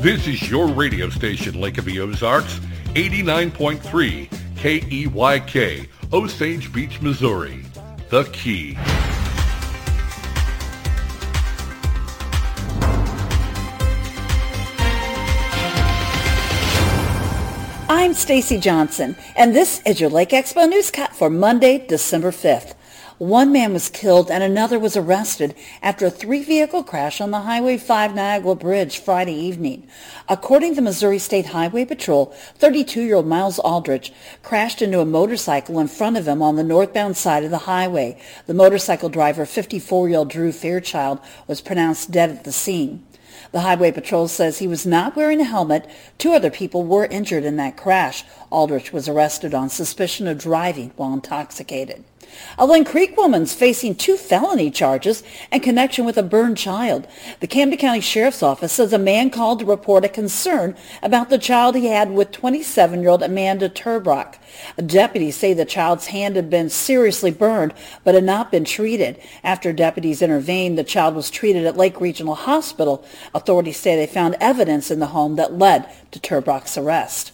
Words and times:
This 0.00 0.28
is 0.28 0.48
your 0.48 0.68
radio 0.68 1.10
station, 1.10 1.60
Lake 1.60 1.76
of 1.76 1.84
the 1.84 1.98
Ozarks, 1.98 2.60
89.3 2.94 4.28
KEYK, 4.54 5.88
Osage 6.12 6.72
Beach, 6.72 7.00
Missouri. 7.00 7.64
The 8.08 8.22
Key. 8.32 8.76
I'm 17.88 18.14
Stacy 18.14 18.60
Johnson, 18.60 19.16
and 19.34 19.52
this 19.52 19.82
is 19.84 20.00
your 20.00 20.10
Lake 20.10 20.30
Expo 20.30 20.72
Newscut 20.72 21.10
for 21.10 21.28
Monday, 21.28 21.84
December 21.88 22.30
5th. 22.30 22.77
One 23.18 23.50
man 23.50 23.72
was 23.72 23.88
killed 23.88 24.30
and 24.30 24.44
another 24.44 24.78
was 24.78 24.96
arrested 24.96 25.56
after 25.82 26.06
a 26.06 26.10
three-vehicle 26.10 26.84
crash 26.84 27.20
on 27.20 27.32
the 27.32 27.40
Highway 27.40 27.76
5 27.76 28.14
Niagara 28.14 28.54
Bridge 28.54 28.98
Friday 29.00 29.34
evening. 29.34 29.88
According 30.28 30.76
to 30.76 30.82
Missouri 30.82 31.18
State 31.18 31.46
Highway 31.46 31.84
Patrol, 31.84 32.32
32-year-old 32.60 33.26
Miles 33.26 33.58
Aldrich 33.58 34.12
crashed 34.44 34.82
into 34.82 35.00
a 35.00 35.04
motorcycle 35.04 35.80
in 35.80 35.88
front 35.88 36.16
of 36.16 36.28
him 36.28 36.42
on 36.42 36.54
the 36.54 36.62
northbound 36.62 37.16
side 37.16 37.42
of 37.42 37.50
the 37.50 37.58
highway. 37.58 38.20
The 38.46 38.54
motorcycle 38.54 39.08
driver, 39.08 39.44
54-year-old 39.44 40.30
Drew 40.30 40.52
Fairchild, 40.52 41.18
was 41.48 41.60
pronounced 41.60 42.12
dead 42.12 42.30
at 42.30 42.44
the 42.44 42.52
scene. 42.52 43.04
The 43.50 43.62
Highway 43.62 43.90
Patrol 43.90 44.28
says 44.28 44.58
he 44.58 44.68
was 44.68 44.86
not 44.86 45.16
wearing 45.16 45.40
a 45.40 45.44
helmet. 45.44 45.90
Two 46.18 46.34
other 46.34 46.50
people 46.50 46.84
were 46.84 47.06
injured 47.06 47.44
in 47.44 47.56
that 47.56 47.76
crash. 47.76 48.22
Aldrich 48.50 48.92
was 48.92 49.08
arrested 49.08 49.54
on 49.54 49.70
suspicion 49.70 50.28
of 50.28 50.38
driving 50.38 50.92
while 50.94 51.12
intoxicated. 51.12 52.04
A 52.58 52.66
Linn 52.66 52.84
Creek 52.84 53.16
woman's 53.16 53.54
facing 53.54 53.94
two 53.94 54.16
felony 54.16 54.70
charges 54.70 55.22
in 55.52 55.60
connection 55.60 56.04
with 56.04 56.16
a 56.18 56.22
burned 56.22 56.56
child. 56.56 57.06
The 57.40 57.46
Camden 57.46 57.78
County 57.78 58.00
Sheriff's 58.00 58.42
Office 58.42 58.72
says 58.72 58.92
a 58.92 58.98
man 58.98 59.30
called 59.30 59.60
to 59.60 59.64
report 59.64 60.04
a 60.04 60.08
concern 60.08 60.76
about 61.02 61.30
the 61.30 61.38
child 61.38 61.76
he 61.76 61.86
had 61.86 62.10
with 62.10 62.32
27-year-old 62.32 63.22
Amanda 63.22 63.68
Turbrock. 63.68 64.36
Deputies 64.84 65.36
say 65.36 65.52
the 65.52 65.64
child's 65.64 66.06
hand 66.06 66.36
had 66.36 66.50
been 66.50 66.68
seriously 66.68 67.30
burned 67.30 67.74
but 68.04 68.14
had 68.14 68.24
not 68.24 68.50
been 68.50 68.64
treated. 68.64 69.20
After 69.44 69.72
deputies 69.72 70.22
intervened, 70.22 70.78
the 70.78 70.84
child 70.84 71.14
was 71.14 71.30
treated 71.30 71.64
at 71.66 71.76
Lake 71.76 72.00
Regional 72.00 72.34
Hospital. 72.34 73.04
Authorities 73.34 73.76
say 73.76 73.96
they 73.96 74.06
found 74.06 74.36
evidence 74.40 74.90
in 74.90 74.98
the 74.98 75.06
home 75.06 75.36
that 75.36 75.58
led 75.58 75.88
to 76.10 76.18
Turbrock's 76.18 76.76
arrest. 76.76 77.32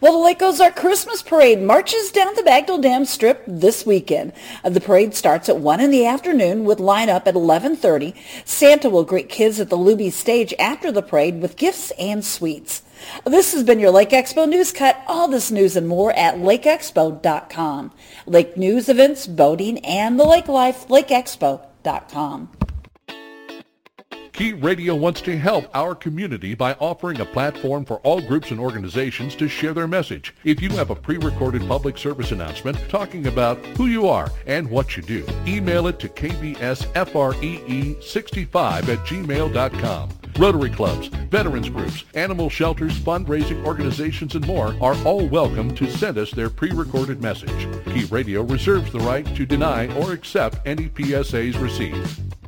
Well, 0.00 0.12
the 0.12 0.18
Lake 0.18 0.42
Ozark 0.42 0.76
Christmas 0.76 1.22
Parade 1.22 1.60
marches 1.60 2.10
down 2.10 2.34
the 2.34 2.42
Bagnell 2.42 2.80
Dam 2.80 3.04
Strip 3.04 3.42
this 3.46 3.84
weekend. 3.84 4.32
Uh, 4.64 4.70
the 4.70 4.80
parade 4.80 5.14
starts 5.14 5.48
at 5.48 5.58
1 5.58 5.80
in 5.80 5.90
the 5.90 6.06
afternoon 6.06 6.64
with 6.64 6.78
lineup 6.78 7.26
at 7.26 7.34
11.30. 7.34 8.16
Santa 8.44 8.88
will 8.90 9.04
greet 9.04 9.28
kids 9.28 9.60
at 9.60 9.68
the 9.68 9.78
Luby 9.78 10.12
stage 10.12 10.54
after 10.58 10.90
the 10.90 11.02
parade 11.02 11.40
with 11.40 11.56
gifts 11.56 11.90
and 11.98 12.24
sweets. 12.24 12.82
This 13.24 13.52
has 13.52 13.64
been 13.64 13.80
your 13.80 13.90
Lake 13.90 14.10
Expo 14.10 14.48
News 14.48 14.72
Cut. 14.72 15.02
All 15.06 15.28
this 15.28 15.50
news 15.50 15.76
and 15.76 15.88
more 15.88 16.12
at 16.12 16.36
lakeexpo.com. 16.36 17.92
Lake 18.26 18.56
news, 18.56 18.88
events, 18.88 19.26
boating, 19.26 19.78
and 19.84 20.18
the 20.18 20.24
lake 20.24 20.48
life, 20.48 20.86
lakeexpo.com. 20.88 22.59
Key 24.32 24.54
Radio 24.54 24.94
wants 24.94 25.20
to 25.22 25.36
help 25.36 25.68
our 25.74 25.92
community 25.94 26.54
by 26.54 26.72
offering 26.74 27.20
a 27.20 27.26
platform 27.26 27.84
for 27.84 27.96
all 27.98 28.20
groups 28.20 28.50
and 28.50 28.60
organizations 28.60 29.36
to 29.36 29.48
share 29.48 29.74
their 29.74 29.88
message. 29.88 30.34
If 30.44 30.62
you 30.62 30.70
have 30.70 30.88
a 30.90 30.94
pre-recorded 30.94 31.66
public 31.66 31.98
service 31.98 32.32
announcement 32.32 32.78
talking 32.88 33.26
about 33.26 33.58
who 33.76 33.86
you 33.86 34.08
are 34.08 34.30
and 34.46 34.70
what 34.70 34.96
you 34.96 35.02
do, 35.02 35.26
email 35.46 35.88
it 35.88 35.98
to 36.00 36.08
kbsfree65 36.08 38.88
at 38.88 39.06
gmail.com. 39.06 40.08
Rotary 40.38 40.70
clubs, 40.70 41.08
veterans 41.08 41.68
groups, 41.68 42.04
animal 42.14 42.48
shelters, 42.48 42.98
fundraising 42.98 43.62
organizations, 43.66 44.36
and 44.36 44.46
more 44.46 44.74
are 44.80 44.96
all 45.04 45.26
welcome 45.26 45.74
to 45.74 45.90
send 45.90 46.16
us 46.16 46.30
their 46.30 46.48
pre-recorded 46.48 47.20
message. 47.20 47.68
Key 47.86 48.04
Radio 48.04 48.42
reserves 48.42 48.92
the 48.92 49.00
right 49.00 49.26
to 49.36 49.44
deny 49.44 49.92
or 49.98 50.12
accept 50.12 50.60
any 50.64 50.88
PSAs 50.88 51.60
received. 51.60 52.39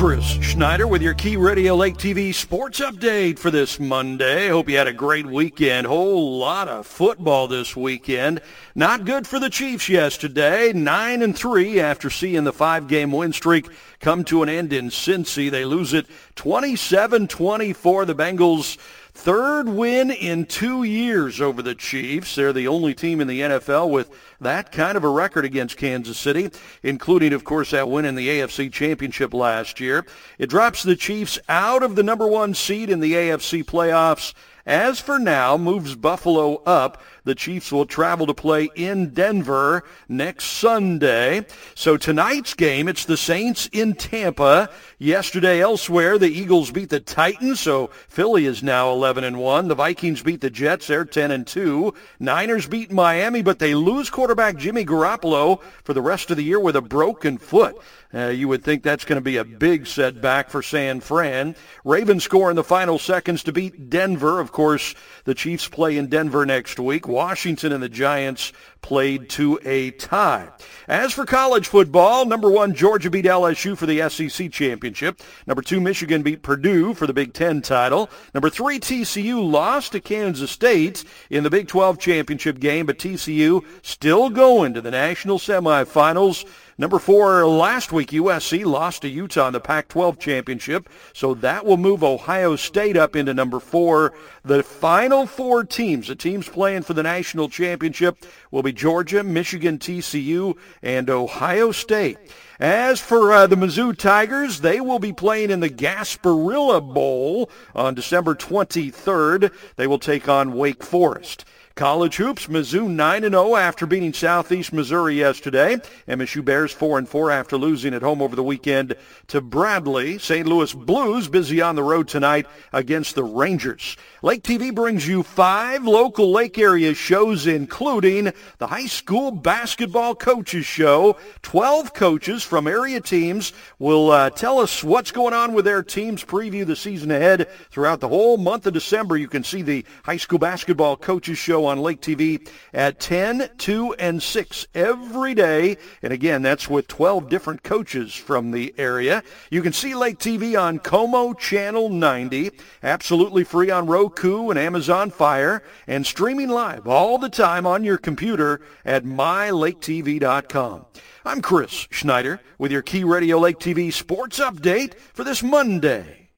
Chris 0.00 0.24
Schneider 0.40 0.86
with 0.86 1.02
your 1.02 1.12
Key 1.12 1.36
Radio 1.36 1.74
Lake 1.74 1.98
TV 1.98 2.32
sports 2.32 2.80
update 2.80 3.38
for 3.38 3.50
this 3.50 3.78
Monday. 3.78 4.48
Hope 4.48 4.70
you 4.70 4.78
had 4.78 4.86
a 4.86 4.94
great 4.94 5.26
weekend. 5.26 5.86
Whole 5.86 6.38
lot 6.38 6.68
of 6.68 6.86
football 6.86 7.46
this 7.46 7.76
weekend. 7.76 8.40
Not 8.74 9.04
good 9.04 9.26
for 9.26 9.38
the 9.38 9.50
Chiefs 9.50 9.90
yesterday. 9.90 10.72
9 10.72 11.20
and 11.20 11.36
3 11.36 11.80
after 11.80 12.08
seeing 12.08 12.44
the 12.44 12.52
five-game 12.54 13.12
win 13.12 13.34
streak 13.34 13.68
come 14.00 14.24
to 14.24 14.42
an 14.42 14.48
end 14.48 14.72
in 14.72 14.88
Cincy. 14.88 15.50
They 15.50 15.66
lose 15.66 15.92
it 15.92 16.06
27-24. 16.36 18.06
The 18.06 18.14
Bengals 18.14 18.78
Third 19.12 19.68
win 19.68 20.10
in 20.10 20.46
two 20.46 20.82
years 20.82 21.40
over 21.40 21.62
the 21.62 21.74
Chiefs. 21.74 22.34
They're 22.34 22.52
the 22.52 22.68
only 22.68 22.94
team 22.94 23.20
in 23.20 23.28
the 23.28 23.40
NFL 23.40 23.90
with 23.90 24.10
that 24.40 24.72
kind 24.72 24.96
of 24.96 25.04
a 25.04 25.08
record 25.08 25.44
against 25.44 25.76
Kansas 25.76 26.16
City, 26.16 26.50
including, 26.82 27.32
of 27.32 27.44
course, 27.44 27.72
that 27.72 27.90
win 27.90 28.04
in 28.04 28.14
the 28.14 28.28
AFC 28.28 28.72
Championship 28.72 29.34
last 29.34 29.80
year. 29.80 30.06
It 30.38 30.48
drops 30.48 30.82
the 30.82 30.96
Chiefs 30.96 31.38
out 31.48 31.82
of 31.82 31.96
the 31.96 32.02
number 32.02 32.26
one 32.26 32.54
seed 32.54 32.88
in 32.88 33.00
the 33.00 33.12
AFC 33.12 33.64
playoffs 33.64 34.32
as 34.66 35.00
for 35.00 35.18
now, 35.18 35.56
moves 35.56 35.96
Buffalo 35.96 36.56
up. 36.64 37.02
The 37.24 37.34
Chiefs 37.34 37.72
will 37.72 37.86
travel 37.86 38.26
to 38.26 38.34
play 38.34 38.68
in 38.74 39.10
Denver 39.10 39.84
next 40.08 40.44
Sunday. 40.44 41.46
So 41.74 41.96
tonight's 41.96 42.54
game, 42.54 42.88
it's 42.88 43.04
the 43.04 43.16
Saints 43.16 43.68
in 43.72 43.94
Tampa. 43.94 44.70
Yesterday 44.98 45.60
elsewhere, 45.60 46.18
the 46.18 46.28
Eagles 46.28 46.70
beat 46.70 46.90
the 46.90 47.00
Titans, 47.00 47.60
so 47.60 47.88
Philly 48.08 48.46
is 48.46 48.62
now 48.62 48.90
11 48.90 49.24
and 49.24 49.38
1. 49.38 49.68
The 49.68 49.74
Vikings 49.74 50.22
beat 50.22 50.40
the 50.40 50.50
Jets, 50.50 50.86
they're 50.86 51.04
10 51.04 51.30
and 51.30 51.46
2. 51.46 51.94
Niners 52.18 52.66
beat 52.66 52.90
Miami, 52.90 53.42
but 53.42 53.58
they 53.58 53.74
lose 53.74 54.10
quarterback 54.10 54.56
Jimmy 54.56 54.84
Garoppolo 54.84 55.60
for 55.84 55.94
the 55.94 56.02
rest 56.02 56.30
of 56.30 56.36
the 56.36 56.44
year 56.44 56.60
with 56.60 56.76
a 56.76 56.82
broken 56.82 57.38
foot. 57.38 57.76
Uh, 58.12 58.26
you 58.26 58.48
would 58.48 58.64
think 58.64 58.82
that's 58.82 59.04
going 59.04 59.16
to 59.16 59.24
be 59.24 59.36
a 59.36 59.44
big 59.44 59.86
setback 59.86 60.50
for 60.50 60.62
San 60.62 61.00
Fran. 61.00 61.54
Ravens 61.84 62.24
score 62.24 62.50
in 62.50 62.56
the 62.56 62.64
final 62.64 62.98
seconds 62.98 63.44
to 63.44 63.52
beat 63.52 63.88
Denver. 63.88 64.40
Of 64.40 64.50
course, 64.50 64.96
the 65.24 65.34
Chiefs 65.34 65.68
play 65.68 65.96
in 65.96 66.08
Denver 66.08 66.46
next 66.46 66.78
week. 66.78 67.06
Washington 67.08 67.72
and 67.72 67.82
the 67.82 67.88
Giants 67.88 68.52
played 68.82 69.28
to 69.30 69.58
a 69.64 69.90
tie. 69.92 70.48
As 70.88 71.12
for 71.12 71.26
college 71.26 71.68
football, 71.68 72.24
number 72.24 72.50
one, 72.50 72.74
Georgia 72.74 73.10
beat 73.10 73.24
LSU 73.24 73.76
for 73.76 73.86
the 73.86 74.08
SEC 74.08 74.50
championship. 74.50 75.20
Number 75.46 75.62
two, 75.62 75.80
Michigan 75.80 76.22
beat 76.22 76.42
Purdue 76.42 76.94
for 76.94 77.06
the 77.06 77.12
Big 77.12 77.32
Ten 77.32 77.62
title. 77.62 78.10
Number 78.34 78.50
three, 78.50 78.80
TCU 78.80 79.50
lost 79.50 79.92
to 79.92 80.00
Kansas 80.00 80.50
State 80.50 81.04
in 81.28 81.44
the 81.44 81.50
Big 81.50 81.68
12 81.68 81.98
championship 81.98 82.58
game, 82.58 82.86
but 82.86 82.98
TCU 82.98 83.64
still 83.82 84.30
going 84.30 84.74
to 84.74 84.80
the 84.80 84.90
national 84.90 85.38
semifinals. 85.38 86.44
Number 86.80 86.98
four, 86.98 87.46
last 87.46 87.92
week, 87.92 88.08
USC 88.12 88.64
lost 88.64 89.02
to 89.02 89.08
Utah 89.08 89.48
in 89.48 89.52
the 89.52 89.60
Pac-12 89.60 90.18
championship, 90.18 90.88
so 91.12 91.34
that 91.34 91.66
will 91.66 91.76
move 91.76 92.02
Ohio 92.02 92.56
State 92.56 92.96
up 92.96 93.14
into 93.14 93.34
number 93.34 93.60
four. 93.60 94.14
The 94.44 94.62
final 94.62 95.19
four 95.26 95.64
teams, 95.64 96.08
the 96.08 96.14
teams 96.14 96.48
playing 96.48 96.82
for 96.82 96.94
the 96.94 97.02
national 97.02 97.48
championship, 97.48 98.24
will 98.50 98.62
be 98.62 98.72
Georgia, 98.72 99.22
Michigan, 99.22 99.78
TCU, 99.78 100.56
and 100.82 101.08
Ohio 101.08 101.72
State. 101.72 102.18
As 102.58 103.00
for 103.00 103.32
uh, 103.32 103.46
the 103.46 103.56
Mizzou 103.56 103.96
Tigers, 103.96 104.60
they 104.60 104.80
will 104.80 104.98
be 104.98 105.12
playing 105.12 105.50
in 105.50 105.60
the 105.60 105.70
Gasparilla 105.70 106.80
Bowl 106.80 107.50
on 107.74 107.94
December 107.94 108.34
23rd. 108.34 109.52
They 109.76 109.86
will 109.86 109.98
take 109.98 110.28
on 110.28 110.52
Wake 110.52 110.82
Forest. 110.82 111.44
College 111.76 112.16
hoops, 112.16 112.46
Mizzou 112.48 112.88
9-0 112.88 113.58
after 113.58 113.86
beating 113.86 114.12
Southeast 114.12 114.72
Missouri 114.72 115.14
yesterday. 115.14 115.76
MSU 116.06 116.44
Bears 116.44 116.74
4-4 116.74 117.32
after 117.32 117.56
losing 117.56 117.94
at 117.94 118.02
home 118.02 118.20
over 118.20 118.36
the 118.36 118.42
weekend 118.42 118.96
to 119.28 119.40
Bradley. 119.40 120.18
St. 120.18 120.46
Louis 120.46 120.74
Blues 120.74 121.28
busy 121.28 121.62
on 121.62 121.76
the 121.76 121.82
road 121.82 122.08
tonight 122.08 122.46
against 122.72 123.14
the 123.14 123.22
Rangers. 123.24 123.96
Lake 124.20 124.42
TV 124.42 124.74
brings 124.74 125.08
you 125.08 125.22
five 125.22 125.84
local 125.84 126.30
lake 126.30 126.58
area 126.58 126.92
shows 126.92 127.46
including 127.46 128.32
the 128.58 128.66
high 128.66 128.86
school 128.86 129.30
basketball 129.30 130.14
coaches 130.14 130.66
show. 130.66 131.16
12 131.42 131.94
coaches 131.94 132.42
from 132.42 132.66
area 132.66 133.00
teams 133.00 133.54
will 133.78 134.10
uh, 134.10 134.28
tell 134.28 134.58
us 134.58 134.84
what's 134.84 135.12
going 135.12 135.32
on 135.32 135.54
with 135.54 135.64
their 135.64 135.82
teams, 135.82 136.24
preview 136.24 136.66
the 136.66 136.76
season 136.76 137.10
ahead 137.10 137.48
throughout 137.70 138.00
the 138.00 138.08
whole 138.08 138.36
month 138.36 138.66
of 138.66 138.74
December. 138.74 139.16
You 139.16 139.28
can 139.28 139.44
see 139.44 139.62
the 139.62 139.86
high 140.04 140.18
school 140.18 140.38
basketball 140.38 140.96
coaches 140.96 141.38
show 141.38 141.59
on 141.66 141.78
Lake 141.78 142.00
TV 142.00 142.48
at 142.72 143.00
10, 143.00 143.50
2, 143.58 143.94
and 143.94 144.22
6 144.22 144.66
every 144.74 145.34
day. 145.34 145.76
And 146.02 146.12
again, 146.12 146.42
that's 146.42 146.68
with 146.68 146.88
12 146.88 147.28
different 147.28 147.62
coaches 147.62 148.14
from 148.14 148.50
the 148.50 148.74
area. 148.78 149.22
You 149.50 149.62
can 149.62 149.72
see 149.72 149.94
Lake 149.94 150.18
TV 150.18 150.60
on 150.60 150.78
Como 150.78 151.34
Channel 151.34 151.88
90, 151.88 152.50
absolutely 152.82 153.44
free 153.44 153.70
on 153.70 153.86
Roku 153.86 154.50
and 154.50 154.58
Amazon 154.58 155.10
Fire, 155.10 155.62
and 155.86 156.06
streaming 156.06 156.48
live 156.48 156.86
all 156.86 157.18
the 157.18 157.28
time 157.28 157.66
on 157.66 157.84
your 157.84 157.98
computer 157.98 158.60
at 158.84 159.04
mylaketv.com. 159.04 160.86
I'm 161.24 161.42
Chris 161.42 161.86
Schneider 161.90 162.40
with 162.58 162.72
your 162.72 162.82
Key 162.82 163.04
Radio 163.04 163.38
Lake 163.38 163.58
TV 163.58 163.92
sports 163.92 164.38
update 164.38 164.94
for 165.12 165.22
this 165.22 165.42
Monday. 165.42 166.28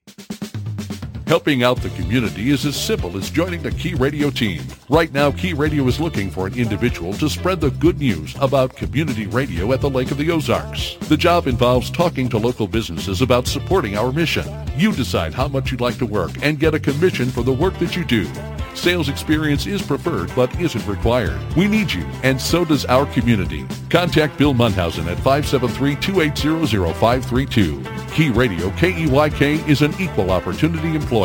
Helping 1.27 1.63
out 1.63 1.79
the 1.79 1.89
community 1.91 2.51
is 2.51 2.67
as 2.67 2.77
simple 2.77 3.17
as 3.17 3.31
joining 3.31 3.63
the 3.63 3.71
Key 3.71 3.95
Radio 3.95 4.31
team. 4.31 4.63
Right 4.89 5.13
now, 5.13 5.31
Key 5.31 5.55
Radio 5.55 5.87
is 5.87 6.01
looking 6.01 6.31
for 6.31 6.47
an 6.47 6.55
individual 6.55 7.13
to 7.15 7.29
spread 7.29 7.61
the 7.61 7.71
good 7.71 7.99
news 7.99 8.35
about 8.41 8.77
community 8.77 9.27
radio 9.27 9.73
at 9.73 9.81
the 9.81 9.91
Lake 9.91 10.11
of 10.11 10.19
the 10.19 10.31
Ozarks. 10.31 10.97
The 11.09 11.17
job 11.17 11.47
involves 11.47 11.91
talking 11.91 12.29
to 12.29 12.39
local 12.39 12.67
businesses 12.67 13.23
about 13.23 13.47
supporting 13.47 13.97
our 13.97 14.13
mission. 14.13 14.47
You 14.77 14.93
decide 14.93 15.33
how 15.33 15.49
much 15.49 15.71
you'd 15.71 15.81
like 15.81 15.99
to 15.99 16.07
work 16.07 16.33
and 16.43 16.59
get 16.59 16.75
a 16.75 16.81
commission 16.81 17.31
for 17.31 17.43
the 17.43 17.53
work 17.53 17.79
that 17.79 17.97
you 17.97 18.05
do. 18.05 18.29
Sales 18.75 19.09
experience 19.09 19.67
is 19.67 19.83
preferred 19.83 20.33
but 20.35 20.59
isn't 20.59 20.87
required. 20.87 21.39
We 21.57 21.69
need 21.69 21.93
you, 21.93 22.05
and 22.23 22.41
so 22.41 22.65
does 22.65 22.87
our 22.87 23.05
community. 23.07 23.67
Contact 23.91 24.39
Bill 24.39 24.55
Munhausen 24.55 25.07
at 25.07 25.19
573-280-0532. 25.19 28.13
Key 28.13 28.31
Radio, 28.31 28.71
K-E-Y-K, 28.71 29.55
is 29.71 29.83
an 29.83 29.93
equal 30.01 30.31
opportunity 30.31 30.95
employer. 30.95 31.22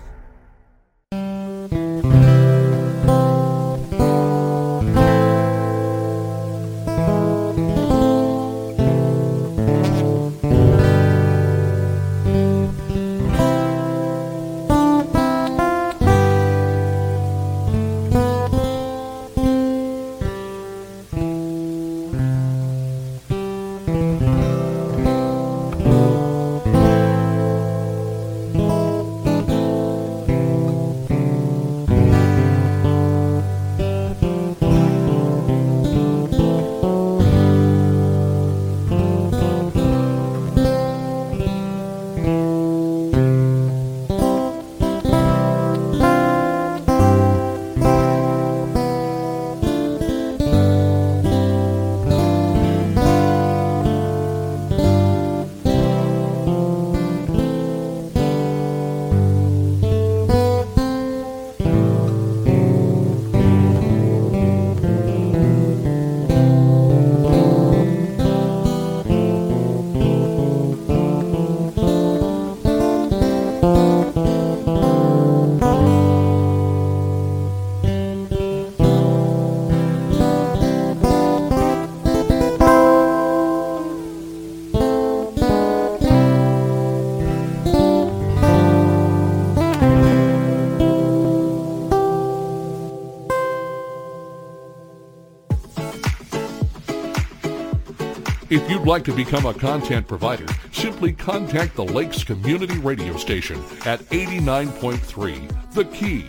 If 98.48 98.70
you'd 98.70 98.86
like 98.86 99.02
to 99.06 99.12
become 99.12 99.44
a 99.44 99.52
content 99.52 100.06
provider, 100.06 100.46
simply 100.70 101.12
contact 101.12 101.74
the 101.74 101.84
Lakes 101.84 102.22
Community 102.22 102.78
Radio 102.78 103.16
Station 103.16 103.56
at 103.84 103.98
89.3 104.10 105.72
The 105.72 105.84
Key. 105.86 106.26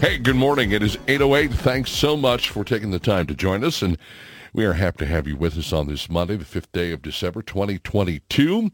Hey, 0.00 0.16
good 0.16 0.36
morning. 0.36 0.72
It 0.72 0.82
is 0.82 0.96
8.08. 0.96 1.52
Thanks 1.52 1.90
so 1.90 2.16
much 2.16 2.48
for 2.48 2.64
taking 2.64 2.90
the 2.90 2.98
time 2.98 3.26
to 3.26 3.34
join 3.34 3.64
us, 3.64 3.82
and 3.82 3.98
we 4.54 4.64
are 4.64 4.72
happy 4.72 5.00
to 5.00 5.06
have 5.06 5.28
you 5.28 5.36
with 5.36 5.58
us 5.58 5.74
on 5.74 5.88
this 5.88 6.08
Monday, 6.08 6.36
the 6.36 6.44
5th 6.46 6.72
day 6.72 6.90
of 6.90 7.02
December 7.02 7.42
2022. 7.42 8.70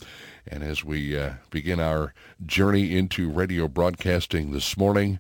And 0.47 0.63
as 0.63 0.85
we 0.85 1.19
uh, 1.19 1.33
begin 1.51 1.81
our 1.81 2.15
journey 2.47 2.97
into 2.97 3.29
radio 3.29 3.67
broadcasting 3.67 4.53
this 4.53 4.77
morning, 4.77 5.19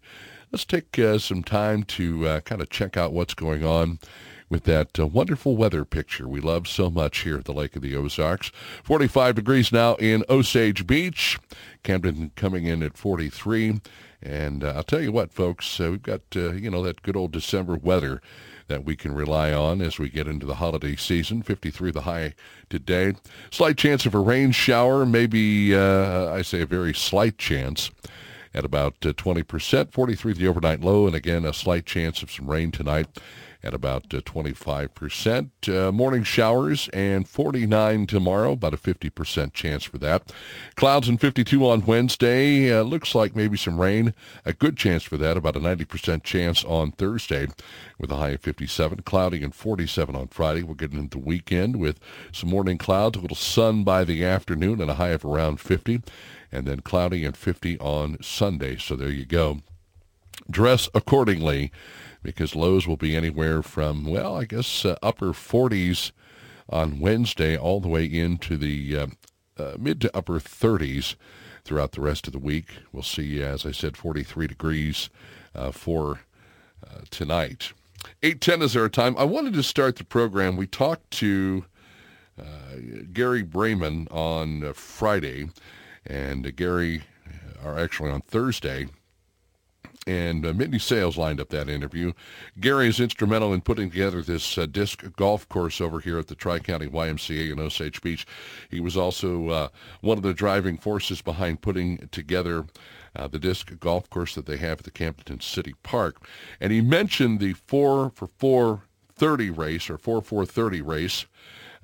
let's 0.52 0.64
take 0.64 0.96
uh, 0.96 1.18
some 1.18 1.42
time 1.42 1.82
to 1.84 2.24
uh, 2.24 2.40
kind 2.42 2.62
of 2.62 2.70
check 2.70 2.96
out 2.96 3.12
what's 3.12 3.34
going 3.34 3.64
on 3.64 3.98
with 4.52 4.64
that 4.64 5.00
uh, 5.00 5.06
wonderful 5.06 5.56
weather 5.56 5.82
picture 5.82 6.28
we 6.28 6.38
love 6.38 6.68
so 6.68 6.90
much 6.90 7.20
here 7.20 7.38
at 7.38 7.46
the 7.46 7.54
Lake 7.54 7.74
of 7.74 7.80
the 7.80 7.96
Ozarks. 7.96 8.52
45 8.84 9.34
degrees 9.34 9.72
now 9.72 9.94
in 9.94 10.26
Osage 10.28 10.86
Beach. 10.86 11.38
Camden 11.82 12.32
coming 12.36 12.66
in 12.66 12.82
at 12.82 12.98
43. 12.98 13.80
And 14.22 14.62
uh, 14.62 14.74
I'll 14.76 14.82
tell 14.82 15.00
you 15.00 15.10
what, 15.10 15.32
folks, 15.32 15.80
uh, 15.80 15.92
we've 15.92 16.02
got, 16.02 16.20
uh, 16.36 16.52
you 16.52 16.70
know, 16.70 16.82
that 16.82 17.00
good 17.00 17.16
old 17.16 17.32
December 17.32 17.76
weather 17.76 18.20
that 18.68 18.84
we 18.84 18.94
can 18.94 19.14
rely 19.14 19.54
on 19.54 19.80
as 19.80 19.98
we 19.98 20.10
get 20.10 20.28
into 20.28 20.44
the 20.44 20.56
holiday 20.56 20.96
season. 20.96 21.42
53 21.42 21.90
the 21.90 22.02
high 22.02 22.34
today. 22.68 23.14
Slight 23.50 23.78
chance 23.78 24.04
of 24.04 24.14
a 24.14 24.18
rain 24.18 24.52
shower, 24.52 25.06
maybe, 25.06 25.74
uh, 25.74 26.30
I 26.30 26.42
say 26.42 26.60
a 26.60 26.66
very 26.66 26.92
slight 26.92 27.38
chance 27.38 27.90
at 28.52 28.66
about 28.66 29.00
20%, 29.00 29.80
uh, 29.80 29.84
43 29.90 30.34
the 30.34 30.46
overnight 30.46 30.82
low, 30.82 31.06
and 31.06 31.16
again, 31.16 31.46
a 31.46 31.54
slight 31.54 31.86
chance 31.86 32.22
of 32.22 32.30
some 32.30 32.50
rain 32.50 32.70
tonight 32.70 33.18
at 33.64 33.74
about 33.74 34.08
25%. 34.08 35.50
Uh, 35.68 35.88
uh, 35.88 35.92
morning 35.92 36.22
showers 36.22 36.88
and 36.92 37.28
49 37.28 38.06
tomorrow, 38.06 38.52
about 38.52 38.74
a 38.74 38.76
50% 38.76 39.52
chance 39.52 39.84
for 39.84 39.98
that. 39.98 40.32
Clouds 40.74 41.08
and 41.08 41.20
52 41.20 41.66
on 41.66 41.84
Wednesday. 41.86 42.72
Uh, 42.72 42.82
looks 42.82 43.14
like 43.14 43.36
maybe 43.36 43.56
some 43.56 43.80
rain. 43.80 44.14
A 44.44 44.52
good 44.52 44.76
chance 44.76 45.02
for 45.02 45.16
that, 45.16 45.36
about 45.36 45.56
a 45.56 45.60
90% 45.60 46.22
chance 46.22 46.64
on 46.64 46.92
Thursday 46.92 47.48
with 47.98 48.10
a 48.10 48.16
high 48.16 48.30
of 48.30 48.40
57. 48.40 49.02
Cloudy 49.02 49.42
and 49.42 49.54
47 49.54 50.16
on 50.16 50.28
Friday. 50.28 50.62
We're 50.62 50.74
getting 50.74 50.98
into 50.98 51.18
the 51.18 51.24
weekend 51.24 51.76
with 51.76 52.00
some 52.32 52.50
morning 52.50 52.78
clouds, 52.78 53.16
a 53.16 53.20
little 53.20 53.36
sun 53.36 53.84
by 53.84 54.04
the 54.04 54.24
afternoon, 54.24 54.80
and 54.80 54.90
a 54.90 54.94
high 54.94 55.10
of 55.10 55.24
around 55.24 55.60
50. 55.60 56.02
And 56.50 56.66
then 56.66 56.80
cloudy 56.80 57.24
and 57.24 57.36
50 57.36 57.78
on 57.78 58.18
Sunday. 58.22 58.76
So 58.76 58.96
there 58.96 59.08
you 59.08 59.24
go. 59.24 59.60
Dress 60.50 60.88
accordingly 60.94 61.70
because 62.22 62.54
lows 62.54 62.86
will 62.86 62.96
be 62.96 63.16
anywhere 63.16 63.62
from, 63.62 64.04
well, 64.04 64.36
I 64.36 64.44
guess 64.44 64.84
uh, 64.84 64.96
upper 65.02 65.28
40s 65.28 66.12
on 66.68 67.00
Wednesday 67.00 67.56
all 67.56 67.80
the 67.80 67.88
way 67.88 68.04
into 68.04 68.56
the 68.56 68.96
uh, 68.96 69.06
uh, 69.58 69.74
mid 69.78 70.00
to 70.00 70.16
upper 70.16 70.34
30s 70.38 71.16
throughout 71.64 71.92
the 71.92 72.00
rest 72.00 72.26
of 72.26 72.32
the 72.32 72.38
week. 72.38 72.66
We'll 72.92 73.02
see, 73.02 73.42
as 73.42 73.66
I 73.66 73.72
said, 73.72 73.96
43 73.96 74.46
degrees 74.46 75.10
uh, 75.54 75.70
for 75.70 76.20
uh, 76.86 77.00
tonight. 77.10 77.72
810 78.22 78.62
is 78.62 78.76
our 78.76 78.88
time. 78.88 79.16
I 79.16 79.24
wanted 79.24 79.54
to 79.54 79.62
start 79.62 79.96
the 79.96 80.04
program. 80.04 80.56
We 80.56 80.66
talked 80.66 81.10
to 81.12 81.64
uh, 82.38 82.44
Gary 83.12 83.44
Brayman 83.44 84.08
on 84.10 84.72
Friday, 84.74 85.50
and 86.06 86.56
Gary, 86.56 87.02
or 87.64 87.78
actually 87.78 88.10
on 88.10 88.22
Thursday, 88.22 88.88
and 90.06 90.44
uh, 90.44 90.52
Mitney 90.52 90.80
Sales 90.80 91.16
lined 91.16 91.40
up 91.40 91.50
that 91.50 91.68
interview. 91.68 92.12
Gary 92.58 92.88
is 92.88 92.98
instrumental 92.98 93.52
in 93.52 93.60
putting 93.60 93.90
together 93.90 94.22
this 94.22 94.58
uh, 94.58 94.66
disc 94.66 95.04
golf 95.16 95.48
course 95.48 95.80
over 95.80 96.00
here 96.00 96.18
at 96.18 96.26
the 96.26 96.34
Tri-County 96.34 96.88
YMCA 96.88 97.52
in 97.52 97.60
Osage 97.60 98.02
Beach. 98.02 98.26
He 98.68 98.80
was 98.80 98.96
also 98.96 99.48
uh, 99.48 99.68
one 100.00 100.18
of 100.18 100.24
the 100.24 100.34
driving 100.34 100.76
forces 100.76 101.22
behind 101.22 101.62
putting 101.62 102.08
together 102.10 102.66
uh, 103.14 103.28
the 103.28 103.38
disc 103.38 103.78
golf 103.78 104.10
course 104.10 104.34
that 104.34 104.46
they 104.46 104.56
have 104.56 104.78
at 104.78 104.84
the 104.84 104.90
Campbellton 104.90 105.42
City 105.42 105.74
Park. 105.82 106.16
And 106.60 106.72
he 106.72 106.80
mentioned 106.80 107.38
the 107.38 107.52
4 107.52 108.12
for 108.14 108.26
430 108.26 109.50
race 109.50 109.88
or 109.88 109.98
4 109.98 110.22
430 110.22 110.82
race. 110.82 111.26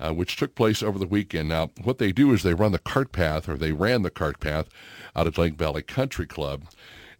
Uh, 0.01 0.13
which 0.13 0.37
took 0.37 0.55
place 0.55 0.81
over 0.81 0.97
the 0.97 1.05
weekend. 1.05 1.49
Now, 1.49 1.71
what 1.83 1.97
they 1.97 2.13
do 2.13 2.31
is 2.31 2.41
they 2.41 2.53
run 2.53 2.71
the 2.71 2.79
cart 2.79 3.11
path, 3.11 3.49
or 3.49 3.57
they 3.57 3.73
ran 3.73 4.01
the 4.01 4.09
cart 4.09 4.39
path, 4.39 4.69
out 5.13 5.27
at 5.27 5.37
Lake 5.37 5.55
Valley 5.55 5.81
Country 5.81 6.25
Club. 6.25 6.63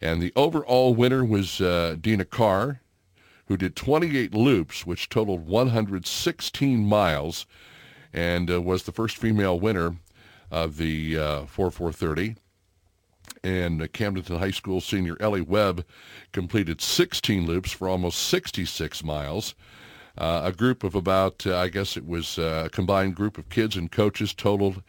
And 0.01 0.21
the 0.21 0.31
overall 0.35 0.93
winner 0.95 1.25
was 1.25 1.59
uh, 1.59 1.95
Dina 1.99 2.25
Carr, 2.25 2.81
who 3.47 3.57
did 3.57 3.75
28 3.75 4.33
loops, 4.33 4.85
which 4.85 5.09
totaled 5.09 5.47
116 5.47 6.85
miles, 6.85 7.45
and 8.13 8.49
uh, 8.49 8.61
was 8.61 8.83
the 8.83 8.91
first 8.91 9.17
female 9.17 9.59
winner 9.59 9.97
of 10.51 10.77
the 10.77 11.17
uh, 11.17 11.45
4430. 11.45 12.35
And 13.43 13.81
uh, 13.81 13.87
Camdenton 13.87 14.39
High 14.39 14.51
School 14.51 14.81
senior 14.81 15.17
Ellie 15.19 15.41
Webb 15.41 15.85
completed 16.31 16.81
16 16.81 17.45
loops 17.45 17.71
for 17.71 17.89
almost 17.89 18.19
66 18.19 19.03
miles. 19.03 19.55
Uh, 20.17 20.41
a 20.45 20.51
group 20.51 20.83
of 20.83 20.95
about, 20.95 21.45
uh, 21.45 21.57
I 21.57 21.69
guess 21.69 21.95
it 21.95 22.05
was 22.05 22.37
uh, 22.37 22.63
a 22.65 22.69
combined 22.69 23.15
group 23.15 23.37
of 23.37 23.49
kids 23.49 23.75
and 23.75 23.91
coaches 23.91 24.33
totaled 24.33 24.81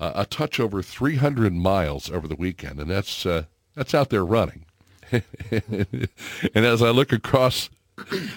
a 0.00 0.26
touch 0.26 0.60
over 0.60 0.82
300 0.82 1.54
miles 1.54 2.10
over 2.10 2.28
the 2.28 2.34
weekend, 2.34 2.78
and 2.78 2.90
that's 2.90 3.26
that's 3.74 3.94
out 3.94 4.10
there 4.10 4.24
running. 4.24 4.64
and 5.12 6.08
as 6.54 6.82
I 6.82 6.90
look 6.90 7.12
across 7.12 7.70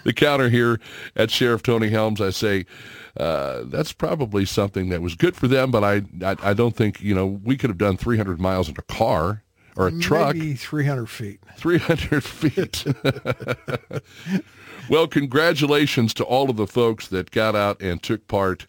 the 0.04 0.14
counter 0.14 0.50
here 0.50 0.80
at 1.16 1.32
Sheriff 1.32 1.64
Tony 1.64 1.90
Helms, 1.90 2.22
I 2.22 2.30
say 2.30 2.66
uh, 3.18 3.64
that's 3.66 3.94
probably 3.94 4.46
something 4.46 4.90
that 4.90 5.02
was 5.02 5.16
good 5.16 5.36
for 5.36 5.48
them, 5.48 5.72
but 5.72 5.84
I, 5.84 6.04
I, 6.24 6.36
I 6.50 6.54
don't 6.54 6.76
think 6.76 7.02
you 7.02 7.16
know 7.16 7.26
we 7.26 7.58
could 7.58 7.70
have 7.70 7.78
done 7.78 7.98
300 7.98 8.40
miles 8.40 8.70
in 8.70 8.76
a 8.78 8.84
car 8.84 9.44
or 9.76 9.88
a 9.88 9.92
Maybe 9.92 10.04
truck. 10.04 10.36
300 10.36 11.06
feet. 11.08 11.40
300 11.56 12.24
feet. 12.24 12.86
well, 14.90 15.08
congratulations 15.08 16.14
to 16.16 16.24
all 16.24 16.50
of 16.50 16.58
the 16.58 16.68
folks 16.68 17.08
that 17.08 17.32
got 17.32 17.56
out 17.56 17.82
and 17.82 18.02
took 18.02 18.28
part 18.28 18.66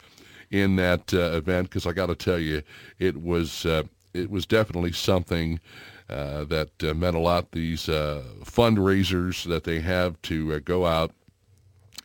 in 0.51 0.77
that 0.77 1.13
uh, 1.13 1.33
event 1.33 1.69
because 1.69 1.87
I 1.87 1.93
got 1.93 2.07
to 2.07 2.15
tell 2.15 2.39
you, 2.39 2.63
it 2.99 3.21
was 3.21 3.67
uh, 3.67 3.85
it 4.15 4.31
was 4.31 4.47
definitely 4.47 4.93
something 4.93 5.61
uh, 6.09 6.45
that 6.45 6.71
uh, 6.83 6.95
meant 6.95 7.17
a 7.17 7.21
lot. 7.21 7.53
These 7.53 7.89
uh, 7.89 8.23
fundraisers 8.45 9.45
that 9.45 9.65
they 9.65 9.81
have 9.81 10.21
to 10.23 10.55
uh, 10.55 10.59
go 10.65 10.87
out 10.87 11.13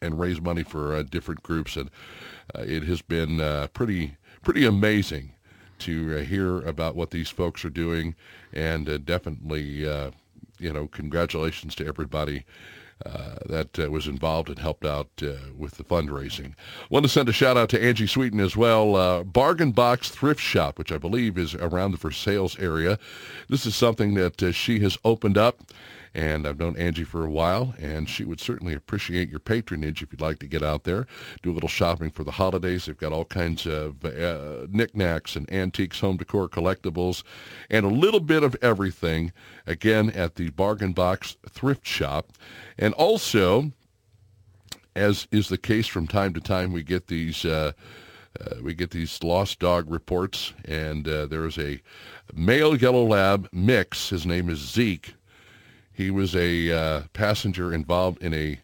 and 0.02 0.20
raise 0.20 0.42
money 0.42 0.64
for 0.64 0.94
uh, 0.94 1.04
different 1.04 1.44
groups, 1.44 1.78
and 1.78 1.90
uh, 2.56 2.62
it 2.62 2.84
has 2.84 3.02
been 3.02 3.70
pretty 3.74 4.18
pretty 4.42 4.66
amazing 4.66 5.32
to 5.80 6.18
hear 6.18 6.60
about 6.60 6.96
what 6.96 7.12
these 7.12 7.30
folks 7.30 7.64
are 7.64 7.70
doing, 7.70 8.16
and 8.52 9.06
definitely, 9.06 9.62
you 10.60 10.74
know, 10.74 10.88
congratulations 10.88 11.76
to 11.76 11.86
everybody 11.86 12.44
uh, 13.06 13.36
that 13.46 13.80
uh, 13.80 13.90
was 13.92 14.08
involved 14.08 14.50
and 14.50 14.60
helped 14.60 14.86
out 14.86 15.10
uh, 15.22 15.34
with 15.58 15.78
the 15.78 15.84
fundraising. 15.84 16.54
Want 16.90 17.04
to 17.04 17.10
send 17.10 17.30
a 17.30 17.34
shout 17.34 17.58
out 17.58 17.70
to 17.70 17.84
Angie 17.84 18.08
Sweeten 18.08 18.40
as 18.40 18.56
well. 18.56 18.96
Uh, 18.96 19.24
Bargain 19.24 19.72
Box 19.72 20.10
Thrift 20.10 20.42
Shop, 20.42 20.78
which 20.78 20.92
I 20.92 20.98
believe 20.98 21.38
is 21.38 21.56
around 21.56 21.92
the 21.92 21.98
Four 21.98 22.12
Seasons 22.12 22.58
area. 22.60 22.98
This 23.50 23.66
is 23.66 23.76
something 23.76 24.14
that 24.16 24.42
uh, 24.42 24.52
she 24.52 24.80
has 24.80 24.98
opened 25.04 25.38
up 25.38 25.60
and 26.16 26.48
I've 26.48 26.60
known 26.60 26.78
Angie 26.78 27.04
for 27.04 27.26
a 27.26 27.30
while, 27.30 27.74
and 27.80 28.08
she 28.08 28.24
would 28.24 28.40
certainly 28.40 28.74
appreciate 28.74 29.30
your 29.30 29.40
patronage 29.40 30.04
if 30.04 30.12
you'd 30.12 30.22
like 30.22 30.40
to 30.40 30.48
get 30.48 30.62
out 30.62 30.84
there, 30.84 31.08
do 31.42 31.52
a 31.52 31.54
little 31.54 31.70
shopping 31.70 32.12
for 32.12 32.24
the 32.24 32.32
holidays. 32.32 32.86
They've 32.86 32.98
got 32.98 33.12
all 33.12 33.26
kinds 33.26 33.66
of 33.66 34.06
uh, 34.06 34.68
knickknacks 34.70 35.36
and 35.36 35.52
antiques, 35.52 36.00
home 36.00 36.18
decor, 36.18 36.48
collectibles, 36.48 37.24
and 37.70 37.86
a 37.86 37.90
little 37.90 38.20
bit 38.20 38.44
of 38.44 38.56
everything, 38.62 39.32
again, 39.66 40.10
at 40.12 40.36
the 40.36 40.52
Bargain 40.52 40.94
Box 40.94 41.38
Thrift 41.50 41.86
Shop. 41.88 42.32
And 42.78 42.94
also, 42.94 43.72
as 44.96 45.28
is 45.32 45.50
the 45.50 45.58
case 45.58 45.88
from 45.88 46.08
time 46.08 46.34
to 46.34 46.40
time, 46.40 46.72
we 46.74 46.84
get 46.84 47.08
these... 47.08 47.44
Uh, 47.46 47.74
uh, 48.42 48.56
we 48.64 48.74
get 48.74 48.90
these 48.90 49.22
lost 49.22 49.60
dog 49.60 49.92
reports, 49.92 50.54
and 50.66 51.08
uh, 51.08 51.28
there 51.28 51.46
is 51.46 51.60
a 51.60 51.80
male 52.34 52.76
yellow 52.76 53.06
lab 53.06 53.48
mix. 53.52 54.10
His 54.10 54.26
name 54.26 54.50
is 54.50 54.58
Zeke, 54.58 55.14
he 55.94 56.12
was 56.12 56.36
a 56.36 56.72
uh, 56.72 57.04
passenger 57.14 57.74
involved 57.74 58.22
in 58.22 58.34
a 58.34 58.60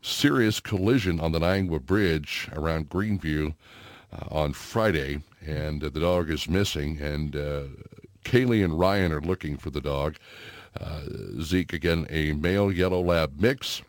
serious 0.00 0.60
collision 0.60 1.20
on 1.20 1.32
the 1.32 1.40
Niagara 1.40 1.80
Bridge 1.80 2.48
around 2.52 2.88
Greenview 2.88 3.52
uh, 4.12 4.26
on 4.30 4.52
Friday, 4.52 5.20
and 5.44 5.82
uh, 5.82 5.88
the 5.88 5.98
dog 6.00 6.30
is 6.30 6.48
missing. 6.48 7.00
And 7.00 7.34
uh, 7.34 7.64
Kaylee 8.24 8.64
and 8.64 8.78
Ryan 8.78 9.10
are 9.12 9.20
looking 9.20 9.56
for 9.56 9.70
the 9.70 9.80
dog. 9.80 10.14
Uh, 10.80 11.00
Zeke, 11.40 11.72
again, 11.72 12.06
a 12.10 12.34
male 12.34 12.70
yellow 12.70 13.00
lab 13.00 13.40
mix. 13.40 13.82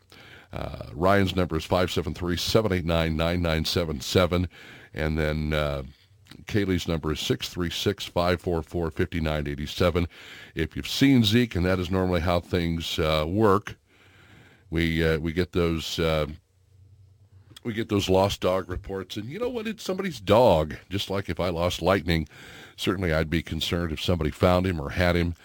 Uh, 0.51 0.88
Ryan's 0.93 1.36
number 1.36 1.58
is 1.58 1.67
573-789-9977. 1.67 4.48
And 4.96 5.15
then 5.17 5.53
Kaylee's 6.50 6.88
number 6.88 7.12
is 7.13 7.20
636-544-5987. 7.20 10.08
If 10.56 10.75
you've 10.75 10.88
seen 10.88 11.24
Zeke, 11.24 11.56
and 11.56 11.65
that 11.65 11.79
is 11.79 11.91
normally 11.91 12.22
how 12.22 12.39
things 12.39 12.98
uh, 12.98 13.25
work, 13.27 13.75
we 14.72 15.08
uh, 15.08 15.20
we 15.20 15.32
get 15.32 15.53
those 15.53 16.00
uh, 16.00 16.25
we 17.63 17.74
get 17.74 17.89
those 17.89 18.10
lost 18.10 18.41
dog 18.41 18.70
reports, 18.70 19.18
and 19.18 19.29
you 19.29 19.39
know 19.39 19.50
what? 19.50 19.68
It's 19.68 19.84
somebody's 19.84 20.20
dog. 20.20 20.75
Just 20.89 21.10
like 21.10 21.29
if 21.29 21.39
I 21.39 21.50
lost 21.50 21.82
Lightning, 21.82 22.27
certainly 22.75 23.13
I'd 23.13 23.29
be 23.29 23.44
concerned 23.44 23.91
if 23.91 24.01
somebody 24.01 24.32
found 24.32 24.65
him 24.65 24.79
or 24.79 24.89
had 24.89 25.15
him. 25.15 25.36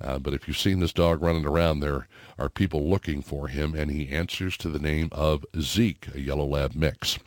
Uh, 0.00 0.18
but 0.18 0.34
if 0.34 0.48
you've 0.48 0.58
seen 0.58 0.80
this 0.80 0.92
dog 0.92 1.22
running 1.22 1.46
around, 1.46 1.80
there 1.80 2.08
are 2.38 2.48
people 2.48 2.88
looking 2.88 3.22
for 3.22 3.48
him, 3.48 3.74
and 3.74 3.90
he 3.90 4.08
answers 4.10 4.56
to 4.58 4.68
the 4.68 4.78
name 4.78 5.08
of 5.12 5.44
Zeke, 5.60 6.08
a 6.14 6.20
yellow 6.20 6.46
lab 6.46 6.74
mix. 6.74 7.18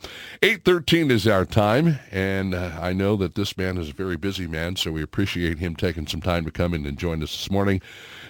8.13 0.42 1.10
is 1.10 1.26
our 1.26 1.44
time, 1.44 1.98
and 2.10 2.54
uh, 2.54 2.78
I 2.80 2.92
know 2.92 3.16
that 3.16 3.34
this 3.34 3.56
man 3.56 3.78
is 3.78 3.90
a 3.90 3.94
very 3.94 4.16
busy 4.16 4.46
man, 4.46 4.76
so 4.76 4.92
we 4.92 5.02
appreciate 5.02 5.58
him 5.58 5.76
taking 5.76 6.06
some 6.06 6.20
time 6.20 6.44
to 6.44 6.50
come 6.50 6.74
in 6.74 6.86
and 6.86 6.98
join 6.98 7.22
us 7.22 7.32
this 7.32 7.50
morning. 7.50 7.80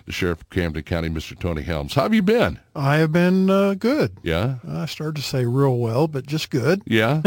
The 0.06 0.12
Sheriff 0.12 0.40
of 0.40 0.50
Camden 0.50 0.82
County, 0.84 1.08
Mr. 1.08 1.38
Tony 1.38 1.62
Helms. 1.62 1.94
How 1.94 2.02
have 2.02 2.14
you 2.14 2.22
been? 2.22 2.60
I 2.74 2.96
have 2.96 3.12
been 3.12 3.50
uh, 3.50 3.74
good. 3.74 4.16
Yeah? 4.22 4.56
I 4.66 4.86
started 4.86 5.16
to 5.16 5.22
say 5.22 5.44
real 5.44 5.76
well, 5.76 6.08
but 6.08 6.26
just 6.26 6.50
good. 6.50 6.82
Yeah? 6.86 7.22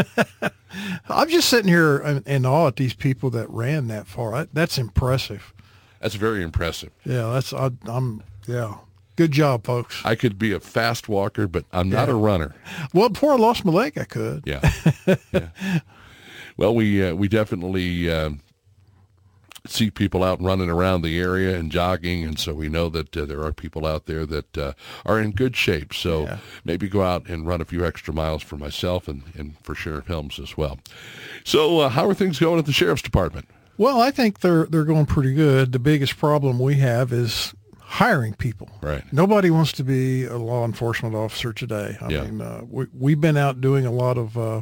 I'm 1.10 1.30
just 1.30 1.50
sitting 1.50 1.68
here 1.68 2.00
in, 2.00 2.24
in 2.26 2.46
awe 2.46 2.68
at 2.68 2.78
these 2.78 2.94
people 2.94 3.30
that 3.32 3.50
ran 3.50 3.88
that 3.90 4.08
far. 4.08 4.48
That's 4.54 4.78
impressive. 4.78 5.54
That's 6.00 6.16
very 6.16 6.42
impressive. 6.42 6.92
Yeah, 7.06 7.32
that's 7.34 7.54
I, 7.54 7.70
am 7.88 8.24
yeah. 8.48 8.78
Good 9.16 9.32
job, 9.32 9.66
folks. 9.66 10.02
I 10.06 10.16
could 10.16 10.40
be 10.40 10.52
a 10.54 10.60
fast 10.60 11.10
walker, 11.10 11.48
but 11.48 11.66
I'm 11.72 11.90
not 11.90 12.08
yeah. 12.08 12.14
a 12.14 12.18
runner. 12.18 12.56
Well, 12.94 13.10
before 13.10 13.34
I 13.34 13.36
lost 13.36 13.66
my 13.66 13.72
leg, 13.72 13.98
I 13.98 14.06
could. 14.06 14.44
Yeah. 14.46 14.72
yeah. 15.32 15.80
Well, 16.58 16.74
we 16.76 17.04
uh, 17.04 17.14
we 17.16 17.28
definitely 17.28 18.10
uh, 18.10 18.32
see 19.68 19.92
people 19.92 20.24
out 20.24 20.42
running 20.42 20.70
around 20.70 21.02
the 21.02 21.20
area 21.20 21.58
and 21.58 21.72
jogging, 21.72 22.24
and 22.24 22.40
so 22.40 22.54
we 22.54 22.68
know 22.70 22.90
that 22.90 23.16
uh, 23.16 23.26
there 23.26 23.44
are 23.44 23.52
people 23.52 23.86
out 23.86 24.06
there 24.06 24.26
that 24.26 24.58
uh, 24.58 24.74
are 25.06 25.20
in 25.20 25.32
good 25.32 25.56
shape. 25.56 25.94
So 25.94 26.24
Yeah. 26.24 26.38
maybe 26.66 26.88
go 26.90 27.04
out 27.04 27.28
and 27.28 27.46
run 27.48 27.62
a 27.62 27.66
few 27.66 27.86
extra 27.86 28.14
miles 28.14 28.42
for 28.44 28.58
myself 28.58 29.08
and, 29.08 29.24
and 29.38 29.56
for 29.62 29.76
Sheriff 29.76 30.08
Helms 30.08 30.40
as 30.40 30.58
well. 30.58 30.80
So 31.44 31.80
uh, 31.80 31.90
how 31.90 32.08
are 32.08 32.14
things 32.14 32.40
going 32.40 32.60
at 32.60 32.66
the 32.66 32.74
Sheriff's 32.74 33.02
Department? 33.04 33.48
Well, 33.78 34.02
I 34.02 34.12
think 34.12 34.40
they're 34.42 34.66
they're 34.66 34.84
going 34.86 35.06
pretty 35.06 35.34
good. 35.34 35.72
The 35.72 35.80
biggest 35.80 36.18
problem 36.18 36.60
we 36.60 36.76
have 36.76 37.12
is 37.12 37.54
hiring 37.92 38.34
people. 38.34 38.70
Right. 38.82 39.04
Nobody 39.12 39.50
wants 39.50 39.74
to 39.74 39.84
be 39.84 40.24
a 40.26 40.38
law 40.38 40.64
enforcement 40.66 41.14
officer 41.14 41.52
today. 41.54 41.98
I 42.02 42.10
Yeah. 42.10 42.24
mean, 42.24 42.42
uh, 42.42 42.62
we 42.70 42.86
we've 42.98 43.20
been 43.22 43.38
out 43.38 43.60
doing 43.62 43.86
a 43.86 43.92
lot 43.92 44.18
of 44.18 44.38
uh, 44.38 44.62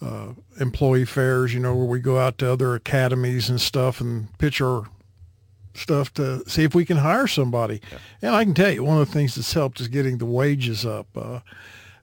uh, 0.00 0.28
employee 0.58 1.04
fairs. 1.04 1.52
You 1.52 1.60
know, 1.60 1.74
where 1.76 1.86
we 1.86 2.00
go 2.00 2.18
out 2.18 2.38
to 2.38 2.50
other 2.50 2.74
academies 2.74 3.48
and 3.50 3.60
stuff 3.60 4.00
and 4.00 4.26
pitch 4.38 4.60
our 4.60 4.86
stuff 5.74 6.12
to 6.14 6.42
see 6.48 6.64
if 6.64 6.74
we 6.74 6.84
can 6.84 6.98
hire 6.98 7.26
somebody. 7.26 7.80
Yeah. 7.90 7.98
And 8.22 8.34
I 8.34 8.44
can 8.44 8.54
tell 8.54 8.70
you, 8.70 8.84
one 8.84 9.00
of 9.00 9.06
the 9.06 9.12
things 9.12 9.34
that's 9.34 9.52
helped 9.54 9.80
is 9.80 9.88
getting 9.88 10.18
the 10.18 10.26
wages 10.26 10.84
up. 10.86 11.06
Uh, 11.16 11.40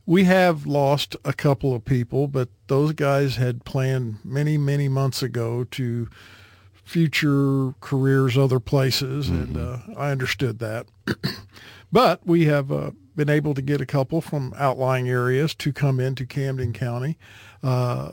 we 0.06 0.24
have 0.24 0.66
lost 0.66 1.16
a 1.24 1.34
couple 1.34 1.76
of 1.76 1.86
people, 1.86 2.28
but 2.28 2.50
those 2.68 2.94
guys 2.94 3.36
had 3.36 3.64
planned 3.66 4.18
many, 4.24 4.58
many 4.58 4.88
months 4.90 5.22
ago 5.22 5.66
to 5.66 6.08
future 6.90 7.74
careers 7.82 8.36
other 8.36 8.60
places, 8.60 9.30
and 9.30 9.56
uh, 9.56 9.78
I 9.96 10.10
understood 10.10 10.58
that. 10.60 10.88
but 11.92 12.26
we 12.26 12.46
have 12.46 12.72
uh, 12.72 12.92
been 13.16 13.30
able 13.30 13.54
to 13.54 13.62
get 13.62 13.80
a 13.80 13.86
couple 13.86 14.22
from 14.22 14.54
outlying 14.58 15.08
areas 15.08 15.54
to 15.56 15.72
come 15.72 16.00
into 16.00 16.26
Camden 16.26 16.74
County. 16.74 17.16
Uh, 17.62 18.12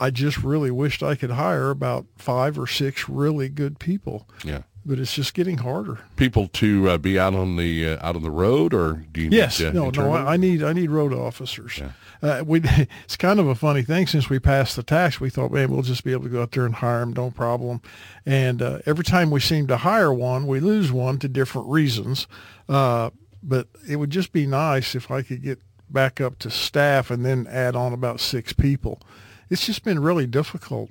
I 0.00 0.08
just 0.10 0.38
really 0.38 0.70
wished 0.70 1.02
I 1.02 1.16
could 1.16 1.32
hire 1.32 1.68
about 1.70 2.06
five 2.16 2.58
or 2.58 2.66
six 2.66 3.08
really 3.10 3.50
good 3.50 3.78
people, 3.78 4.26
Yeah. 4.42 4.62
but 4.86 4.98
it's 4.98 5.12
just 5.12 5.34
getting 5.34 5.58
harder. 5.58 5.98
People 6.16 6.48
to 6.48 6.88
uh, 6.88 6.98
be 6.98 7.18
out 7.18 7.34
on 7.34 7.56
the 7.56 7.90
uh, 7.90 8.06
out 8.06 8.16
on 8.16 8.22
the 8.22 8.30
road, 8.30 8.72
or 8.72 9.04
do 9.12 9.20
you 9.20 9.28
Yes, 9.30 9.60
need 9.60 9.66
uh, 9.68 9.72
no, 9.72 9.90
no. 9.90 10.12
I, 10.12 10.34
I 10.34 10.36
need 10.38 10.62
I 10.62 10.72
need 10.72 10.90
road 10.90 11.12
officers. 11.12 11.76
Yeah. 11.78 11.90
Uh, 12.22 12.42
we 12.46 12.60
it's 13.04 13.16
kind 13.16 13.40
of 13.40 13.46
a 13.46 13.54
funny 13.54 13.82
thing. 13.82 14.06
Since 14.06 14.28
we 14.28 14.38
passed 14.38 14.76
the 14.76 14.82
tax, 14.82 15.20
we 15.20 15.30
thought, 15.30 15.52
man, 15.52 15.70
we'll 15.70 15.82
just 15.82 16.04
be 16.04 16.12
able 16.12 16.24
to 16.24 16.28
go 16.28 16.42
out 16.42 16.52
there 16.52 16.66
and 16.66 16.76
hire 16.76 17.00
them, 17.00 17.12
no 17.12 17.30
problem. 17.30 17.80
And 18.26 18.62
uh, 18.62 18.80
every 18.86 19.04
time 19.04 19.30
we 19.30 19.40
seem 19.40 19.66
to 19.68 19.78
hire 19.78 20.12
one, 20.12 20.46
we 20.46 20.60
lose 20.60 20.92
one 20.92 21.18
to 21.20 21.28
different 21.28 21.68
reasons. 21.68 22.26
Uh, 22.68 23.10
but 23.42 23.68
it 23.88 23.96
would 23.96 24.10
just 24.10 24.32
be 24.32 24.46
nice 24.46 24.94
if 24.94 25.10
I 25.10 25.22
could 25.22 25.42
get 25.42 25.60
back 25.90 26.20
up 26.20 26.38
to 26.40 26.50
staff 26.50 27.10
and 27.10 27.24
then 27.24 27.46
add 27.46 27.76
on 27.76 27.92
about 27.92 28.20
six 28.20 28.52
people. 28.52 29.00
It's 29.48 29.64
just 29.66 29.84
been 29.84 30.00
really 30.00 30.26
difficult. 30.26 30.90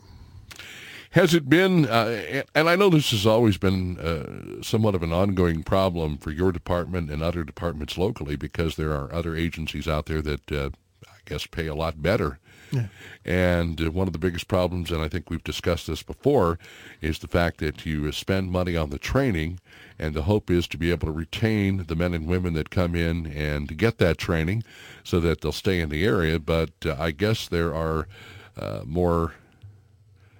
Has 1.12 1.34
it 1.34 1.50
been, 1.50 1.86
uh, 1.86 2.44
and 2.54 2.70
I 2.70 2.76
know 2.76 2.90
this 2.90 3.12
has 3.12 3.26
always 3.26 3.58
been 3.58 3.98
uh, 3.98 4.62
somewhat 4.62 4.94
of 4.94 5.04
an 5.04 5.14
ongoing 5.14 5.64
problem 5.64 6.18
for 6.18 6.32
your 6.32 6.52
department 6.52 7.10
and 7.10 7.24
other 7.24 7.44
departments 7.44 7.98
locally 7.98 8.36
because 8.36 8.76
there 8.76 8.92
are 8.92 9.14
other 9.14 9.36
agencies 9.36 9.88
out 9.88 10.08
there 10.08 10.22
that 10.22 10.52
uh, 10.52 10.70
guess 11.28 11.46
pay 11.46 11.68
a 11.68 11.76
lot 11.76 12.02
better. 12.02 12.40
And 13.26 13.82
uh, 13.82 13.92
one 13.92 14.08
of 14.08 14.14
the 14.14 14.20
biggest 14.20 14.48
problems, 14.48 14.92
and 14.92 15.02
I 15.02 15.08
think 15.08 15.30
we've 15.30 15.44
discussed 15.44 15.88
this 15.88 16.04
before, 16.04 16.60
is 17.02 17.20
the 17.20 17.28
fact 17.28 17.60
that 17.60 17.86
you 17.86 18.12
spend 18.12 18.52
money 18.52 18.76
on 18.76 18.90
the 18.90 19.00
training, 19.00 19.60
and 20.00 20.14
the 20.14 20.24
hope 20.24 20.50
is 20.50 20.68
to 20.70 20.78
be 20.78 20.92
able 20.92 21.08
to 21.08 21.14
retain 21.14 21.86
the 21.88 21.96
men 21.96 22.14
and 22.14 22.28
women 22.28 22.54
that 22.54 22.70
come 22.70 22.96
in 22.96 23.28
and 23.28 23.78
get 23.78 23.98
that 24.00 24.18
training 24.18 24.64
so 25.04 25.20
that 25.20 25.42
they'll 25.42 25.52
stay 25.52 25.80
in 25.80 25.90
the 25.90 26.06
area. 26.06 26.40
But 26.40 26.72
uh, 26.86 26.96
I 26.98 27.12
guess 27.12 27.48
there 27.48 27.74
are 27.74 28.08
uh, 28.58 28.82
more 28.86 29.34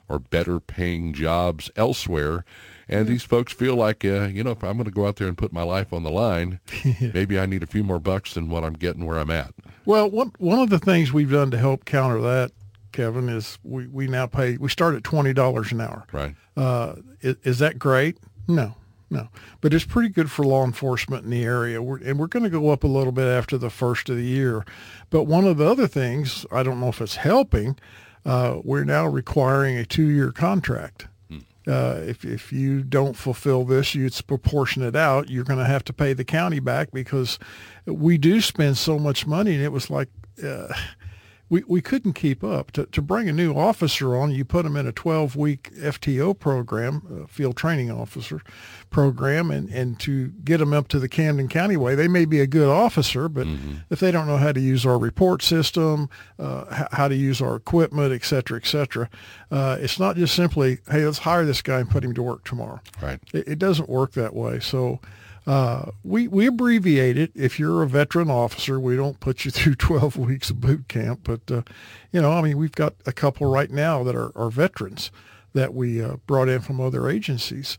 or 0.10 0.20
better 0.20 0.60
paying 0.60 1.14
jobs 1.14 1.70
elsewhere. 1.76 2.46
And 2.90 3.06
these 3.06 3.24
folks 3.24 3.52
feel 3.52 3.76
like, 3.76 4.06
uh, 4.06 4.28
you 4.28 4.44
know, 4.46 4.52
if 4.52 4.64
I'm 4.64 4.78
going 4.78 4.86
to 4.86 4.92
go 4.92 5.08
out 5.08 5.18
there 5.18 5.28
and 5.28 5.38
put 5.38 5.52
my 5.52 5.64
life 5.64 5.92
on 5.92 6.04
the 6.04 6.10
line, 6.10 6.62
maybe 7.02 7.38
I 7.38 7.46
need 7.46 7.64
a 7.64 7.68
few 7.68 7.84
more 7.84 8.00
bucks 8.00 8.34
than 8.34 8.50
what 8.50 8.64
I'm 8.64 8.74
getting 8.74 9.06
where 9.06 9.18
I'm 9.18 9.32
at. 9.32 9.54
Well, 9.88 10.10
one 10.12 10.34
one 10.38 10.60
of 10.60 10.70
the 10.70 10.80
things 10.80 11.14
we've 11.14 11.32
done 11.32 11.50
to 11.52 11.58
help 11.58 11.86
counter 11.86 12.20
that, 12.20 12.52
Kevin, 12.92 13.30
is 13.30 13.58
we, 13.64 13.88
we 13.88 14.08
now 14.08 14.28
pay. 14.28 14.58
We 14.58 14.68
start 14.68 14.96
at 14.96 15.04
twenty 15.06 15.32
dollars 15.32 15.72
an 15.72 15.80
hour. 15.80 16.06
Right. 16.12 16.36
Uh, 16.58 16.96
is, 17.22 17.38
is 17.44 17.60
that 17.60 17.80
great? 17.80 18.18
No, 18.50 18.76
no. 19.10 19.30
But 19.62 19.74
it's 19.74 19.86
pretty 19.86 20.10
good 20.10 20.30
for 20.30 20.44
law 20.44 20.66
enforcement 20.66 21.24
in 21.24 21.30
the 21.30 21.46
area. 21.46 21.82
We're, 21.82 22.00
and 22.00 22.20
we're 22.20 22.28
going 22.28 22.44
to 22.44 22.50
go 22.50 22.70
up 22.70 22.84
a 22.84 22.88
little 22.88 23.14
bit 23.14 23.28
after 23.28 23.58
the 23.58 23.70
first 23.70 24.10
of 24.10 24.18
the 24.18 24.26
year. 24.26 24.66
But 25.10 25.24
one 25.24 25.46
of 25.46 25.56
the 25.56 25.66
other 25.66 25.88
things, 25.88 26.46
I 26.52 26.64
don't 26.64 26.82
know 26.82 26.90
if 26.90 27.00
it's 27.00 27.16
helping, 27.16 27.80
uh, 28.26 28.58
we're 28.66 28.84
now 28.84 29.08
requiring 29.08 29.78
a 29.78 29.86
two-year 29.86 30.34
contract. 30.34 31.08
Uh, 31.68 32.02
if, 32.06 32.24
if 32.24 32.54
you 32.54 32.82
don't 32.82 33.16
fulfill 33.16 33.66
this, 33.66 33.94
you, 33.94 34.06
it's 34.06 34.22
proportionate 34.22 34.96
out. 34.96 35.30
You're 35.30 35.44
going 35.44 35.60
to 35.60 35.66
have 35.66 35.84
to 35.86 35.94
pay 35.94 36.14
the 36.14 36.24
county 36.24 36.60
back 36.60 36.92
because 36.92 37.40
we 37.86 38.18
do 38.18 38.40
spend 38.40 38.78
so 38.78 38.98
much 38.98 39.28
money. 39.28 39.56
And 39.56 39.64
it 39.64 39.72
was 39.72 39.90
like, 39.90 40.10
uh, 40.44 40.68
we, 41.50 41.64
we 41.68 41.82
couldn't 41.82 42.14
keep 42.14 42.44
up. 42.44 42.72
To, 42.72 42.86
to 42.88 43.02
bring 43.02 43.30
a 43.30 43.34
new 43.34 43.54
officer 43.54 44.16
on, 44.18 44.32
you 44.32 44.44
put 44.44 44.64
them 44.64 44.76
in 44.76 44.86
a 44.88 44.92
12-week 44.92 45.72
FTO 45.76 46.38
program, 46.38 47.24
uh, 47.24 47.28
field 47.28 47.56
training 47.56 47.90
officer 47.92 48.42
program, 48.90 49.52
and, 49.52 49.70
and 49.70 50.00
to 50.02 50.30
get 50.44 50.58
them 50.58 50.74
up 50.74 50.88
to 50.90 51.00
the 51.00 51.08
Camden 51.10 51.48
County 51.48 51.78
way, 51.78 51.96
they 51.96 52.08
may 52.08 52.26
be 52.26 52.40
a 52.40 52.48
good 52.48 52.70
officer, 52.70 53.30
but 53.30 53.48
if 53.90 54.00
they 54.00 54.12
don't 54.12 54.28
know 54.28 54.38
how 54.38 54.52
to 54.52 54.60
use 54.60 54.86
our 54.86 54.98
report 54.98 55.42
system, 55.42 56.10
uh, 56.40 56.66
h- 56.72 56.88
how 56.92 57.08
to 57.08 57.16
use 57.16 57.42
our 57.42 57.56
equipment, 57.56 58.12
et 58.12 58.24
cetera, 58.26 58.58
et 58.58 58.66
cetera, 58.66 59.10
uh, 59.52 59.78
it's 59.80 60.00
not 60.00 60.16
just 60.16 60.36
simply, 60.36 60.80
hey, 60.90 61.06
let's 61.06 61.20
hire 61.20 61.46
this 61.46 61.62
guy 61.62 61.80
and 61.80 61.90
put 61.90 62.04
him 62.04 62.14
to 62.14 62.24
work 62.24 62.44
tomorrow. 62.44 62.80
Right. 63.02 63.20
It, 63.34 63.48
it 63.48 63.60
doesn't 63.60 63.90
work 63.90 64.12
that 64.14 64.34
way. 64.34 64.60
So 64.60 65.00
uh, 65.48 65.92
we 66.04 66.28
we 66.28 66.46
abbreviate 66.46 67.18
it. 67.18 67.32
If 67.34 67.58
you're 67.58 67.82
a 67.82 67.88
veteran 67.88 68.30
officer, 68.30 68.80
we 68.80 68.98
don't 68.98 69.20
put 69.22 69.46
you 69.46 69.52
through 69.58 69.76
12 69.76 70.18
weeks 70.18 70.50
of 70.50 70.60
boot 70.60 70.88
camp. 70.90 71.22
But 71.24 71.50
uh, 71.50 71.62
you 72.12 72.22
know, 72.22 72.34
I 72.34 72.42
mean, 72.42 72.58
we've 72.58 72.74
got 72.74 72.96
a 73.06 73.14
couple 73.14 73.48
right 73.48 73.72
now 73.72 74.04
that 74.04 74.16
are, 74.16 74.38
are 74.38 74.50
veterans 74.50 75.10
that 75.54 75.74
we 75.74 76.04
uh, 76.04 76.18
brought 76.28 76.50
in 76.50 76.60
from 76.60 76.82
other 76.82 77.10
agencies. 77.10 77.78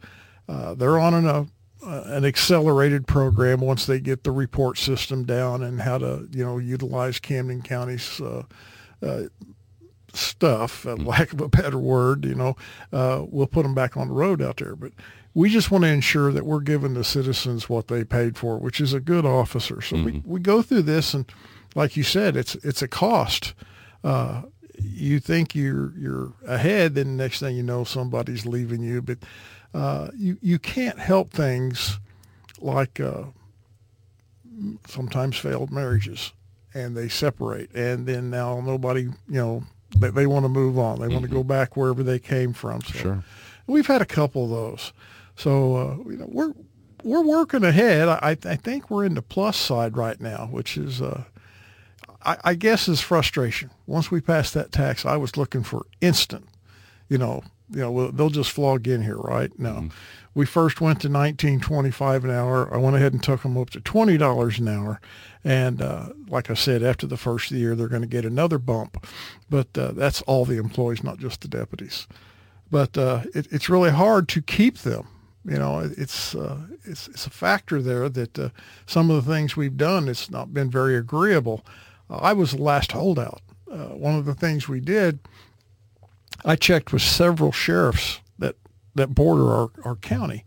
Uh, 0.49 0.75
they're 0.75 0.99
on 0.99 1.13
an 1.13 1.27
uh, 1.27 1.45
uh, 1.87 2.03
an 2.07 2.25
accelerated 2.25 3.07
program 3.07 3.61
once 3.61 3.87
they 3.87 4.01
get 4.01 4.25
the 4.25 4.33
report 4.33 4.79
system 4.79 5.25
down 5.25 5.63
and 5.63 5.83
how 5.83 5.99
to 5.99 6.27
you 6.33 6.45
know 6.45 6.57
utilize 6.57 7.21
Camden 7.21 7.61
County's 7.61 8.21
uh, 8.21 8.45
stuff, 10.13 10.71
for 10.71 10.97
lack 10.97 11.33
of 11.33 11.41
a 11.41 11.49
better 11.49 11.79
word, 11.79 12.25
you 12.25 12.35
know, 12.35 12.57
uh, 12.93 13.25
we'll 13.29 13.47
put 13.47 13.63
them 13.63 13.75
back 13.75 13.97
on 13.97 14.09
the 14.09 14.15
road 14.15 14.43
out 14.43 14.57
there. 14.57 14.75
But 14.75 14.93
we 15.39 15.49
just 15.49 15.71
want 15.71 15.85
to 15.85 15.89
ensure 15.89 16.33
that 16.33 16.45
we're 16.45 16.59
giving 16.61 16.95
the 16.95 17.05
citizens 17.05 17.69
what 17.69 17.87
they 17.87 18.03
paid 18.03 18.37
for, 18.37 18.59
which 18.59 18.81
is 18.81 18.93
a 18.93 18.99
good 18.99 19.25
officer. 19.25 19.81
So 19.81 19.97
we, 20.03 20.21
we 20.25 20.41
go 20.41 20.63
through 20.63 20.83
this, 20.83 21.15
and 21.15 21.25
like 21.77 21.97
you 21.97 22.03
said, 22.03 22.37
it's 22.37 22.57
it's 22.57 22.83
a 22.83 22.89
cost. 22.89 23.55
Uh, 24.03 24.43
you 24.81 25.21
think 25.21 25.55
you're 25.55 25.93
you're 25.97 26.33
ahead, 26.47 26.95
then 26.97 27.17
the 27.17 27.23
next 27.23 27.39
thing 27.39 27.57
you 27.57 27.63
know, 27.63 27.85
somebody's 27.85 28.47
leaving 28.47 28.83
you. 28.83 29.01
But 29.01 29.19
uh, 29.73 30.09
you 30.17 30.39
you 30.41 30.59
can't 30.59 30.99
help 30.99 31.31
things 31.33 32.01
like 32.61 32.99
uh, 32.99 33.25
sometimes 34.89 35.37
failed 35.37 35.71
marriages 35.71 36.33
and 36.75 36.97
they 36.97 37.09
separate 37.09 37.71
and 37.75 38.07
then 38.07 38.29
now 38.31 38.61
nobody 38.61 39.03
you 39.03 39.13
know 39.29 39.63
they, 39.97 40.11
they 40.11 40.27
want 40.27 40.45
to 40.45 40.49
move 40.49 40.79
on 40.79 41.01
they 41.01 41.09
want 41.09 41.23
to 41.23 41.29
go 41.31 41.43
back 41.45 41.77
wherever 41.77 42.03
they 42.03 42.19
came 42.19 42.53
from 42.53 42.81
so 42.83 42.99
Sure. 42.99 43.25
we've 43.67 43.87
had 43.87 44.03
a 44.03 44.07
couple 44.07 44.45
of 44.45 44.51
those 44.51 44.93
so 45.39 45.77
uh, 45.77 46.11
you 46.11 46.17
know 46.19 46.29
we're 46.29 46.53
we're 47.05 47.23
working 47.23 47.65
ahead 47.65 48.09
I, 48.09 48.37
I 48.45 48.57
think 48.57 48.91
we're 48.91 49.05
in 49.05 49.15
the 49.15 49.23
plus 49.23 49.57
side 49.57 49.97
right 49.97 50.21
now 50.21 50.49
which 50.51 50.77
is 50.77 51.01
uh, 51.01 51.25
I, 52.25 52.37
I 52.45 52.55
guess 52.55 52.89
is 52.89 53.01
frustration 53.01 53.71
once 53.87 54.11
we 54.11 54.21
passed 54.21 54.53
that 54.55 54.73
tax 54.73 55.07
I 55.07 55.17
was 55.17 55.37
looking 55.37 55.63
for 55.63 55.87
instant 56.01 56.49
you 57.09 57.19
know, 57.19 57.43
you 57.71 57.81
know, 57.81 58.11
they'll 58.11 58.31
just 58.31 58.53
flog 58.53 58.87
in 58.87 59.03
here, 59.03 59.17
right? 59.17 59.57
No, 59.59 59.89
we 60.35 60.47
first 60.47 60.81
went 60.81 61.01
to 61.03 61.09
nineteen 61.09 61.61
twenty-five 61.61 62.25
an 62.25 62.31
hour. 62.31 62.73
I 62.73 62.79
went 62.79 62.97
ahead 62.97 63.13
and 63.13 63.23
took 63.23 63.43
them 63.43 63.57
up 63.57 63.71
to 63.71 63.81
twenty 63.81 64.17
dollars 64.17 64.59
an 64.59 64.69
hour, 64.69 65.01
and 65.45 65.81
uh, 65.83 66.11
like 66.29 66.51
I 66.51 66.55
said, 66.55 66.83
after 66.83 67.07
the 67.07 67.17
first 67.17 67.51
year, 67.51 67.75
they're 67.75 67.89
going 67.89 68.03
to 68.03 68.09
get 68.09 68.25
another 68.25 68.59
bump, 68.59 69.07
but 69.51 69.77
uh, 69.77 69.93
that's 69.93 70.23
all 70.23 70.45
the 70.45 70.59
employees, 70.59 71.03
not 71.03 71.19
just 71.19 71.41
the 71.41 71.49
deputies. 71.49 72.07
But 72.71 72.97
uh, 72.99 73.23
it, 73.35 73.49
it's 73.51 73.69
really 73.69 73.91
hard 73.91 74.29
to 74.29 74.43
keep 74.43 74.79
them. 74.79 75.09
You 75.49 75.59
know, 75.59 75.79
it's 75.81 76.35
uh, 76.35 76.59
it's 76.85 77.09
it's 77.09 77.27
a 77.27 77.31
factor 77.31 77.81
there 77.81 78.09
that 78.09 78.39
uh, 78.39 78.49
some 78.87 79.11
of 79.11 79.25
the 79.25 79.33
things 79.33 79.57
we've 79.57 79.77
done, 79.77 80.09
it's 80.09 80.31
not 80.31 80.53
been 80.53 80.71
very 80.71 80.97
agreeable. 80.97 81.65
Uh, 82.11 82.17
I 82.17 82.33
was 82.35 82.53
the 82.53 82.63
last 82.63 82.93
holdout. 82.93 83.41
Uh, 83.71 83.89
one 83.89 84.15
of 84.15 84.25
the 84.25 84.35
things 84.35 84.69
we 84.69 84.81
did 84.81 85.21
I 86.45 86.57
checked 86.57 86.93
with 86.93 87.03
several 87.03 87.53
sheriffs 87.53 88.21
that, 88.39 88.57
that 88.95 89.09
border 89.15 89.53
our, 89.53 89.71
our 89.85 89.97
county, 89.97 90.45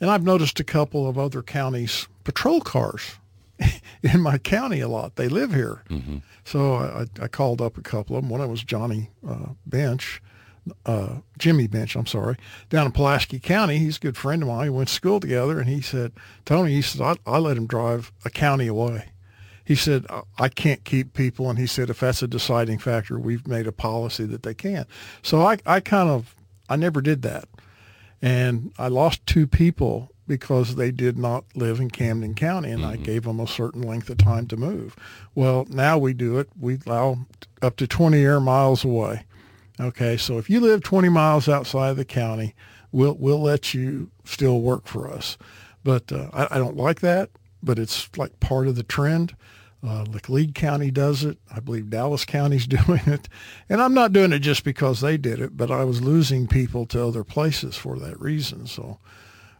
and 0.00 0.10
I've 0.10 0.22
noticed 0.24 0.58
a 0.60 0.64
couple 0.64 1.08
of 1.08 1.18
other 1.18 1.42
counties' 1.42 2.08
patrol 2.24 2.60
cars 2.60 3.16
in 4.02 4.20
my 4.20 4.38
county 4.38 4.80
a 4.80 4.88
lot. 4.88 5.16
They 5.16 5.28
live 5.28 5.52
here. 5.52 5.82
So 6.44 6.74
I, 6.76 7.06
I 7.22 7.28
called 7.28 7.60
up 7.60 7.76
a 7.76 7.82
couple 7.82 8.16
of 8.16 8.22
them. 8.22 8.30
One 8.30 8.40
of 8.40 8.44
them 8.44 8.50
was 8.50 8.64
Johnny 8.64 9.10
uh, 9.26 9.50
Bench, 9.66 10.22
uh, 10.86 11.16
Jimmy 11.38 11.66
Bench, 11.66 11.96
I'm 11.96 12.06
sorry, 12.06 12.36
down 12.70 12.86
in 12.86 12.92
Pulaski 12.92 13.38
County. 13.38 13.78
He's 13.78 13.96
a 13.96 14.00
good 14.00 14.16
friend 14.16 14.42
of 14.42 14.48
mine. 14.48 14.72
We 14.72 14.78
went 14.78 14.88
to 14.88 14.94
school 14.94 15.20
together, 15.20 15.58
and 15.58 15.68
he 15.68 15.80
said, 15.80 16.12
Tony, 16.44 16.74
he 16.74 16.82
said, 16.82 17.00
I, 17.00 17.16
I 17.30 17.38
let 17.38 17.56
him 17.56 17.66
drive 17.66 18.12
a 18.24 18.30
county 18.30 18.66
away. 18.66 19.06
He 19.64 19.74
said, 19.74 20.06
I 20.38 20.48
can't 20.48 20.84
keep 20.84 21.14
people. 21.14 21.48
And 21.48 21.58
he 21.58 21.66
said, 21.66 21.88
if 21.88 22.00
that's 22.00 22.22
a 22.22 22.28
deciding 22.28 22.78
factor, 22.78 23.18
we've 23.18 23.46
made 23.48 23.66
a 23.66 23.72
policy 23.72 24.26
that 24.26 24.42
they 24.42 24.54
can't." 24.54 24.86
So 25.22 25.40
I, 25.40 25.58
I 25.64 25.80
kind 25.80 26.10
of, 26.10 26.34
I 26.68 26.76
never 26.76 27.00
did 27.00 27.22
that. 27.22 27.48
And 28.20 28.72
I 28.78 28.88
lost 28.88 29.26
two 29.26 29.46
people 29.46 30.10
because 30.26 30.76
they 30.76 30.90
did 30.90 31.18
not 31.18 31.44
live 31.54 31.80
in 31.80 31.90
Camden 31.90 32.34
County 32.34 32.70
and 32.70 32.82
mm-hmm. 32.82 32.92
I 32.92 32.96
gave 32.96 33.24
them 33.24 33.40
a 33.40 33.46
certain 33.46 33.82
length 33.82 34.08
of 34.08 34.18
time 34.18 34.46
to 34.48 34.56
move. 34.56 34.96
Well, 35.34 35.66
now 35.68 35.98
we 35.98 36.14
do 36.14 36.38
it. 36.38 36.48
We 36.58 36.78
allow 36.86 37.26
up 37.60 37.76
to 37.76 37.86
20 37.86 38.18
air 38.22 38.40
miles 38.40 38.84
away. 38.84 39.24
Okay, 39.80 40.16
so 40.16 40.38
if 40.38 40.48
you 40.48 40.60
live 40.60 40.82
20 40.82 41.08
miles 41.08 41.48
outside 41.48 41.90
of 41.90 41.96
the 41.96 42.04
county, 42.04 42.54
we'll 42.92 43.14
we'll 43.14 43.42
let 43.42 43.74
you 43.74 44.10
still 44.24 44.60
work 44.60 44.86
for 44.86 45.10
us. 45.10 45.36
But 45.82 46.12
uh, 46.12 46.30
I, 46.32 46.48
I, 46.52 46.58
don't 46.58 46.76
like 46.76 47.00
that, 47.00 47.30
but 47.62 47.78
it's 47.78 48.08
like 48.16 48.40
part 48.40 48.68
of 48.68 48.76
the 48.76 48.82
trend. 48.82 49.36
Uh, 49.82 50.04
Laclede 50.04 50.54
County 50.54 50.90
does 50.90 51.24
it. 51.24 51.38
I 51.54 51.60
believe 51.60 51.90
Dallas 51.90 52.24
County's 52.24 52.66
doing 52.68 53.02
it. 53.06 53.28
And 53.68 53.82
I'm 53.82 53.92
not 53.92 54.12
doing 54.12 54.32
it 54.32 54.38
just 54.38 54.64
because 54.64 55.00
they 55.00 55.18
did 55.18 55.40
it, 55.40 55.56
but 55.56 55.70
I 55.70 55.84
was 55.84 56.00
losing 56.00 56.46
people 56.46 56.86
to 56.86 57.04
other 57.04 57.24
places 57.24 57.76
for 57.76 57.98
that 57.98 58.18
reason. 58.18 58.66
So 58.66 58.98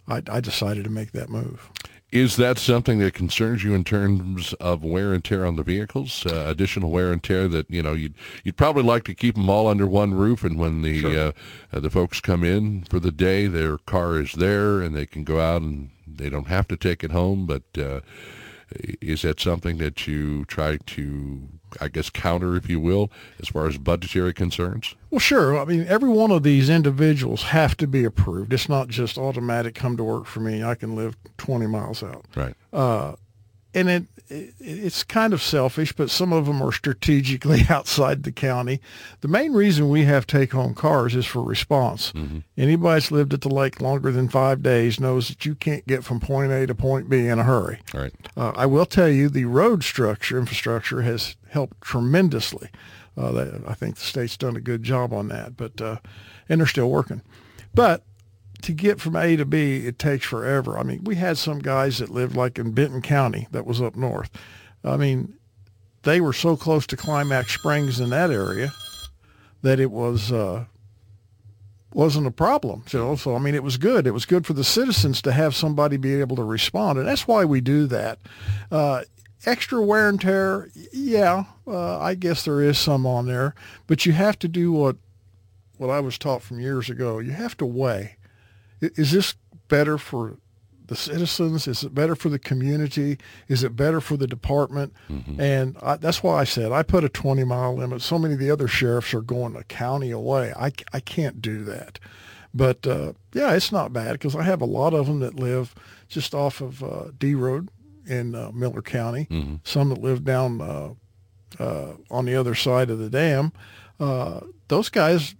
I, 0.08 0.22
I 0.30 0.40
decided 0.40 0.84
to 0.84 0.90
make 0.90 1.12
that 1.12 1.28
move. 1.28 1.70
Is 2.14 2.36
that 2.36 2.58
something 2.58 3.00
that 3.00 3.12
concerns 3.12 3.64
you 3.64 3.74
in 3.74 3.82
terms 3.82 4.52
of 4.54 4.84
wear 4.84 5.12
and 5.12 5.24
tear 5.24 5.44
on 5.44 5.56
the 5.56 5.64
vehicles? 5.64 6.24
Uh, 6.24 6.44
additional 6.46 6.92
wear 6.92 7.12
and 7.12 7.20
tear 7.20 7.48
that 7.48 7.68
you 7.68 7.82
know 7.82 7.92
you'd 7.92 8.14
you'd 8.44 8.56
probably 8.56 8.84
like 8.84 9.02
to 9.06 9.16
keep 9.16 9.34
them 9.34 9.50
all 9.50 9.66
under 9.66 9.84
one 9.84 10.14
roof, 10.14 10.44
and 10.44 10.56
when 10.56 10.82
the 10.82 11.00
sure. 11.00 11.32
uh, 11.72 11.80
the 11.80 11.90
folks 11.90 12.20
come 12.20 12.44
in 12.44 12.84
for 12.84 13.00
the 13.00 13.10
day, 13.10 13.48
their 13.48 13.78
car 13.78 14.20
is 14.20 14.34
there, 14.34 14.80
and 14.80 14.94
they 14.94 15.06
can 15.06 15.24
go 15.24 15.40
out 15.40 15.62
and 15.62 15.90
they 16.06 16.30
don't 16.30 16.46
have 16.46 16.68
to 16.68 16.76
take 16.76 17.02
it 17.02 17.10
home. 17.10 17.46
But 17.46 17.64
uh, 17.76 17.98
is 19.00 19.22
that 19.22 19.40
something 19.40 19.78
that 19.78 20.06
you 20.06 20.44
try 20.46 20.78
to 20.86 21.48
I 21.80 21.88
guess, 21.88 22.10
counter, 22.10 22.56
if 22.56 22.68
you 22.68 22.80
will, 22.80 23.10
as 23.40 23.48
far 23.48 23.66
as 23.66 23.78
budgetary 23.78 24.32
concerns? 24.32 24.94
Well, 25.10 25.18
sure. 25.18 25.58
I 25.58 25.64
mean, 25.64 25.86
every 25.88 26.08
one 26.08 26.30
of 26.30 26.42
these 26.42 26.68
individuals 26.68 27.44
have 27.44 27.76
to 27.78 27.86
be 27.86 28.04
approved. 28.04 28.52
It's 28.52 28.68
not 28.68 28.88
just 28.88 29.18
automatic. 29.18 29.74
Come 29.74 29.96
to 29.96 30.04
work 30.04 30.26
for 30.26 30.40
me. 30.40 30.62
I 30.62 30.74
can 30.74 30.94
live 30.94 31.16
20 31.38 31.66
miles 31.66 32.02
out. 32.02 32.24
Right. 32.34 32.54
Uh, 32.72 33.14
and 33.74 33.88
it, 33.88 34.04
it, 34.28 34.54
it's 34.58 35.04
kind 35.04 35.32
of 35.32 35.42
selfish, 35.42 35.92
but 35.92 36.10
some 36.10 36.32
of 36.32 36.46
them 36.46 36.62
are 36.62 36.72
strategically 36.72 37.62
outside 37.68 38.22
the 38.22 38.32
county. 38.32 38.80
The 39.20 39.28
main 39.28 39.52
reason 39.52 39.88
we 39.88 40.04
have 40.04 40.26
take-home 40.26 40.74
cars 40.74 41.14
is 41.14 41.26
for 41.26 41.42
response. 41.42 42.12
Mm-hmm. 42.12 42.38
Anybody 42.56 42.94
that's 42.94 43.10
lived 43.10 43.34
at 43.34 43.42
the 43.42 43.48
lake 43.48 43.80
longer 43.80 44.10
than 44.10 44.28
five 44.28 44.62
days 44.62 45.00
knows 45.00 45.28
that 45.28 45.44
you 45.44 45.54
can't 45.54 45.86
get 45.86 46.04
from 46.04 46.20
point 46.20 46.52
A 46.52 46.66
to 46.66 46.74
point 46.74 47.08
B 47.08 47.26
in 47.26 47.38
a 47.38 47.44
hurry. 47.44 47.80
Right. 47.92 48.12
Uh, 48.36 48.52
I 48.56 48.66
will 48.66 48.86
tell 48.86 49.08
you, 49.08 49.28
the 49.28 49.44
road 49.44 49.84
structure 49.84 50.38
infrastructure 50.38 51.02
has 51.02 51.36
helped 51.50 51.80
tremendously. 51.80 52.70
Uh, 53.16 53.58
I 53.66 53.74
think 53.74 53.96
the 53.96 54.02
state's 54.02 54.36
done 54.36 54.56
a 54.56 54.60
good 54.60 54.82
job 54.82 55.12
on 55.12 55.28
that, 55.28 55.56
but 55.56 55.80
uh, 55.80 55.98
and 56.48 56.60
they're 56.60 56.66
still 56.66 56.90
working. 56.90 57.22
But 57.72 58.02
to 58.64 58.72
get 58.72 59.00
from 59.00 59.16
A 59.16 59.36
to 59.36 59.44
B, 59.44 59.86
it 59.86 59.98
takes 59.98 60.26
forever. 60.26 60.78
I 60.78 60.82
mean, 60.82 61.04
we 61.04 61.16
had 61.16 61.38
some 61.38 61.60
guys 61.60 61.98
that 61.98 62.10
lived 62.10 62.36
like 62.36 62.58
in 62.58 62.72
Benton 62.72 63.02
County 63.02 63.46
that 63.50 63.66
was 63.66 63.80
up 63.80 63.96
north. 63.96 64.30
I 64.82 64.96
mean, 64.96 65.34
they 66.02 66.20
were 66.20 66.32
so 66.32 66.56
close 66.56 66.86
to 66.88 66.96
Climax 66.96 67.54
Springs 67.54 68.00
in 68.00 68.10
that 68.10 68.30
area 68.30 68.72
that 69.62 69.80
it 69.80 69.90
was 69.90 70.30
uh, 70.30 70.64
wasn't 71.92 72.26
a 72.26 72.30
problem. 72.30 72.84
You 72.90 72.98
know, 72.98 73.16
so 73.16 73.34
I 73.34 73.38
mean, 73.38 73.54
it 73.54 73.62
was 73.62 73.76
good. 73.76 74.06
It 74.06 74.12
was 74.12 74.26
good 74.26 74.46
for 74.46 74.52
the 74.52 74.64
citizens 74.64 75.22
to 75.22 75.32
have 75.32 75.54
somebody 75.54 75.96
be 75.96 76.20
able 76.20 76.36
to 76.36 76.44
respond, 76.44 76.98
and 76.98 77.08
that's 77.08 77.26
why 77.26 77.44
we 77.44 77.60
do 77.60 77.86
that. 77.86 78.18
Uh, 78.70 79.02
extra 79.46 79.82
wear 79.82 80.08
and 80.08 80.20
tear, 80.20 80.70
yeah, 80.92 81.44
uh, 81.66 81.98
I 81.98 82.14
guess 82.14 82.44
there 82.44 82.60
is 82.60 82.78
some 82.78 83.06
on 83.06 83.26
there, 83.26 83.54
but 83.86 84.06
you 84.06 84.12
have 84.12 84.38
to 84.40 84.48
do 84.48 84.72
what 84.72 84.96
what 85.76 85.90
I 85.90 86.00
was 86.00 86.18
taught 86.18 86.42
from 86.42 86.60
years 86.60 86.88
ago. 86.88 87.18
You 87.18 87.32
have 87.32 87.56
to 87.58 87.66
weigh 87.66 88.16
is 88.96 89.12
this 89.12 89.34
better 89.68 89.98
for 89.98 90.38
the 90.86 90.96
citizens? 90.96 91.66
Is 91.66 91.82
it 91.82 91.94
better 91.94 92.14
for 92.14 92.28
the 92.28 92.38
community? 92.38 93.18
Is 93.48 93.64
it 93.64 93.74
better 93.74 94.00
for 94.00 94.16
the 94.16 94.26
department? 94.26 94.92
Mm-hmm. 95.08 95.40
And 95.40 95.76
I, 95.82 95.96
that's 95.96 96.22
why 96.22 96.40
I 96.40 96.44
said 96.44 96.72
I 96.72 96.82
put 96.82 97.04
a 97.04 97.08
20 97.08 97.44
mile 97.44 97.74
limit. 97.74 98.02
So 98.02 98.18
many 98.18 98.34
of 98.34 98.40
the 98.40 98.50
other 98.50 98.68
sheriffs 98.68 99.14
are 99.14 99.22
going 99.22 99.56
a 99.56 99.64
county 99.64 100.10
away. 100.10 100.52
I, 100.56 100.72
I 100.92 101.00
can't 101.00 101.40
do 101.40 101.64
that. 101.64 101.98
But 102.52 102.86
uh, 102.86 103.14
yeah, 103.32 103.52
it's 103.52 103.72
not 103.72 103.92
bad 103.92 104.12
because 104.12 104.36
I 104.36 104.42
have 104.42 104.60
a 104.60 104.66
lot 104.66 104.94
of 104.94 105.06
them 105.06 105.20
that 105.20 105.34
live 105.34 105.74
just 106.08 106.34
off 106.34 106.60
of 106.60 106.84
uh, 106.84 107.06
D 107.18 107.34
Road 107.34 107.68
in 108.06 108.34
uh, 108.34 108.52
Miller 108.52 108.82
County. 108.82 109.26
Mm-hmm. 109.30 109.56
Some 109.64 109.88
that 109.88 110.00
live 110.00 110.24
down 110.24 110.60
uh, 110.60 110.94
uh, 111.58 111.94
on 112.10 112.26
the 112.26 112.36
other 112.36 112.54
side 112.54 112.90
of 112.90 112.98
the 112.98 113.10
dam. 113.10 113.52
Uh, 113.98 114.40
those 114.68 114.88
guys 114.88 115.34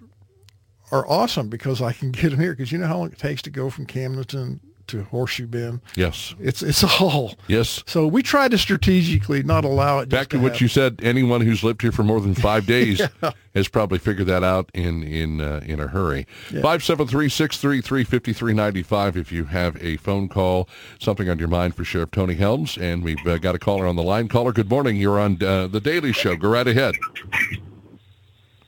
are 0.91 1.09
awesome 1.09 1.49
because 1.49 1.81
I 1.83 1.93
can 1.93 2.11
get 2.13 2.31
them 2.31 2.41
here. 2.41 2.53
Because 2.53 2.73
you 2.73 2.79
know 2.79 2.87
how 2.87 2.99
long 2.99 3.13
it 3.13 3.19
takes 3.19 3.43
to 3.43 3.51
go 3.51 3.71
from 3.71 3.87
Camdenton 3.87 4.61
to 4.89 5.05
Horseshoe 5.05 5.47
Bend. 5.47 5.81
Yes, 5.97 6.35
it's 6.41 6.63
it's 6.63 6.83
a 6.83 6.87
haul. 6.87 7.35
Yes. 7.49 7.83
So 7.87 8.07
we 8.07 8.23
try 8.23 8.49
to 8.49 8.59
strategically 8.59 9.43
not 9.43 9.65
allow 9.65 9.99
it. 10.01 10.09
Back 10.09 10.29
to, 10.29 10.37
to 10.37 10.43
what 10.43 10.61
you 10.61 10.69
said. 10.69 11.01
Anyone 11.03 11.41
who's 11.41 11.63
lived 11.63 11.83
here 11.83 11.93
for 11.93 12.03
more 12.03 12.21
than 12.21 12.35
five 12.35 12.67
days 12.75 13.01
yeah. 13.01 13.33
has 13.55 13.69
probably 13.69 13.99
figured 13.99 14.27
that 14.29 14.45
out 14.45 14.71
in 14.75 15.03
in 15.03 15.41
uh, 15.41 15.61
in 15.65 15.81
a 15.81 15.89
hurry. 15.89 16.27
Five 16.63 16.85
seven 16.85 17.07
three 17.07 17.29
six 17.29 17.59
three 17.59 17.81
three 17.81 18.05
fifty 18.05 18.33
three 18.33 18.53
ninety 18.53 18.83
five. 18.83 19.17
If 19.17 19.33
you 19.33 19.45
have 19.47 19.83
a 19.83 19.97
phone 19.99 20.29
call, 20.29 20.69
something 20.99 21.29
on 21.29 21.39
your 21.39 21.49
mind 21.49 21.75
for 21.75 21.85
Sheriff 21.85 22.11
Tony 22.11 22.35
Helms, 22.35 22.77
and 22.77 23.03
we've 23.03 23.27
uh, 23.27 23.39
got 23.39 23.55
a 23.55 23.59
caller 23.59 23.87
on 23.87 23.97
the 23.97 24.03
line. 24.03 24.29
Caller, 24.29 24.53
good 24.53 24.71
morning. 24.71 24.97
You're 24.97 25.21
on 25.21 25.43
uh, 25.43 25.67
the 25.67 25.81
Daily 25.81 26.13
Show. 26.13 26.37
Go 26.37 26.49
right 26.51 26.69
ahead. 26.69 26.95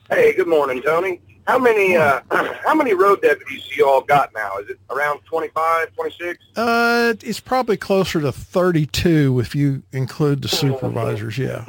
Hey, 0.09 0.33
good 0.33 0.47
morning, 0.47 0.81
Tony. 0.81 1.21
How 1.47 1.57
many 1.57 1.95
uh, 1.95 2.19
how 2.65 2.75
many 2.75 2.93
road 2.93 3.21
deputies 3.21 3.63
do 3.69 3.75
you 3.77 3.87
all 3.87 4.01
got 4.01 4.33
now? 4.35 4.57
Is 4.57 4.69
it 4.69 4.79
around 4.89 5.21
25, 5.25 5.93
26? 5.95 6.43
Uh, 6.57 7.13
it's 7.23 7.39
probably 7.39 7.77
closer 7.77 8.19
to 8.19 8.33
32 8.33 9.39
if 9.39 9.55
you 9.55 9.81
include 9.93 10.41
the 10.41 10.49
supervisors, 10.49 11.37
yeah. 11.37 11.65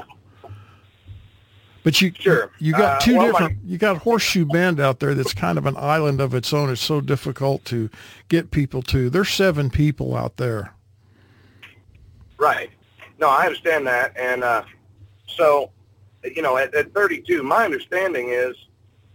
But 1.85 2.03
you 2.03 2.13
sure. 2.19 2.51
you 2.59 2.73
got 2.73 2.97
uh, 2.97 3.01
two 3.01 3.15
uh, 3.15 3.19
well, 3.19 3.27
different 3.33 3.65
my, 3.65 3.71
you 3.71 3.79
got 3.79 3.99
Horseshoe 3.99 4.45
Bend 4.45 4.81
out 4.81 4.99
there 4.99 5.15
that's 5.15 5.33
kind 5.33 5.57
of 5.57 5.65
an 5.65 5.77
island 5.77 6.21
of 6.21 6.35
its 6.35 6.53
own. 6.53 6.71
It's 6.71 6.83
so 6.83 7.01
difficult 7.01 7.65
to 7.67 7.89
get 8.29 8.51
people 8.51 8.83
to. 8.83 9.09
There's 9.09 9.31
seven 9.31 9.71
people 9.71 10.17
out 10.17 10.39
there. 10.39 10.75
Right. 12.37 12.71
No, 13.21 13.29
I 13.29 13.47
understand 13.47 13.87
that. 13.87 14.17
And 14.19 14.43
uh, 14.43 14.65
so, 15.29 15.71
you 16.25 16.43
know, 16.43 16.57
at, 16.57 16.75
at 16.75 16.93
32, 16.93 17.43
my 17.43 17.65
understanding 17.65 18.31
is 18.31 18.55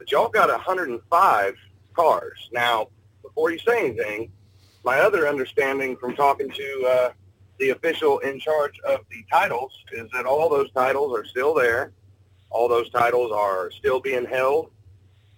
but 0.03 0.11
y'all 0.11 0.27
got 0.27 0.49
105 0.49 1.55
cars. 1.93 2.49
Now, 2.51 2.89
before 3.21 3.51
you 3.51 3.59
say 3.59 3.87
anything, 3.87 4.33
my 4.83 4.99
other 4.99 5.29
understanding 5.29 5.95
from 5.95 6.13
talking 6.13 6.51
to 6.51 6.85
uh, 6.85 7.09
the 7.57 7.69
official 7.69 8.19
in 8.19 8.37
charge 8.37 8.77
of 8.81 8.99
the 9.09 9.23
titles 9.31 9.71
is 9.93 10.09
that 10.11 10.25
all 10.25 10.49
those 10.49 10.69
titles 10.73 11.17
are 11.17 11.23
still 11.23 11.53
there. 11.53 11.93
All 12.49 12.67
those 12.67 12.89
titles 12.89 13.31
are 13.31 13.71
still 13.71 14.01
being 14.01 14.25
held. 14.25 14.71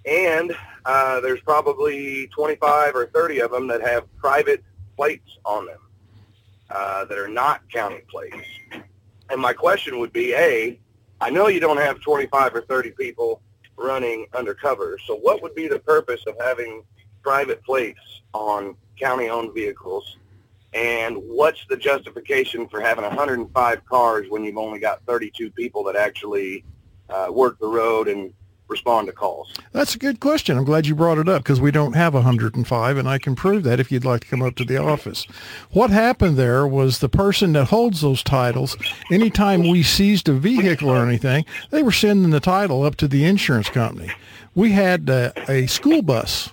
And 0.03 0.51
uh, 0.83 1.19
there's 1.19 1.41
probably 1.41 2.25
25 2.29 2.95
or 2.95 3.05
30 3.13 3.41
of 3.41 3.51
them 3.51 3.67
that 3.67 3.83
have 3.83 4.05
private 4.17 4.63
plates 4.97 5.37
on 5.45 5.67
them 5.67 5.79
uh, 6.71 7.05
that 7.05 7.19
are 7.19 7.27
not 7.27 7.61
county 7.71 8.01
plates. 8.09 8.47
And 9.29 9.39
my 9.39 9.53
question 9.53 9.99
would 9.99 10.11
be, 10.11 10.33
A, 10.33 10.79
I 11.21 11.29
know 11.29 11.49
you 11.49 11.59
don't 11.59 11.77
have 11.77 12.01
25 12.01 12.55
or 12.55 12.61
30 12.61 12.89
people 12.91 13.43
running 13.77 14.27
undercover. 14.33 14.97
So 15.05 15.15
what 15.15 15.41
would 15.41 15.55
be 15.55 15.67
the 15.67 15.79
purpose 15.79 16.21
of 16.27 16.35
having 16.39 16.83
private 17.21 17.63
plates 17.63 17.99
on 18.33 18.75
county-owned 18.99 19.53
vehicles? 19.53 20.17
And 20.73 21.17
what's 21.17 21.65
the 21.67 21.77
justification 21.77 22.67
for 22.67 22.81
having 22.81 23.03
105 23.03 23.85
cars 23.85 24.27
when 24.29 24.43
you've 24.43 24.57
only 24.57 24.79
got 24.79 25.01
32 25.05 25.51
people 25.51 25.83
that 25.85 25.95
actually 25.95 26.65
uh, 27.09 27.27
work 27.31 27.57
the 27.59 27.67
road 27.67 28.07
and 28.07 28.33
respond 28.67 29.07
to 29.07 29.13
calls? 29.13 29.53
That's 29.71 29.95
a 29.95 29.99
good 29.99 30.19
question. 30.19 30.57
I'm 30.57 30.63
glad 30.63 30.87
you 30.87 30.95
brought 30.95 31.17
it 31.17 31.29
up 31.29 31.43
because 31.43 31.61
we 31.61 31.71
don't 31.71 31.93
have 31.93 32.13
105, 32.13 32.97
and 32.97 33.07
I 33.07 33.17
can 33.17 33.35
prove 33.35 33.63
that 33.63 33.79
if 33.79 33.91
you'd 33.91 34.05
like 34.05 34.21
to 34.21 34.27
come 34.27 34.41
up 34.41 34.55
to 34.55 34.65
the 34.65 34.77
office. 34.77 35.25
What 35.71 35.89
happened 35.89 36.37
there 36.37 36.67
was 36.67 36.99
the 36.99 37.09
person 37.09 37.53
that 37.53 37.65
holds 37.65 38.01
those 38.01 38.23
titles, 38.23 38.77
anytime 39.11 39.67
we 39.67 39.83
seized 39.83 40.29
a 40.29 40.33
vehicle 40.33 40.89
or 40.89 41.05
anything, 41.05 41.45
they 41.69 41.83
were 41.83 41.91
sending 41.91 42.31
the 42.31 42.39
title 42.39 42.83
up 42.83 42.95
to 42.97 43.07
the 43.07 43.25
insurance 43.25 43.69
company. 43.69 44.11
We 44.53 44.71
had 44.71 45.09
uh, 45.09 45.31
a 45.47 45.67
school 45.67 46.01
bus 46.01 46.51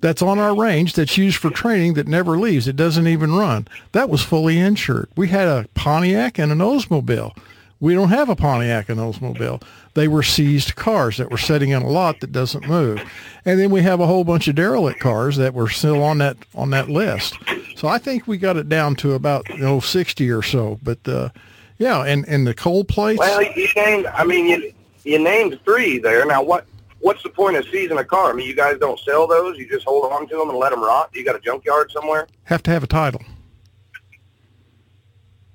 that's 0.00 0.20
on 0.20 0.38
our 0.38 0.54
range 0.54 0.94
that's 0.94 1.16
used 1.16 1.38
for 1.38 1.48
training 1.48 1.94
that 1.94 2.08
never 2.08 2.36
leaves. 2.38 2.66
It 2.66 2.76
doesn't 2.76 3.06
even 3.06 3.34
run. 3.34 3.68
That 3.92 4.10
was 4.10 4.20
fully 4.22 4.58
insured. 4.58 5.08
We 5.16 5.28
had 5.28 5.46
a 5.46 5.68
Pontiac 5.74 6.38
and 6.38 6.50
an 6.50 6.58
Oldsmobile 6.58 7.36
We 7.82 7.94
don't 7.94 8.10
have 8.10 8.28
a 8.28 8.36
Pontiac 8.36 8.88
and 8.88 9.00
Oldsmobile. 9.00 9.60
They 9.94 10.06
were 10.06 10.22
seized 10.22 10.76
cars 10.76 11.16
that 11.16 11.32
were 11.32 11.36
sitting 11.36 11.70
in 11.70 11.82
a 11.82 11.88
lot 11.88 12.20
that 12.20 12.30
doesn't 12.30 12.68
move. 12.68 13.02
And 13.44 13.58
then 13.58 13.72
we 13.72 13.82
have 13.82 13.98
a 13.98 14.06
whole 14.06 14.22
bunch 14.22 14.46
of 14.46 14.54
derelict 14.54 15.00
cars 15.00 15.36
that 15.38 15.52
were 15.52 15.68
still 15.68 16.00
on 16.00 16.18
that 16.18 16.36
on 16.54 16.70
that 16.70 16.88
list. 16.88 17.36
So 17.74 17.88
I 17.88 17.98
think 17.98 18.28
we 18.28 18.38
got 18.38 18.56
it 18.56 18.68
down 18.68 18.94
to 18.96 19.14
about 19.14 19.48
you 19.48 19.58
know 19.58 19.80
60 19.80 20.30
or 20.30 20.42
so. 20.42 20.78
But 20.80 21.08
uh, 21.08 21.30
yeah, 21.78 22.04
and, 22.04 22.24
and 22.28 22.46
the 22.46 22.54
cold 22.54 22.86
plates. 22.86 23.18
Well, 23.18 23.42
you 23.42 23.66
named. 23.74 24.06
I 24.06 24.22
mean, 24.22 24.46
you 24.46 24.72
you 25.02 25.18
named 25.18 25.58
three 25.64 25.98
there. 25.98 26.24
Now 26.24 26.40
what? 26.40 26.66
What's 27.00 27.24
the 27.24 27.30
point 27.30 27.56
of 27.56 27.64
seizing 27.64 27.98
a 27.98 28.04
car? 28.04 28.30
I 28.30 28.32
mean, 28.32 28.46
you 28.46 28.54
guys 28.54 28.78
don't 28.78 29.00
sell 29.00 29.26
those. 29.26 29.58
You 29.58 29.68
just 29.68 29.84
hold 29.84 30.12
on 30.12 30.28
to 30.28 30.36
them 30.36 30.50
and 30.50 30.58
let 30.60 30.70
them 30.70 30.84
rot. 30.84 31.10
You 31.12 31.24
got 31.24 31.34
a 31.34 31.40
junkyard 31.40 31.90
somewhere? 31.90 32.28
Have 32.44 32.62
to 32.62 32.70
have 32.70 32.84
a 32.84 32.86
title. 32.86 33.22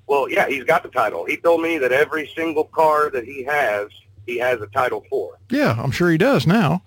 Well, 0.08 0.28
yeah, 0.28 0.48
he's 0.48 0.64
got 0.64 0.82
the 0.82 0.88
title. 0.88 1.24
He 1.26 1.36
told 1.36 1.60
me 1.60 1.78
that 1.78 1.92
every 1.92 2.30
single 2.34 2.64
car 2.64 3.10
that 3.10 3.24
he 3.24 3.44
has, 3.44 3.88
he 4.26 4.38
has 4.38 4.60
a 4.60 4.66
title 4.66 5.04
for. 5.08 5.38
Yeah, 5.50 5.76
I'm 5.78 5.90
sure 5.90 6.10
he 6.10 6.18
does 6.18 6.46
now. 6.46 6.82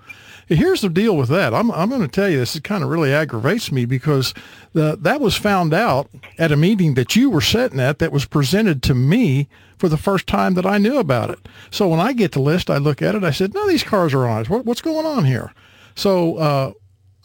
Here's 0.47 0.81
the 0.81 0.89
deal 0.89 1.15
with 1.15 1.29
that. 1.29 1.53
I'm, 1.53 1.71
I'm 1.71 1.89
going 1.89 2.01
to 2.01 2.09
tell 2.09 2.27
you 2.27 2.39
this. 2.39 2.57
It 2.57 2.65
kind 2.65 2.83
of 2.83 2.89
really 2.89 3.13
aggravates 3.13 3.71
me 3.71 3.85
because 3.85 4.33
the, 4.73 4.97
that 4.99 5.21
was 5.21 5.37
found 5.37 5.73
out 5.73 6.09
at 6.37 6.51
a 6.51 6.57
meeting 6.57 6.95
that 6.95 7.15
you 7.15 7.29
were 7.29 7.39
sitting 7.41 7.79
at 7.79 7.99
that 7.99 8.11
was 8.11 8.25
presented 8.25 8.83
to 8.83 8.93
me 8.93 9.47
for 9.77 9.87
the 9.87 9.97
first 9.97 10.27
time 10.27 10.55
that 10.55 10.65
I 10.65 10.77
knew 10.77 10.97
about 10.97 11.29
it. 11.29 11.47
So 11.69 11.87
when 11.87 12.01
I 12.01 12.11
get 12.11 12.33
the 12.33 12.41
list, 12.41 12.69
I 12.69 12.77
look 12.77 13.01
at 13.01 13.15
it. 13.15 13.23
I 13.23 13.31
said, 13.31 13.53
no, 13.53 13.65
these 13.67 13.83
cars 13.83 14.13
are 14.13 14.27
on 14.27 14.41
it. 14.41 14.49
What, 14.49 14.65
what's 14.65 14.81
going 14.81 15.05
on 15.05 15.23
here? 15.23 15.53
So 15.95 16.37
uh, 16.37 16.73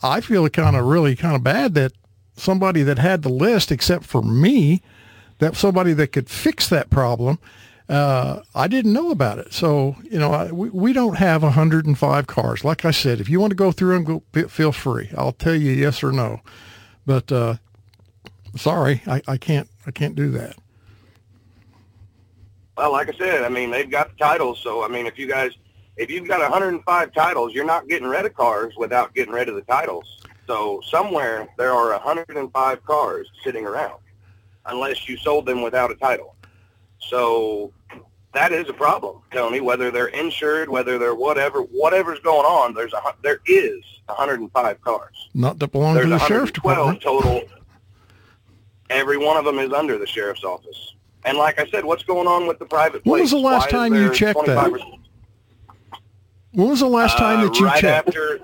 I 0.02 0.20
feel 0.20 0.48
kind 0.50 0.76
of 0.76 0.84
really 0.84 1.16
kind 1.16 1.34
of 1.34 1.42
bad 1.42 1.74
that 1.74 1.92
somebody 2.36 2.82
that 2.84 2.98
had 2.98 3.22
the 3.22 3.28
list, 3.28 3.72
except 3.72 4.04
for 4.04 4.22
me, 4.22 4.82
that 5.38 5.56
somebody 5.56 5.92
that 5.94 6.08
could 6.08 6.28
fix 6.28 6.68
that 6.68 6.90
problem. 6.90 7.38
Uh, 7.88 8.42
I 8.54 8.66
didn't 8.66 8.92
know 8.92 9.10
about 9.10 9.38
it. 9.38 9.52
So, 9.52 9.96
you 10.10 10.18
know, 10.18 10.32
I, 10.32 10.50
we, 10.50 10.70
we 10.70 10.92
don't 10.92 11.16
have 11.16 11.42
105 11.42 12.26
cars. 12.26 12.64
Like 12.64 12.84
I 12.84 12.90
said, 12.90 13.20
if 13.20 13.28
you 13.28 13.38
want 13.38 13.52
to 13.52 13.56
go 13.56 13.70
through 13.70 13.94
them, 13.94 14.22
go, 14.32 14.48
feel 14.48 14.72
free. 14.72 15.10
I'll 15.16 15.32
tell 15.32 15.54
you 15.54 15.70
yes 15.70 16.02
or 16.02 16.10
no. 16.10 16.40
But 17.04 17.30
uh, 17.30 17.56
sorry, 18.56 19.02
I, 19.06 19.22
I 19.28 19.36
can't 19.36 19.68
I 19.86 19.92
can't 19.92 20.16
do 20.16 20.30
that. 20.32 20.56
Well, 22.76 22.90
like 22.90 23.08
I 23.08 23.16
said, 23.16 23.44
I 23.44 23.48
mean, 23.48 23.70
they've 23.70 23.90
got 23.90 24.10
the 24.10 24.16
titles. 24.16 24.60
So, 24.62 24.84
I 24.84 24.88
mean, 24.88 25.06
if 25.06 25.16
you 25.16 25.28
guys, 25.28 25.52
if 25.96 26.10
you've 26.10 26.26
got 26.26 26.40
105 26.40 27.14
titles, 27.14 27.54
you're 27.54 27.64
not 27.64 27.88
getting 27.88 28.08
rid 28.08 28.26
of 28.26 28.34
cars 28.34 28.74
without 28.76 29.14
getting 29.14 29.32
rid 29.32 29.48
of 29.48 29.54
the 29.54 29.62
titles. 29.62 30.04
So 30.46 30.82
somewhere 30.90 31.48
there 31.56 31.72
are 31.72 31.92
105 31.92 32.84
cars 32.84 33.28
sitting 33.44 33.64
around 33.64 34.00
unless 34.68 35.08
you 35.08 35.16
sold 35.16 35.46
them 35.46 35.62
without 35.62 35.90
a 35.90 35.94
title. 35.94 36.36
So 36.98 37.72
that 38.34 38.52
is 38.52 38.68
a 38.68 38.72
problem, 38.72 39.22
Tony. 39.32 39.60
Whether 39.60 39.90
they're 39.90 40.08
insured, 40.08 40.68
whether 40.68 40.98
they're 40.98 41.14
whatever, 41.14 41.60
whatever's 41.60 42.20
going 42.20 42.46
on, 42.46 42.74
there's 42.74 42.92
a 42.92 43.00
there 43.22 43.40
is 43.46 43.82
105 44.06 44.80
cars. 44.82 45.28
Not 45.34 45.58
that 45.58 45.72
belong 45.72 45.96
to 45.98 46.06
the 46.06 46.18
sheriff's 46.18 46.52
department. 46.52 47.00
total. 47.00 47.42
Every 48.88 49.16
one 49.16 49.36
of 49.36 49.44
them 49.44 49.58
is 49.58 49.72
under 49.72 49.98
the 49.98 50.06
sheriff's 50.06 50.44
office. 50.44 50.94
And 51.24 51.36
like 51.38 51.58
I 51.58 51.66
said, 51.66 51.84
what's 51.84 52.04
going 52.04 52.28
on 52.28 52.46
with 52.46 52.60
the 52.60 52.66
private? 52.66 53.04
When 53.04 53.20
was 53.20 53.32
the 53.32 53.38
last 53.38 53.72
Why 53.72 53.88
time 53.88 53.94
you 53.94 54.14
checked 54.14 54.46
that? 54.46 54.70
When 56.52 56.68
was 56.68 56.80
the 56.80 56.86
last 56.86 57.18
time 57.18 57.44
that 57.44 57.58
you 57.58 57.66
uh, 57.66 57.70
right 57.70 57.80
checked? 57.80 58.08
After, 58.08 58.38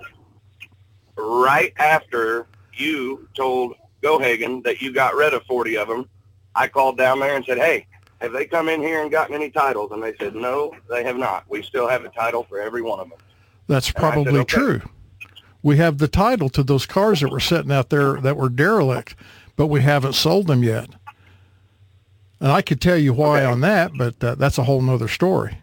right 1.16 1.72
after 1.78 2.46
you 2.74 3.28
told 3.34 3.74
Gohagen 4.02 4.64
that 4.64 4.82
you 4.82 4.92
got 4.92 5.14
rid 5.14 5.32
of 5.32 5.44
40 5.44 5.78
of 5.78 5.88
them, 5.88 6.08
I 6.54 6.68
called 6.68 6.96
down 6.98 7.20
there 7.20 7.34
and 7.36 7.44
said, 7.44 7.58
hey, 7.58 7.86
have 8.20 8.32
they 8.32 8.44
come 8.44 8.68
in 8.68 8.80
here 8.82 9.02
and 9.02 9.10
gotten 9.10 9.34
any 9.34 9.50
titles? 9.50 9.90
And 9.92 10.02
they 10.02 10.14
said, 10.16 10.34
no, 10.34 10.74
they 10.88 11.02
have 11.04 11.16
not. 11.16 11.44
We 11.48 11.62
still 11.62 11.88
have 11.88 12.04
a 12.04 12.08
title 12.10 12.44
for 12.44 12.60
every 12.60 12.82
one 12.82 13.00
of 13.00 13.08
them. 13.08 13.18
That's 13.68 13.90
probably 13.90 14.24
said, 14.32 14.34
"Okay." 14.40 14.56
true. 14.56 14.80
We 15.62 15.76
have 15.78 15.98
the 15.98 16.08
title 16.08 16.48
to 16.50 16.62
those 16.62 16.86
cars 16.86 17.20
that 17.20 17.30
were 17.30 17.40
sitting 17.40 17.70
out 17.72 17.90
there 17.90 18.20
that 18.20 18.36
were 18.36 18.48
derelict, 18.48 19.14
but 19.56 19.66
we 19.68 19.80
haven't 19.80 20.14
sold 20.14 20.46
them 20.48 20.62
yet. 20.64 20.88
And 22.40 22.50
I 22.50 22.62
could 22.62 22.80
tell 22.80 22.96
you 22.98 23.12
why 23.12 23.38
Okay. 23.42 23.46
on 23.46 23.60
that, 23.60 23.92
but 23.96 24.22
uh, 24.22 24.34
that's 24.34 24.58
a 24.58 24.64
whole 24.64 24.82
nother 24.82 25.06
story. 25.08 25.58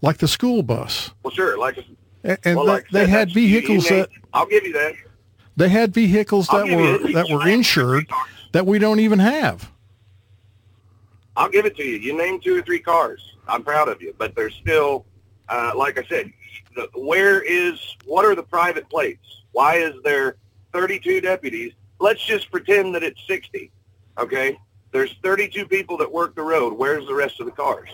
Like 0.00 0.18
the 0.18 0.28
school 0.28 0.62
bus. 0.62 1.10
Well, 1.22 1.32
sure. 1.32 1.58
Like, 1.58 1.76
And, 2.24 2.38
and 2.44 2.56
well, 2.56 2.66
they- 2.66 2.72
like 2.72 2.88
they 2.90 3.00
said, 3.00 3.08
had 3.10 3.34
you- 3.34 3.42
you 3.42 3.60
vehicles 3.60 3.88
that 3.88 4.08
I'll 4.32 4.46
give 4.46 4.64
you 4.64 4.72
that. 4.72 4.94
they 5.56 5.68
had 5.68 5.92
vehicles 5.92 6.48
that 6.48 6.64
were 6.66 7.12
that 7.12 7.28
were 7.30 7.46
insured 7.46 8.06
that 8.52 8.66
we 8.66 8.78
don't 8.78 9.00
even 9.00 9.18
have. 9.18 9.70
I'll 11.36 11.48
give 11.48 11.66
it 11.66 11.76
to 11.76 11.84
you. 11.84 11.96
You 11.96 12.16
named 12.16 12.42
two 12.42 12.58
or 12.58 12.62
three 12.62 12.80
cars. 12.80 13.36
I'm 13.48 13.62
proud 13.62 13.88
of 13.88 14.00
you, 14.02 14.14
but 14.18 14.34
there's 14.34 14.54
still, 14.54 15.06
uh, 15.48 15.72
like 15.74 15.98
I 15.98 16.04
said, 16.04 16.32
the, 16.76 16.88
where 16.94 17.42
is 17.42 17.96
what 18.04 18.24
are 18.24 18.34
the 18.34 18.42
private 18.42 18.88
plates? 18.88 19.42
Why 19.52 19.76
is 19.76 19.94
there 20.04 20.36
32 20.72 21.20
deputies? 21.20 21.72
Let's 22.00 22.24
just 22.24 22.50
pretend 22.50 22.94
that 22.94 23.02
it's 23.02 23.20
60. 23.26 23.70
Okay, 24.18 24.58
there's 24.92 25.14
32 25.22 25.66
people 25.66 25.96
that 25.98 26.10
work 26.10 26.34
the 26.34 26.42
road. 26.42 26.74
Where's 26.74 27.06
the 27.06 27.14
rest 27.14 27.40
of 27.40 27.46
the 27.46 27.52
cars? 27.52 27.88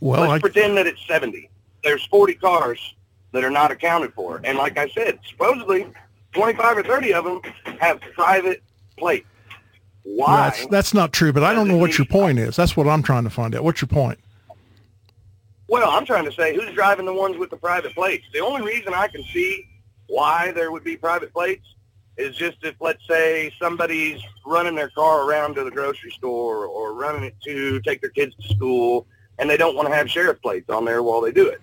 Well, 0.00 0.22
Let's 0.22 0.32
I, 0.32 0.38
pretend 0.38 0.76
that 0.76 0.86
it's 0.86 1.04
70. 1.06 1.48
There's 1.84 2.04
40 2.06 2.34
cars 2.34 2.94
that 3.32 3.44
are 3.44 3.50
not 3.50 3.70
accounted 3.70 4.12
for, 4.14 4.40
and 4.44 4.58
like 4.58 4.78
I 4.78 4.88
said, 4.88 5.18
supposedly 5.28 5.92
25 6.32 6.78
or 6.78 6.82
30 6.82 7.14
of 7.14 7.24
them 7.24 7.40
have 7.80 8.00
private 8.14 8.62
plates. 8.96 9.26
Why? 10.04 10.50
that's 10.50 10.66
that's 10.66 10.94
not 10.94 11.12
true, 11.12 11.32
but 11.32 11.44
I 11.44 11.52
don't 11.52 11.68
know 11.68 11.76
what 11.76 11.96
your 11.96 12.06
point 12.06 12.38
is. 12.38 12.56
That's 12.56 12.76
what 12.76 12.88
I'm 12.88 13.02
trying 13.02 13.24
to 13.24 13.30
find 13.30 13.54
out. 13.54 13.62
What's 13.62 13.80
your 13.80 13.88
point? 13.88 14.18
Well, 15.68 15.88
I'm 15.88 16.04
trying 16.04 16.24
to 16.24 16.32
say 16.32 16.54
who's 16.54 16.74
driving 16.74 17.06
the 17.06 17.14
ones 17.14 17.38
with 17.38 17.50
the 17.50 17.56
private 17.56 17.94
plates. 17.94 18.26
The 18.32 18.40
only 18.40 18.62
reason 18.62 18.92
I 18.94 19.08
can 19.08 19.22
see 19.24 19.66
why 20.08 20.52
there 20.52 20.70
would 20.70 20.84
be 20.84 20.96
private 20.96 21.32
plates 21.32 21.66
is 22.18 22.36
just 22.36 22.58
if, 22.62 22.74
let's 22.80 23.06
say, 23.08 23.50
somebody's 23.58 24.20
running 24.44 24.74
their 24.74 24.90
car 24.90 25.26
around 25.26 25.54
to 25.54 25.64
the 25.64 25.70
grocery 25.70 26.10
store 26.10 26.66
or 26.66 26.92
running 26.92 27.24
it 27.24 27.34
to 27.44 27.80
take 27.80 28.00
their 28.00 28.10
kids 28.10 28.34
to 28.36 28.54
school, 28.54 29.06
and 29.38 29.48
they 29.48 29.56
don't 29.56 29.74
want 29.74 29.88
to 29.88 29.94
have 29.94 30.10
sheriff 30.10 30.40
plates 30.42 30.68
on 30.68 30.84
there 30.84 31.02
while 31.02 31.20
they 31.20 31.32
do 31.32 31.48
it. 31.48 31.60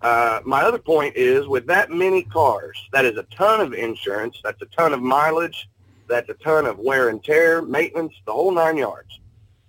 Uh, 0.00 0.40
my 0.44 0.62
other 0.62 0.78
point 0.78 1.14
is 1.14 1.46
with 1.46 1.66
that 1.66 1.90
many 1.90 2.22
cars, 2.24 2.76
that 2.92 3.04
is 3.04 3.16
a 3.18 3.22
ton 3.24 3.60
of 3.60 3.72
insurance, 3.74 4.40
that's 4.42 4.60
a 4.62 4.66
ton 4.66 4.92
of 4.92 5.00
mileage, 5.00 5.68
that's 6.12 6.28
a 6.28 6.34
ton 6.34 6.66
of 6.66 6.78
wear 6.78 7.08
and 7.08 7.24
tear, 7.24 7.62
maintenance, 7.62 8.12
the 8.26 8.32
whole 8.32 8.52
nine 8.52 8.76
yards. 8.76 9.20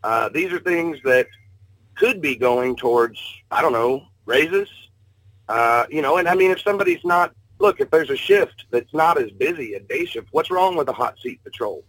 Uh, 0.04 0.30
these 0.30 0.52
are 0.52 0.60
things 0.60 1.00
that 1.06 1.28
could 1.96 2.22
be 2.22 2.36
going 2.36 2.76
towards, 2.76 3.20
I 3.50 3.62
don't 3.62 3.72
know, 3.72 4.06
raises. 4.26 4.68
Uh, 5.48 5.86
you 5.90 6.02
know, 6.02 6.18
and 6.18 6.28
I 6.28 6.36
mean, 6.36 6.52
if 6.52 6.62
somebody's 6.62 7.04
not, 7.06 7.34
look, 7.60 7.80
if 7.80 7.90
there's 7.90 8.10
a 8.10 8.18
shift 8.18 8.66
that's 8.72 8.94
not 8.94 9.18
as 9.22 9.32
busy, 9.32 9.76
a 9.76 9.80
day 9.80 10.06
shift, 10.06 10.28
what's 10.32 10.52
wrong 10.52 10.76
with 10.76 10.90
a 10.90 10.94
hot 10.94 11.18
seat 11.20 11.42
patrol? 11.44 11.86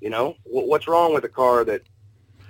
You 0.00 0.10
know, 0.10 0.36
what's 0.44 0.86
wrong 0.86 1.12
with 1.12 1.24
a 1.24 1.28
car 1.28 1.64
that 1.64 1.82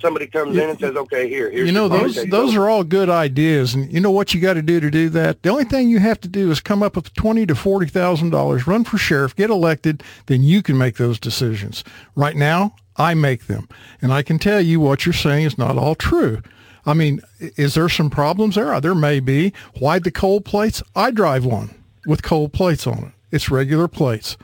somebody 0.01 0.27
comes 0.27 0.57
in 0.57 0.71
and 0.71 0.79
says, 0.79 0.95
okay, 0.97 1.29
here, 1.29 1.51
here's 1.51 1.67
you 1.67 1.73
know 1.73 1.89
those 1.89 2.15
those 2.27 2.51
over." 2.55 2.67
are 2.67 2.69
all 2.71 2.85
good 2.85 3.09
ideas 3.09 3.75
and 3.75 3.91
you 3.93 4.01
know 4.01 4.11
what 4.11 4.35
you 4.35 4.41
got 4.41 4.55
to 4.55 4.63
do 4.63 4.81
to 4.81 4.91
do 4.91 5.09
that? 5.11 5.43
The 5.43 5.49
only 5.49 5.65
thing 5.65 5.89
you 5.89 5.99
have 5.99 6.21
to 6.21 6.29
do 6.29 6.51
is 6.51 6.61
come 6.61 6.83
up 6.83 6.97
with 6.97 7.13
twenty 7.15 7.47
to 7.47 7.55
forty 7.55 7.87
thousand 7.87 8.31
dollars 8.31 8.67
run 8.67 8.85
for 8.85 8.99
sheriff 8.99 9.35
get 9.35 9.51
elected 9.51 10.03
then 10.27 10.43
you 10.43 10.63
can 10.63 10.77
make 10.79 10.97
those 10.97 11.19
decisions. 11.19 11.85
Right 12.15 12.37
now 12.37 12.75
i 12.97 13.13
make 13.13 13.49
them 13.49 13.69
and 14.01 14.13
i 14.13 14.23
can 14.23 14.39
tell 14.39 14.61
you 14.61 14.79
what 14.79 15.05
you're 15.05 15.13
saying 15.13 15.47
is 15.47 15.59
not 15.59 15.77
all 15.79 15.95
true. 15.95 16.43
I 16.87 16.95
mean 16.95 17.21
is 17.41 17.75
there 17.75 17.89
some 17.89 18.11
problems 18.11 18.57
there? 18.57 18.75
Uh, 18.75 18.81
there 18.81 18.95
may 18.95 19.21
be. 19.21 19.53
Why 19.79 19.99
the 19.99 20.11
cold 20.11 20.45
plates? 20.45 20.83
I 20.95 21.11
drive 21.11 21.45
one 21.45 21.75
with 22.07 22.23
cold 22.23 22.53
plates 22.53 22.87
on 22.87 22.99
it. 22.99 23.13
It's 23.31 23.51
regular 23.51 23.89
plates. 23.89 24.37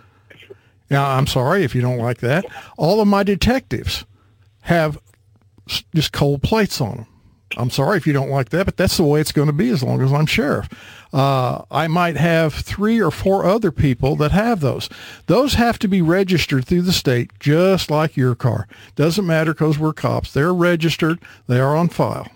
Now 0.90 1.10
i'm 1.10 1.26
sorry 1.26 1.62
if 1.64 1.74
you 1.74 1.80
don't 1.82 1.98
like 1.98 2.18
that. 2.18 2.44
All 2.76 3.00
of 3.00 3.06
my 3.08 3.22
detectives 3.22 4.04
have 4.62 4.98
just 5.94 6.12
cold 6.12 6.42
plates 6.42 6.80
on 6.80 6.96
them. 6.96 7.06
I'm 7.56 7.70
sorry 7.70 7.96
if 7.96 8.06
you 8.06 8.12
don't 8.12 8.30
like 8.30 8.50
that, 8.50 8.66
but 8.66 8.76
that's 8.76 8.96
the 8.96 9.02
way 9.02 9.20
it's 9.20 9.32
going 9.32 9.48
to 9.48 9.52
be 9.52 9.70
as 9.70 9.82
long 9.82 10.00
as 10.02 10.12
I'm 10.12 10.26
sheriff. 10.26 10.68
Uh, 11.12 11.62
I 11.70 11.88
might 11.88 12.16
have 12.16 12.54
three 12.54 13.02
or 13.02 13.10
four 13.10 13.44
other 13.44 13.72
people 13.72 14.14
that 14.16 14.30
have 14.30 14.60
those. 14.60 14.88
Those 15.26 15.54
have 15.54 15.78
to 15.80 15.88
be 15.88 16.00
registered 16.00 16.64
through 16.64 16.82
the 16.82 16.92
state, 16.92 17.32
just 17.40 17.90
like 17.90 18.16
your 18.16 18.36
car. 18.36 18.68
Doesn't 18.94 19.26
matter 19.26 19.52
because 19.52 19.78
we're 19.78 19.92
cops. 19.92 20.32
They're 20.32 20.54
registered. 20.54 21.18
They 21.48 21.58
are 21.58 21.76
on 21.76 21.88
file. 21.88 22.28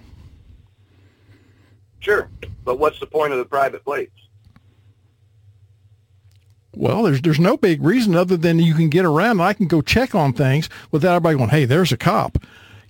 Sure, 2.00 2.28
but 2.64 2.78
what's 2.78 2.98
the 2.98 3.06
point 3.06 3.32
of 3.32 3.38
the 3.38 3.44
private 3.44 3.84
plates? 3.84 4.10
Well, 6.76 7.04
there's 7.04 7.22
there's 7.22 7.38
no 7.38 7.56
big 7.56 7.82
reason 7.82 8.16
other 8.16 8.36
than 8.36 8.58
you 8.58 8.74
can 8.74 8.88
get 8.88 9.04
around. 9.04 9.32
And 9.32 9.42
I 9.42 9.52
can 9.52 9.68
go 9.68 9.80
check 9.80 10.12
on 10.12 10.32
things 10.32 10.68
without 10.90 11.14
everybody 11.14 11.36
going, 11.38 11.50
"Hey, 11.50 11.64
there's 11.66 11.92
a 11.92 11.96
cop." 11.96 12.38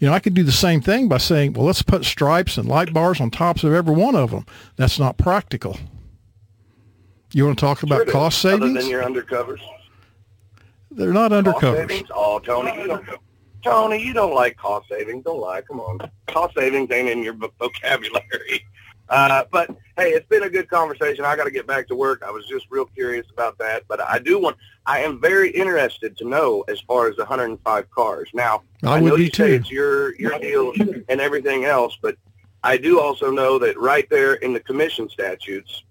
You 0.04 0.10
know, 0.10 0.16
I 0.16 0.20
could 0.20 0.34
do 0.34 0.42
the 0.42 0.52
same 0.52 0.82
thing 0.82 1.08
by 1.08 1.16
saying, 1.16 1.54
"Well, 1.54 1.64
let's 1.64 1.80
put 1.80 2.04
stripes 2.04 2.58
and 2.58 2.68
light 2.68 2.92
bars 2.92 3.22
on 3.22 3.30
tops 3.30 3.64
of 3.64 3.72
every 3.72 3.94
one 3.94 4.14
of 4.14 4.32
them." 4.32 4.44
That's 4.76 4.98
not 4.98 5.16
practical. 5.16 5.78
You 7.32 7.46
want 7.46 7.58
to 7.58 7.64
talk 7.64 7.82
about 7.82 7.94
Sure 7.94 8.02
it 8.02 8.08
is. 8.08 8.12
cost 8.12 8.44
Other 8.44 8.58
savings? 8.66 8.74
than 8.82 8.90
your 8.90 9.02
undercovers. 9.02 9.60
They're 10.90 11.14
not 11.14 11.30
Cost 11.30 11.46
undercovers. 11.46 11.88
savings? 11.88 12.08
Oh, 12.14 12.38
Tony, 12.38 12.78
you 12.82 12.86
don't, 12.86 13.06
Tony, 13.64 13.96
you 14.04 14.12
don't 14.12 14.34
like 14.34 14.58
cost 14.58 14.90
savings. 14.90 15.24
Don't 15.24 15.40
lie. 15.40 15.62
Come 15.62 15.80
on. 15.80 15.98
Cost 16.26 16.54
savings 16.54 16.90
ain't 16.90 17.08
in 17.08 17.22
your 17.22 17.32
vocabulary. 17.58 18.66
Uh, 19.08 19.44
but 19.50 19.70
hey, 19.96 20.10
it's 20.10 20.26
been 20.28 20.44
a 20.44 20.50
good 20.50 20.68
conversation. 20.68 21.24
I 21.24 21.36
got 21.36 21.44
to 21.44 21.50
get 21.50 21.66
back 21.66 21.86
to 21.88 21.94
work. 21.94 22.22
I 22.26 22.30
was 22.30 22.46
just 22.46 22.66
real 22.70 22.86
curious 22.86 23.26
about 23.30 23.58
that, 23.58 23.84
but 23.88 24.00
I 24.00 24.18
do 24.18 24.38
want. 24.38 24.56
I 24.86 25.00
am 25.00 25.20
very 25.20 25.50
interested 25.50 26.16
to 26.18 26.28
know 26.28 26.64
as 26.68 26.80
far 26.80 27.08
as 27.08 27.16
the 27.16 27.22
105 27.22 27.90
cars. 27.90 28.28
Now, 28.34 28.62
I, 28.82 28.96
I 28.96 29.00
would 29.00 29.08
know 29.10 29.16
you 29.16 29.30
too. 29.30 29.42
say 29.42 29.54
it's 29.54 29.70
your 29.70 30.14
your 30.16 30.38
deal 30.38 30.72
and 31.08 31.20
everything 31.20 31.64
else, 31.64 31.98
but 32.00 32.16
I 32.62 32.76
do 32.76 33.00
also 33.00 33.30
know 33.30 33.58
that 33.58 33.78
right 33.78 34.08
there 34.08 34.34
in 34.34 34.54
the 34.54 34.60
commission 34.60 35.08
statutes, 35.10 35.84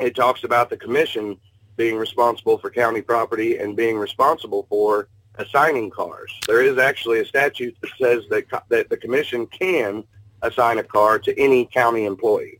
it 0.00 0.16
talks 0.16 0.44
about 0.44 0.70
the 0.70 0.76
commission 0.76 1.36
being 1.76 1.96
responsible 1.96 2.56
for 2.56 2.70
county 2.70 3.02
property 3.02 3.58
and 3.58 3.76
being 3.76 3.98
responsible 3.98 4.66
for 4.70 5.08
assigning 5.34 5.90
cars. 5.90 6.32
There 6.46 6.62
is 6.62 6.78
actually 6.78 7.20
a 7.20 7.26
statute 7.26 7.76
that 7.82 7.90
says 8.00 8.24
that 8.30 8.46
that 8.70 8.88
the 8.88 8.96
commission 8.96 9.46
can 9.46 10.04
assign 10.42 10.78
a 10.78 10.82
car 10.82 11.18
to 11.20 11.38
any 11.40 11.66
county 11.66 12.04
employee. 12.04 12.58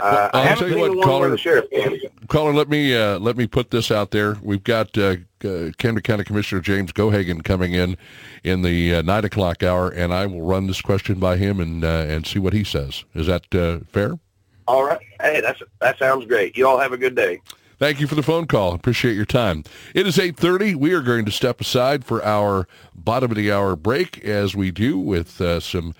Uh, 0.00 0.28
I'll 0.34 0.48
I 0.48 0.54
tell 0.56 0.68
you 0.68 0.78
what, 0.78 1.04
caller- 1.04 1.20
where 1.20 1.30
the 1.30 1.38
sheriff 1.38 1.70
can. 1.70 1.96
Caller, 2.26 2.52
let 2.52 2.68
me 2.68 2.96
uh, 2.96 3.18
let 3.20 3.36
me 3.36 3.46
put 3.46 3.70
this 3.70 3.90
out 3.92 4.10
there. 4.10 4.36
We've 4.42 4.64
got 4.64 4.96
uh, 4.98 5.16
uh, 5.44 5.70
Camden 5.78 6.02
County 6.02 6.24
Commissioner 6.24 6.60
James 6.60 6.92
Gohagen 6.92 7.44
coming 7.44 7.74
in 7.74 7.96
in 8.42 8.62
the 8.62 8.96
uh, 8.96 9.02
nine 9.02 9.24
o'clock 9.24 9.62
hour, 9.62 9.90
and 9.90 10.12
I 10.12 10.26
will 10.26 10.42
run 10.42 10.66
this 10.66 10.80
question 10.80 11.20
by 11.20 11.36
him 11.36 11.60
and 11.60 11.84
uh, 11.84 12.06
and 12.08 12.26
see 12.26 12.40
what 12.40 12.52
he 12.52 12.64
says. 12.64 13.04
Is 13.14 13.28
that 13.28 13.54
uh, 13.54 13.80
fair? 13.92 14.18
All 14.66 14.84
right. 14.84 15.00
Hey, 15.20 15.40
that's 15.40 15.62
that 15.80 15.98
sounds 15.98 16.26
great. 16.26 16.56
You 16.56 16.66
all 16.66 16.78
have 16.78 16.92
a 16.92 16.98
good 16.98 17.14
day. 17.14 17.40
Thank 17.82 17.98
you 17.98 18.06
for 18.06 18.14
the 18.14 18.22
phone 18.22 18.46
call. 18.46 18.74
Appreciate 18.74 19.16
your 19.16 19.24
time. 19.24 19.64
It 19.92 20.06
is 20.06 20.16
8.30. 20.16 20.76
We 20.76 20.92
are 20.92 21.02
going 21.02 21.24
to 21.24 21.32
step 21.32 21.60
aside 21.60 22.04
for 22.04 22.24
our 22.24 22.68
bottom 22.94 23.32
of 23.32 23.36
the 23.36 23.50
hour 23.50 23.74
break 23.74 24.24
as 24.24 24.54
we 24.54 24.70
do 24.70 25.00
with 25.00 25.40
uh, 25.40 25.58
some 25.58 25.92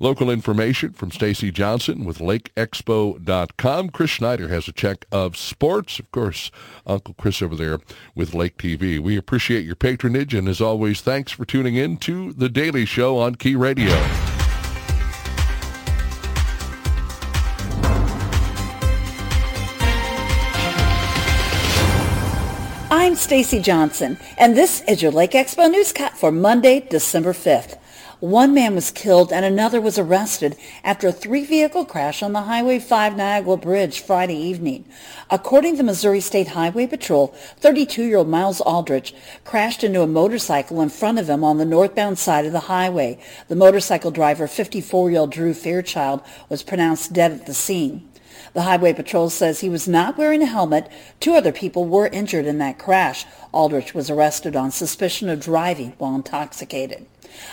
local 0.00 0.30
information 0.30 0.94
from 0.94 1.12
Stacy 1.12 1.52
Johnson 1.52 2.04
with 2.04 2.18
LakeExpo.com. 2.18 3.90
Chris 3.90 4.10
Schneider 4.10 4.48
has 4.48 4.66
a 4.66 4.72
check 4.72 5.06
of 5.12 5.36
sports. 5.36 6.00
Of 6.00 6.10
course, 6.10 6.50
Uncle 6.84 7.14
Chris 7.16 7.40
over 7.40 7.54
there 7.54 7.78
with 8.16 8.34
Lake 8.34 8.58
TV. 8.58 8.98
We 8.98 9.16
appreciate 9.16 9.64
your 9.64 9.76
patronage, 9.76 10.34
and 10.34 10.48
as 10.48 10.60
always, 10.60 11.02
thanks 11.02 11.30
for 11.30 11.44
tuning 11.44 11.76
in 11.76 11.98
to 11.98 12.32
The 12.32 12.48
Daily 12.48 12.84
Show 12.84 13.16
on 13.16 13.36
Key 13.36 13.54
Radio. 13.54 13.94
Stacy 23.18 23.58
Johnson, 23.60 24.16
and 24.38 24.56
this 24.56 24.80
is 24.82 25.02
your 25.02 25.10
Lake 25.10 25.32
Expo 25.32 25.70
newscast 25.70 26.14
for 26.14 26.30
Monday, 26.30 26.78
December 26.80 27.32
5th. 27.32 27.76
One 28.20 28.54
man 28.54 28.74
was 28.74 28.90
killed 28.90 29.32
and 29.32 29.44
another 29.44 29.80
was 29.80 29.98
arrested 29.98 30.56
after 30.82 31.08
a 31.08 31.12
three-vehicle 31.12 31.84
crash 31.84 32.22
on 32.22 32.32
the 32.32 32.42
Highway 32.42 32.78
5 32.78 33.16
Niagara 33.16 33.56
Bridge 33.56 34.00
Friday 34.00 34.36
evening. 34.36 34.84
According 35.30 35.76
to 35.76 35.82
Missouri 35.82 36.20
State 36.20 36.48
Highway 36.48 36.86
Patrol, 36.86 37.34
32-year-old 37.60 38.28
Miles 38.28 38.60
Aldrich 38.60 39.14
crashed 39.44 39.84
into 39.84 40.02
a 40.02 40.06
motorcycle 40.06 40.80
in 40.80 40.88
front 40.88 41.18
of 41.18 41.28
him 41.28 41.44
on 41.44 41.58
the 41.58 41.64
northbound 41.64 42.18
side 42.18 42.46
of 42.46 42.52
the 42.52 42.60
highway. 42.60 43.20
The 43.48 43.56
motorcycle 43.56 44.10
driver, 44.10 44.46
54-year-old 44.46 45.30
Drew 45.30 45.54
Fairchild, 45.54 46.22
was 46.48 46.62
pronounced 46.62 47.12
dead 47.12 47.32
at 47.32 47.46
the 47.46 47.54
scene. 47.54 48.07
The 48.58 48.64
Highway 48.64 48.92
Patrol 48.92 49.30
says 49.30 49.60
he 49.60 49.68
was 49.68 49.86
not 49.86 50.18
wearing 50.18 50.42
a 50.42 50.46
helmet. 50.46 50.90
Two 51.20 51.34
other 51.34 51.52
people 51.52 51.84
were 51.84 52.08
injured 52.08 52.44
in 52.44 52.58
that 52.58 52.76
crash. 52.76 53.24
Aldrich 53.52 53.94
was 53.94 54.10
arrested 54.10 54.56
on 54.56 54.72
suspicion 54.72 55.28
of 55.28 55.38
driving 55.38 55.92
while 55.98 56.16
intoxicated. 56.16 57.06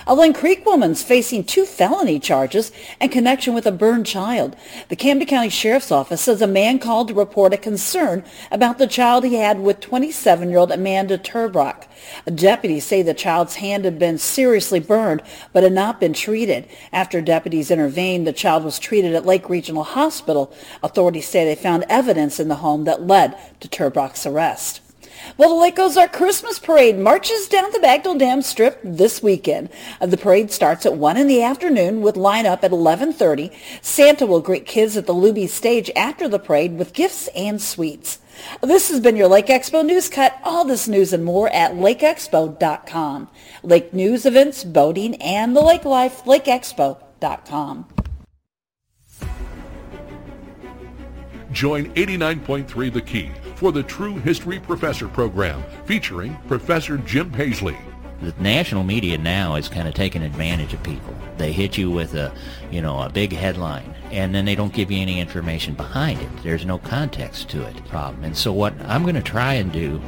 A 0.08 0.14
Linn 0.14 0.34
Creek 0.34 0.66
woman's 0.66 1.04
facing 1.04 1.44
two 1.44 1.66
felony 1.66 2.20
charges 2.20 2.72
in 3.02 3.10
connection 3.10 3.54
with 3.54 3.66
a 3.66 3.72
burned 3.72 4.06
child. 4.06 4.56
The 4.90 4.96
Camden 4.96 5.28
County 5.28 5.50
Sheriff's 5.50 5.92
Office 5.92 6.22
says 6.22 6.42
a 6.42 6.48
man 6.48 6.80
called 6.80 7.08
to 7.08 7.14
report 7.14 7.54
a 7.54 7.58
concern 7.58 8.24
about 8.52 8.78
the 8.78 8.88
child 8.88 9.24
he 9.24 9.36
had 9.36 9.60
with 9.60 9.80
27-year-old 9.80 10.72
Amanda 10.72 11.18
Turbrock. 11.18 11.86
Deputies 12.34 12.86
say 12.86 13.02
the 13.02 13.14
child's 13.14 13.56
hand 13.56 13.86
had 13.86 13.98
been 13.98 14.18
seriously 14.18 14.80
burned 14.80 15.22
but 15.54 15.64
had 15.64 15.74
not 15.74 16.00
been 16.00 16.14
treated. 16.14 16.68
After 16.94 17.22
deputies 17.22 17.72
intervened, 17.72 18.28
the 18.28 18.34
child 18.34 18.64
was 18.64 18.80
treated 18.80 19.16
at 19.16 19.26
Lake 19.26 19.50
Regional 19.50 19.84
Hospital. 19.84 20.54
Authorities 20.84 21.28
say 21.28 21.46
they 21.46 21.56
found 21.56 21.86
evidence 21.90 22.40
in 22.40 22.48
the 22.48 22.56
home 22.56 22.84
that 22.84 23.08
led 23.08 23.38
to 23.60 23.68
Turbrock's 23.68 24.26
arrest. 24.26 24.82
Well, 25.38 25.50
the 25.50 25.56
Lake 25.56 25.80
Ozark 25.80 26.14
Christmas 26.14 26.60
Parade 26.60 26.98
marches 26.98 27.48
down 27.48 27.72
the 27.72 27.80
Bagnell 27.80 28.18
Dam 28.18 28.42
Strip 28.42 28.80
this 28.84 29.22
weekend. 29.22 29.70
Uh, 30.00 30.06
The 30.06 30.18
parade 30.18 30.52
starts 30.52 30.86
at 30.86 30.96
1 30.96 31.18
in 31.18 31.28
the 31.28 31.44
afternoon 31.44 32.02
with 32.02 32.16
lineup 32.16 32.64
at 32.64 32.72
11.30. 32.72 33.52
Santa 33.82 34.26
will 34.26 34.40
greet 34.40 34.66
kids 34.66 34.96
at 34.96 35.06
the 35.08 35.14
Luby 35.14 35.50
stage 35.50 35.92
after 35.96 36.28
the 36.28 36.40
parade 36.40 36.78
with 36.78 36.94
gifts 36.94 37.28
and 37.36 37.62
sweets. 37.62 38.20
This 38.62 38.90
has 38.90 39.00
been 39.00 39.16
your 39.16 39.28
Lake 39.28 39.48
Expo 39.48 39.86
News 39.86 40.10
Cut. 40.10 40.38
All 40.44 40.66
this 40.66 40.88
news 40.88 41.14
and 41.14 41.24
more 41.24 41.50
at 41.50 41.74
lakeexpo.com. 41.74 43.30
Lake 43.64 43.94
news, 43.94 44.26
events, 44.26 44.64
boating, 44.64 45.16
and 45.22 45.56
the 45.56 45.62
lake 45.62 45.86
life, 45.86 46.24
lakeexpo.com. 46.26 47.88
Join 51.52 51.86
89.3 51.94 52.94
The 52.94 53.02
Key 53.02 53.32
for 53.56 53.72
the 53.72 53.84
True 53.84 54.16
History 54.18 54.60
Professor 54.60 55.08
program 55.08 55.64
featuring 55.86 56.38
Professor 56.48 56.98
Jim 56.98 57.32
Paisley. 57.32 57.78
the 58.22 58.34
national 58.40 58.84
media 58.84 59.18
now 59.18 59.56
is 59.56 59.68
kind 59.68 59.88
of 59.88 59.94
taking 59.94 60.22
advantage 60.24 60.74
of 60.74 60.82
people. 60.84 61.14
They 61.38 61.52
hit 61.52 61.78
you 61.78 61.92
with 61.92 62.14
a, 62.16 62.34
you 62.72 62.82
know, 62.82 63.02
a 63.02 63.10
big 63.10 63.34
headline, 63.34 63.94
and 64.12 64.34
then 64.34 64.46
they 64.46 64.56
don't 64.56 64.74
give 64.74 64.90
you 64.92 65.02
any 65.02 65.20
information 65.20 65.74
behind 65.74 66.22
it. 66.22 66.30
There's 66.44 66.66
no 66.66 66.78
context 66.78 67.50
to 67.50 67.64
it. 67.64 67.86
Problem. 67.88 68.24
And 68.24 68.36
so 68.36 68.54
what 68.54 68.74
I'm 68.86 69.04
going 69.04 69.16
to 69.16 69.22
try 69.22 69.56
and 69.56 69.72
do, 69.72 70.02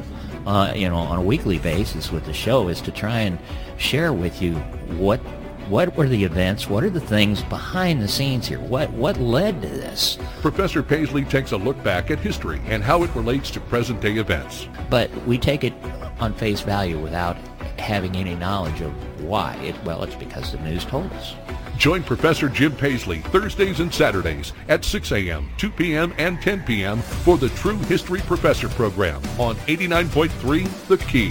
uh, 0.46 0.72
you 0.74 0.88
know, 0.88 0.96
on 0.96 1.18
a 1.18 1.22
weekly 1.22 1.58
basis 1.58 2.10
with 2.10 2.24
the 2.24 2.32
show 2.32 2.68
is 2.68 2.80
to 2.82 2.90
try 2.90 3.20
and 3.20 3.38
share 3.76 4.12
with 4.12 4.40
you 4.40 4.54
what 4.98 5.20
what 5.68 5.94
were 5.96 6.08
the 6.08 6.24
events, 6.24 6.68
what 6.68 6.82
are 6.82 6.90
the 6.90 7.00
things 7.00 7.42
behind 7.42 8.00
the 8.00 8.08
scenes 8.08 8.48
here, 8.48 8.60
what 8.60 8.90
what 8.92 9.18
led 9.18 9.60
to 9.60 9.68
this. 9.68 10.18
Professor 10.40 10.82
Paisley 10.82 11.24
takes 11.24 11.52
a 11.52 11.56
look 11.56 11.82
back 11.82 12.10
at 12.10 12.18
history 12.18 12.60
and 12.66 12.82
how 12.82 13.02
it 13.02 13.14
relates 13.14 13.50
to 13.50 13.60
present-day 13.60 14.14
events. 14.14 14.68
But 14.88 15.10
we 15.26 15.36
take 15.36 15.64
it 15.64 15.74
on 16.20 16.32
face 16.32 16.62
value 16.62 16.98
without 16.98 17.36
having 17.78 18.16
any 18.16 18.34
knowledge 18.34 18.80
of 18.80 18.92
why. 19.22 19.56
It, 19.56 19.76
well, 19.84 20.02
it's 20.02 20.14
because 20.14 20.52
the 20.52 20.58
news 20.58 20.84
told 20.84 21.12
us. 21.12 21.34
Join 21.76 22.02
Professor 22.02 22.48
Jim 22.48 22.74
Paisley 22.74 23.18
Thursdays 23.18 23.80
and 23.80 23.92
Saturdays 23.92 24.52
at 24.68 24.84
6 24.84 25.12
a.m., 25.12 25.48
2 25.58 25.70
p.m., 25.70 26.12
and 26.18 26.40
10 26.42 26.64
p.m. 26.64 27.00
for 27.00 27.38
the 27.38 27.50
True 27.50 27.78
History 27.84 28.20
Professor 28.20 28.68
program 28.68 29.22
on 29.38 29.54
89.3 29.66 30.88
The 30.88 30.98
Key. 30.98 31.30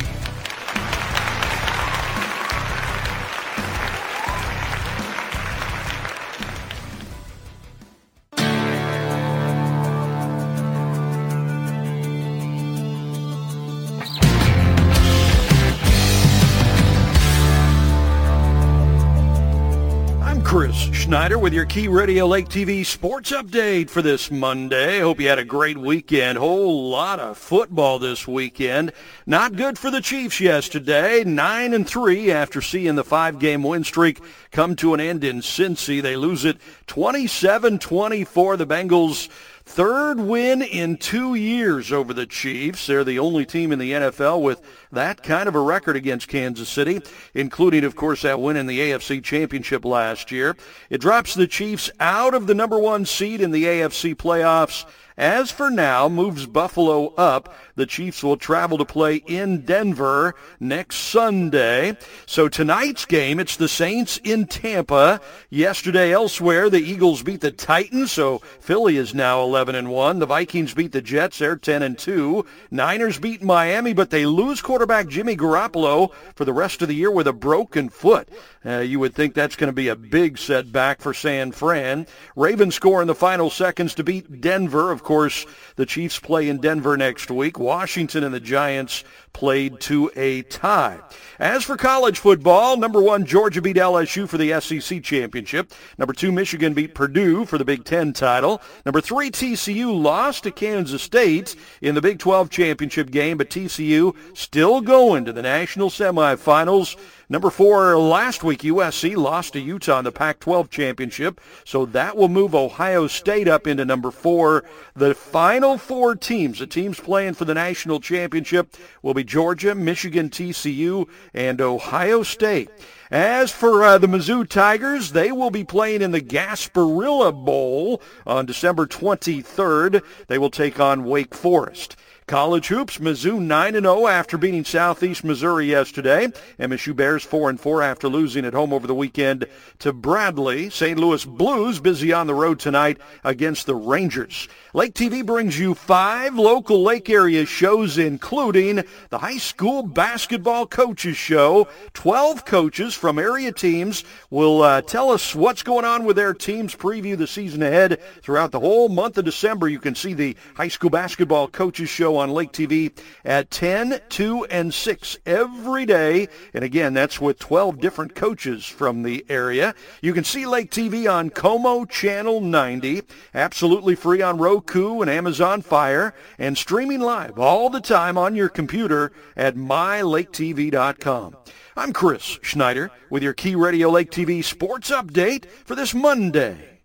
Schneider 21.07 21.39
with 21.39 21.53
your 21.53 21.63
Key 21.63 21.87
Radio 21.87 22.27
Lake 22.27 22.49
TV 22.49 22.85
sports 22.85 23.31
update 23.31 23.89
for 23.89 24.01
this 24.01 24.29
Monday. 24.29 24.99
Hope 24.99 25.21
you 25.21 25.29
had 25.29 25.39
a 25.39 25.45
great 25.45 25.77
weekend. 25.77 26.37
Whole 26.37 26.89
lot 26.89 27.21
of 27.21 27.37
football 27.37 27.97
this 27.97 28.27
weekend. 28.27 28.91
Not 29.25 29.55
good 29.55 29.79
for 29.79 29.89
the 29.89 30.01
Chiefs 30.01 30.41
yesterday. 30.41 31.23
9 31.23 31.73
and 31.73 31.87
3 31.87 32.29
after 32.29 32.61
seeing 32.61 32.95
the 32.95 33.05
five-game 33.05 33.63
win 33.63 33.85
streak 33.85 34.19
come 34.51 34.75
to 34.75 34.93
an 34.93 34.99
end 34.99 35.23
in 35.23 35.37
Cincy. 35.37 36.01
They 36.01 36.17
lose 36.17 36.43
it 36.43 36.57
27-24. 36.87 38.57
The 38.57 38.67
Bengals 38.67 39.29
Third 39.67 40.21
win 40.21 40.61
in 40.61 40.95
two 40.95 41.35
years 41.35 41.91
over 41.91 42.13
the 42.13 42.25
Chiefs. 42.25 42.87
They're 42.87 43.03
the 43.03 43.19
only 43.19 43.45
team 43.45 43.73
in 43.73 43.79
the 43.79 43.91
NFL 43.91 44.41
with 44.41 44.61
that 44.93 45.21
kind 45.21 45.47
of 45.47 45.55
a 45.55 45.59
record 45.59 45.97
against 45.97 46.29
Kansas 46.29 46.69
City, 46.69 47.01
including, 47.33 47.83
of 47.83 47.95
course, 47.95 48.21
that 48.21 48.39
win 48.39 48.55
in 48.55 48.65
the 48.65 48.79
AFC 48.79 49.21
Championship 49.21 49.83
last 49.83 50.31
year. 50.31 50.55
It 50.89 51.01
drops 51.01 51.35
the 51.35 51.47
Chiefs 51.47 51.91
out 51.99 52.33
of 52.33 52.47
the 52.47 52.55
number 52.55 52.79
one 52.79 53.05
seed 53.05 53.41
in 53.41 53.51
the 53.51 53.65
AFC 53.65 54.15
playoffs 54.15 54.85
as 55.17 55.51
for 55.51 55.71
now, 55.71 56.07
moves 56.07 56.45
Buffalo 56.45 57.07
up. 57.15 57.53
The 57.75 57.85
Chiefs 57.85 58.23
will 58.23 58.37
travel 58.37 58.77
to 58.77 58.85
play 58.85 59.15
in 59.15 59.61
Denver 59.61 60.35
next 60.59 60.97
Sunday. 60.97 61.97
So 62.25 62.47
tonight's 62.47 63.05
game, 63.05 63.39
it's 63.39 63.57
the 63.57 63.67
Saints 63.67 64.19
in 64.23 64.45
Tampa. 64.45 65.19
Yesterday 65.49 66.11
elsewhere, 66.11 66.69
the 66.69 66.79
Eagles 66.79 67.23
beat 67.23 67.41
the 67.41 67.51
Titans, 67.51 68.11
so 68.11 68.39
Philly 68.59 68.97
is 68.97 69.15
now 69.15 69.41
11 69.41 69.75
and 69.75 69.89
1. 69.89 70.19
The 70.19 70.25
Vikings 70.25 70.73
beat 70.73 70.91
the 70.91 71.01
Jets, 71.01 71.39
they're 71.39 71.55
10 71.55 71.81
and 71.81 71.97
2. 71.97 72.45
Niners 72.69 73.19
beat 73.19 73.41
Miami, 73.41 73.93
but 73.93 74.11
they 74.11 74.25
lose 74.25 74.61
quarterback 74.61 75.07
Jimmy 75.07 75.35
Garoppolo 75.35 76.11
for 76.35 76.45
the 76.45 76.53
rest 76.53 76.81
of 76.81 76.87
the 76.87 76.95
year 76.95 77.11
with 77.11 77.27
a 77.27 77.33
broken 77.33 77.89
foot. 77.89 78.29
Uh, 78.65 78.79
you 78.79 78.99
would 78.99 79.15
think 79.15 79.33
that's 79.33 79.55
going 79.55 79.69
to 79.69 79.73
be 79.73 79.87
a 79.87 79.95
big 79.95 80.37
setback 80.37 80.99
for 80.99 81.13
San 81.13 81.51
Fran. 81.51 82.05
Ravens 82.35 82.75
score 82.75 83.01
in 83.01 83.07
the 83.07 83.15
final 83.15 83.49
seconds 83.49 83.95
to 83.95 84.03
beat 84.03 84.41
Denver. 84.41 84.91
Of 84.91 85.03
course, 85.07 85.45
the 85.77 85.85
Chiefs 85.85 86.19
play 86.19 86.49
in 86.49 86.57
Denver 86.57 86.97
next 86.97 87.31
week. 87.31 87.57
Washington 87.57 88.25
and 88.25 88.33
the 88.33 88.41
Giants 88.41 89.05
played 89.31 89.79
to 89.79 90.11
a 90.17 90.41
tie. 90.41 90.99
As 91.39 91.63
for 91.63 91.77
college 91.77 92.19
football, 92.19 92.75
number 92.75 93.01
one, 93.01 93.25
Georgia 93.25 93.61
beat 93.61 93.77
LSU 93.77 94.27
for 94.27 94.37
the 94.37 94.59
SEC 94.59 95.01
championship. 95.03 95.71
Number 95.97 96.11
two, 96.11 96.31
Michigan 96.31 96.73
beat 96.73 96.93
Purdue 96.93 97.45
for 97.45 97.57
the 97.57 97.63
Big 97.63 97.85
Ten 97.85 98.11
title. 98.11 98.61
Number 98.85 98.99
three, 98.99 99.31
TCU 99.31 99.97
lost 99.97 100.43
to 100.43 100.51
Kansas 100.51 101.03
State 101.03 101.55
in 101.81 101.95
the 101.95 102.01
Big 102.01 102.19
12 102.19 102.49
championship 102.49 103.09
game, 103.09 103.37
but 103.37 103.49
TCU 103.49 104.13
still 104.35 104.81
going 104.81 105.23
to 105.23 105.31
the 105.31 105.43
national 105.43 105.89
semifinals. 105.89 106.97
Number 107.29 107.49
four, 107.49 107.97
last 107.97 108.41
week, 108.41 108.61
USC 108.61 109.17
lost 109.17 109.51
to 109.51 109.59
Utah 109.59 109.99
in 109.99 110.05
the 110.05 110.13
Pac-12 110.13 110.69
championship, 110.69 111.41
so 111.65 111.85
that 111.87 112.15
will 112.15 112.29
move 112.29 112.55
Ohio 112.55 113.07
State 113.07 113.49
up 113.49 113.67
into 113.67 113.83
number 113.83 114.11
four. 114.11 114.63
The 114.95 115.13
final 115.13 115.77
four 115.77 116.15
teams, 116.15 116.59
the 116.59 116.67
teams 116.67 117.01
playing 117.01 117.33
for 117.33 117.43
the 117.43 117.53
national 117.53 117.99
championship, 117.99 118.77
will 119.01 119.13
be 119.13 119.25
Georgia, 119.25 119.75
Michigan, 119.75 120.29
TCU, 120.29 121.05
and 121.33 121.59
Ohio 121.59 122.23
State. 122.23 122.69
As 123.11 123.51
for 123.51 123.83
uh, 123.83 123.97
the 123.97 124.07
Mizzou 124.07 124.47
Tigers, 124.47 125.11
they 125.11 125.33
will 125.33 125.51
be 125.51 125.65
playing 125.65 126.01
in 126.01 126.11
the 126.11 126.21
Gasparilla 126.21 127.33
Bowl 127.33 128.01
on 128.25 128.45
December 128.45 128.87
23rd. 128.87 130.01
They 130.27 130.37
will 130.37 130.49
take 130.49 130.79
on 130.79 131.03
Wake 131.03 131.35
Forest. 131.35 131.97
College 132.27 132.67
hoops, 132.67 132.97
Mizzou 132.97 133.39
9-0 133.39 134.11
after 134.11 134.37
beating 134.37 134.65
Southeast 134.65 135.23
Missouri 135.23 135.67
yesterday. 135.67 136.27
MSU 136.59 136.93
Bears 136.93 137.25
4-4 137.25 137.85
after 137.85 138.09
losing 138.09 138.43
at 138.43 138.53
home 138.53 138.73
over 138.73 138.85
the 138.85 138.93
weekend 138.93 139.45
to 139.79 139.93
Bradley. 139.93 140.69
St. 140.69 140.99
Louis 140.99 141.23
Blues 141.23 141.79
busy 141.79 142.11
on 142.11 142.27
the 142.27 142.33
road 142.35 142.59
tonight 142.59 142.97
against 143.23 143.65
the 143.65 143.75
Rangers. 143.75 144.49
Lake 144.73 144.93
TV 144.93 145.25
brings 145.25 145.57
you 145.57 145.73
five 145.73 146.35
local 146.35 146.83
Lake 146.83 147.09
area 147.09 147.45
shows, 147.45 147.97
including 147.97 148.83
the 149.09 149.19
High 149.19 149.37
School 149.37 149.81
Basketball 149.83 150.67
Coaches 150.67 151.15
Show. 151.15 151.69
Twelve 151.93 152.43
coaches 152.43 152.93
from 152.93 153.19
area 153.19 153.53
teams 153.53 154.03
will 154.29 154.63
uh, 154.63 154.81
tell 154.81 155.11
us 155.11 155.33
what's 155.33 155.63
going 155.63 155.85
on 155.85 156.03
with 156.03 156.17
their 156.17 156.33
teams, 156.33 156.75
preview 156.75 157.17
the 157.17 157.25
season 157.25 157.63
ahead 157.63 158.01
throughout 158.21 158.51
the 158.51 158.59
whole 158.59 158.89
month 158.89 159.17
of 159.17 159.23
December. 159.23 159.69
You 159.69 159.79
can 159.79 159.95
see 159.95 160.13
the 160.13 160.35
High 160.55 160.67
School 160.67 160.89
Basketball 160.89 161.47
Coaches 161.47 161.89
Show 161.89 162.16
on 162.17 162.31
Lake 162.31 162.51
TV 162.51 162.91
at 163.23 163.49
10, 163.51 164.01
2, 164.09 164.45
and 164.45 164.73
6 164.73 165.17
every 165.25 165.85
day. 165.85 166.27
And 166.53 166.63
again, 166.63 166.93
that's 166.93 167.21
with 167.21 167.39
12 167.39 167.79
different 167.79 168.15
coaches 168.15 168.65
from 168.65 169.03
the 169.03 169.25
area. 169.29 169.75
You 170.01 170.13
can 170.13 170.23
see 170.23 170.45
Lake 170.45 170.71
TV 170.71 171.11
on 171.11 171.29
Como 171.29 171.85
Channel 171.85 172.41
90, 172.41 173.01
absolutely 173.33 173.95
free 173.95 174.21
on 174.21 174.37
Roku 174.37 175.01
and 175.01 175.09
Amazon 175.09 175.61
Fire, 175.61 176.13
and 176.37 176.57
streaming 176.57 177.01
live 177.01 177.39
all 177.39 177.69
the 177.69 177.81
time 177.81 178.17
on 178.17 178.35
your 178.35 178.49
computer 178.49 179.11
at 179.35 179.55
mylaketv.com. 179.55 181.35
I'm 181.75 181.93
Chris 181.93 182.39
Schneider 182.41 182.89
with 183.11 183.21
your 183.21 183.33
Key 183.33 183.53
Radio 183.55 183.89
Lake 183.89 184.09
TV 184.09 184.43
sports 184.43 184.89
update 184.89 185.45
for 185.45 185.75
this 185.75 185.93
Monday. 185.93 186.79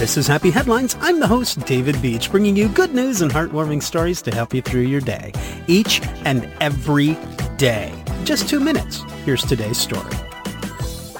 This 0.00 0.16
is 0.16 0.26
Happy 0.26 0.50
Headlines. 0.50 0.96
I'm 1.02 1.20
the 1.20 1.26
host, 1.26 1.66
David 1.66 2.00
Beach, 2.00 2.30
bringing 2.30 2.56
you 2.56 2.70
good 2.70 2.94
news 2.94 3.20
and 3.20 3.30
heartwarming 3.30 3.82
stories 3.82 4.22
to 4.22 4.34
help 4.34 4.54
you 4.54 4.62
through 4.62 4.84
your 4.84 5.02
day, 5.02 5.30
each 5.66 6.00
and 6.24 6.48
every 6.62 7.18
day. 7.58 7.92
Just 8.24 8.48
two 8.48 8.60
minutes. 8.60 9.02
Here's 9.26 9.42
today's 9.42 9.76
story. 9.76 10.16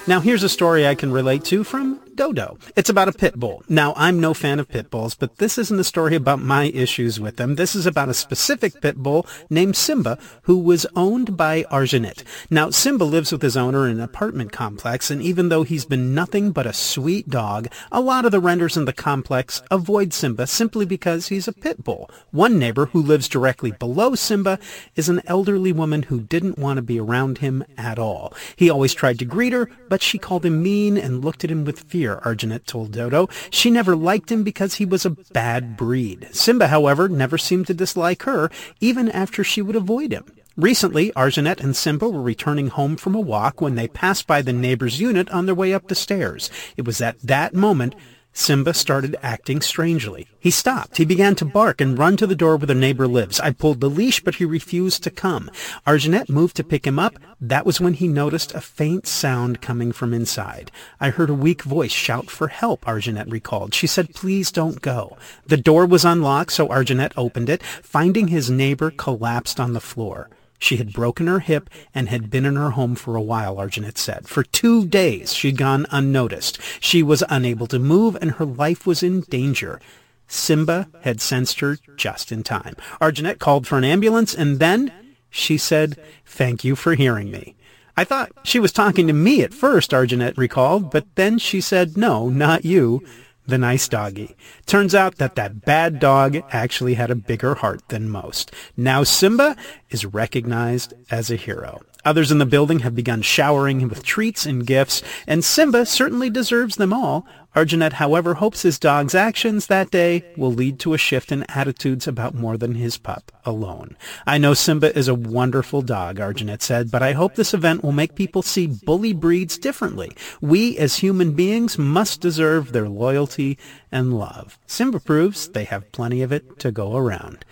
Now, 0.06 0.18
here's 0.18 0.44
a 0.44 0.48
story 0.48 0.86
I 0.86 0.94
can 0.94 1.12
relate 1.12 1.44
to 1.44 1.62
from 1.62 2.00
Dodo. 2.20 2.58
It's 2.76 2.90
about 2.90 3.08
a 3.08 3.12
pit 3.12 3.36
bull. 3.36 3.62
Now, 3.66 3.94
I'm 3.96 4.20
no 4.20 4.34
fan 4.34 4.60
of 4.60 4.68
pit 4.68 4.90
bulls, 4.90 5.14
but 5.14 5.38
this 5.38 5.56
isn't 5.56 5.80
a 5.80 5.82
story 5.82 6.14
about 6.14 6.38
my 6.38 6.64
issues 6.64 7.18
with 7.18 7.38
them. 7.38 7.54
This 7.54 7.74
is 7.74 7.86
about 7.86 8.10
a 8.10 8.14
specific 8.14 8.82
pit 8.82 8.98
bull 8.98 9.26
named 9.48 9.74
Simba 9.74 10.18
who 10.42 10.58
was 10.58 10.84
owned 10.94 11.38
by 11.38 11.62
Arjanet. 11.70 12.22
Now, 12.50 12.68
Simba 12.68 13.04
lives 13.04 13.32
with 13.32 13.40
his 13.40 13.56
owner 13.56 13.86
in 13.86 13.92
an 13.92 14.02
apartment 14.02 14.52
complex, 14.52 15.10
and 15.10 15.22
even 15.22 15.48
though 15.48 15.62
he's 15.62 15.86
been 15.86 16.14
nothing 16.14 16.52
but 16.52 16.66
a 16.66 16.74
sweet 16.74 17.30
dog, 17.30 17.68
a 17.90 18.02
lot 18.02 18.26
of 18.26 18.32
the 18.32 18.38
renters 18.38 18.76
in 18.76 18.84
the 18.84 18.92
complex 18.92 19.62
avoid 19.70 20.12
Simba 20.12 20.46
simply 20.46 20.84
because 20.84 21.28
he's 21.28 21.48
a 21.48 21.54
pit 21.54 21.82
bull. 21.82 22.10
One 22.32 22.58
neighbor 22.58 22.84
who 22.84 23.00
lives 23.00 23.30
directly 23.30 23.70
below 23.70 24.14
Simba 24.14 24.58
is 24.94 25.08
an 25.08 25.22
elderly 25.24 25.72
woman 25.72 26.02
who 26.02 26.20
didn't 26.20 26.58
want 26.58 26.76
to 26.76 26.82
be 26.82 27.00
around 27.00 27.38
him 27.38 27.64
at 27.78 27.98
all. 27.98 28.34
He 28.56 28.68
always 28.68 28.92
tried 28.92 29.18
to 29.20 29.24
greet 29.24 29.54
her, 29.54 29.70
but 29.88 30.02
she 30.02 30.18
called 30.18 30.44
him 30.44 30.62
mean 30.62 30.98
and 30.98 31.24
looked 31.24 31.44
at 31.44 31.50
him 31.50 31.64
with 31.64 31.80
fear 31.80 32.09
year, 32.10 32.20
Arjanet 32.24 32.66
told 32.66 32.92
Dodo. 32.92 33.28
She 33.50 33.70
never 33.70 33.96
liked 33.96 34.30
him 34.30 34.42
because 34.42 34.74
he 34.74 34.84
was 34.84 35.04
a 35.04 35.10
bad 35.10 35.76
breed. 35.76 36.28
Simba, 36.32 36.68
however, 36.68 37.08
never 37.08 37.38
seemed 37.38 37.66
to 37.68 37.74
dislike 37.74 38.22
her, 38.24 38.50
even 38.80 39.08
after 39.08 39.44
she 39.44 39.62
would 39.62 39.76
avoid 39.76 40.12
him. 40.12 40.24
Recently, 40.56 41.12
Arjanet 41.12 41.60
and 41.60 41.76
Simba 41.76 42.08
were 42.08 42.20
returning 42.20 42.68
home 42.68 42.96
from 42.96 43.14
a 43.14 43.20
walk 43.20 43.60
when 43.60 43.76
they 43.76 43.88
passed 43.88 44.26
by 44.26 44.42
the 44.42 44.52
neighbor's 44.52 45.00
unit 45.00 45.30
on 45.30 45.46
their 45.46 45.54
way 45.54 45.72
up 45.72 45.88
the 45.88 45.94
stairs. 45.94 46.50
It 46.76 46.84
was 46.84 47.00
at 47.00 47.20
that 47.22 47.54
moment 47.54 47.94
Simba 48.32 48.72
started 48.72 49.16
acting 49.22 49.60
strangely. 49.60 50.28
He 50.38 50.50
stopped. 50.50 50.96
He 50.96 51.04
began 51.04 51.34
to 51.36 51.44
bark 51.44 51.80
and 51.80 51.98
run 51.98 52.16
to 52.16 52.26
the 52.26 52.36
door 52.36 52.56
where 52.56 52.66
the 52.66 52.74
neighbor 52.74 53.06
lives. 53.06 53.40
I 53.40 53.50
pulled 53.50 53.80
the 53.80 53.90
leash, 53.90 54.20
but 54.20 54.36
he 54.36 54.44
refused 54.44 55.02
to 55.02 55.10
come. 55.10 55.50
Arjanet 55.86 56.28
moved 56.28 56.56
to 56.56 56.64
pick 56.64 56.86
him 56.86 56.98
up. 56.98 57.18
That 57.40 57.66
was 57.66 57.80
when 57.80 57.94
he 57.94 58.08
noticed 58.08 58.54
a 58.54 58.60
faint 58.60 59.06
sound 59.06 59.60
coming 59.60 59.92
from 59.92 60.14
inside. 60.14 60.70
I 61.00 61.10
heard 61.10 61.30
a 61.30 61.34
weak 61.34 61.62
voice 61.62 61.92
shout 61.92 62.30
for 62.30 62.48
help, 62.48 62.84
Arjanet 62.86 63.30
recalled. 63.30 63.74
She 63.74 63.86
said, 63.86 64.14
please 64.14 64.50
don't 64.50 64.80
go. 64.80 65.16
The 65.46 65.56
door 65.56 65.84
was 65.84 66.04
unlocked, 66.04 66.52
so 66.52 66.68
Arjanet 66.68 67.12
opened 67.16 67.50
it, 67.50 67.62
finding 67.62 68.28
his 68.28 68.50
neighbor 68.50 68.90
collapsed 68.90 69.58
on 69.58 69.72
the 69.72 69.80
floor. 69.80 70.30
She 70.60 70.76
had 70.76 70.92
broken 70.92 71.26
her 71.26 71.40
hip 71.40 71.68
and 71.92 72.08
had 72.08 72.30
been 72.30 72.44
in 72.44 72.54
her 72.54 72.70
home 72.70 72.94
for 72.94 73.16
a 73.16 73.22
while, 73.22 73.56
Arjanet 73.56 73.98
said. 73.98 74.28
For 74.28 74.44
two 74.44 74.86
days 74.86 75.32
she'd 75.32 75.56
gone 75.56 75.86
unnoticed. 75.90 76.60
She 76.78 77.02
was 77.02 77.24
unable 77.28 77.66
to 77.68 77.78
move 77.78 78.16
and 78.20 78.32
her 78.32 78.44
life 78.44 78.86
was 78.86 79.02
in 79.02 79.22
danger. 79.22 79.80
Simba 80.28 80.88
had 81.00 81.20
sensed 81.20 81.58
her 81.60 81.78
just 81.96 82.30
in 82.30 82.44
time. 82.44 82.76
Arjanet 83.00 83.40
called 83.40 83.66
for 83.66 83.78
an 83.78 83.84
ambulance 83.84 84.34
and 84.34 84.60
then 84.60 84.92
she 85.30 85.56
said, 85.56 85.98
thank 86.26 86.62
you 86.62 86.76
for 86.76 86.94
hearing 86.94 87.30
me. 87.30 87.56
I 87.96 88.04
thought 88.04 88.32
she 88.44 88.60
was 88.60 88.70
talking 88.70 89.06
to 89.06 89.12
me 89.12 89.42
at 89.42 89.54
first, 89.54 89.90
Arjanet 89.90 90.36
recalled, 90.36 90.90
but 90.90 91.06
then 91.16 91.38
she 91.38 91.60
said, 91.60 91.96
no, 91.96 92.28
not 92.28 92.64
you 92.64 93.02
the 93.50 93.58
nice 93.58 93.88
doggy. 93.88 94.36
Turns 94.64 94.94
out 94.94 95.16
that 95.16 95.34
that 95.34 95.64
bad 95.64 95.98
dog 95.98 96.36
actually 96.50 96.94
had 96.94 97.10
a 97.10 97.16
bigger 97.16 97.56
heart 97.56 97.86
than 97.88 98.08
most. 98.08 98.52
Now 98.76 99.02
Simba 99.02 99.56
is 99.90 100.06
recognized 100.06 100.94
as 101.10 101.30
a 101.30 101.36
hero. 101.36 101.80
Others 102.04 102.32
in 102.32 102.38
the 102.38 102.46
building 102.46 102.78
have 102.80 102.94
begun 102.94 103.20
showering 103.20 103.80
him 103.80 103.88
with 103.88 104.02
treats 104.02 104.46
and 104.46 104.66
gifts, 104.66 105.02
and 105.26 105.44
Simba 105.44 105.84
certainly 105.84 106.30
deserves 106.30 106.76
them 106.76 106.92
all. 106.92 107.26
Arjanet, 107.54 107.94
however, 107.94 108.34
hopes 108.34 108.62
his 108.62 108.78
dog's 108.78 109.14
actions 109.14 109.66
that 109.66 109.90
day 109.90 110.24
will 110.36 110.52
lead 110.52 110.78
to 110.78 110.94
a 110.94 110.98
shift 110.98 111.32
in 111.32 111.44
attitudes 111.50 112.06
about 112.06 112.34
more 112.34 112.56
than 112.56 112.76
his 112.76 112.96
pup 112.96 113.32
alone. 113.44 113.96
I 114.26 114.38
know 114.38 114.54
Simba 114.54 114.96
is 114.96 115.08
a 115.08 115.14
wonderful 115.14 115.82
dog, 115.82 116.18
Arjanet 116.18 116.62
said, 116.62 116.90
but 116.90 117.02
I 117.02 117.12
hope 117.12 117.34
this 117.34 117.52
event 117.52 117.82
will 117.82 117.92
make 117.92 118.14
people 118.14 118.42
see 118.42 118.66
bully 118.66 119.12
breeds 119.12 119.58
differently. 119.58 120.12
We, 120.40 120.78
as 120.78 120.96
human 120.96 121.32
beings, 121.32 121.76
must 121.76 122.20
deserve 122.20 122.72
their 122.72 122.88
loyalty 122.88 123.58
and 123.90 124.16
love. 124.16 124.58
Simba 124.66 125.00
proves 125.00 125.48
they 125.48 125.64
have 125.64 125.92
plenty 125.92 126.22
of 126.22 126.32
it 126.32 126.60
to 126.60 126.70
go 126.70 126.96
around. 126.96 127.44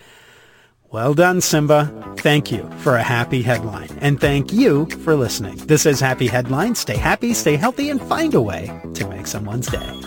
Well 0.91 1.13
done, 1.13 1.39
Simba. 1.39 2.15
Thank 2.17 2.51
you 2.51 2.67
for 2.79 2.95
a 2.95 3.03
happy 3.03 3.43
headline. 3.43 3.91
And 4.01 4.19
thank 4.19 4.51
you 4.51 4.87
for 4.87 5.15
listening. 5.15 5.57
This 5.57 5.85
is 5.85 5.99
Happy 5.99 6.25
Headlines. 6.25 6.79
Stay 6.79 6.97
happy, 6.97 7.35
stay 7.35 7.57
healthy, 7.57 7.91
and 7.91 8.01
find 8.01 8.33
a 8.33 8.41
way 8.41 8.71
to 8.95 9.07
make 9.07 9.27
someone's 9.27 9.67
day. 9.67 10.01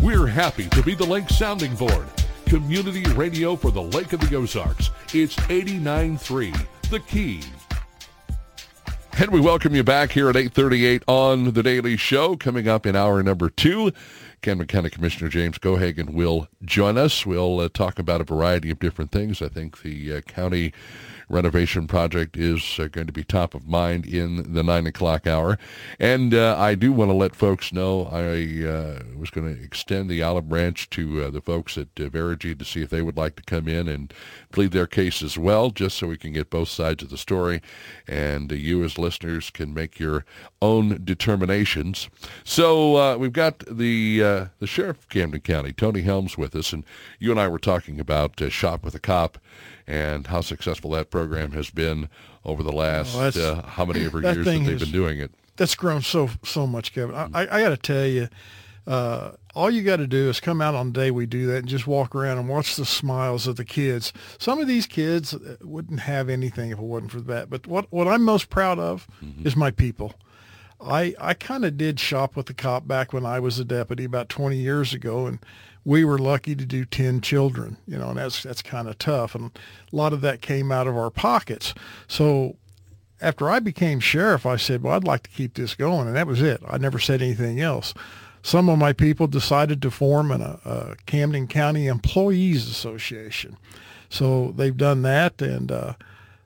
We're 0.00 0.26
happy 0.26 0.68
to 0.68 0.82
be 0.82 0.94
the 0.94 1.06
Lake 1.06 1.30
Sounding 1.30 1.74
Board. 1.76 2.06
Community 2.44 3.10
radio 3.14 3.56
for 3.56 3.70
the 3.70 3.82
Lake 3.82 4.12
of 4.12 4.20
the 4.20 4.36
Ozarks. 4.36 4.90
It's 5.14 5.34
89.3, 5.36 6.90
The 6.90 7.00
Key. 7.00 7.40
And 9.18 9.30
we 9.30 9.40
welcome 9.40 9.74
you 9.74 9.82
back 9.82 10.12
here 10.12 10.28
at 10.28 10.36
838 10.36 11.02
on 11.08 11.54
The 11.54 11.62
Daily 11.62 11.96
Show. 11.96 12.36
Coming 12.36 12.68
up 12.68 12.84
in 12.84 12.94
hour 12.94 13.22
number 13.22 13.48
two, 13.48 13.90
Camden 14.46 14.68
County 14.68 14.90
Commissioner 14.90 15.28
James 15.28 15.58
Gohagen 15.58 16.10
will 16.10 16.46
join 16.64 16.96
us. 16.96 17.26
We'll 17.26 17.58
uh, 17.58 17.68
talk 17.68 17.98
about 17.98 18.20
a 18.20 18.24
variety 18.24 18.70
of 18.70 18.78
different 18.78 19.10
things. 19.10 19.42
I 19.42 19.48
think 19.48 19.82
the 19.82 20.18
uh, 20.18 20.20
county 20.20 20.72
renovation 21.28 21.86
project 21.86 22.36
is 22.36 22.78
uh, 22.78 22.86
going 22.88 23.06
to 23.06 23.12
be 23.12 23.24
top 23.24 23.54
of 23.54 23.66
mind 23.66 24.06
in 24.06 24.52
the 24.52 24.62
9 24.62 24.86
o'clock 24.86 25.26
hour. 25.26 25.58
And 25.98 26.32
uh, 26.32 26.56
I 26.58 26.74
do 26.74 26.92
want 26.92 27.10
to 27.10 27.14
let 27.14 27.34
folks 27.34 27.72
know 27.72 28.04
I 28.12 28.66
uh, 28.66 29.02
was 29.16 29.30
going 29.30 29.54
to 29.54 29.62
extend 29.62 30.08
the 30.08 30.22
olive 30.22 30.48
branch 30.48 30.88
to 30.90 31.24
uh, 31.24 31.30
the 31.30 31.40
folks 31.40 31.76
at 31.76 31.88
uh, 31.98 32.08
Veregy 32.08 32.54
to 32.54 32.64
see 32.64 32.82
if 32.82 32.90
they 32.90 33.02
would 33.02 33.16
like 33.16 33.36
to 33.36 33.42
come 33.42 33.66
in 33.66 33.88
and 33.88 34.14
plead 34.52 34.70
their 34.70 34.86
case 34.86 35.22
as 35.22 35.36
well, 35.36 35.70
just 35.70 35.96
so 35.96 36.06
we 36.06 36.16
can 36.16 36.32
get 36.32 36.50
both 36.50 36.68
sides 36.68 37.02
of 37.02 37.10
the 37.10 37.18
story. 37.18 37.60
And 38.06 38.52
you 38.52 38.84
as 38.84 38.98
listeners 38.98 39.50
can 39.50 39.74
make 39.74 39.98
your 39.98 40.24
own 40.62 41.00
determinations. 41.04 42.08
So 42.44 43.16
we've 43.16 43.32
got 43.32 43.58
the 43.66 44.46
the 44.58 44.66
sheriff 44.66 44.98
of 44.98 45.08
Camden 45.08 45.40
County, 45.40 45.72
Tony 45.72 46.02
Helms, 46.02 46.38
with 46.38 46.54
us, 46.54 46.72
and 46.72 46.84
you 47.18 47.30
and 47.30 47.40
I 47.40 47.48
were 47.48 47.58
talking 47.58 48.00
about 48.00 48.40
Shop 48.50 48.84
with 48.84 48.94
a 48.94 49.00
Cop 49.00 49.38
and 49.86 50.26
how 50.26 50.40
successful 50.40 50.90
that 50.90 51.10
program 51.10 51.52
has 51.52 51.70
been 51.70 52.08
over 52.44 52.62
the 52.62 52.72
last 52.72 53.14
oh, 53.16 53.42
uh, 53.42 53.62
how 53.66 53.84
many 53.84 54.04
ever 54.04 54.20
years 54.20 54.36
that 54.36 54.44
they've 54.44 54.78
been 54.78 54.90
doing 54.90 55.18
it. 55.18 55.32
That's 55.56 55.74
grown 55.74 56.02
so 56.02 56.30
so 56.44 56.66
much, 56.66 56.92
Kevin. 56.92 57.14
I, 57.14 57.28
I, 57.32 57.42
I 57.42 57.62
got 57.62 57.70
to 57.70 57.76
tell 57.76 58.06
you, 58.06 58.28
uh, 58.86 59.32
all 59.54 59.70
you 59.70 59.82
got 59.82 59.96
to 59.96 60.06
do 60.06 60.28
is 60.28 60.38
come 60.38 60.60
out 60.60 60.74
on 60.74 60.92
the 60.92 61.00
day 61.00 61.10
we 61.10 61.26
do 61.26 61.46
that 61.46 61.58
and 61.58 61.68
just 61.68 61.86
walk 61.86 62.14
around 62.14 62.38
and 62.38 62.48
watch 62.48 62.76
the 62.76 62.84
smiles 62.84 63.46
of 63.46 63.56
the 63.56 63.64
kids. 63.64 64.12
Some 64.38 64.60
of 64.60 64.68
these 64.68 64.86
kids 64.86 65.34
uh, 65.34 65.56
wouldn't 65.62 66.00
have 66.00 66.28
anything 66.28 66.70
if 66.70 66.78
it 66.78 66.84
wasn't 66.84 67.12
for 67.12 67.20
that. 67.22 67.48
But 67.48 67.66
what 67.66 67.90
what 67.90 68.06
I'm 68.08 68.22
most 68.22 68.50
proud 68.50 68.78
of 68.78 69.08
mm-hmm. 69.22 69.46
is 69.46 69.56
my 69.56 69.70
people. 69.70 70.14
I 70.80 71.14
I 71.18 71.34
kind 71.34 71.64
of 71.64 71.76
did 71.76 71.98
shop 71.98 72.36
with 72.36 72.46
the 72.46 72.54
cop 72.54 72.86
back 72.86 73.12
when 73.12 73.24
I 73.24 73.40
was 73.40 73.58
a 73.58 73.64
deputy 73.64 74.04
about 74.04 74.28
20 74.28 74.56
years 74.56 74.92
ago, 74.92 75.26
and 75.26 75.38
we 75.86 76.04
were 76.04 76.18
lucky 76.18 76.54
to 76.56 76.66
do 76.66 76.84
10 76.84 77.20
children, 77.20 77.76
you 77.86 77.96
know, 77.96 78.08
and 78.08 78.18
that's, 78.18 78.42
that's 78.42 78.60
kind 78.60 78.88
of 78.88 78.98
tough. 78.98 79.36
And 79.36 79.56
a 79.92 79.96
lot 79.96 80.12
of 80.12 80.20
that 80.22 80.42
came 80.42 80.72
out 80.72 80.88
of 80.88 80.96
our 80.96 81.10
pockets. 81.10 81.74
So 82.08 82.56
after 83.20 83.48
I 83.48 83.60
became 83.60 84.00
sheriff, 84.00 84.44
I 84.44 84.56
said, 84.56 84.82
well, 84.82 84.94
I'd 84.94 85.04
like 85.04 85.22
to 85.22 85.30
keep 85.30 85.54
this 85.54 85.76
going. 85.76 86.08
And 86.08 86.16
that 86.16 86.26
was 86.26 86.42
it. 86.42 86.60
I 86.66 86.78
never 86.78 86.98
said 86.98 87.22
anything 87.22 87.60
else. 87.60 87.94
Some 88.42 88.68
of 88.68 88.80
my 88.80 88.92
people 88.92 89.28
decided 89.28 89.80
to 89.82 89.92
form 89.92 90.32
an, 90.32 90.42
a, 90.42 90.96
Camden 91.06 91.46
County 91.46 91.86
Employees 91.86 92.68
Association. 92.68 93.56
So 94.10 94.52
they've 94.56 94.76
done 94.76 95.02
that 95.02 95.40
and 95.40 95.70
uh, 95.70 95.92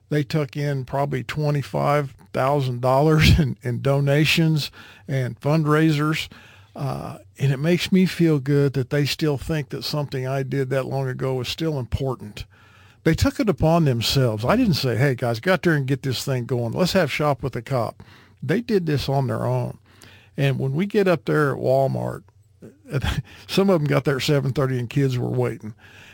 they 0.09 0.21
took 0.21 0.55
in 0.55 0.85
probably 0.85 1.23
$25,000 1.23 3.39
in, 3.43 3.57
in 3.63 3.81
donations 3.81 4.69
and 5.07 5.41
fundraisers. 5.41 6.29
Uh, 6.75 7.17
and 7.41 7.51
it 7.51 7.57
makes 7.57 7.91
me 7.91 8.05
feel 8.05 8.39
good 8.39 8.73
that 8.73 8.91
they 8.91 9.03
still 9.03 9.35
think 9.35 9.69
that 9.69 9.83
something 9.83 10.27
I 10.27 10.43
did 10.43 10.69
that 10.69 10.85
long 10.85 11.09
ago 11.09 11.41
is 11.41 11.47
still 11.47 11.79
important. 11.79 12.45
They 13.03 13.15
took 13.15 13.39
it 13.39 13.49
upon 13.49 13.85
themselves. 13.85 14.45
I 14.45 14.55
didn't 14.55 14.75
say, 14.75 14.95
hey, 14.95 15.15
guys, 15.15 15.39
get 15.39 15.63
there 15.63 15.73
and 15.73 15.87
get 15.87 16.03
this 16.03 16.23
thing 16.23 16.45
going. 16.45 16.73
Let's 16.73 16.93
have 16.93 17.11
shop 17.11 17.41
with 17.41 17.55
a 17.55 17.63
cop. 17.63 18.03
They 18.43 18.61
did 18.61 18.85
this 18.85 19.09
on 19.09 19.25
their 19.25 19.47
own. 19.47 19.79
And 20.37 20.59
when 20.59 20.73
we 20.73 20.85
get 20.85 21.07
up 21.07 21.25
there 21.25 21.53
at 21.53 21.57
Walmart, 21.57 22.21
some 23.47 23.71
of 23.71 23.79
them 23.79 23.87
got 23.87 24.03
there 24.03 24.17
at 24.17 24.21
7.30 24.21 24.77
and 24.77 24.89
kids 24.89 25.17
were 25.17 25.27
waiting. 25.27 25.73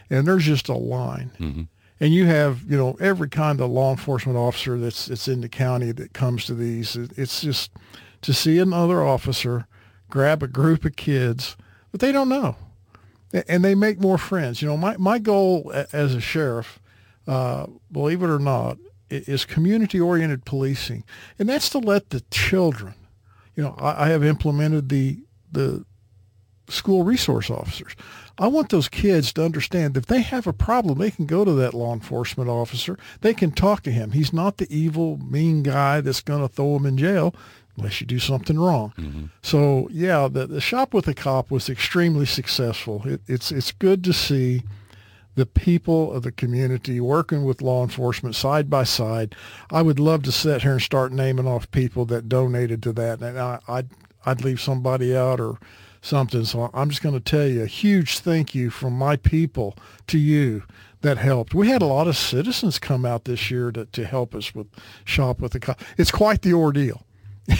And 0.10 0.26
there's 0.26 0.46
just 0.46 0.70
a 0.70 0.78
line. 0.78 1.32
Mm-hmm. 1.40 1.64
And 2.00 2.14
you 2.14 2.26
have, 2.28 2.64
you 2.72 2.78
know, 2.78 2.96
every 3.02 3.28
kind 3.28 3.60
of 3.60 3.70
law 3.70 3.92
enforcement 3.92 4.38
officer 4.38 4.78
that's, 4.78 5.08
that's 5.08 5.28
in 5.28 5.42
the 5.42 5.50
county 5.50 5.92
that 5.92 6.14
comes 6.14 6.46
to 6.46 6.54
these. 6.54 6.96
It's 6.96 7.42
just 7.42 7.70
to 8.22 8.34
see 8.34 8.60
another 8.60 9.04
officer– 9.04 9.68
grab 10.10 10.42
a 10.44 10.48
group 10.48 10.86
of 10.86 10.96
kids 10.96 11.56
but 11.92 12.06
they 12.06 12.12
don't 12.12 12.30
know, 12.30 12.56
and 13.48 13.64
they 13.64 13.76
make 13.76 14.00
more 14.00 14.18
friends. 14.18 14.62
You 14.62 14.68
know, 14.68 14.78
my 14.78 14.98
my 14.98 15.20
goal 15.20 15.72
as 15.92 16.14
a 16.14 16.22
sheriff, 16.22 16.80
uh, 17.28 17.68
believe 17.92 18.22
it 18.22 18.30
or 18.30 18.40
not, 18.40 18.78
is 19.10 19.46
community-oriented 19.46 20.46
policing, 20.46 21.04
and 21.40 21.50
that's 21.50 21.70
to 21.72 21.80
let 21.80 22.10
the 22.10 22.22
children. 22.32 22.94
You 23.56 23.64
know, 23.64 23.76
I, 23.80 24.06
I 24.06 24.10
have 24.10 24.24
implemented 24.24 24.90
the 24.90 25.24
the 25.52 25.86
school 26.70 27.04
resource 27.04 27.50
officers. 27.50 27.96
I 28.38 28.48
want 28.48 28.70
those 28.70 28.90
kids 28.90 29.34
to 29.34 29.46
understand 29.46 29.94
that 29.94 30.02
if 30.02 30.06
they 30.06 30.22
have 30.22 30.46
a 30.46 30.54
problem, 30.54 31.00
they 31.00 31.10
can 31.10 31.26
go 31.26 31.46
to 31.46 31.54
that 31.54 31.74
law 31.74 31.94
enforcement 31.94 32.50
officer. 32.50 33.00
They 33.22 33.34
can 33.34 33.52
talk 33.52 33.82
to 33.84 33.92
him. 33.92 34.12
He's 34.12 34.34
not 34.34 34.58
the 34.58 34.68
evil, 34.70 35.18
mean 35.18 35.64
guy 35.64 36.02
that's 36.02 36.22
going 36.22 36.42
to 36.42 36.54
throw 36.54 36.74
them 36.74 36.86
in 36.86 36.98
jail 36.98 37.34
unless 37.78 38.02
you 38.02 38.08
do 38.08 38.20
something 38.20 38.60
wrong. 38.60 38.94
Mm-hmm. 38.98 39.26
So 39.42 39.88
yeah, 39.92 40.28
the, 40.28 40.48
the 40.48 40.62
shop 40.62 40.94
with 40.94 41.08
a 41.08 41.14
cop 41.14 41.52
was 41.52 41.70
extremely 41.70 42.26
successful. 42.26 43.04
It, 43.06 43.22
it's 43.28 43.52
it's 43.52 43.72
good 43.72 44.04
to 44.06 44.14
see 44.14 44.64
the 45.36 45.46
people 45.46 46.12
of 46.14 46.24
the 46.24 46.32
community 46.32 47.00
working 47.00 47.46
with 47.46 47.62
law 47.62 47.84
enforcement 47.84 48.36
side 48.36 48.70
by 48.70 48.84
side. 48.84 49.36
I 49.70 49.84
would 49.84 50.00
love 50.00 50.24
to 50.24 50.32
sit 50.32 50.64
here 50.64 50.72
and 50.74 50.82
start 50.82 51.12
naming 51.12 51.48
off 51.48 51.70
people 51.70 52.06
that 52.06 52.28
donated 52.28 52.82
to 52.84 52.94
that, 52.94 53.22
and 53.22 53.40
I, 53.40 53.60
I'd 53.68 53.90
I'd 54.26 54.44
leave 54.44 54.60
somebody 54.60 55.16
out 55.16 55.40
or 55.40 55.60
something. 56.02 56.44
So 56.46 56.70
I'm 56.74 56.90
just 56.90 57.04
going 57.04 57.16
to 57.16 57.22
tell 57.22 57.48
you 57.48 57.64
a 57.64 57.68
huge 57.68 58.20
thank 58.20 58.56
you 58.56 58.70
from 58.70 58.94
my 58.94 59.16
people 59.16 59.76
to 60.08 60.18
you 60.18 60.64
that 61.02 61.18
helped. 61.18 61.54
We 61.54 61.70
had 61.70 61.82
a 61.82 61.86
lot 61.86 62.08
of 62.08 62.18
citizens 62.18 62.80
come 62.80 63.06
out 63.06 63.26
this 63.26 63.52
year 63.52 63.72
to, 63.72 63.86
to 63.86 64.06
help 64.06 64.34
us 64.34 64.56
with 64.56 64.68
Shop 65.06 65.40
with 65.40 65.54
the 65.54 65.60
Cop. 65.60 65.80
It's 65.98 66.12
quite 66.12 66.42
the 66.42 66.54
ordeal. 66.54 67.04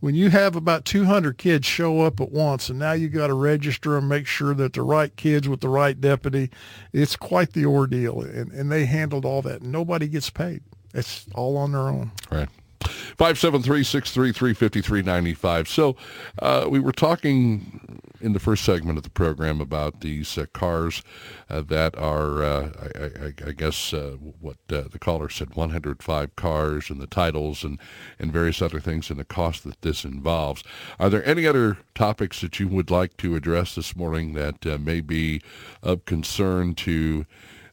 when 0.00 0.14
you 0.14 0.30
have 0.30 0.56
about 0.56 0.84
200 0.84 1.38
kids 1.38 1.66
show 1.66 2.00
up 2.00 2.20
at 2.20 2.30
once 2.30 2.68
and 2.68 2.78
now 2.78 2.92
you 2.92 3.08
got 3.08 3.28
to 3.28 3.34
register 3.34 3.96
and 3.96 4.08
make 4.08 4.26
sure 4.26 4.54
that 4.54 4.72
the 4.72 4.82
right 4.82 5.14
kids 5.16 5.48
with 5.48 5.60
the 5.60 5.68
right 5.68 6.00
deputy, 6.00 6.50
it's 6.92 7.16
quite 7.16 7.52
the 7.52 7.66
ordeal. 7.66 8.22
And, 8.22 8.50
and 8.52 8.72
they 8.72 8.86
handled 8.86 9.24
all 9.24 9.42
that. 9.42 9.62
Nobody 9.62 10.08
gets 10.08 10.30
paid. 10.30 10.62
It's 10.94 11.26
all 11.34 11.56
on 11.56 11.72
their 11.72 11.88
own. 11.88 12.12
Right. 12.30 12.48
573-633-5395. 12.80 15.68
So 15.68 15.96
uh, 16.40 16.66
we 16.68 16.80
were 16.80 16.92
talking 16.92 18.00
in 18.20 18.32
the 18.32 18.40
first 18.40 18.64
segment 18.64 18.98
of 18.98 19.04
the 19.04 19.10
program 19.10 19.60
about 19.60 20.00
these 20.00 20.36
uh, 20.36 20.46
cars 20.52 21.02
uh, 21.48 21.62
that 21.62 21.96
are, 21.96 22.42
uh, 22.42 22.70
I, 22.78 23.24
I, 23.24 23.48
I, 23.48 23.52
guess, 23.52 23.92
uh, 23.92 24.16
what 24.40 24.56
uh, 24.70 24.82
the 24.90 24.98
caller 24.98 25.28
said, 25.28 25.54
105 25.54 26.36
cars 26.36 26.90
and 26.90 27.00
the 27.00 27.06
titles 27.06 27.64
and, 27.64 27.78
and 28.18 28.32
various 28.32 28.60
other 28.60 28.80
things 28.80 29.10
and 29.10 29.18
the 29.18 29.24
cost 29.24 29.64
that 29.64 29.82
this 29.82 30.04
involves. 30.04 30.62
Are 30.98 31.10
there 31.10 31.24
any 31.26 31.46
other 31.46 31.78
topics 31.94 32.40
that 32.40 32.60
you 32.60 32.68
would 32.68 32.90
like 32.90 33.16
to 33.18 33.36
address 33.36 33.74
this 33.74 33.96
morning 33.96 34.34
that 34.34 34.64
may 34.80 35.00
be 35.00 35.40
of 35.82 36.04
concern 36.04 36.74
to 36.76 37.26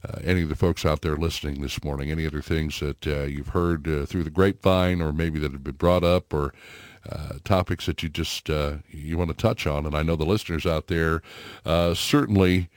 uh, 0.08 0.20
any 0.24 0.44
of 0.44 0.50
the 0.50 0.56
folks 0.56 0.86
out 0.86 1.02
there 1.02 1.16
listening 1.16 1.62
this 1.62 1.84
morning, 1.84 2.12
any 2.12 2.26
other 2.26 2.42
things 2.42 2.80
that 2.80 3.08
uh, 3.08 3.24
you've 3.24 3.50
heard 3.50 3.88
uh, 3.88 4.06
through 4.06 4.24
the 4.24 4.30
grapevine 4.30 5.02
or 5.02 5.12
maybe 5.12 5.40
that 5.40 5.52
have 5.52 5.64
been 5.64 5.76
brought 5.76 6.04
up 6.04 6.34
or 6.34 6.54
uh, 7.12 7.34
topics 7.44 7.86
that 7.86 8.04
you 8.04 8.10
just 8.10 8.50
uh, 8.50 8.78
you 8.90 9.18
want 9.18 9.30
to 9.30 9.36
touch 9.36 9.68
on. 9.68 9.86
And 9.86 9.96
I 9.96 10.04
know 10.04 10.16
the 10.16 10.26
listeners 10.26 10.66
out 10.66 10.88
there 10.88 11.22
uh, 11.66 11.94
certainly 11.94 12.70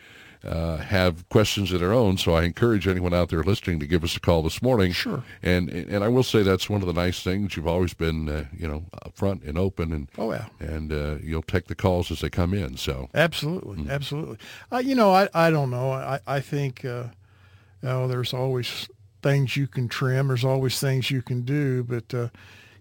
have 0.43 1.29
questions 1.29 1.71
of 1.71 1.81
their 1.81 1.93
own, 1.93 2.17
so 2.17 2.33
I 2.35 2.45
encourage 2.45 2.89
anyone 2.89 3.13
out 3.13 3.29
there 3.29 3.43
listening 3.43 3.79
to 3.81 3.87
give 3.87 4.03
us 4.03 4.17
a 4.17 4.21
call 4.21 4.43
this 4.43 4.63
morning. 4.63 4.93
Sure. 4.93 5.23
And 5.43 5.69
and 5.69 6.03
I 6.03 6.09
will 6.09 6.23
say 6.23 6.43
that's 6.43 6.71
one 6.71 6.81
of 6.81 6.87
the 6.87 6.95
nice 6.95 7.23
things. 7.23 7.57
You've 7.57 7.67
always 7.67 7.93
been 7.93 8.49
you 8.57 8.67
know 8.67 8.85
upfront 9.05 9.47
and 9.47 9.59
open, 9.59 9.93
and 9.93 10.09
oh 10.17 10.33
yeah, 10.33 10.47
and 10.59 11.23
you'll 11.23 11.43
take 11.43 11.67
the 11.67 11.75
calls 11.75 12.11
as 12.11 12.21
they 12.21 12.31
come 12.31 12.55
in. 12.55 12.79
So 12.79 13.11
absolutely, 13.15 13.79
mm-hmm. 13.79 13.91
absolutely. 13.91 14.39
you 14.83 14.95
know, 14.95 15.13
I 15.13 15.29
I 15.35 15.51
don't 15.51 15.71
know. 15.71 15.93
I 15.93 16.21
I 16.27 16.41
think 16.41 16.85
you 17.83 17.89
know, 17.89 18.09
there's 18.09 18.35
always 18.35 18.89
things 19.23 19.57
you 19.57 19.67
can 19.67 19.89
trim. 19.89 20.29
There's 20.29 20.45
always 20.45 20.79
things 20.81 21.11
you 21.11 21.23
can 21.23 21.43
do. 21.43 21.83
But, 21.83 22.15
uh, 22.15 22.29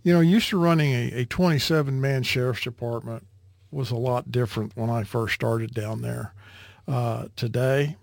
you 0.04 0.14
know, 0.14 0.20
used 0.20 0.50
to 0.50 0.58
running 0.58 0.94
a, 0.94 1.22
a 1.22 1.26
27-man 1.26 2.24
sheriff's 2.24 2.64
department 2.64 3.28
was 3.72 3.92
a 3.92 3.96
lot 3.96 4.32
different 4.32 4.76
when 4.76 4.90
I 4.90 5.04
first 5.04 5.36
started 5.36 5.74
down 5.74 6.02
there. 6.02 6.34
Uh, 6.88 7.28
today, 7.36 7.98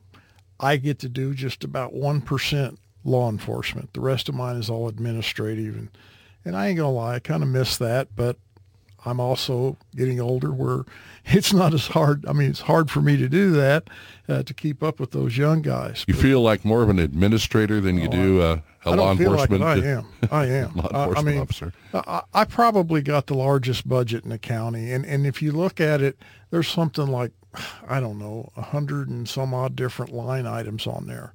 I 0.60 0.76
get 0.76 0.98
to 1.00 1.08
do 1.08 1.34
just 1.34 1.64
about 1.64 1.94
1% 1.94 2.76
law 3.04 3.28
enforcement. 3.28 3.92
The 3.92 4.00
rest 4.00 4.28
of 4.28 4.34
mine 4.34 4.56
is 4.56 4.70
all 4.70 4.88
administrative. 4.88 5.76
And, 5.76 5.88
and 6.44 6.56
I 6.56 6.68
ain't 6.68 6.76
going 6.76 6.88
to 6.88 6.96
lie, 6.96 7.14
I 7.14 7.18
kind 7.18 7.42
of 7.42 7.48
miss 7.48 7.76
that. 7.78 8.14
But 8.14 8.36
I'm 9.06 9.20
also 9.20 9.76
getting 9.94 10.20
older 10.20 10.50
where 10.50 10.84
it's 11.26 11.52
not 11.52 11.74
as 11.74 11.88
hard. 11.88 12.26
I 12.26 12.32
mean, 12.32 12.50
it's 12.50 12.62
hard 12.62 12.90
for 12.90 13.00
me 13.00 13.16
to 13.16 13.28
do 13.28 13.52
that 13.52 13.88
uh, 14.28 14.42
to 14.42 14.54
keep 14.54 14.82
up 14.82 15.00
with 15.00 15.12
those 15.12 15.36
young 15.36 15.62
guys. 15.62 16.04
You 16.06 16.14
but, 16.14 16.22
feel 16.22 16.40
like 16.40 16.64
more 16.64 16.82
of 16.82 16.88
an 16.88 16.98
administrator 16.98 17.80
than 17.80 17.96
you 17.96 18.08
oh, 18.08 18.12
do 18.12 18.40
uh, 18.42 18.60
a 18.84 18.96
law 18.96 19.12
enforcement. 19.12 19.62
Like 19.62 19.82
I 19.82 19.86
am. 19.86 20.06
I 20.30 20.46
am. 20.46 20.74
law 20.74 20.84
enforcement 20.84 21.18
I 21.18 21.22
mean, 21.22 21.40
officer. 21.40 21.72
I, 21.94 22.22
I 22.34 22.44
probably 22.44 23.02
got 23.02 23.26
the 23.26 23.34
largest 23.34 23.88
budget 23.88 24.24
in 24.24 24.30
the 24.30 24.38
county, 24.38 24.92
and 24.92 25.04
and 25.04 25.26
if 25.26 25.42
you 25.42 25.52
look 25.52 25.80
at 25.80 26.00
it, 26.00 26.18
there's 26.50 26.68
something 26.68 27.06
like 27.06 27.32
I 27.88 28.00
don't 28.00 28.18
know, 28.18 28.50
a 28.56 28.62
hundred 28.62 29.08
and 29.08 29.28
some 29.28 29.54
odd 29.54 29.76
different 29.76 30.12
line 30.12 30.46
items 30.46 30.86
on 30.86 31.06
there, 31.06 31.32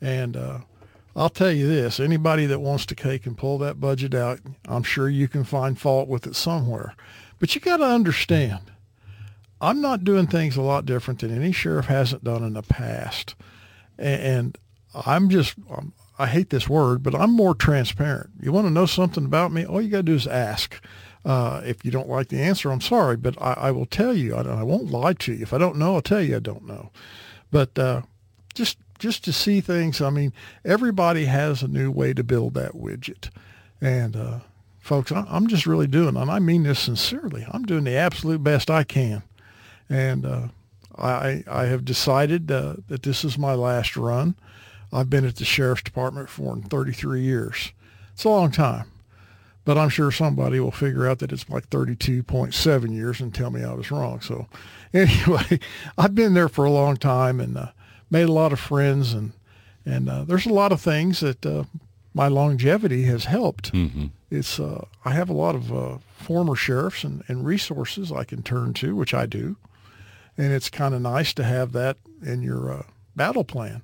and 0.00 0.36
uh, 0.36 0.58
I'll 1.14 1.28
tell 1.28 1.52
you 1.52 1.68
this, 1.68 2.00
anybody 2.00 2.46
that 2.46 2.60
wants 2.60 2.86
to 2.86 2.94
take 2.94 3.26
and 3.26 3.36
pull 3.36 3.58
that 3.58 3.80
budget 3.80 4.14
out, 4.14 4.40
I'm 4.66 4.82
sure 4.82 5.08
you 5.08 5.28
can 5.28 5.44
find 5.44 5.78
fault 5.78 6.08
with 6.08 6.26
it 6.26 6.34
somewhere. 6.34 6.94
But 7.38 7.54
you 7.54 7.60
got 7.60 7.78
to 7.78 7.84
understand, 7.84 8.72
I'm 9.60 9.80
not 9.80 10.04
doing 10.04 10.26
things 10.26 10.56
a 10.56 10.62
lot 10.62 10.86
different 10.86 11.20
than 11.20 11.34
any 11.34 11.52
sheriff 11.52 11.86
hasn't 11.86 12.24
done 12.24 12.42
in 12.42 12.54
the 12.54 12.62
past. 12.62 13.34
And 13.98 14.56
I'm 14.94 15.28
just, 15.28 15.54
I 16.18 16.26
hate 16.26 16.50
this 16.50 16.68
word, 16.68 17.02
but 17.02 17.14
I'm 17.14 17.32
more 17.32 17.54
transparent. 17.54 18.30
You 18.40 18.52
want 18.52 18.66
to 18.66 18.72
know 18.72 18.86
something 18.86 19.24
about 19.24 19.52
me? 19.52 19.66
All 19.66 19.82
you 19.82 19.90
got 19.90 19.98
to 19.98 20.02
do 20.04 20.14
is 20.14 20.26
ask. 20.26 20.80
Uh, 21.24 21.60
if 21.64 21.84
you 21.84 21.90
don't 21.90 22.08
like 22.08 22.28
the 22.28 22.40
answer, 22.40 22.72
I'm 22.72 22.80
sorry, 22.80 23.16
but 23.16 23.40
I, 23.40 23.52
I 23.52 23.70
will 23.70 23.86
tell 23.86 24.12
you. 24.12 24.34
I, 24.34 24.42
I, 24.42 24.62
won't 24.64 24.90
lie 24.90 25.12
to 25.12 25.32
you. 25.32 25.42
If 25.42 25.52
I 25.52 25.58
don't 25.58 25.76
know, 25.76 25.94
I'll 25.94 26.02
tell 26.02 26.20
you 26.20 26.36
I 26.36 26.40
don't 26.40 26.66
know. 26.66 26.90
But 27.52 27.78
uh, 27.78 28.02
just 28.54 28.78
just 29.02 29.24
to 29.24 29.32
see 29.32 29.60
things. 29.60 30.00
I 30.00 30.10
mean, 30.10 30.32
everybody 30.64 31.26
has 31.26 31.62
a 31.62 31.68
new 31.68 31.90
way 31.90 32.14
to 32.14 32.24
build 32.24 32.54
that 32.54 32.72
widget, 32.72 33.30
and 33.80 34.16
uh, 34.16 34.38
folks, 34.80 35.12
I, 35.12 35.26
am 35.28 35.48
just 35.48 35.66
really 35.66 35.88
doing, 35.88 36.16
and 36.16 36.30
I 36.30 36.38
mean 36.38 36.62
this 36.62 36.78
sincerely. 36.78 37.44
I'm 37.50 37.64
doing 37.64 37.84
the 37.84 37.96
absolute 37.96 38.42
best 38.42 38.70
I 38.70 38.84
can, 38.84 39.22
and 39.90 40.24
uh, 40.24 40.48
I 40.96 41.44
I 41.50 41.64
have 41.66 41.84
decided 41.84 42.50
uh, 42.50 42.76
that 42.88 43.02
this 43.02 43.24
is 43.24 43.36
my 43.36 43.54
last 43.54 43.96
run. 43.96 44.36
I've 44.92 45.10
been 45.10 45.26
at 45.26 45.36
the 45.36 45.44
sheriff's 45.44 45.82
department 45.82 46.28
for 46.28 46.56
33 46.56 47.22
years. 47.22 47.72
It's 48.12 48.24
a 48.24 48.28
long 48.28 48.50
time 48.50 48.92
but 49.64 49.78
I'm 49.78 49.88
sure 49.88 50.10
somebody 50.10 50.58
will 50.60 50.72
figure 50.72 51.06
out 51.06 51.20
that 51.20 51.32
it's 51.32 51.48
like 51.48 51.70
32.7 51.70 52.92
years 52.92 53.20
and 53.20 53.34
tell 53.34 53.50
me 53.50 53.62
I 53.62 53.72
was 53.72 53.90
wrong. 53.90 54.20
So 54.20 54.48
anyway, 54.94 55.60
I've 55.96 56.14
been 56.14 56.34
there 56.34 56.48
for 56.48 56.64
a 56.64 56.70
long 56.70 56.96
time 56.96 57.40
and 57.40 57.56
uh, 57.56 57.68
made 58.12 58.28
a 58.28 58.32
lot 58.32 58.52
of 58.52 58.60
friends 58.60 59.14
and 59.14 59.32
and 59.84 60.08
uh, 60.08 60.22
there's 60.22 60.46
a 60.46 60.52
lot 60.52 60.70
of 60.70 60.80
things 60.80 61.18
that 61.20 61.44
uh, 61.44 61.64
my 62.14 62.28
longevity 62.28 63.02
has 63.04 63.24
helped. 63.24 63.72
Mm-hmm. 63.72 64.06
It's 64.30 64.60
uh, 64.60 64.84
I 65.04 65.12
have 65.12 65.28
a 65.28 65.32
lot 65.32 65.56
of 65.56 65.72
uh, 65.72 65.98
former 66.14 66.54
sheriffs 66.54 67.02
and, 67.02 67.24
and 67.26 67.44
resources 67.44 68.12
I 68.12 68.22
can 68.24 68.42
turn 68.42 68.74
to, 68.74 68.94
which 68.94 69.12
I 69.12 69.26
do, 69.26 69.56
and 70.38 70.52
it's 70.52 70.70
kind 70.70 70.94
of 70.94 71.00
nice 71.00 71.32
to 71.34 71.42
have 71.42 71.72
that 71.72 71.96
in 72.22 72.42
your 72.42 72.72
uh, 72.72 72.82
battle 73.16 73.44
plan. 73.44 73.82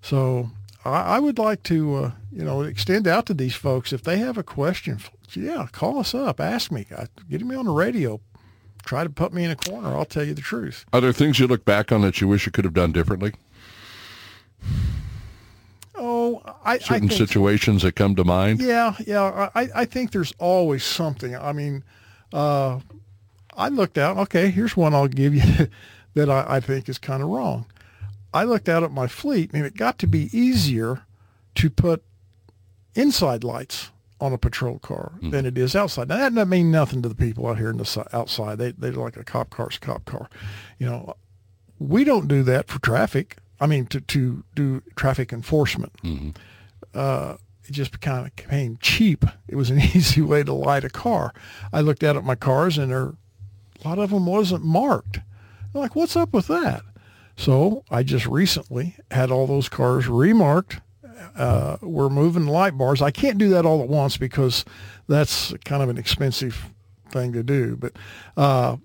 So 0.00 0.50
I, 0.84 1.16
I 1.16 1.18
would 1.18 1.38
like 1.38 1.62
to, 1.64 1.96
uh, 1.96 2.10
you 2.30 2.44
know, 2.44 2.62
extend 2.62 3.08
out 3.08 3.26
to 3.26 3.34
these 3.34 3.54
folks 3.54 3.92
if 3.92 4.02
they 4.02 4.18
have 4.18 4.38
a 4.38 4.44
question. 4.44 5.00
Yeah, 5.32 5.66
call 5.72 5.98
us 5.98 6.14
up, 6.14 6.40
ask 6.40 6.70
me, 6.70 6.86
get 7.30 7.40
me 7.40 7.56
on 7.56 7.64
the 7.64 7.72
radio. 7.72 8.20
Try 8.84 9.04
to 9.04 9.10
put 9.10 9.32
me 9.32 9.44
in 9.44 9.50
a 9.50 9.56
corner. 9.56 9.88
I'll 9.88 10.04
tell 10.04 10.24
you 10.24 10.34
the 10.34 10.42
truth. 10.42 10.84
Are 10.92 11.00
there 11.00 11.12
things 11.12 11.38
you 11.38 11.46
look 11.46 11.64
back 11.64 11.90
on 11.90 12.02
that 12.02 12.20
you 12.20 12.28
wish 12.28 12.46
you 12.46 12.52
could 12.52 12.64
have 12.64 12.74
done 12.74 12.92
differently? 12.92 13.32
Oh, 15.94 16.41
I 16.64 16.78
certain 16.78 16.94
I 16.94 16.98
think, 17.08 17.12
situations 17.12 17.82
that 17.82 17.96
come 17.96 18.14
to 18.16 18.24
mind. 18.24 18.60
Yeah, 18.60 18.94
yeah. 19.06 19.50
I, 19.54 19.68
I 19.74 19.84
think 19.84 20.12
there's 20.12 20.32
always 20.38 20.84
something. 20.84 21.36
I 21.36 21.52
mean, 21.52 21.84
uh, 22.32 22.80
I 23.56 23.68
looked 23.68 23.98
out. 23.98 24.16
Okay, 24.18 24.50
here's 24.50 24.76
one 24.76 24.94
I'll 24.94 25.08
give 25.08 25.34
you 25.34 25.68
that 26.14 26.30
I, 26.30 26.56
I 26.56 26.60
think 26.60 26.88
is 26.88 26.98
kind 26.98 27.22
of 27.22 27.28
wrong. 27.28 27.66
I 28.34 28.44
looked 28.44 28.68
out 28.68 28.82
at 28.82 28.92
my 28.92 29.06
fleet 29.06 29.50
and 29.52 29.64
it 29.64 29.76
got 29.76 29.98
to 29.98 30.06
be 30.06 30.30
easier 30.36 31.02
to 31.56 31.70
put 31.70 32.02
inside 32.94 33.44
lights 33.44 33.90
on 34.20 34.32
a 34.32 34.38
patrol 34.38 34.78
car 34.78 35.12
mm. 35.20 35.30
than 35.30 35.44
it 35.44 35.58
is 35.58 35.74
outside. 35.74 36.08
Now 36.08 36.16
that 36.16 36.34
doesn't 36.34 36.48
mean 36.48 36.70
nothing 36.70 37.02
to 37.02 37.08
the 37.08 37.14
people 37.14 37.46
out 37.46 37.58
here 37.58 37.70
in 37.70 37.76
the 37.76 38.06
outside. 38.12 38.58
They 38.58 38.70
they're 38.70 38.92
like 38.92 39.16
a 39.16 39.24
cop 39.24 39.50
car's 39.50 39.76
a 39.76 39.80
cop 39.80 40.04
car. 40.04 40.30
You 40.78 40.86
know, 40.86 41.16
we 41.78 42.04
don't 42.04 42.28
do 42.28 42.42
that 42.44 42.68
for 42.68 42.80
traffic. 42.80 43.36
I 43.62 43.66
mean, 43.66 43.86
to 43.86 44.00
to 44.00 44.44
do 44.54 44.82
traffic 44.96 45.32
enforcement. 45.32 45.92
Mm-hmm. 46.02 46.30
Uh, 46.92 47.36
it 47.64 47.72
just 47.72 48.00
kind 48.00 48.26
of 48.26 48.34
became 48.34 48.76
cheap. 48.80 49.24
It 49.46 49.54
was 49.54 49.70
an 49.70 49.78
easy 49.94 50.20
way 50.20 50.42
to 50.42 50.52
light 50.52 50.84
a 50.84 50.90
car. 50.90 51.32
I 51.72 51.80
looked 51.80 52.02
out 52.02 52.16
at 52.16 52.24
my 52.24 52.34
cars 52.34 52.76
and 52.76 52.90
there, 52.90 53.14
a 53.84 53.88
lot 53.88 53.98
of 54.00 54.10
them 54.10 54.26
wasn't 54.26 54.64
marked. 54.64 55.18
I'm 55.18 55.80
like, 55.80 55.94
what's 55.94 56.16
up 56.16 56.34
with 56.34 56.48
that? 56.48 56.82
So 57.36 57.84
I 57.90 58.02
just 58.02 58.26
recently 58.26 58.96
had 59.10 59.30
all 59.30 59.46
those 59.46 59.68
cars 59.68 60.08
remarked. 60.08 60.80
Uh, 61.36 61.76
we're 61.80 62.08
moving 62.08 62.46
light 62.46 62.76
bars. 62.76 63.00
I 63.00 63.10
can't 63.12 63.38
do 63.38 63.48
that 63.50 63.64
all 63.64 63.80
at 63.80 63.88
once 63.88 64.16
because 64.16 64.64
that's 65.08 65.54
kind 65.64 65.82
of 65.82 65.88
an 65.88 65.98
expensive 65.98 66.70
thing 67.10 67.32
to 67.32 67.42
do. 67.42 67.76
But 67.76 67.92
uh, 68.36 68.76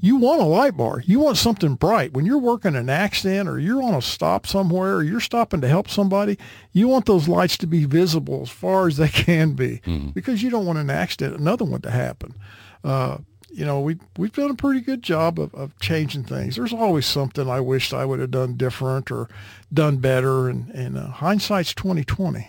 you 0.00 0.16
want 0.16 0.40
a 0.40 0.46
light 0.46 0.76
bar. 0.76 1.02
You 1.04 1.20
want 1.20 1.36
something 1.36 1.74
bright. 1.74 2.14
When 2.14 2.24
you're 2.24 2.38
working 2.38 2.74
an 2.74 2.88
accident 2.88 3.48
or 3.48 3.58
you're 3.58 3.82
on 3.82 3.94
a 3.94 4.00
stop 4.00 4.46
somewhere 4.46 4.96
or 4.96 5.02
you're 5.02 5.20
stopping 5.20 5.60
to 5.60 5.68
help 5.68 5.88
somebody, 5.88 6.38
you 6.72 6.88
want 6.88 7.04
those 7.04 7.28
lights 7.28 7.58
to 7.58 7.66
be 7.66 7.84
visible 7.84 8.40
as 8.42 8.48
far 8.48 8.88
as 8.88 8.96
they 8.96 9.08
can 9.08 9.52
be 9.52 9.80
mm-hmm. 9.84 10.08
because 10.10 10.42
you 10.42 10.50
don't 10.50 10.66
want 10.66 10.78
an 10.78 10.90
accident, 10.90 11.38
another 11.38 11.64
one 11.64 11.82
to 11.82 11.90
happen. 11.90 12.34
Uh, 12.82 13.18
you 13.52 13.64
know, 13.64 13.80
we 13.80 13.98
we've 14.16 14.32
done 14.32 14.50
a 14.50 14.54
pretty 14.54 14.80
good 14.80 15.02
job 15.02 15.38
of, 15.38 15.54
of 15.54 15.78
changing 15.80 16.24
things. 16.24 16.56
There's 16.56 16.72
always 16.72 17.04
something 17.04 17.50
I 17.50 17.60
wished 17.60 17.92
I 17.92 18.04
would 18.04 18.20
have 18.20 18.30
done 18.30 18.56
different 18.56 19.10
or 19.10 19.28
done 19.72 19.98
better, 19.98 20.48
and 20.48 20.70
and 20.70 20.96
uh, 20.96 21.08
hindsight's 21.08 21.74
2020. 21.74 22.48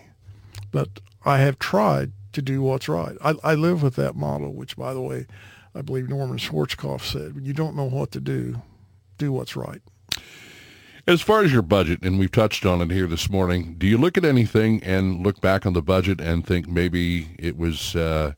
But 0.72 1.02
I 1.26 1.40
have 1.40 1.60
tried 1.60 2.12
to 2.34 2.42
do 2.42 2.62
what's 2.62 2.88
right. 2.88 3.18
I, 3.22 3.34
I 3.44 3.56
live 3.56 3.84
with 3.84 3.96
that 3.96 4.16
model, 4.16 4.54
which, 4.54 4.78
by 4.78 4.94
the 4.94 5.02
way, 5.02 5.26
I 5.74 5.82
believe 5.82 6.10
Norman 6.10 6.38
Schwarzkopf 6.38 7.02
said, 7.02 7.36
when 7.36 7.46
you 7.46 7.54
don't 7.54 7.76
know 7.76 7.86
what 7.86 8.12
to 8.12 8.20
do, 8.20 8.62
do 9.18 9.32
what's 9.32 9.56
right. 9.56 9.82
As 11.08 11.22
far 11.22 11.44
as 11.44 11.52
your 11.52 11.64
budget, 11.64 12.04
and 12.04 12.20
we've 12.20 12.32
touched 12.32 12.66
on 12.66 12.82
it 12.82 12.92
here 12.92 13.08
this 13.08 13.30
morning, 13.30 13.76
do 13.78 13.88
you 13.88 13.98
look 13.98 14.18
at 14.18 14.26
anything 14.26 14.84
and 14.84 15.26
look 15.26 15.42
back 15.42 15.66
on 15.66 15.74
the 15.74 15.82
budget 15.82 16.22
and 16.22 16.46
think 16.46 16.68
maybe 16.68 17.36
it 17.40 17.58
was 17.58 17.96
uh, 17.96 18.34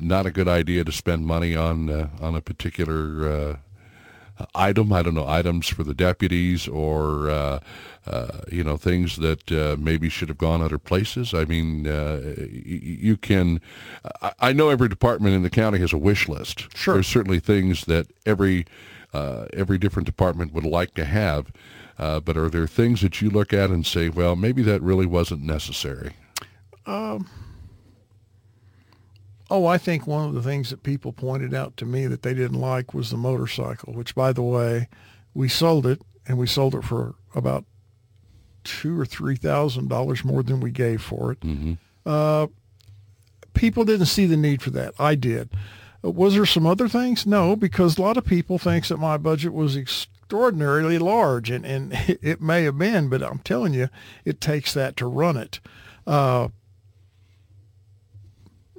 not 0.00 0.24
a 0.24 0.30
good 0.30 0.48
idea 0.48 0.82
to 0.84 0.92
spend 0.92 1.26
money 1.26 1.54
on 1.54 1.90
uh, 1.90 2.08
on 2.20 2.34
a 2.34 2.40
particular 2.40 3.30
uh, 3.30 3.56
item. 4.54 4.92
I 4.92 5.02
don't 5.02 5.14
know 5.14 5.26
items 5.26 5.68
for 5.68 5.84
the 5.84 5.94
deputies 5.94 6.68
or 6.68 7.30
uh, 7.30 7.60
uh 8.06 8.40
you 8.50 8.62
know 8.62 8.76
things 8.76 9.16
that 9.16 9.50
uh, 9.50 9.76
maybe 9.78 10.08
should 10.08 10.28
have 10.28 10.38
gone 10.38 10.62
other 10.62 10.78
places. 10.78 11.34
I 11.34 11.44
mean, 11.44 11.86
uh, 11.86 12.36
you 12.64 13.16
can. 13.16 13.60
I 14.40 14.52
know 14.52 14.68
every 14.68 14.88
department 14.88 15.34
in 15.34 15.42
the 15.42 15.50
county 15.50 15.78
has 15.78 15.92
a 15.92 15.98
wish 15.98 16.28
list. 16.28 16.74
Sure, 16.76 16.94
there's 16.94 17.06
certainly 17.06 17.40
things 17.40 17.84
that 17.86 18.06
every 18.24 18.66
every 19.14 19.78
different 19.78 20.06
department 20.06 20.52
would 20.52 20.66
like 20.66 20.94
to 20.94 21.04
have. 21.04 21.52
but 21.96 22.36
are 22.36 22.50
there 22.50 22.66
things 22.66 23.00
that 23.00 23.22
you 23.22 23.30
look 23.30 23.52
at 23.52 23.70
and 23.70 23.86
say, 23.86 24.08
well, 24.08 24.36
maybe 24.36 24.62
that 24.62 24.82
really 24.82 25.06
wasn't 25.06 25.42
necessary? 25.42 26.12
Um, 26.84 27.28
Oh, 29.48 29.66
I 29.66 29.78
think 29.78 30.06
one 30.06 30.28
of 30.28 30.34
the 30.34 30.42
things 30.42 30.70
that 30.70 30.82
people 30.82 31.12
pointed 31.12 31.54
out 31.54 31.76
to 31.76 31.84
me 31.84 32.06
that 32.06 32.22
they 32.22 32.34
didn't 32.34 32.60
like 32.60 32.92
was 32.92 33.10
the 33.10 33.16
motorcycle, 33.16 33.92
which, 33.92 34.14
by 34.14 34.32
the 34.32 34.42
way, 34.42 34.88
we 35.34 35.48
sold 35.48 35.86
it, 35.86 36.02
and 36.26 36.36
we 36.36 36.46
sold 36.46 36.74
it 36.74 36.82
for 36.82 37.14
about 37.34 37.64
two 38.64 38.98
or 38.98 39.06
three 39.06 39.36
thousand 39.36 39.88
dollars 39.88 40.24
more 40.24 40.42
than 40.42 40.60
we 40.60 40.70
gave 40.72 41.00
for 41.00 41.32
it. 41.32 41.40
Mm-hmm. 41.40 41.74
Uh, 42.04 42.48
people 43.54 43.84
didn't 43.84 44.06
see 44.06 44.26
the 44.26 44.36
need 44.36 44.62
for 44.62 44.70
that. 44.70 44.94
I 44.98 45.14
did. 45.14 45.50
Uh, 46.04 46.10
was 46.10 46.34
there 46.34 46.46
some 46.46 46.66
other 46.66 46.88
things? 46.88 47.26
No, 47.26 47.54
because 47.54 47.96
a 47.96 48.02
lot 48.02 48.16
of 48.16 48.24
people 48.24 48.58
thinks 48.58 48.88
that 48.88 48.98
my 48.98 49.16
budget 49.16 49.52
was 49.52 49.76
extraordinarily 49.76 50.98
large, 50.98 51.50
and, 51.50 51.64
and 51.64 51.92
it 52.22 52.40
may 52.40 52.64
have 52.64 52.78
been, 52.78 53.08
but 53.08 53.22
I'm 53.22 53.38
telling 53.40 53.74
you, 53.74 53.88
it 54.24 54.40
takes 54.40 54.74
that 54.74 54.96
to 54.96 55.06
run 55.06 55.36
it. 55.36 55.60
Uh, 56.06 56.48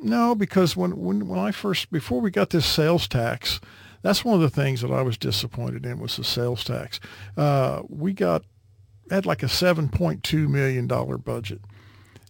no, 0.02 0.36
because 0.36 0.76
when, 0.76 0.98
when, 0.98 1.28
when 1.28 1.40
I 1.40 1.52
first, 1.52 1.92
before 1.92 2.22
we 2.22 2.32
got 2.32 2.50
this 2.52 2.66
sales 2.66 3.08
tax, 3.08 3.60
that's 4.02 4.24
one 4.24 4.36
of 4.36 4.42
the 4.42 4.50
things 4.50 4.82
that 4.82 4.92
I 4.92 5.02
was 5.02 5.18
disappointed 5.18 5.86
in 5.86 6.00
was 6.00 6.18
the 6.18 6.24
sales 6.24 6.64
tax. 6.64 7.00
Uh, 7.36 7.82
we 7.90 8.14
got, 8.14 8.44
had 9.10 9.26
like 9.26 9.44
a 9.44 9.48
$7.2 9.48 10.48
million 10.48 10.88
budget. 10.88 11.62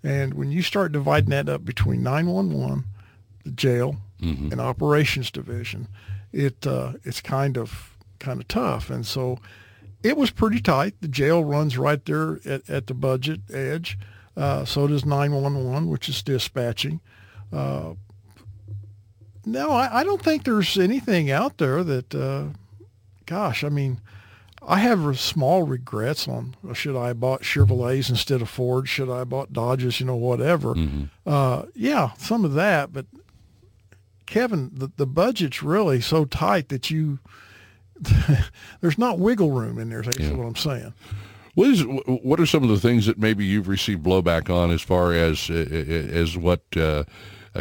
And 0.04 0.36
when 0.36 0.52
you 0.52 0.62
start 0.62 0.92
dividing 0.92 1.32
that 1.32 1.50
up 1.50 1.66
between 1.66 2.04
911, 2.04 2.86
the 3.44 3.52
jail, 3.52 3.98
mm-hmm. 4.22 4.52
and 4.52 4.62
operations 4.62 5.32
division, 5.32 5.88
it 6.32 6.66
uh, 6.68 6.94
it's 7.04 7.22
kind 7.22 7.58
of 7.58 7.98
kind 8.20 8.40
of 8.40 8.48
tough. 8.48 8.90
And 8.90 9.06
so 9.06 9.40
it 10.04 10.18
was 10.18 10.32
pretty 10.32 10.60
tight. 10.60 10.96
The 11.02 11.08
jail 11.08 11.44
runs 11.44 11.78
right 11.78 12.04
there 12.06 12.40
at, 12.46 12.70
at 12.70 12.88
the 12.88 12.94
budget 12.94 13.42
edge. 13.52 13.98
Uh, 14.36 14.66
so 14.66 14.88
does 14.88 15.04
911, 15.04 15.90
which 15.90 16.08
is 16.08 16.22
dispatching. 16.22 17.02
Uh, 17.52 17.94
no, 19.46 19.72
I, 19.72 20.02
I, 20.02 20.04
don't 20.04 20.22
think 20.22 20.44
there's 20.44 20.78
anything 20.78 21.32
out 21.32 21.58
there 21.58 21.84
that, 21.84 22.14
uh, 22.14 22.48
gosh, 23.26 23.64
I 23.64 23.70
mean, 23.70 24.02
I 24.68 24.80
have 24.80 25.18
small 25.18 25.64
regrets 25.64 26.28
on 26.28 26.56
uh, 26.68 26.74
should 26.74 26.98
I 26.98 27.08
have 27.08 27.22
bought 27.22 27.44
Chevrolets 27.44 28.10
instead 28.10 28.42
of 28.42 28.50
Ford? 28.50 28.90
Should 28.90 29.10
I 29.10 29.20
have 29.20 29.30
bought 29.30 29.54
Dodges? 29.54 30.02
You 30.02 30.08
know, 30.08 30.16
whatever. 30.16 30.76
Mm-hmm. 30.76 31.06
Uh, 31.26 31.64
yeah, 31.74 32.12
some 32.18 32.44
of 32.44 32.54
that. 32.56 32.92
But 32.92 33.06
Kevin, 34.26 34.72
the, 34.74 34.92
the 34.98 35.08
budget's 35.08 35.64
really 35.64 36.02
so 36.02 36.26
tight 36.26 36.68
that 36.68 36.92
you 36.92 37.20
there's 38.82 38.98
not 38.98 39.20
wiggle 39.20 39.52
room 39.52 39.80
in 39.80 39.90
there. 39.90 40.02
That's 40.02 40.20
yeah. 40.20 40.34
what 40.34 40.46
I'm 40.46 40.56
saying. 40.56 40.94
What 41.56 41.70
is 41.70 41.84
what 41.84 42.40
are 42.40 42.46
some 42.46 42.64
of 42.64 42.70
the 42.70 42.80
things 42.80 43.06
that 43.06 43.18
maybe 43.18 43.46
you've 43.46 43.68
received 43.68 44.04
blowback 44.04 44.54
on 44.54 44.70
as 44.70 44.82
far 44.82 45.14
as 45.14 45.50
as 45.50 46.38
what 46.38 46.62
uh, 46.76 47.06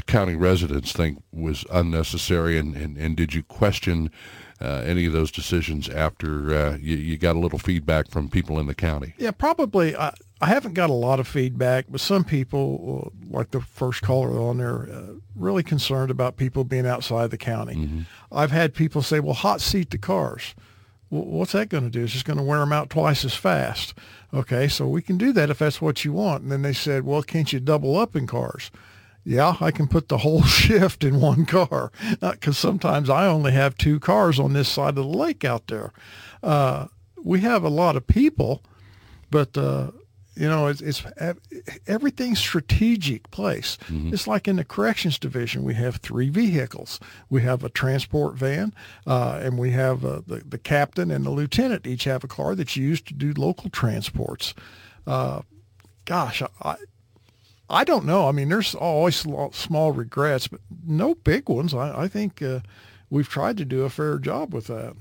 county 0.02 0.34
residents 0.34 0.92
think 0.92 1.22
was 1.32 1.64
unnecessary, 1.72 2.58
and, 2.58 2.76
and, 2.76 2.96
and 2.96 3.16
did 3.16 3.34
you 3.34 3.42
question 3.42 4.10
uh, 4.60 4.82
any 4.86 5.06
of 5.06 5.12
those 5.12 5.30
decisions 5.30 5.88
after 5.88 6.54
uh, 6.54 6.76
you, 6.76 6.96
you, 6.96 7.18
got 7.18 7.36
a 7.36 7.38
little 7.38 7.58
feedback 7.58 8.10
from 8.10 8.28
people 8.28 8.58
in 8.58 8.66
the 8.66 8.74
county? 8.74 9.14
Yeah, 9.18 9.30
probably. 9.30 9.94
I, 9.94 10.14
I 10.40 10.46
haven't 10.46 10.74
got 10.74 10.88
a 10.88 10.94
lot 10.94 11.20
of 11.20 11.28
feedback, 11.28 11.86
but 11.88 12.00
some 12.00 12.24
people, 12.24 13.12
uh, 13.12 13.36
like 13.36 13.50
the 13.50 13.60
first 13.60 14.02
caller 14.02 14.38
on 14.40 14.58
there, 14.58 14.88
uh, 14.90 15.14
really 15.34 15.62
concerned 15.62 16.10
about 16.10 16.36
people 16.36 16.64
being 16.64 16.86
outside 16.86 17.30
the 17.30 17.38
county. 17.38 17.74
Mm-hmm. 17.74 18.00
I've 18.32 18.50
had 18.50 18.74
people 18.74 19.02
say, 19.02 19.20
well, 19.20 19.34
hot 19.34 19.60
seat 19.60 19.90
the 19.90 19.98
cars 19.98 20.54
what's 21.08 21.52
that 21.52 21.68
going 21.68 21.84
to 21.84 21.90
do? 21.90 22.04
It's 22.04 22.12
just 22.12 22.24
going 22.24 22.38
to 22.38 22.42
wear 22.42 22.60
them 22.60 22.72
out 22.72 22.90
twice 22.90 23.24
as 23.24 23.34
fast. 23.34 23.94
Okay, 24.34 24.68
so 24.68 24.88
we 24.88 25.02
can 25.02 25.16
do 25.16 25.32
that 25.32 25.50
if 25.50 25.58
that's 25.58 25.80
what 25.80 26.04
you 26.04 26.12
want. 26.12 26.42
And 26.42 26.52
then 26.52 26.62
they 26.62 26.72
said, 26.72 27.04
well, 27.04 27.22
can't 27.22 27.52
you 27.52 27.60
double 27.60 27.96
up 27.96 28.16
in 28.16 28.26
cars? 28.26 28.70
Yeah, 29.26 29.56
I 29.60 29.72
can 29.72 29.88
put 29.88 30.08
the 30.08 30.18
whole 30.18 30.42
shift 30.44 31.02
in 31.02 31.20
one 31.20 31.46
car 31.46 31.90
because 32.20 32.56
sometimes 32.56 33.10
I 33.10 33.26
only 33.26 33.50
have 33.50 33.76
two 33.76 33.98
cars 33.98 34.38
on 34.38 34.52
this 34.52 34.68
side 34.68 34.90
of 34.90 34.94
the 34.94 35.04
lake 35.04 35.44
out 35.44 35.66
there. 35.66 35.92
Uh, 36.44 36.86
we 37.22 37.40
have 37.40 37.64
a 37.64 37.68
lot 37.68 37.96
of 37.96 38.06
people, 38.06 38.62
but 39.28 39.58
uh, 39.58 39.90
you 40.36 40.48
know, 40.48 40.68
it's, 40.68 40.80
it's 40.80 41.02
everything's 41.88 42.38
strategic 42.38 43.28
place. 43.32 43.78
Mm-hmm. 43.88 44.14
It's 44.14 44.28
like 44.28 44.46
in 44.46 44.56
the 44.56 44.64
corrections 44.64 45.18
division, 45.18 45.64
we 45.64 45.74
have 45.74 45.96
three 45.96 46.28
vehicles. 46.28 47.00
We 47.28 47.42
have 47.42 47.64
a 47.64 47.68
transport 47.68 48.34
van, 48.34 48.74
uh, 49.08 49.40
and 49.42 49.58
we 49.58 49.72
have 49.72 50.04
uh, 50.04 50.20
the, 50.24 50.44
the 50.46 50.58
captain 50.58 51.10
and 51.10 51.26
the 51.26 51.30
lieutenant 51.30 51.84
each 51.84 52.04
have 52.04 52.22
a 52.22 52.28
car 52.28 52.54
that's 52.54 52.76
used 52.76 53.08
to 53.08 53.14
do 53.14 53.32
local 53.36 53.70
transports. 53.70 54.54
Uh, 55.04 55.40
gosh, 56.04 56.42
I, 56.62 56.76
I 57.68 57.84
don't 57.84 58.04
know. 58.04 58.28
I 58.28 58.32
mean, 58.32 58.48
there's 58.48 58.74
always 58.74 59.16
small 59.16 59.92
regrets, 59.92 60.46
but 60.48 60.60
no 60.86 61.14
big 61.14 61.48
ones. 61.48 61.74
I, 61.74 62.02
I 62.02 62.08
think 62.08 62.40
uh, 62.40 62.60
we've 63.10 63.28
tried 63.28 63.56
to 63.56 63.64
do 63.64 63.82
a 63.82 63.90
fair 63.90 64.18
job 64.18 64.54
with 64.54 64.68
that. 64.68 64.94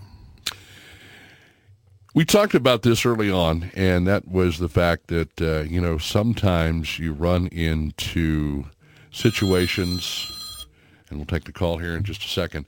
We 2.16 2.24
talked 2.24 2.55
about 2.55 2.82
this 2.82 3.05
early 3.05 3.30
on, 3.30 3.72
and 3.76 4.07
that 4.07 4.28
was 4.28 4.57
the 4.57 4.70
fact 4.70 5.07
that, 5.07 5.41
uh, 5.41 5.63
you 5.63 5.82
know, 5.82 5.97
sometimes 5.97 6.97
you 6.97 7.11
run 7.11 7.47
into 7.47 8.66
situations, 9.11 10.66
and 11.09 11.20
we'll 11.20 11.26
take 11.26 11.43
the 11.43 11.51
call 11.51 11.78
here 11.78 11.95
in 11.95 12.03
just 12.03 12.24
a 12.24 12.30
second. 12.30 12.66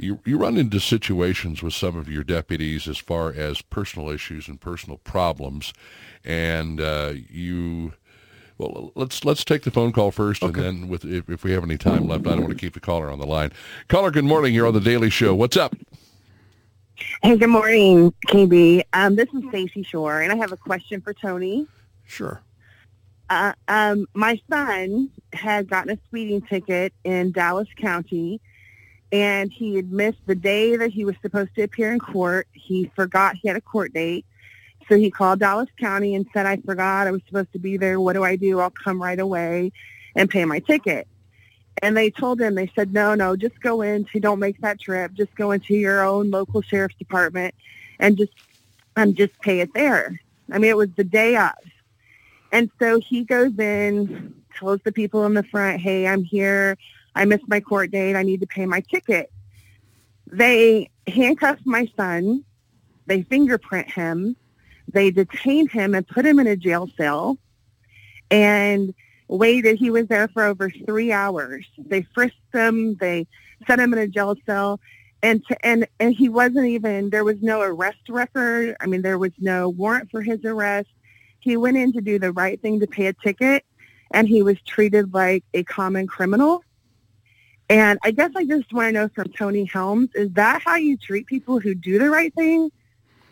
You, 0.00 0.20
you 0.24 0.38
run 0.38 0.56
into 0.56 0.80
situations 0.80 1.62
with 1.62 1.74
some 1.74 1.96
of 1.96 2.08
your 2.08 2.24
deputies 2.24 2.88
as 2.88 2.96
far 2.96 3.32
as 3.32 3.60
personal 3.60 4.08
issues 4.08 4.48
and 4.48 4.60
personal 4.60 4.96
problems, 4.96 5.74
and 6.24 6.80
uh, 6.80 7.12
you 7.14 7.92
well, 8.58 8.92
let's 8.94 9.24
let's 9.24 9.44
take 9.44 9.62
the 9.62 9.70
phone 9.70 9.92
call 9.92 10.10
first, 10.10 10.42
okay. 10.42 10.66
and 10.66 10.82
then 10.82 10.88
with 10.88 11.04
if, 11.04 11.28
if, 11.28 11.44
we 11.44 11.52
have 11.52 11.62
any 11.62 11.76
time 11.76 12.06
left, 12.08 12.26
I 12.26 12.30
don't 12.30 12.42
want 12.42 12.52
to 12.52 12.58
keep 12.58 12.74
the 12.74 12.80
caller 12.80 13.10
on 13.10 13.18
the 13.18 13.26
line. 13.26 13.52
Caller, 13.88 14.10
good 14.10 14.24
morning. 14.24 14.54
You're 14.54 14.66
on 14.66 14.74
the 14.74 14.80
Daily 14.80 15.10
Show. 15.10 15.34
What's 15.34 15.56
up? 15.56 15.76
Hey, 17.22 17.36
good 17.36 17.48
morning, 17.50 18.14
KB. 18.28 18.82
Um, 18.94 19.16
this 19.16 19.28
is 19.34 19.42
Stacy 19.50 19.82
Shore, 19.82 20.22
and 20.22 20.32
I 20.32 20.36
have 20.36 20.52
a 20.52 20.56
question 20.56 21.02
for 21.02 21.12
Tony. 21.12 21.66
Sure. 22.06 22.40
Uh, 23.28 23.52
um, 23.68 24.06
my 24.14 24.40
son 24.48 25.10
had 25.32 25.68
gotten 25.68 25.92
a 25.92 25.98
speeding 26.08 26.40
ticket 26.40 26.94
in 27.04 27.32
Dallas 27.32 27.68
County, 27.76 28.40
and 29.12 29.52
he 29.52 29.74
had 29.74 29.92
missed 29.92 30.24
the 30.26 30.34
day 30.34 30.76
that 30.76 30.90
he 30.90 31.04
was 31.04 31.16
supposed 31.20 31.54
to 31.56 31.62
appear 31.62 31.92
in 31.92 31.98
court. 31.98 32.48
He 32.52 32.90
forgot 32.94 33.36
he 33.36 33.48
had 33.48 33.56
a 33.56 33.60
court 33.60 33.92
date, 33.92 34.24
so 34.88 34.96
he 34.96 35.10
called 35.10 35.40
Dallas 35.40 35.68
County 35.78 36.14
and 36.14 36.26
said, 36.32 36.46
"I 36.46 36.56
forgot 36.58 37.06
I 37.06 37.10
was 37.10 37.22
supposed 37.26 37.52
to 37.52 37.58
be 37.58 37.76
there. 37.76 38.00
What 38.00 38.14
do 38.14 38.24
I 38.24 38.36
do? 38.36 38.60
I'll 38.60 38.70
come 38.70 39.02
right 39.02 39.18
away 39.18 39.72
and 40.14 40.30
pay 40.30 40.44
my 40.44 40.60
ticket." 40.60 41.06
And 41.82 41.96
they 41.96 42.10
told 42.10 42.40
him, 42.40 42.54
they 42.54 42.70
said, 42.74 42.92
no, 42.92 43.14
no, 43.14 43.36
just 43.36 43.60
go 43.60 43.82
into, 43.82 44.18
don't 44.18 44.38
make 44.38 44.60
that 44.62 44.80
trip. 44.80 45.12
Just 45.12 45.34
go 45.34 45.50
into 45.50 45.74
your 45.74 46.02
own 46.02 46.30
local 46.30 46.62
sheriff's 46.62 46.94
department 46.96 47.54
and 47.98 48.16
just, 48.16 48.32
and 48.96 49.14
just 49.14 49.38
pay 49.40 49.60
it 49.60 49.74
there. 49.74 50.18
I 50.50 50.58
mean, 50.58 50.70
it 50.70 50.76
was 50.76 50.88
the 50.96 51.04
day 51.04 51.36
of. 51.36 51.52
And 52.50 52.70
so 52.78 52.98
he 53.00 53.24
goes 53.24 53.58
in, 53.58 54.34
tells 54.58 54.80
the 54.84 54.92
people 54.92 55.26
in 55.26 55.34
the 55.34 55.42
front, 55.42 55.82
hey, 55.82 56.06
I'm 56.06 56.22
here. 56.22 56.78
I 57.14 57.26
missed 57.26 57.48
my 57.48 57.60
court 57.60 57.90
date. 57.90 58.16
I 58.16 58.22
need 58.22 58.40
to 58.40 58.46
pay 58.46 58.64
my 58.64 58.80
ticket. 58.80 59.30
They 60.26 60.88
handcuff 61.06 61.58
my 61.64 61.90
son. 61.96 62.44
They 63.06 63.22
fingerprint 63.22 63.90
him. 63.90 64.36
They 64.92 65.10
detained 65.10 65.70
him 65.70 65.94
and 65.94 66.06
put 66.06 66.24
him 66.24 66.38
in 66.38 66.46
a 66.46 66.56
jail 66.56 66.88
cell. 66.96 67.38
And 68.30 68.94
waited. 69.28 69.76
He 69.78 69.90
was 69.90 70.06
there 70.06 70.28
for 70.28 70.44
over 70.44 70.70
three 70.70 71.12
hours. 71.12 71.66
They 71.78 72.02
frisked 72.14 72.36
him. 72.52 72.96
They 72.96 73.26
set 73.66 73.78
him 73.78 73.92
in 73.92 73.98
a 73.98 74.06
jail 74.06 74.36
cell. 74.46 74.80
And, 75.22 75.44
to, 75.46 75.66
and, 75.66 75.86
and 75.98 76.14
he 76.14 76.28
wasn't 76.28 76.66
even, 76.66 77.10
there 77.10 77.24
was 77.24 77.40
no 77.42 77.60
arrest 77.60 78.08
record. 78.08 78.76
I 78.80 78.86
mean, 78.86 79.02
there 79.02 79.18
was 79.18 79.32
no 79.38 79.68
warrant 79.68 80.10
for 80.10 80.22
his 80.22 80.44
arrest. 80.44 80.88
He 81.40 81.56
went 81.56 81.76
in 81.76 81.92
to 81.94 82.00
do 82.00 82.18
the 82.18 82.32
right 82.32 82.60
thing 82.60 82.80
to 82.80 82.86
pay 82.86 83.06
a 83.06 83.12
ticket, 83.12 83.64
and 84.12 84.28
he 84.28 84.42
was 84.42 84.60
treated 84.62 85.14
like 85.14 85.44
a 85.54 85.62
common 85.64 86.06
criminal. 86.06 86.62
And 87.68 87.98
I 88.04 88.10
guess 88.10 88.30
I 88.36 88.44
just 88.44 88.72
want 88.72 88.88
to 88.88 88.92
know 88.92 89.08
from 89.14 89.28
Tony 89.32 89.64
Helms, 89.64 90.10
is 90.14 90.30
that 90.32 90.62
how 90.62 90.76
you 90.76 90.96
treat 90.96 91.26
people 91.26 91.58
who 91.58 91.74
do 91.74 91.98
the 91.98 92.10
right 92.10 92.32
thing? 92.34 92.70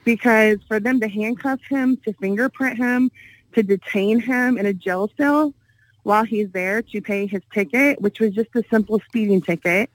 Because 0.05 0.59
for 0.69 0.79
them 0.79 1.01
to 1.01 1.09
handcuff 1.09 1.61
him, 1.69 1.97
to 2.05 2.13
fingerprint 2.15 2.77
him, 2.77 3.11
to 3.55 3.63
detain 3.63 4.21
him 4.21 4.59
in 4.59 4.67
a 4.67 4.73
jail 4.73 5.11
cell, 5.17 5.55
while 6.03 6.25
he's 6.25 6.51
there 6.51 6.83
to 6.83 7.01
pay 7.01 7.27
his 7.27 7.43
ticket, 7.53 8.01
which 8.01 8.21
was 8.21 8.33
just 8.35 8.51
a 8.55 8.63
simple 8.71 9.01
speeding 9.09 9.41
ticket. 9.41 9.91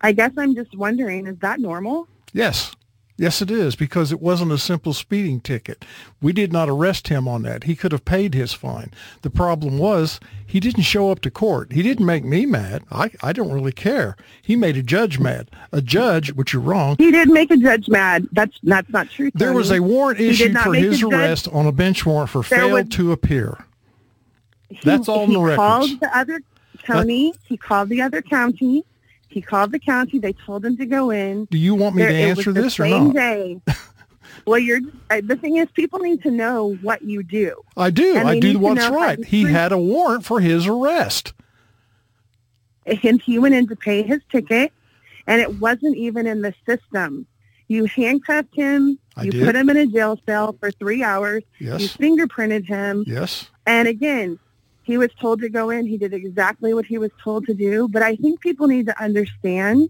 I 0.00 0.12
guess 0.12 0.32
I'm 0.36 0.54
just 0.54 0.76
wondering, 0.76 1.26
is 1.26 1.36
that 1.40 1.60
normal? 1.60 2.08
Yes. 2.32 2.72
Yes, 3.20 3.42
it 3.42 3.50
is, 3.50 3.76
because 3.76 4.12
it 4.12 4.22
wasn't 4.22 4.50
a 4.50 4.56
simple 4.56 4.94
speeding 4.94 5.42
ticket. 5.42 5.84
We 6.22 6.32
did 6.32 6.54
not 6.54 6.70
arrest 6.70 7.08
him 7.08 7.28
on 7.28 7.42
that. 7.42 7.64
He 7.64 7.76
could 7.76 7.92
have 7.92 8.06
paid 8.06 8.32
his 8.32 8.54
fine. 8.54 8.94
The 9.20 9.28
problem 9.28 9.76
was 9.76 10.20
he 10.46 10.58
didn't 10.58 10.84
show 10.84 11.10
up 11.10 11.20
to 11.20 11.30
court. 11.30 11.70
He 11.70 11.82
didn't 11.82 12.06
make 12.06 12.24
me 12.24 12.46
mad. 12.46 12.82
I, 12.90 13.10
I 13.22 13.34
don't 13.34 13.52
really 13.52 13.72
care. 13.72 14.16
He 14.40 14.56
made 14.56 14.78
a 14.78 14.82
judge 14.82 15.18
mad. 15.18 15.50
A 15.70 15.82
judge, 15.82 16.32
which 16.32 16.54
you're 16.54 16.62
wrong. 16.62 16.96
He 16.96 17.10
did 17.10 17.28
make 17.28 17.50
a 17.50 17.58
judge 17.58 17.90
mad. 17.90 18.26
That's 18.32 18.58
that's 18.62 18.88
not 18.88 19.10
true. 19.10 19.30
Tony. 19.32 19.44
There 19.44 19.52
was 19.52 19.70
a 19.70 19.80
warrant 19.80 20.18
issued 20.18 20.56
for 20.56 20.72
his 20.72 21.02
arrest 21.02 21.46
on 21.48 21.66
a 21.66 21.72
bench 21.72 22.06
warrant 22.06 22.30
for 22.30 22.42
failed 22.42 22.72
was, 22.72 22.88
to 22.88 23.12
appear. 23.12 23.66
That's 24.82 25.10
all 25.10 25.26
he 25.26 25.34
in 25.34 25.40
the 25.40 25.40
records. 25.40 25.58
called 25.58 26.00
the 26.00 26.16
other 26.16 26.40
county. 26.84 27.34
He 27.44 27.58
called 27.58 27.90
the 27.90 28.00
other 28.00 28.22
county. 28.22 28.86
He 29.30 29.40
called 29.40 29.70
the 29.70 29.78
county. 29.78 30.18
They 30.18 30.32
told 30.32 30.64
him 30.64 30.76
to 30.76 30.86
go 30.86 31.10
in. 31.10 31.46
Do 31.46 31.56
you 31.56 31.74
want 31.74 31.94
me 31.94 32.02
there, 32.02 32.10
to 32.10 32.16
answer 32.16 32.52
this 32.52 32.78
or 32.80 32.86
not? 32.86 33.14
Day. 33.14 33.60
well, 34.46 34.58
you're. 34.58 34.80
Uh, 35.08 35.20
the 35.24 35.36
thing 35.36 35.56
is, 35.56 35.68
people 35.72 36.00
need 36.00 36.22
to 36.24 36.30
know 36.32 36.74
what 36.82 37.02
you 37.02 37.22
do. 37.22 37.54
I 37.76 37.90
do. 37.90 38.16
I 38.16 38.40
do 38.40 38.58
what's 38.58 38.88
right. 38.88 39.24
He 39.24 39.44
had 39.44 39.70
a 39.70 39.78
warrant 39.78 40.24
for 40.24 40.40
his 40.40 40.66
arrest. 40.66 41.32
And 42.84 43.22
he 43.22 43.38
went 43.38 43.54
in 43.54 43.68
to 43.68 43.76
pay 43.76 44.02
his 44.02 44.20
ticket, 44.32 44.72
and 45.28 45.40
it 45.40 45.60
wasn't 45.60 45.96
even 45.96 46.26
in 46.26 46.42
the 46.42 46.52
system. 46.66 47.26
You 47.68 47.84
handcuffed 47.84 48.52
him. 48.52 48.98
I 49.16 49.24
you 49.24 49.30
did. 49.30 49.44
put 49.44 49.54
him 49.54 49.70
in 49.70 49.76
a 49.76 49.86
jail 49.86 50.18
cell 50.26 50.56
for 50.58 50.72
three 50.72 51.04
hours. 51.04 51.44
Yes. 51.60 51.82
You 51.82 51.88
fingerprinted 51.88 52.66
him. 52.66 53.04
Yes. 53.06 53.48
And 53.64 53.86
again, 53.86 54.40
he 54.90 54.98
was 54.98 55.10
told 55.20 55.40
to 55.40 55.48
go 55.48 55.70
in. 55.70 55.86
He 55.86 55.96
did 55.96 56.12
exactly 56.12 56.74
what 56.74 56.84
he 56.84 56.98
was 56.98 57.12
told 57.22 57.46
to 57.46 57.54
do. 57.54 57.86
But 57.86 58.02
I 58.02 58.16
think 58.16 58.40
people 58.40 58.66
need 58.66 58.86
to 58.86 59.02
understand 59.02 59.88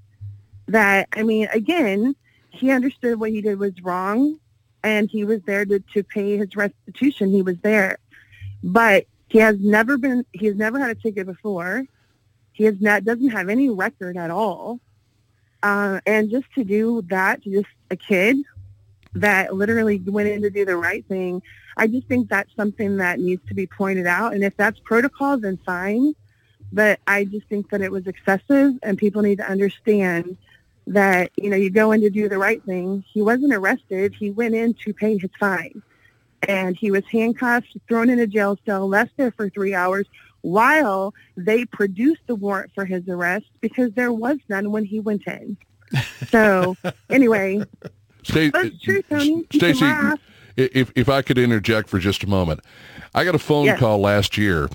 that, 0.66 1.08
I 1.14 1.22
mean, 1.22 1.48
again, 1.54 2.14
he 2.50 2.70
understood 2.70 3.18
what 3.18 3.30
he 3.30 3.40
did 3.40 3.58
was 3.58 3.72
wrong 3.82 4.38
and 4.82 5.08
he 5.10 5.24
was 5.24 5.40
there 5.46 5.64
to, 5.64 5.80
to 5.94 6.02
pay 6.02 6.36
his 6.36 6.54
restitution. 6.54 7.30
He 7.30 7.40
was 7.40 7.56
there. 7.62 7.96
But 8.62 9.06
he 9.28 9.38
has 9.38 9.56
never 9.58 9.96
been, 9.96 10.26
he 10.32 10.44
has 10.46 10.56
never 10.56 10.78
had 10.78 10.90
a 10.90 10.94
ticket 10.94 11.26
before. 11.26 11.86
He 12.52 12.64
has 12.64 12.74
not, 12.78 13.04
doesn't 13.04 13.30
have 13.30 13.48
any 13.48 13.70
record 13.70 14.18
at 14.18 14.30
all. 14.30 14.80
Uh, 15.62 16.00
and 16.04 16.30
just 16.30 16.52
to 16.56 16.64
do 16.64 17.00
that 17.08 17.42
just 17.42 17.68
a 17.90 17.96
kid 17.96 18.36
that 19.14 19.54
literally 19.54 19.98
went 20.04 20.28
in 20.28 20.42
to 20.42 20.50
do 20.50 20.66
the 20.66 20.76
right 20.76 21.06
thing 21.06 21.42
I 21.80 21.86
just 21.86 22.06
think 22.08 22.28
that's 22.28 22.54
something 22.56 22.98
that 22.98 23.20
needs 23.20 23.40
to 23.48 23.54
be 23.54 23.66
pointed 23.66 24.06
out. 24.06 24.34
And 24.34 24.44
if 24.44 24.54
that's 24.54 24.78
protocol, 24.80 25.38
then 25.38 25.58
fine. 25.64 26.14
But 26.70 27.00
I 27.06 27.24
just 27.24 27.46
think 27.46 27.70
that 27.70 27.80
it 27.80 27.90
was 27.90 28.06
excessive 28.06 28.74
and 28.82 28.98
people 28.98 29.22
need 29.22 29.38
to 29.38 29.50
understand 29.50 30.36
that, 30.88 31.30
you 31.36 31.48
know, 31.48 31.56
you 31.56 31.70
go 31.70 31.92
in 31.92 32.02
to 32.02 32.10
do 32.10 32.28
the 32.28 32.36
right 32.36 32.62
thing. 32.64 33.02
He 33.10 33.22
wasn't 33.22 33.54
arrested. 33.54 34.14
He 34.14 34.30
went 34.30 34.54
in 34.54 34.74
to 34.84 34.92
pay 34.92 35.16
his 35.16 35.30
fine. 35.40 35.82
And 36.46 36.76
he 36.76 36.90
was 36.90 37.02
handcuffed, 37.10 37.74
thrown 37.88 38.10
in 38.10 38.18
a 38.18 38.26
jail 38.26 38.58
cell, 38.66 38.86
left 38.86 39.12
there 39.16 39.30
for 39.30 39.48
three 39.48 39.74
hours 39.74 40.06
while 40.42 41.14
they 41.34 41.64
produced 41.64 42.20
the 42.26 42.34
warrant 42.34 42.72
for 42.74 42.84
his 42.84 43.08
arrest 43.08 43.46
because 43.62 43.90
there 43.94 44.12
was 44.12 44.36
none 44.50 44.70
when 44.70 44.84
he 44.84 45.00
went 45.00 45.26
in. 45.26 45.56
So 46.28 46.76
anyway, 47.08 47.64
Stacey, 48.22 48.50
that's 48.50 48.82
true, 48.82 49.00
Tony. 49.02 49.46
Stacy, 49.50 49.86
if 50.72 50.92
if 50.94 51.08
I 51.08 51.22
could 51.22 51.38
interject 51.38 51.88
for 51.88 51.98
just 51.98 52.22
a 52.22 52.26
moment, 52.28 52.60
I 53.14 53.24
got 53.24 53.34
a 53.34 53.38
phone 53.38 53.66
Yes. 53.66 53.78
call 53.78 53.98
last 54.00 54.36
year, 54.38 54.68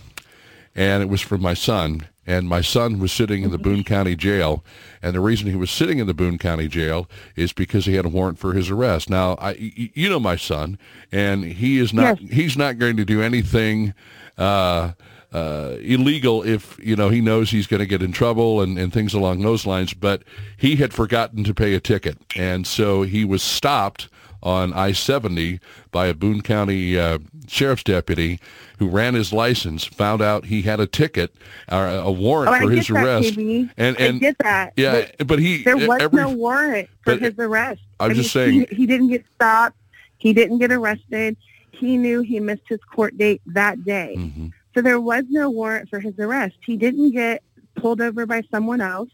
and 0.75 1.01
it 1.03 1.09
was 1.09 1.21
from 1.21 1.41
my 1.41 1.53
son. 1.53 2.07
And 2.27 2.49
my 2.49 2.61
son 2.61 2.97
was 2.97 3.11
sitting 3.11 3.43
in 3.43 3.51
the 3.51 3.59
Boone 3.59 3.83
County 3.83 4.15
Jail, 4.15 4.65
and 5.03 5.13
the 5.13 5.19
reason 5.19 5.47
he 5.47 5.55
was 5.55 5.69
sitting 5.69 5.99
in 5.99 6.07
the 6.07 6.13
Boone 6.15 6.39
County 6.39 6.67
Jail 6.67 7.07
is 7.35 7.53
because 7.53 7.85
he 7.85 7.93
had 7.93 8.05
a 8.05 8.09
warrant 8.09 8.39
for 8.39 8.53
his 8.53 8.71
arrest. 8.71 9.11
Now, 9.11 9.35
I, 9.39 9.51
you 9.59 10.09
know 10.09 10.19
my 10.19 10.35
son, 10.35 10.79
and 11.11 11.43
he 11.43 11.77
is 11.77 11.93
not 11.93 12.17
he's 12.17 12.57
not 12.57 12.79
going 12.79 12.97
to 12.97 13.05
do 13.05 13.21
anything 13.21 13.93
uh, 14.39 14.93
uh, 15.31 15.75
illegal 15.81 16.41
if 16.41 16.79
you 16.81 16.95
know 16.95 17.09
he 17.09 17.21
knows 17.21 17.51
he's 17.51 17.67
going 17.67 17.81
to 17.81 17.85
get 17.85 18.01
in 18.01 18.11
trouble 18.11 18.59
and, 18.59 18.79
and 18.79 18.91
things 18.91 19.13
along 19.13 19.41
those 19.41 19.67
lines. 19.67 19.93
But 19.93 20.23
he 20.57 20.77
had 20.77 20.95
forgotten 20.95 21.43
to 21.43 21.53
pay 21.53 21.75
a 21.75 21.79
ticket, 21.79 22.17
and 22.35 22.65
so 22.65 23.03
he 23.03 23.23
was 23.23 23.43
stopped 23.43 24.09
on 24.45 24.71
I-70 24.73 25.59
by 25.91 26.05
a 26.07 26.13
Boone 26.13 26.41
County 26.41 26.97
uh, 26.97 27.17
sheriff's 27.47 27.83
deputy 27.83 28.39
who 28.77 28.87
ran 28.87 29.13
his 29.15 29.33
license, 29.33 29.83
found 29.83 30.21
out 30.21 30.45
he 30.45 30.61
had 30.61 30.79
a 30.79 30.85
ticket, 30.87 31.33
or 31.71 31.87
a 31.87 32.11
warrant 32.11 32.55
Oh, 32.55 32.59
for 32.61 32.69
get 32.69 32.77
his 32.77 32.87
that, 32.87 33.03
arrest, 33.03 33.33
KB. 33.35 33.69
and 33.77 33.97
I 33.99 34.03
and 34.03 34.19
get 34.19 34.37
that. 34.39 34.73
yeah, 34.77 35.07
but, 35.25 35.39
he 35.39 35.63
There 35.63 35.75
was 35.75 36.01
every 36.01 36.21
no 36.21 36.29
warrant 36.29 36.87
for 37.03 37.15
his 37.17 37.33
arrest. 37.39 37.81
I'm 37.99 38.11
I 38.11 38.13
just 38.13 38.31
saying- 38.31 38.67
he, 38.69 38.75
he 38.75 38.85
didn't 38.85 39.07
get 39.09 39.25
stopped. 39.35 39.77
He 40.17 40.31
didn't 40.33 40.59
get 40.59 40.71
arrested. 40.71 41.35
He 41.71 41.97
knew 41.97 42.21
he 42.21 42.39
missed 42.39 42.63
his 42.69 42.79
court 42.83 43.17
date 43.17 43.41
that 43.47 43.83
day. 43.83 44.15
Mhm. 44.17 44.51
So 44.73 44.81
there 44.81 44.99
was 44.99 45.23
no 45.29 45.49
warrant 45.49 45.89
for 45.89 45.99
his 45.99 46.13
arrest. 46.19 46.55
He 46.65 46.77
didn't 46.77 47.11
get 47.11 47.41
pulled 47.75 48.01
over 48.01 48.25
by 48.25 48.43
someone 48.51 48.81
else. 48.81 49.09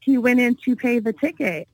He 0.00 0.18
went 0.18 0.40
in 0.40 0.54
to 0.64 0.74
pay 0.76 0.98
the 0.98 1.12
ticket. 1.12 1.68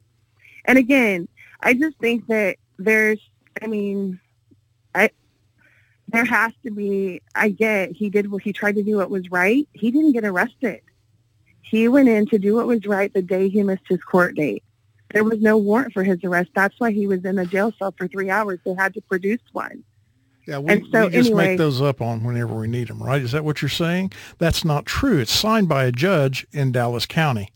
And 0.65 0.77
again, 0.79 1.29
I 1.61 1.75
just 1.75 1.97
think 1.99 2.27
that 2.29 2.57
there's, 2.79 3.19
I 3.61 3.67
mean, 3.67 4.21
I, 4.95 5.11
there 6.09 6.25
has 6.25 6.53
to 6.65 6.71
be, 6.71 7.21
I 7.35 7.51
get 7.51 7.93
he 7.93 8.09
did 8.09 8.31
what 8.31 8.43
he 8.43 8.53
tried 8.53 8.77
to 8.77 8.83
do 8.83 8.97
what 8.97 9.11
was 9.11 9.31
right. 9.31 9.69
He 9.73 9.91
didn't 9.91 10.13
get 10.13 10.25
arrested. 10.25 10.81
He 11.63 11.87
went 11.89 12.09
in 12.09 12.27
to 12.27 12.39
do 12.39 12.55
what 12.55 12.67
was 12.67 12.87
right 12.87 13.13
the 13.13 13.21
day 13.21 13.49
he 13.49 13.63
missed 13.63 13.83
his 13.89 14.03
court 14.03 14.37
date. 14.37 14.63
There 15.13 15.25
was 15.25 15.41
no 15.41 15.57
warrant 15.57 15.93
for 15.93 16.03
his 16.05 16.19
arrest. 16.23 16.51
That's 16.55 16.79
why 16.79 16.93
he 16.93 17.07
was 17.07 17.25
in 17.25 17.39
a 17.39 17.47
jail 17.47 17.73
cell 17.79 17.95
for 17.97 18.09
three 18.09 18.31
hours. 18.31 18.59
They 18.65 18.75
had 18.75 18.95
to 18.95 19.01
produce 19.03 19.41
one. 19.53 19.85
Yeah, 20.47 20.59
we, 20.59 20.73
And 20.73 20.87
so 20.91 21.07
we 21.07 21.13
just 21.13 21.27
anyway- 21.29 21.49
make 21.49 21.59
those 21.59 21.83
up 21.83 22.01
on 22.01 22.25
whenever 22.25 22.55
we 22.55 22.69
need 22.69 22.89
them, 22.89 23.03
right? 23.03 23.21
Is 23.21 23.33
that 23.33 23.45
what 23.45 23.61
you're 23.61 23.69
saying? 23.69 24.13
That's 24.39 24.65
not 24.65 24.87
true. 24.87 25.19
It's 25.19 25.33
signed 25.33 25.69
by 25.69 25.85
a 25.85 25.93
judge 25.93 26.47
in 26.53 26.73
Dallas 26.73 27.05
County. 27.05 27.51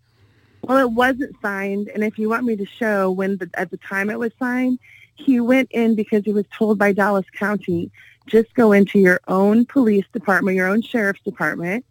Well, 0.63 0.79
it 0.79 0.93
wasn't 0.93 1.35
signed, 1.43 1.89
and 1.89 2.05
if 2.05 2.19
you 2.19 2.29
want 2.29 2.45
me 2.45 2.55
to 2.57 2.67
show 2.67 3.11
when 3.11 3.39
the, 3.39 3.51
at 3.55 3.71
the 3.71 3.79
time 3.79 4.11
it 4.11 4.19
was 4.19 4.31
signed, 4.39 4.79
he 5.15 5.41
went 5.41 5.71
in 5.73 5.95
because 5.95 6.25
he 6.25 6.33
was 6.33 6.47
told 6.57 6.79
by 6.79 6.93
Dallas 6.93 7.27
County, 7.39 7.91
just 8.27 8.55
go 8.55 8.73
into 8.73 8.99
your 8.99 9.21
own 9.29 9.67
police 9.67 10.05
department, 10.13 10.57
your 10.57 10.69
own 10.69 10.83
sheriff's 10.83 11.23
department, 11.23 11.85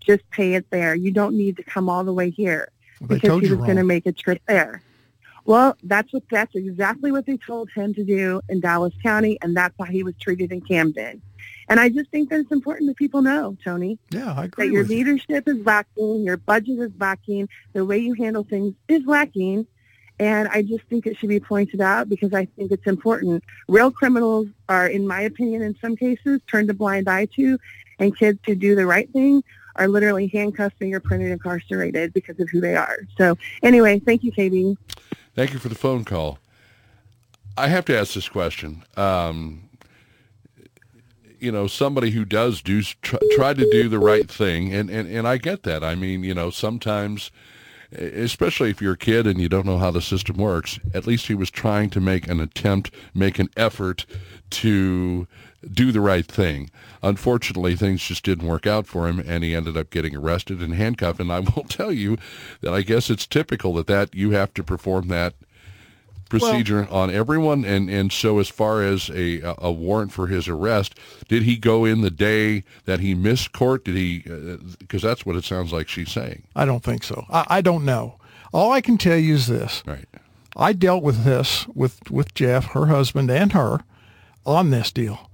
just 0.00 0.28
pay 0.30 0.54
it 0.54 0.66
there. 0.70 0.94
You 0.94 1.10
don't 1.10 1.36
need 1.36 1.56
to 1.56 1.62
come 1.62 1.88
all 1.88 2.04
the 2.04 2.12
way 2.12 2.30
here 2.30 2.70
Well, 3.00 3.08
because 3.08 3.40
he 3.40 3.50
was 3.50 3.58
going 3.58 3.76
to 3.76 3.84
make 3.84 4.06
a 4.06 4.12
trip 4.12 4.42
there. 4.46 4.82
Well, 5.44 5.76
that's 5.84 6.12
what 6.12 6.24
that's 6.28 6.54
exactly 6.56 7.12
what 7.12 7.24
they 7.26 7.36
told 7.36 7.70
him 7.70 7.94
to 7.94 8.04
do 8.04 8.40
in 8.48 8.58
Dallas 8.60 8.92
County, 9.02 9.38
and 9.42 9.56
that's 9.56 9.74
how 9.78 9.84
he 9.84 10.02
was 10.02 10.14
treated 10.20 10.50
in 10.50 10.60
Camden. 10.60 11.22
And 11.68 11.78
I 11.80 11.88
just 11.88 12.10
think 12.10 12.30
that 12.30 12.40
it's 12.40 12.52
important 12.52 12.88
that 12.88 12.96
people 12.96 13.22
know, 13.22 13.56
Tony, 13.64 13.98
Yeah, 14.10 14.32
I 14.34 14.44
agree 14.44 14.66
that 14.66 14.72
your 14.72 14.82
with 14.82 14.90
you. 14.90 14.98
leadership 14.98 15.46
is 15.48 15.64
lacking, 15.64 16.24
your 16.24 16.36
budget 16.36 16.78
is 16.80 16.90
lacking, 16.98 17.48
the 17.72 17.84
way 17.84 17.98
you 17.98 18.14
handle 18.14 18.44
things 18.44 18.74
is 18.88 19.04
lacking. 19.06 19.66
And 20.18 20.48
I 20.48 20.62
just 20.62 20.84
think 20.84 21.06
it 21.06 21.18
should 21.18 21.28
be 21.28 21.40
pointed 21.40 21.80
out 21.80 22.08
because 22.08 22.32
I 22.32 22.46
think 22.46 22.72
it's 22.72 22.86
important. 22.86 23.44
Real 23.68 23.90
criminals 23.90 24.48
are, 24.68 24.86
in 24.86 25.06
my 25.06 25.20
opinion, 25.20 25.62
in 25.62 25.76
some 25.80 25.94
cases, 25.94 26.40
turned 26.46 26.70
a 26.70 26.74
blind 26.74 27.08
eye 27.08 27.26
to, 27.36 27.58
and 27.98 28.16
kids 28.16 28.38
who 28.46 28.54
do 28.54 28.74
the 28.74 28.86
right 28.86 29.10
thing 29.12 29.44
are 29.76 29.88
literally 29.88 30.26
handcuffed, 30.28 30.78
fingerprinted, 30.78 31.30
incarcerated 31.30 32.12
because 32.14 32.40
of 32.40 32.48
who 32.48 32.60
they 32.60 32.76
are. 32.76 33.00
So 33.18 33.36
anyway, 33.62 33.98
thank 33.98 34.24
you, 34.24 34.32
KB. 34.32 34.76
Thank 35.34 35.52
you 35.52 35.58
for 35.58 35.68
the 35.68 35.74
phone 35.74 36.04
call. 36.04 36.38
I 37.58 37.68
have 37.68 37.84
to 37.86 37.98
ask 37.98 38.14
this 38.14 38.28
question. 38.28 38.84
Um, 38.96 39.68
you 41.38 41.52
know, 41.52 41.66
somebody 41.66 42.10
who 42.10 42.24
does 42.24 42.62
do 42.62 42.82
try, 42.82 43.18
try 43.34 43.54
to 43.54 43.70
do 43.70 43.88
the 43.88 43.98
right 43.98 44.28
thing, 44.30 44.72
and, 44.72 44.88
and, 44.88 45.08
and 45.08 45.28
I 45.28 45.36
get 45.36 45.62
that. 45.64 45.84
I 45.84 45.94
mean, 45.94 46.24
you 46.24 46.34
know, 46.34 46.50
sometimes, 46.50 47.30
especially 47.92 48.70
if 48.70 48.80
you're 48.80 48.94
a 48.94 48.98
kid 48.98 49.26
and 49.26 49.40
you 49.40 49.48
don't 49.48 49.66
know 49.66 49.78
how 49.78 49.90
the 49.90 50.02
system 50.02 50.36
works, 50.36 50.78
at 50.94 51.06
least 51.06 51.26
he 51.26 51.34
was 51.34 51.50
trying 51.50 51.90
to 51.90 52.00
make 52.00 52.28
an 52.28 52.40
attempt, 52.40 52.90
make 53.14 53.38
an 53.38 53.48
effort 53.56 54.06
to 54.50 55.26
do 55.72 55.90
the 55.92 56.00
right 56.00 56.26
thing. 56.26 56.70
Unfortunately, 57.02 57.74
things 57.74 58.02
just 58.02 58.24
didn't 58.24 58.46
work 58.46 58.66
out 58.66 58.86
for 58.86 59.08
him, 59.08 59.18
and 59.26 59.42
he 59.42 59.54
ended 59.54 59.76
up 59.76 59.90
getting 59.90 60.16
arrested 60.16 60.60
and 60.60 60.74
handcuffed. 60.74 61.20
And 61.20 61.32
I 61.32 61.40
will 61.40 61.64
tell 61.68 61.92
you 61.92 62.16
that 62.60 62.72
I 62.72 62.82
guess 62.82 63.10
it's 63.10 63.26
typical 63.26 63.74
that, 63.74 63.86
that 63.86 64.14
you 64.14 64.30
have 64.30 64.54
to 64.54 64.64
perform 64.64 65.08
that 65.08 65.34
procedure 66.28 66.88
on 66.90 67.10
everyone. 67.10 67.64
And, 67.64 67.88
and 67.88 68.12
so 68.12 68.38
as 68.38 68.48
far 68.48 68.82
as 68.82 69.10
a, 69.10 69.40
a 69.58 69.70
warrant 69.70 70.12
for 70.12 70.26
his 70.26 70.48
arrest, 70.48 70.94
did 71.28 71.42
he 71.42 71.56
go 71.56 71.84
in 71.84 72.00
the 72.00 72.10
day 72.10 72.64
that 72.84 73.00
he 73.00 73.14
missed 73.14 73.52
court? 73.52 73.84
Did 73.84 73.96
he, 73.96 74.24
uh, 74.28 74.56
because 74.78 75.02
that's 75.02 75.24
what 75.24 75.36
it 75.36 75.44
sounds 75.44 75.72
like 75.72 75.88
she's 75.88 76.10
saying. 76.10 76.44
I 76.54 76.64
don't 76.64 76.82
think 76.82 77.04
so. 77.04 77.24
I, 77.30 77.46
I 77.48 77.60
don't 77.60 77.84
know. 77.84 78.18
All 78.52 78.72
I 78.72 78.80
can 78.80 78.98
tell 78.98 79.16
you 79.16 79.34
is 79.34 79.46
this. 79.46 79.82
Right. 79.86 80.06
I 80.56 80.72
dealt 80.72 81.02
with 81.02 81.24
this 81.24 81.66
with, 81.68 82.10
with 82.10 82.34
Jeff, 82.34 82.66
her 82.66 82.86
husband, 82.86 83.30
and 83.30 83.52
her 83.52 83.80
on 84.44 84.70
this 84.70 84.90
deal. 84.90 85.30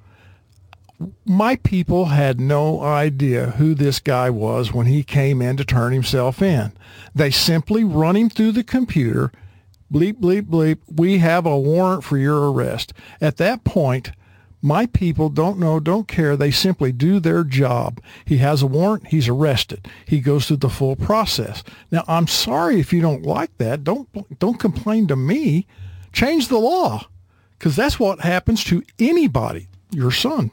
My 1.25 1.57
people 1.57 2.07
had 2.07 2.41
no 2.41 2.81
idea 2.81 3.53
who 3.53 3.75
this 3.75 3.99
guy 3.99 4.31
was 4.31 4.73
when 4.73 4.87
he 4.87 5.03
came 5.03 5.43
in 5.43 5.57
to 5.57 5.65
turn 5.65 5.93
himself 5.93 6.41
in. 6.41 6.73
They 7.15 7.31
simply 7.31 7.83
run 7.83 8.17
him 8.17 8.31
through 8.31 8.53
the 8.53 8.65
computer, 8.65 9.33
bleep, 9.93 10.15
bleep, 10.15 10.43
bleep, 10.43 10.79
we 10.91 11.19
have 11.19 11.47
a 11.47 11.59
warrant 11.59 12.03
for 12.05 12.17
your 12.17 12.51
arrest. 12.51 12.93
At 13.21 13.37
that 13.37 13.63
point, 13.65 14.13
my 14.65 14.87
people 14.87 15.29
don't 15.29 15.59
know, 15.59 15.81
don't 15.81 16.07
care. 16.07 16.37
They 16.37 16.53
simply 16.53 16.93
do 16.93 17.19
their 17.19 17.43
job. 17.43 18.01
He 18.25 18.39
has 18.39 18.63
a 18.63 18.67
warrant. 18.67 19.09
He's 19.09 19.29
arrested. 19.29 19.89
He 20.07 20.21
goes 20.21 20.47
through 20.47 20.59
the 20.59 20.69
full 20.69 20.95
process. 20.95 21.65
Now, 21.91 22.05
I'm 22.07 22.29
sorry 22.29 22.79
if 22.79 22.93
you 22.93 23.01
don't 23.01 23.25
like 23.25 23.57
that. 23.59 23.83
Don't 23.83 24.09
don't 24.39 24.61
complain 24.61 25.09
to 25.09 25.17
me. 25.17 25.67
Change 26.13 26.49
the 26.49 26.59
law, 26.59 27.09
because 27.59 27.75
that's 27.75 27.99
what 27.99 28.21
happens 28.21 28.63
to 28.65 28.83
anybody. 28.99 29.67
Your 29.91 30.13
son. 30.13 30.53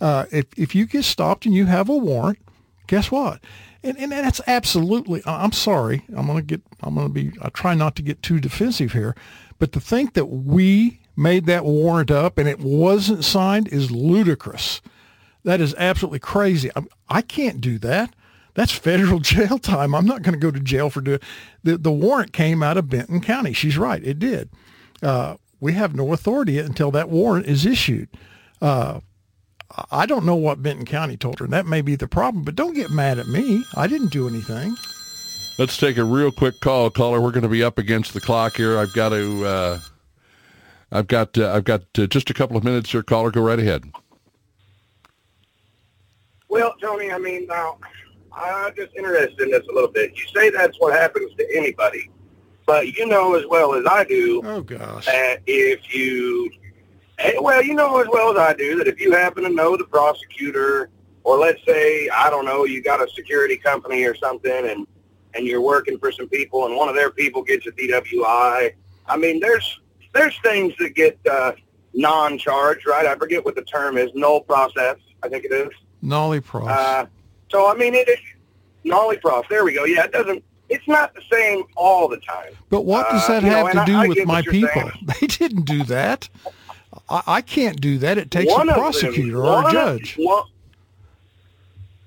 Uh, 0.00 0.26
if 0.30 0.46
if 0.56 0.74
you 0.74 0.84
get 0.86 1.04
stopped 1.04 1.46
and 1.46 1.54
you 1.54 1.66
have 1.66 1.88
a 1.88 1.96
warrant, 1.96 2.38
guess 2.86 3.10
what? 3.10 3.40
And, 3.84 3.98
and 3.98 4.12
that's 4.12 4.40
absolutely. 4.46 5.22
I'm 5.26 5.52
sorry. 5.52 6.04
I'm 6.16 6.26
gonna 6.26 6.42
get. 6.42 6.62
I'm 6.82 6.94
gonna 6.94 7.08
be. 7.08 7.32
I 7.42 7.48
try 7.48 7.74
not 7.74 7.96
to 7.96 8.02
get 8.02 8.22
too 8.22 8.38
defensive 8.38 8.92
here, 8.92 9.16
but 9.58 9.72
to 9.72 9.80
think 9.80 10.14
that 10.14 10.26
we 10.26 11.00
made 11.16 11.46
that 11.46 11.64
warrant 11.64 12.10
up 12.10 12.38
and 12.38 12.48
it 12.48 12.60
wasn't 12.60 13.24
signed 13.24 13.68
is 13.68 13.90
ludicrous. 13.90 14.80
That 15.44 15.60
is 15.60 15.74
absolutely 15.76 16.20
crazy. 16.20 16.70
I, 16.76 16.82
I 17.08 17.22
can't 17.22 17.60
do 17.60 17.78
that. 17.80 18.14
That's 18.54 18.72
federal 18.72 19.18
jail 19.20 19.58
time. 19.58 19.94
I'm 19.94 20.06
not 20.06 20.22
going 20.22 20.34
to 20.34 20.38
go 20.40 20.50
to 20.50 20.60
jail 20.60 20.90
for 20.90 21.00
doing. 21.00 21.20
The 21.64 21.76
the 21.76 21.92
warrant 21.92 22.32
came 22.32 22.62
out 22.62 22.76
of 22.76 22.88
Benton 22.88 23.20
County. 23.20 23.52
She's 23.52 23.76
right. 23.76 24.02
It 24.04 24.18
did. 24.18 24.50
Uh, 25.02 25.36
we 25.60 25.72
have 25.72 25.94
no 25.94 26.12
authority 26.12 26.58
until 26.58 26.90
that 26.92 27.08
warrant 27.08 27.46
is 27.46 27.66
issued. 27.66 28.08
Uh, 28.60 29.00
I 29.90 30.06
don't 30.06 30.24
know 30.26 30.36
what 30.36 30.62
Benton 30.62 30.84
County 30.84 31.16
told 31.16 31.38
her. 31.38 31.44
And 31.44 31.52
that 31.54 31.66
may 31.66 31.80
be 31.80 31.96
the 31.96 32.08
problem, 32.08 32.44
but 32.44 32.54
don't 32.56 32.74
get 32.74 32.90
mad 32.90 33.18
at 33.18 33.26
me. 33.26 33.64
I 33.74 33.86
didn't 33.86 34.12
do 34.12 34.28
anything. 34.28 34.76
Let's 35.58 35.76
take 35.76 35.96
a 35.98 36.04
real 36.04 36.32
quick 36.32 36.60
call, 36.60 36.90
caller. 36.90 37.20
We're 37.20 37.30
going 37.30 37.42
to 37.42 37.48
be 37.48 37.62
up 37.62 37.78
against 37.78 38.14
the 38.14 38.20
clock 38.20 38.56
here. 38.56 38.78
I've 38.78 38.92
got 38.94 39.10
to. 39.10 39.44
Uh, 39.46 39.80
I've 40.90 41.06
got. 41.06 41.36
Uh, 41.38 41.52
I've 41.52 41.64
got 41.64 41.82
uh, 41.98 42.06
just 42.06 42.30
a 42.30 42.34
couple 42.34 42.56
of 42.56 42.64
minutes 42.64 42.90
here, 42.90 43.02
caller. 43.02 43.30
Go 43.30 43.42
right 43.42 43.58
ahead. 43.58 43.84
Well, 46.48 46.74
Tony, 46.80 47.10
I 47.10 47.18
mean, 47.18 47.46
now, 47.46 47.78
I'm 48.32 48.74
just 48.74 48.94
interested 48.94 49.40
in 49.40 49.50
this 49.50 49.66
a 49.70 49.72
little 49.72 49.90
bit. 49.90 50.12
You 50.16 50.24
say 50.34 50.50
that's 50.50 50.76
what 50.80 50.92
happens 50.92 51.34
to 51.36 51.46
anybody, 51.56 52.10
but 52.66 52.88
you 52.96 53.06
know 53.06 53.34
as 53.34 53.46
well 53.46 53.74
as 53.74 53.84
I 53.86 54.04
do 54.04 54.42
Oh 54.44 54.60
gosh. 54.62 55.06
that 55.06 55.40
if 55.46 55.94
you, 55.94 56.50
well, 57.40 57.62
you 57.62 57.74
know 57.74 58.00
as 58.00 58.08
well 58.10 58.32
as 58.32 58.38
I 58.38 58.54
do 58.54 58.76
that 58.78 58.88
if 58.88 59.00
you 59.00 59.12
happen 59.12 59.42
to 59.44 59.48
know 59.50 59.76
the 59.76 59.84
prosecutor, 59.84 60.90
or 61.24 61.38
let's 61.38 61.64
say, 61.64 62.08
I 62.08 62.30
don't 62.30 62.44
know, 62.44 62.64
you 62.64 62.82
got 62.82 63.00
a 63.00 63.08
security 63.12 63.56
company 63.56 64.04
or 64.04 64.14
something, 64.14 64.68
and 64.70 64.86
and 65.34 65.46
you're 65.46 65.62
working 65.62 65.98
for 65.98 66.12
some 66.12 66.28
people, 66.28 66.66
and 66.66 66.76
one 66.76 66.88
of 66.88 66.94
their 66.94 67.10
people 67.10 67.42
gets 67.42 67.66
a 67.66 67.72
DWI. 67.72 68.72
I 69.06 69.16
mean, 69.16 69.40
there's 69.40 69.80
there's 70.12 70.38
things 70.42 70.74
that 70.78 70.94
get 70.94 71.18
uh, 71.30 71.52
non-charged, 71.94 72.86
right? 72.86 73.06
I 73.06 73.14
forget 73.16 73.44
what 73.44 73.54
the 73.54 73.62
term 73.62 73.96
is, 73.96 74.10
null 74.14 74.40
process, 74.42 74.96
I 75.22 75.28
think 75.28 75.44
it 75.44 75.52
is. 75.52 75.70
Nolle 76.02 76.42
pros. 76.42 76.68
Uh, 76.68 77.06
so 77.50 77.70
I 77.70 77.74
mean, 77.74 77.94
it 77.94 78.08
is 78.08 78.18
nolly 78.84 79.18
prof. 79.18 79.46
There 79.48 79.64
we 79.64 79.74
go. 79.74 79.84
Yeah, 79.84 80.04
it 80.04 80.12
doesn't. 80.12 80.42
It's 80.68 80.88
not 80.88 81.14
the 81.14 81.22
same 81.30 81.64
all 81.76 82.08
the 82.08 82.16
time. 82.18 82.52
but 82.70 82.86
what 82.86 83.08
does 83.10 83.28
uh, 83.28 83.40
that 83.40 83.42
you 83.42 83.50
know, 83.50 83.66
have 83.66 83.86
to 83.86 83.92
do 83.92 83.96
I 83.96 84.06
with 84.08 84.16
get 84.16 84.26
my 84.26 84.40
people? 84.42 84.68
saying. 84.74 84.92
They 85.20 85.26
didn't 85.26 85.64
do 85.66 85.84
that. 85.84 86.28
I, 87.12 87.22
I 87.26 87.40
can't 87.42 87.80
do 87.80 87.98
that. 87.98 88.16
It 88.16 88.30
takes 88.30 88.50
one 88.50 88.70
a 88.70 88.72
prosecutor 88.72 89.42
them, 89.42 89.46
or 89.46 89.68
a 89.68 89.72
judge. 89.72 90.16
One, 90.16 90.44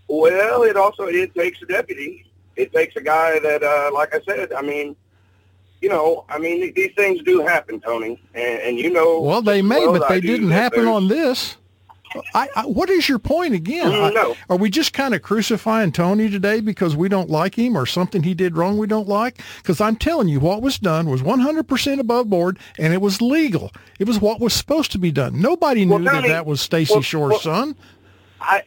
well, 0.07 0.63
it 0.63 0.75
also 0.75 1.03
it 1.03 1.33
takes 1.35 1.61
a 1.61 1.65
deputy. 1.67 2.25
It 2.55 2.73
takes 2.73 2.95
a 2.95 3.01
guy 3.01 3.39
that, 3.39 3.63
uh, 3.63 3.91
like 3.93 4.15
I 4.15 4.21
said, 4.21 4.53
I 4.53 4.61
mean, 4.61 4.95
you 5.81 5.89
know, 5.89 6.25
I 6.29 6.39
mean, 6.39 6.73
these 6.73 6.93
things 6.95 7.21
do 7.21 7.41
happen, 7.41 7.79
Tony, 7.81 8.19
and, 8.33 8.59
and 8.61 8.79
you 8.79 8.91
know. 8.91 9.21
Well, 9.21 9.41
they 9.41 9.61
may, 9.61 9.79
well 9.79 9.99
but 9.99 10.09
they 10.09 10.21
didn't 10.21 10.51
happen 10.51 10.87
on 10.87 11.07
this. 11.07 11.57
I, 12.33 12.49
I, 12.55 12.65
what 12.65 12.89
is 12.89 13.07
your 13.07 13.19
point 13.19 13.53
again? 13.53 13.91
Mm, 13.91 14.13
no. 14.13 14.31
I, 14.31 14.35
are 14.49 14.57
we 14.57 14.69
just 14.69 14.93
kind 14.93 15.13
of 15.13 15.21
crucifying 15.21 15.91
Tony 15.91 16.29
today 16.29 16.59
because 16.59 16.95
we 16.95 17.09
don't 17.09 17.29
like 17.29 17.55
him 17.55 17.77
or 17.77 17.85
something 17.85 18.23
he 18.23 18.33
did 18.33 18.57
wrong 18.57 18.77
we 18.77 18.87
don't 18.87 19.07
like? 19.07 19.41
Because 19.57 19.81
I'm 19.81 19.95
telling 19.95 20.27
you, 20.27 20.39
what 20.39 20.61
was 20.61 20.77
done 20.77 21.09
was 21.09 21.21
100% 21.21 21.99
above 21.99 22.29
board 22.29 22.59
and 22.77 22.93
it 22.93 23.01
was 23.01 23.21
legal. 23.21 23.71
It 23.99 24.07
was 24.07 24.19
what 24.19 24.39
was 24.39 24.53
supposed 24.53 24.91
to 24.93 24.97
be 24.97 25.11
done. 25.11 25.39
Nobody 25.39 25.85
well, 25.85 25.99
knew 25.99 26.09
Tony, 26.09 26.29
that 26.29 26.33
that 26.33 26.45
was 26.45 26.61
Stacy 26.61 26.93
well, 26.93 27.01
Shore's 27.01 27.31
well, 27.31 27.39
son. 27.39 27.75
I 28.41 28.63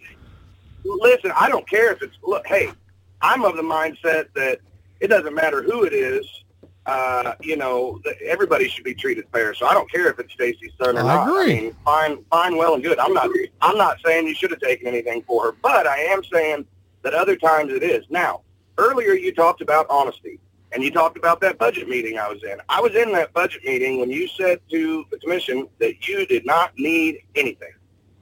listen. 0.84 1.32
I 1.36 1.48
don't 1.48 1.68
care 1.68 1.92
if 1.92 2.02
it's 2.02 2.16
look. 2.22 2.46
Hey, 2.46 2.70
I'm 3.20 3.44
of 3.44 3.56
the 3.56 3.62
mindset 3.62 4.26
that 4.34 4.58
it 5.00 5.08
doesn't 5.08 5.34
matter 5.34 5.62
who 5.62 5.84
it 5.84 5.92
is 5.92 6.26
uh, 6.88 7.34
you 7.42 7.54
know, 7.56 8.00
everybody 8.24 8.66
should 8.66 8.84
be 8.84 8.94
treated 8.94 9.26
fair. 9.30 9.52
So 9.54 9.66
I 9.66 9.74
don't 9.74 9.90
care 9.90 10.08
if 10.08 10.18
it's 10.18 10.32
Stacy's 10.32 10.72
son 10.80 10.96
or 10.96 11.00
I 11.00 11.02
not. 11.02 11.28
Agree. 11.28 11.42
I 11.42 11.60
mean, 11.60 11.76
fine, 11.84 12.24
fine, 12.30 12.56
well 12.56 12.74
and 12.74 12.82
good. 12.82 12.98
I'm 12.98 13.12
not, 13.12 13.28
I'm 13.60 13.76
not 13.76 13.98
saying 14.04 14.26
you 14.26 14.34
should 14.34 14.50
have 14.50 14.60
taken 14.60 14.86
anything 14.86 15.22
for 15.22 15.44
her, 15.44 15.52
but 15.62 15.86
I 15.86 15.98
am 15.98 16.24
saying 16.24 16.64
that 17.02 17.12
other 17.12 17.36
times 17.36 17.72
it 17.72 17.82
is. 17.82 18.06
Now, 18.08 18.40
earlier 18.78 19.12
you 19.12 19.34
talked 19.34 19.60
about 19.60 19.86
honesty, 19.90 20.40
and 20.72 20.82
you 20.82 20.90
talked 20.90 21.18
about 21.18 21.40
that 21.40 21.58
budget 21.58 21.88
meeting 21.88 22.18
I 22.18 22.28
was 22.28 22.42
in. 22.42 22.58
I 22.70 22.80
was 22.80 22.94
in 22.94 23.12
that 23.12 23.34
budget 23.34 23.64
meeting 23.64 24.00
when 24.00 24.10
you 24.10 24.26
said 24.26 24.60
to 24.70 25.04
the 25.10 25.18
commission 25.18 25.68
that 25.80 26.08
you 26.08 26.26
did 26.26 26.46
not 26.46 26.72
need 26.78 27.20
anything. 27.34 27.72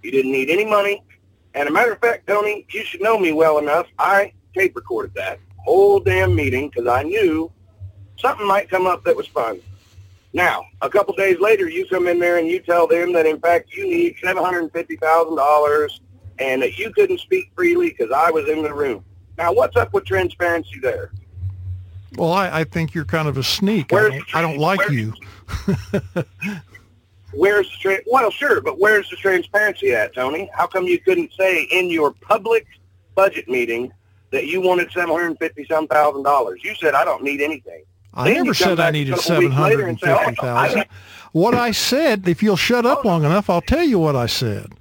You 0.03 0.11
didn't 0.11 0.33
need 0.33 0.51
any 0.51 0.65
money. 0.65 1.05
And 1.55 1.69
a 1.69 1.73
matter 1.73 1.93
of 1.93 2.01
fact, 2.01 2.27
Tony, 2.27 2.67
you 2.71 2.85
should 2.85 3.01
know 3.01 3.19
me 3.19 3.33
well 3.33 3.59
enough. 3.59 3.87
I 3.99 4.33
tape 4.57 4.75
recorded 4.75 5.15
that 5.15 5.39
whole 5.59 6.01
damn 6.01 6.35
meeting 6.35 6.69
because 6.69 6.87
I 6.87 7.03
knew 7.03 7.51
something 8.19 8.47
might 8.47 8.69
come 8.71 8.87
up 8.87 9.05
that 9.05 9.17
was 9.17 9.27
fun. 9.27 9.61
Now, 10.33 10.67
a 10.83 10.91
couple 10.91 11.15
days 11.15 11.39
later, 11.41 11.69
you 11.69 11.87
come 11.87 12.07
in 12.09 12.19
there 12.19 12.39
and 12.39 12.47
you 12.47 12.61
tell 12.61 12.87
them 12.87 13.13
that, 13.15 13.25
in 13.25 13.41
fact, 13.41 13.73
you 13.73 13.89
need 13.89 14.17
$750,000 14.23 16.01
and 16.39 16.63
that 16.63 16.79
you 16.79 16.93
couldn't 16.93 17.21
speak 17.21 17.51
freely 17.55 17.91
because 17.91 18.11
I 18.13 18.31
was 18.31 18.49
in 18.49 18.63
the 18.63 18.75
room. 18.75 19.03
Now, 19.39 19.53
what's 19.53 19.77
up 19.77 19.93
with 19.95 20.05
transparency 20.05 20.79
there? 20.81 21.11
Well, 22.17 22.33
I, 22.33 22.61
I 22.61 22.65
think 22.65 22.95
you're 22.95 23.05
kind 23.05 23.29
of 23.29 23.37
a 23.37 23.43
sneak. 23.43 23.93
I 23.93 24.09
don't, 24.09 24.35
I 24.35 24.43
don't, 24.43 24.59
like 24.59 24.89
you. 24.91 25.13
where's 27.33 27.71
the 27.71 27.77
tra- 27.81 28.03
well, 28.07 28.31
sure, 28.31 28.61
but 28.61 28.79
where's 28.79 29.09
the 29.11 29.17
transparency 29.17 29.93
at, 29.93 30.15
Tony? 30.15 30.51
How 30.55 30.67
come 30.67 30.85
you 30.85 30.99
couldn't 30.99 31.33
say 31.39 31.65
in 31.65 31.91
your 31.91 32.13
public 32.13 32.67
budget 33.15 33.49
meeting 33.49 33.93
that 34.33 34.47
you 34.47 34.61
wanted 34.61 34.91
seven 34.93 35.11
hundred 35.11 35.39
fifty 35.39 35.67
some 35.67 35.87
thousand 35.89 36.23
dollars? 36.23 36.63
You 36.65 36.75
said 36.75 36.95
I 36.95 37.05
don't 37.05 37.23
need 37.23 37.41
anything. 37.41 37.85
I 38.17 38.33
never 38.33 38.55
said 38.55 38.81
I 38.81 38.91
needed 38.91 39.15
oh, 39.15 39.19
seven 39.19 39.53
hundred 39.53 39.89
and 39.89 40.01
fifty 40.01 40.35
thousand. 40.35 40.87
What 41.33 41.55
I 41.55 41.71
said, 41.71 42.27
if 42.27 42.43
you'll 42.43 42.57
shut 42.57 42.87
up 42.87 43.05
long 43.05 43.25
enough, 43.25 43.51
I'll 43.51 43.61
tell 43.61 43.85
you 43.85 43.99
what 43.99 44.17
I 44.17 44.27
said. 44.27 44.73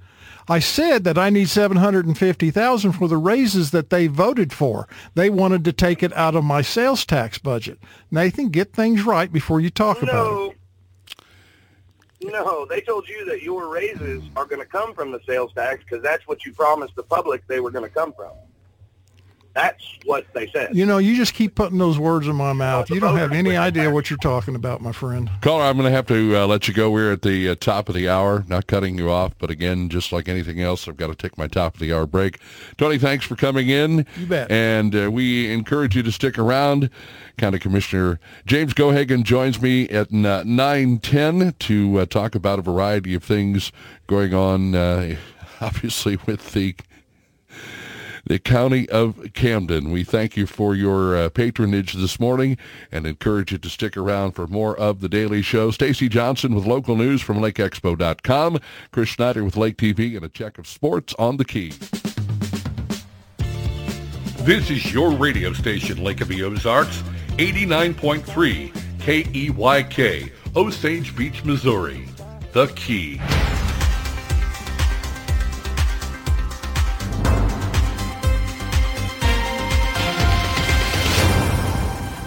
I 0.48 0.58
said 0.60 1.04
that 1.04 1.18
I 1.18 1.28
need 1.28 1.48
seven 1.48 1.76
hundred 1.76 2.06
and 2.06 2.16
fifty 2.16 2.50
thousand 2.50 2.92
for 2.92 3.08
the 3.08 3.16
raises 3.16 3.72
that 3.72 3.90
they 3.90 4.06
voted 4.06 4.52
for. 4.52 4.88
They 5.14 5.28
wanted 5.28 5.64
to 5.66 5.72
take 5.72 6.02
it 6.02 6.12
out 6.14 6.34
of 6.34 6.44
my 6.44 6.62
sales 6.62 7.04
tax 7.04 7.36
budget. 7.36 7.78
Nathan, 8.10 8.48
get 8.48 8.72
things 8.72 9.02
right 9.02 9.30
before 9.30 9.60
you 9.60 9.70
talk 9.70 10.02
no. 10.02 10.08
about 10.08 10.26
it. 10.26 10.30
No. 10.32 10.52
No, 12.22 12.64
they 12.64 12.80
told 12.80 13.06
you 13.08 13.26
that 13.26 13.42
your 13.42 13.68
raises 13.68 14.22
are 14.36 14.46
going 14.46 14.60
to 14.60 14.66
come 14.66 14.94
from 14.94 15.12
the 15.12 15.20
sales 15.26 15.52
tax 15.52 15.84
because 15.84 16.02
that's 16.02 16.26
what 16.26 16.46
you 16.46 16.52
promised 16.54 16.96
the 16.96 17.02
public 17.02 17.46
they 17.46 17.60
were 17.60 17.70
going 17.70 17.84
to 17.84 17.90
come 17.90 18.14
from. 18.14 18.32
That's 19.56 19.82
what 20.04 20.26
they 20.34 20.48
said. 20.48 20.76
You 20.76 20.84
know, 20.84 20.98
you 20.98 21.16
just 21.16 21.32
keep 21.32 21.54
putting 21.54 21.78
those 21.78 21.98
words 21.98 22.26
in 22.26 22.36
my 22.36 22.52
mouth. 22.52 22.90
You 22.90 23.00
don't 23.00 23.16
have 23.16 23.32
any 23.32 23.56
idea 23.56 23.90
what 23.90 24.10
you're 24.10 24.18
talking 24.18 24.54
about, 24.54 24.82
my 24.82 24.92
friend. 24.92 25.30
Caller, 25.40 25.64
I'm 25.64 25.78
going 25.78 25.90
to 25.90 25.96
have 25.96 26.06
to 26.08 26.36
uh, 26.36 26.46
let 26.46 26.68
you 26.68 26.74
go. 26.74 26.90
We're 26.90 27.14
at 27.14 27.22
the 27.22 27.48
uh, 27.48 27.54
top 27.54 27.88
of 27.88 27.94
the 27.94 28.06
hour, 28.06 28.44
not 28.48 28.66
cutting 28.66 28.98
you 28.98 29.10
off, 29.10 29.32
but 29.38 29.48
again, 29.48 29.88
just 29.88 30.12
like 30.12 30.28
anything 30.28 30.60
else, 30.60 30.86
I've 30.86 30.98
got 30.98 31.06
to 31.06 31.14
take 31.14 31.38
my 31.38 31.46
top 31.46 31.72
of 31.72 31.80
the 31.80 31.90
hour 31.94 32.04
break. 32.04 32.38
Tony, 32.76 32.98
thanks 32.98 33.24
for 33.24 33.34
coming 33.34 33.70
in. 33.70 34.04
You 34.18 34.26
bet. 34.26 34.50
And 34.50 34.94
uh, 34.94 35.10
we 35.10 35.50
encourage 35.50 35.96
you 35.96 36.02
to 36.02 36.12
stick 36.12 36.38
around. 36.38 36.90
County 37.38 37.58
Commissioner 37.58 38.20
James 38.44 38.74
Gohagen 38.74 39.22
joins 39.22 39.62
me 39.62 39.88
at 39.88 40.10
9:10 40.10 41.48
uh, 41.48 41.52
to 41.60 41.98
uh, 42.00 42.04
talk 42.04 42.34
about 42.34 42.58
a 42.58 42.62
variety 42.62 43.14
of 43.14 43.24
things 43.24 43.72
going 44.06 44.34
on, 44.34 44.74
uh, 44.74 45.16
obviously 45.62 46.18
with 46.26 46.52
the 46.52 46.74
the 48.26 48.38
County 48.38 48.88
of 48.88 49.32
Camden. 49.34 49.90
We 49.90 50.04
thank 50.04 50.36
you 50.36 50.46
for 50.46 50.74
your 50.74 51.16
uh, 51.16 51.28
patronage 51.28 51.94
this 51.94 52.18
morning 52.18 52.58
and 52.90 53.06
encourage 53.06 53.52
you 53.52 53.58
to 53.58 53.68
stick 53.68 53.96
around 53.96 54.32
for 54.32 54.46
more 54.46 54.76
of 54.76 55.00
The 55.00 55.08
Daily 55.08 55.42
Show. 55.42 55.70
Stacy 55.70 56.08
Johnson 56.08 56.54
with 56.54 56.66
local 56.66 56.96
news 56.96 57.22
from 57.22 57.38
LakeExpo.com. 57.38 58.58
Chris 58.90 59.08
Schneider 59.08 59.44
with 59.44 59.56
Lake 59.56 59.76
TV 59.76 60.16
and 60.16 60.24
a 60.24 60.28
check 60.28 60.58
of 60.58 60.66
sports 60.66 61.14
on 61.18 61.36
the 61.36 61.44
key. 61.44 61.72
This 64.40 64.70
is 64.70 64.92
your 64.92 65.12
radio 65.12 65.52
station, 65.52 66.02
Lake 66.02 66.20
of 66.20 66.28
the 66.28 66.42
Ozarks, 66.42 67.02
89.3 67.36 68.72
KEYK, 68.98 70.32
Osage 70.56 71.16
Beach, 71.16 71.44
Missouri. 71.44 72.08
The 72.52 72.66
Key. 72.68 73.20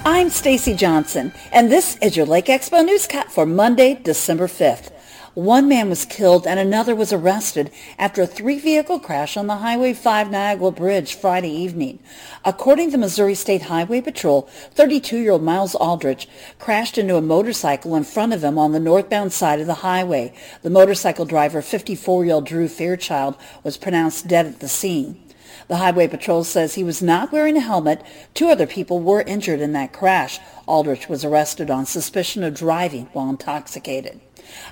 I'm 0.06 0.30
Stacy 0.30 0.76
Johnson, 0.76 1.34
and 1.52 1.70
this 1.70 1.98
is 1.98 2.16
your 2.16 2.26
Lake 2.26 2.46
Expo 2.46 2.86
newscast 2.86 3.30
for 3.30 3.46
Monday, 3.46 3.96
December 3.96 4.48
5th. 4.48 4.92
One 5.34 5.68
man 5.68 5.90
was 5.90 6.06
killed 6.06 6.48
and 6.48 6.58
another 6.58 6.96
was 6.96 7.12
arrested 7.12 7.70
after 7.98 8.22
a 8.22 8.28
three-vehicle 8.28 9.02
crash 9.02 9.36
on 9.36 9.48
the 9.48 9.58
Highway 9.58 9.94
5 9.94 10.32
Niagara 10.32 10.72
Bridge 10.72 11.16
Friday 11.16 11.52
evening. 11.52 12.00
According 12.46 12.92
to 12.92 12.98
Missouri 12.98 13.36
State 13.36 13.64
Highway 13.64 14.00
Patrol, 14.00 14.50
32-year-old 14.76 15.44
Miles 15.44 15.76
Aldrich 15.76 16.30
crashed 16.60 16.98
into 16.98 17.18
a 17.18 17.22
motorcycle 17.22 17.96
in 17.96 18.06
front 18.06 18.34
of 18.34 18.44
him 18.44 18.58
on 18.58 18.72
the 18.72 18.80
northbound 18.80 19.34
side 19.34 19.60
of 19.60 19.68
the 19.68 19.76
highway. 19.76 20.34
The 20.62 20.70
motorcycle 20.70 21.26
driver, 21.26 21.62
54-year-old 21.62 22.46
Drew 22.46 22.70
Fairchild, 22.70 23.36
was 23.64 23.78
pronounced 23.78 24.28
dead 24.28 24.46
at 24.46 24.60
the 24.62 24.70
scene. 24.70 25.22
The 25.70 25.78
Highway 25.78 26.08
Patrol 26.08 26.44
says 26.44 26.74
he 26.74 26.84
was 26.84 27.00
not 27.00 27.32
wearing 27.32 27.56
a 27.56 27.60
helmet. 27.60 28.02
Two 28.34 28.50
other 28.50 28.66
people 28.66 29.00
were 29.00 29.22
injured 29.22 29.62
in 29.62 29.72
that 29.74 29.94
crash. 29.94 30.40
Aldrich 30.66 31.08
was 31.08 31.24
arrested 31.24 31.70
on 31.70 31.86
suspicion 31.86 32.44
of 32.44 32.56
driving 32.56 33.06
while 33.14 33.30
intoxicated. 33.30 34.20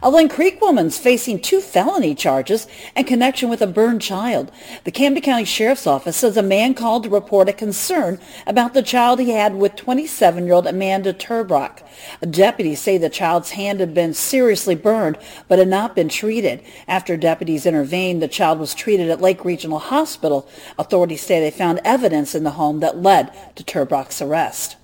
A 0.02 0.10
Linn 0.10 0.30
Creek 0.30 0.62
woman's 0.62 0.98
facing 0.98 1.40
two 1.40 1.60
felony 1.60 2.16
charges 2.16 2.68
in 2.96 3.04
connection 3.06 3.50
with 3.50 3.62
a 3.62 3.68
burned 3.68 4.02
child. 4.02 4.52
The 4.84 4.92
Camden 4.92 5.24
County 5.24 5.44
Sheriff's 5.44 5.88
Office 5.88 6.18
says 6.18 6.38
a 6.38 6.44
man 6.44 6.74
called 6.74 7.04
to 7.04 7.10
report 7.10 7.50
a 7.50 7.54
concern 7.54 8.20
about 8.46 8.74
the 8.74 8.82
child 8.82 9.20
he 9.20 9.32
had 9.32 9.56
with 9.56 9.76
27-year-old 9.76 10.68
Amanda 10.68 11.14
Turbach. 11.14 11.82
Deputies 12.22 12.80
say 12.80 12.98
the 12.98 13.10
child's 13.10 13.52
hand 13.52 13.80
had 13.80 13.94
been 13.94 14.14
seriously 14.14 14.76
burned 14.76 15.18
but 15.48 15.60
had 15.60 15.68
not 15.68 15.96
been 15.96 16.10
treated. 16.10 16.64
After 16.88 17.18
deputies 17.18 17.66
intervened, 17.66 18.22
the 18.22 18.28
child 18.28 18.60
was 18.60 18.74
treated 18.74 19.10
at 19.10 19.22
Lake 19.22 19.44
Regional 19.44 19.80
Hospital. 19.80 20.48
Authorities 20.80 21.22
say 21.22 21.40
they 21.40 21.52
found 21.52 21.82
evidence 21.84 22.34
in 22.34 22.44
the 22.44 22.52
home 22.52 22.80
that 22.80 23.02
led 23.02 23.32
to 23.56 23.64
Turbach's 23.64 24.22
arrest. 24.22 24.77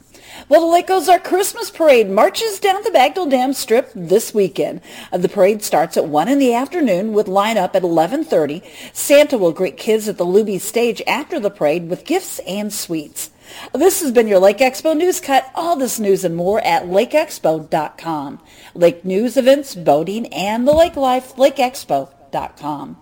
Well, 0.49 0.61
the 0.61 0.67
Lake 0.67 0.89
Ozark 0.89 1.23
Christmas 1.23 1.69
Parade 1.71 2.09
marches 2.09 2.59
down 2.59 2.83
the 2.83 2.89
Bagnell 2.89 3.29
Dam 3.29 3.53
Strip 3.53 3.91
this 3.95 4.33
weekend. 4.33 4.81
Uh, 5.11 5.17
the 5.17 5.29
parade 5.29 5.63
starts 5.63 5.97
at 5.97 6.07
1 6.07 6.27
in 6.27 6.39
the 6.39 6.53
afternoon 6.53 7.13
with 7.13 7.27
lineup 7.27 7.75
at 7.75 7.83
11.30. 7.83 8.63
Santa 8.93 9.37
will 9.37 9.51
greet 9.51 9.77
kids 9.77 10.07
at 10.07 10.17
the 10.17 10.25
Luby 10.25 10.59
stage 10.59 11.01
after 11.07 11.39
the 11.39 11.49
parade 11.49 11.89
with 11.89 12.05
gifts 12.05 12.39
and 12.39 12.73
sweets. 12.73 13.31
This 13.73 14.01
has 14.01 14.11
been 14.11 14.27
your 14.27 14.39
Lake 14.39 14.57
Expo 14.57 14.95
News 14.95 15.19
Cut. 15.19 15.49
All 15.55 15.75
this 15.75 15.99
news 15.99 16.23
and 16.23 16.35
more 16.35 16.59
at 16.61 16.83
lakeexpo.com. 16.83 18.41
Lake 18.73 19.05
news, 19.05 19.37
events, 19.37 19.75
boating, 19.75 20.27
and 20.27 20.67
the 20.67 20.73
lake 20.73 20.95
life, 20.95 21.35
lakeexpo.com. 21.35 22.97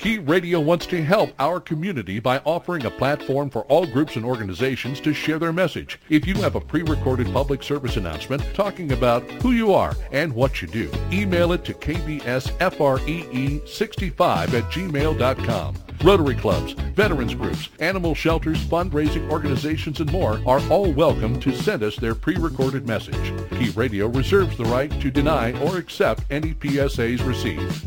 Key 0.00 0.18
Radio 0.18 0.58
wants 0.60 0.86
to 0.86 1.04
help 1.04 1.34
our 1.38 1.60
community 1.60 2.18
by 2.20 2.38
offering 2.46 2.86
a 2.86 2.90
platform 2.90 3.50
for 3.50 3.64
all 3.64 3.84
groups 3.84 4.16
and 4.16 4.24
organizations 4.24 4.98
to 5.00 5.12
share 5.12 5.38
their 5.38 5.52
message. 5.52 6.00
If 6.08 6.26
you 6.26 6.32
have 6.36 6.54
a 6.54 6.60
pre-recorded 6.60 7.30
public 7.34 7.62
service 7.62 7.98
announcement 7.98 8.42
talking 8.54 8.92
about 8.92 9.30
who 9.42 9.52
you 9.52 9.74
are 9.74 9.94
and 10.10 10.32
what 10.32 10.62
you 10.62 10.68
do, 10.68 10.90
email 11.12 11.52
it 11.52 11.66
to 11.66 11.74
kbsfree65 11.74 14.54
at 14.54 14.64
gmail.com. 14.72 15.74
Rotary 16.02 16.34
clubs, 16.34 16.72
veterans 16.72 17.34
groups, 17.34 17.68
animal 17.80 18.14
shelters, 18.14 18.64
fundraising 18.64 19.30
organizations, 19.30 20.00
and 20.00 20.10
more 20.10 20.40
are 20.46 20.66
all 20.70 20.90
welcome 20.92 21.38
to 21.40 21.54
send 21.54 21.82
us 21.82 21.96
their 21.96 22.14
pre-recorded 22.14 22.86
message. 22.86 23.34
Key 23.50 23.68
Radio 23.76 24.06
reserves 24.06 24.56
the 24.56 24.64
right 24.64 24.90
to 25.02 25.10
deny 25.10 25.52
or 25.60 25.76
accept 25.76 26.24
any 26.30 26.54
PSAs 26.54 27.22
received. 27.26 27.84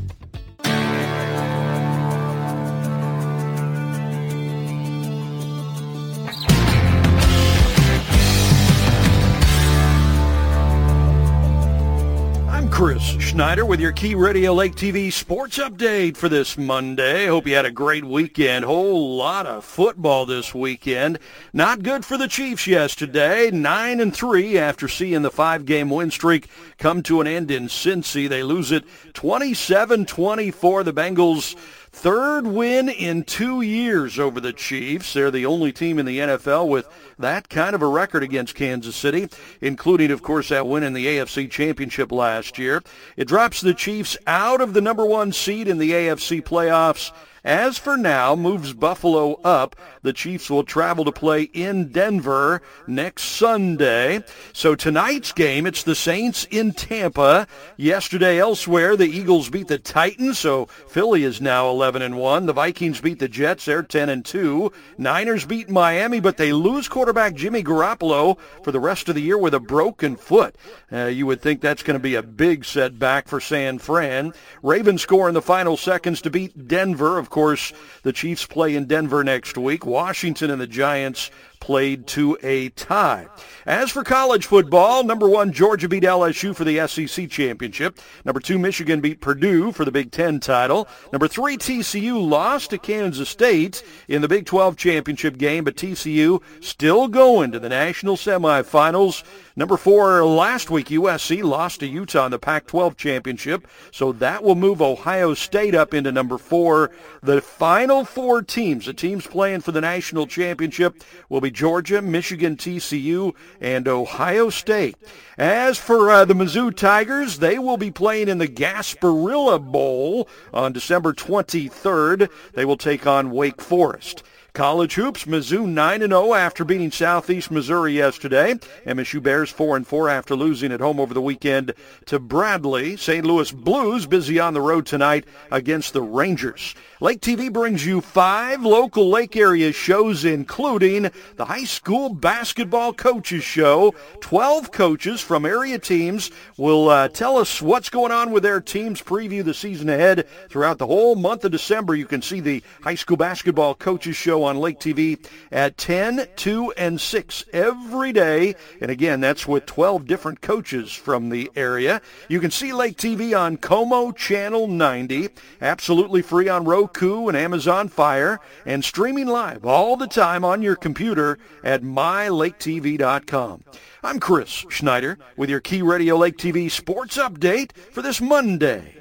Chris 12.74 13.04
Schneider 13.20 13.68
with 13.68 13.80
your 13.80 13.92
Key 13.92 14.16
Radio 14.16 14.52
Lake 14.52 14.74
TV 14.74 15.14
sports 15.14 15.60
update 15.60 16.18
for 16.18 16.28
this 16.28 16.58
Monday. 16.58 17.28
Hope 17.28 17.46
you 17.46 17.54
had 17.54 17.68
a 17.68 17.72
great 17.72 18.04
weekend. 18.04 18.66
Whole 18.66 19.16
lot 19.16 19.46
of 19.46 19.64
football 19.64 20.26
this 20.26 20.56
weekend. 20.56 21.20
Not 21.54 21.84
good 21.84 22.04
for 22.04 22.18
the 22.18 22.28
Chiefs 22.28 22.66
yesterday. 22.66 23.52
9 23.52 24.00
and 24.00 24.14
3 24.14 24.58
after 24.58 24.88
seeing 24.88 25.22
the 25.22 25.30
five-game 25.30 25.92
win 25.92 26.10
streak 26.10 26.50
come 26.80 27.04
to 27.04 27.22
an 27.22 27.28
end 27.28 27.52
in 27.52 27.68
Cincy. 27.68 28.28
They 28.28 28.42
lose 28.42 28.72
it 28.72 28.86
27-24. 29.14 30.84
The 30.84 30.94
Bengals 30.94 31.56
Third 31.94 32.48
win 32.48 32.90
in 32.90 33.24
two 33.24 33.62
years 33.62 34.18
over 34.18 34.42
the 34.42 34.52
Chiefs. 34.52 35.14
They're 35.14 35.30
the 35.30 35.46
only 35.46 35.72
team 35.72 36.00
in 36.00 36.08
the 36.08 36.18
NFL 36.18 36.68
with 36.68 36.88
that 37.20 37.50
kind 37.50 37.76
of 37.76 37.84
a 37.84 37.88
record 37.88 38.24
against 38.24 38.56
Kansas 38.56 38.96
City, 38.96 39.30
including, 39.62 40.10
of 40.10 40.24
course, 40.24 40.50
that 40.50 40.68
win 40.68 40.82
in 40.82 40.94
the 40.94 41.06
AFC 41.06 41.50
Championship 41.50 42.12
last 42.12 42.58
year. 42.58 42.82
It 43.16 43.28
drops 43.28 43.62
the 43.62 43.76
Chiefs 43.76 44.18
out 44.26 44.60
of 44.60 44.74
the 44.74 44.82
number 44.82 45.06
one 45.06 45.32
seed 45.32 45.68
in 45.68 45.78
the 45.78 45.92
AFC 45.92 46.44
playoffs 46.44 47.12
as 47.44 47.78
for 47.78 47.98
now, 47.98 48.36
moves 48.36 48.74
Buffalo 48.74 49.34
up. 49.44 49.76
The 50.02 50.14
Chiefs 50.14 50.50
will 50.50 50.64
travel 50.64 51.04
to 51.06 51.12
play 51.12 51.44
in 51.44 51.92
Denver 51.92 52.62
next 52.88 53.24
Sunday. 53.24 54.24
So 54.54 54.76
tonight's 54.76 55.32
game, 55.32 55.66
it's 55.66 55.84
the 55.84 55.96
Saints 55.96 56.48
in 56.52 56.72
Tampa. 56.72 57.48
Yesterday 57.76 58.40
elsewhere, 58.40 58.96
the 58.96 59.08
Eagles 59.08 59.50
beat 59.50 59.68
the 59.68 59.78
Titans, 59.78 60.40
so 60.40 60.66
Philly 60.66 61.24
is 61.24 61.42
now 61.42 61.70
11 61.70 62.02
and 62.02 62.18
1. 62.18 62.46
The 62.46 62.54
Vikings 62.54 63.02
beat 63.02 63.20
the 63.20 63.28
Jets, 63.28 63.66
they're 63.66 63.84
10 63.84 64.10
and 64.10 64.24
2. 64.24 64.72
Niners 64.98 65.46
beat 65.46 65.70
Miami, 65.70 66.20
but 66.20 66.38
they 66.38 66.54
lose 66.54 66.88
quarterback 66.88 67.34
Jimmy 67.34 67.64
Garoppolo 67.64 68.38
for 68.64 68.72
the 68.72 68.80
rest 68.80 69.10
of 69.10 69.16
the 69.16 69.22
year 69.22 69.38
with 69.38 69.54
a 69.54 69.60
broken 69.60 70.16
foot. 70.16 70.56
Uh, 70.92 71.06
you 71.06 71.26
would 71.26 71.42
think 71.42 71.60
that's 71.60 71.84
going 71.84 71.98
to 71.98 72.04
be 72.04 72.16
a 72.16 72.24
big 72.24 72.64
setback 72.64 73.28
for 73.28 73.40
San 73.40 73.80
Fran. 73.80 74.34
Ravens 74.62 75.02
score 75.02 75.28
in 75.28 75.34
the 75.34 75.42
final 75.42 75.76
seconds 75.76 76.22
to 76.22 76.30
beat 76.30 76.68
Denver. 76.68 77.18
Of 77.18 77.33
course, 77.34 77.74
the 78.04 78.14
Chiefs 78.14 78.46
play 78.46 78.76
in 78.76 78.86
Denver 78.86 79.24
next 79.24 79.58
week. 79.58 79.86
Washington 79.86 80.52
and 80.52 80.62
the 80.62 80.68
Giants 80.68 81.32
played 81.64 82.06
to 82.06 82.38
a 82.44 82.68
tie. 82.72 83.26
As 83.66 83.90
for 83.90 84.04
college 84.04 84.48
football, 84.48 85.06
number 85.06 85.30
one, 85.30 85.54
Georgia 85.54 85.88
beat 85.88 86.04
LSU 86.04 86.54
for 86.54 86.66
the 86.66 86.86
SEC 86.86 87.30
championship. 87.30 88.00
Number 88.26 88.42
two, 88.42 88.60
Michigan 88.60 89.00
beat 89.00 89.22
Purdue 89.22 89.72
for 89.72 89.86
the 89.86 89.92
Big 89.92 90.12
Ten 90.12 90.42
title. 90.42 90.90
Number 91.14 91.30
three, 91.30 91.56
TCU 91.56 92.22
lost 92.22 92.72
to 92.72 92.78
Kansas 92.78 93.30
State 93.30 93.82
in 94.10 94.22
the 94.22 94.28
Big 94.28 94.46
12 94.46 94.76
championship 94.76 95.38
game, 95.38 95.64
but 95.64 95.78
TCU 95.78 96.42
still 96.60 97.08
going 97.08 97.54
to 97.54 97.60
the 97.60 97.70
national 97.70 98.18
semifinals. 98.18 99.24
Number 99.56 99.78
four, 99.78 100.26
last 100.26 100.70
week, 100.70 100.88
USC 100.88 101.44
lost 101.44 101.80
to 101.80 101.88
Utah 101.88 102.26
in 102.26 102.32
the 102.32 102.40
Pac-12 102.40 102.98
championship, 102.98 103.68
so 103.92 104.12
that 104.14 104.44
will 104.44 104.56
move 104.56 104.82
Ohio 104.82 105.34
State 105.34 105.76
up 105.76 105.94
into 105.94 106.12
number 106.12 106.38
four. 106.38 106.92
The 107.22 107.40
final 107.40 108.04
four 108.04 108.42
teams, 108.42 108.88
the 108.88 108.94
teams 108.94 109.28
playing 109.28 109.62
for 109.62 109.72
the 109.72 109.80
national 109.80 110.28
championship, 110.28 111.04
will 111.30 111.40
be 111.40 111.53
Georgia, 111.54 112.02
Michigan, 112.02 112.58
TCU, 112.58 113.34
and 113.62 113.88
Ohio 113.88 114.50
State. 114.50 114.96
As 115.38 115.78
for 115.78 116.10
uh, 116.10 116.26
the 116.26 116.34
Mizzou 116.34 116.76
Tigers, 116.76 117.40
they 117.40 117.58
will 117.58 117.78
be 117.78 117.92
playing 117.92 118.28
in 118.28 118.40
the 118.40 118.48
Gasparilla 118.48 119.60
Bowl 119.60 120.28
on 120.54 120.74
December 120.74 121.14
23rd. 121.14 122.30
They 122.54 122.66
will 122.66 122.78
take 122.78 123.08
on 123.08 123.32
Wake 123.32 123.62
Forest. 123.62 124.24
College 124.54 124.94
hoops, 124.94 125.26
Mizzou 125.26 125.66
9-0 125.66 126.38
after 126.38 126.64
beating 126.64 126.92
Southeast 126.92 127.50
Missouri 127.50 127.94
yesterday. 127.94 128.54
MSU 128.86 129.22
Bears 129.22 129.52
4-4 129.52 130.12
after 130.12 130.36
losing 130.36 130.72
at 130.72 130.80
home 130.80 131.00
over 131.00 131.12
the 131.12 131.22
weekend 131.24 131.74
to 132.06 132.20
Bradley. 132.20 132.96
St. 132.96 133.26
Louis 133.26 133.52
Blues 133.52 134.06
busy 134.06 134.40
on 134.40 134.54
the 134.54 134.62
road 134.62 134.86
tonight 134.86 135.26
against 135.50 135.94
the 135.94 136.04
Rangers. 136.04 136.76
Lake 137.04 137.20
TV 137.20 137.52
brings 137.52 137.86
you 137.86 138.00
five 138.00 138.64
local 138.64 139.10
Lake 139.10 139.36
area 139.36 139.74
shows, 139.74 140.24
including 140.24 141.12
the 141.36 141.44
High 141.44 141.66
School 141.66 142.08
Basketball 142.08 142.94
Coaches 142.94 143.44
Show. 143.44 143.94
Twelve 144.22 144.72
coaches 144.72 145.20
from 145.20 145.46
area 145.46 145.78
teams 145.78 146.32
will 146.56 146.88
uh, 146.88 147.10
tell 147.10 147.38
us 147.38 147.62
what's 147.62 147.90
going 147.90 148.14
on 148.14 148.32
with 148.32 148.44
their 148.44 148.62
teams, 148.62 149.02
preview 149.02 149.44
the 149.44 149.54
season 149.54 149.90
ahead 149.90 150.30
throughout 150.48 150.78
the 150.78 150.88
whole 150.88 151.16
month 151.16 151.44
of 151.44 151.52
December. 151.52 151.94
You 151.94 152.06
can 152.06 152.22
see 152.22 152.40
the 152.40 152.64
High 152.84 152.96
School 152.96 153.18
Basketball 153.18 153.76
Coaches 153.76 154.16
Show 154.16 154.46
on 154.46 154.56
Lake 154.56 154.80
TV 154.80 155.20
at 155.52 155.78
10, 155.78 156.26
2, 156.38 156.72
and 156.78 157.02
6 157.02 157.46
every 157.52 158.14
day. 158.14 158.56
And 158.80 158.90
again, 158.90 159.20
that's 159.20 159.46
with 159.46 159.66
12 159.66 160.08
different 160.08 160.40
coaches 160.40 160.94
from 160.94 161.28
the 161.28 161.52
area. 161.58 162.02
You 162.30 162.40
can 162.40 162.50
see 162.50 162.72
Lake 162.72 162.96
TV 162.96 163.38
on 163.38 163.58
Como 163.58 164.14
Channel 164.14 164.70
90, 164.70 165.28
absolutely 165.60 166.22
free 166.22 166.48
on 166.48 166.64
Roku 166.64 166.93
Roku 166.94 167.28
and 167.28 167.36
Amazon 167.36 167.88
Fire, 167.88 168.40
and 168.68 168.86
streaming 168.86 169.26
live 169.26 169.66
all 169.66 169.98
the 169.98 170.06
time 170.06 170.46
on 170.46 170.62
your 170.62 170.76
computer 170.76 171.40
at 171.64 171.82
mylaketv.com. 171.82 173.64
I'm 174.04 174.20
Chris 174.20 174.66
Schneider 174.70 175.18
with 175.36 175.50
your 175.50 175.60
Key 175.60 175.82
Radio 175.82 176.16
Lake 176.18 176.38
TV 176.38 176.70
sports 176.70 177.18
update 177.18 177.72
for 177.92 178.04
this 178.04 178.22
Monday. 178.22 178.96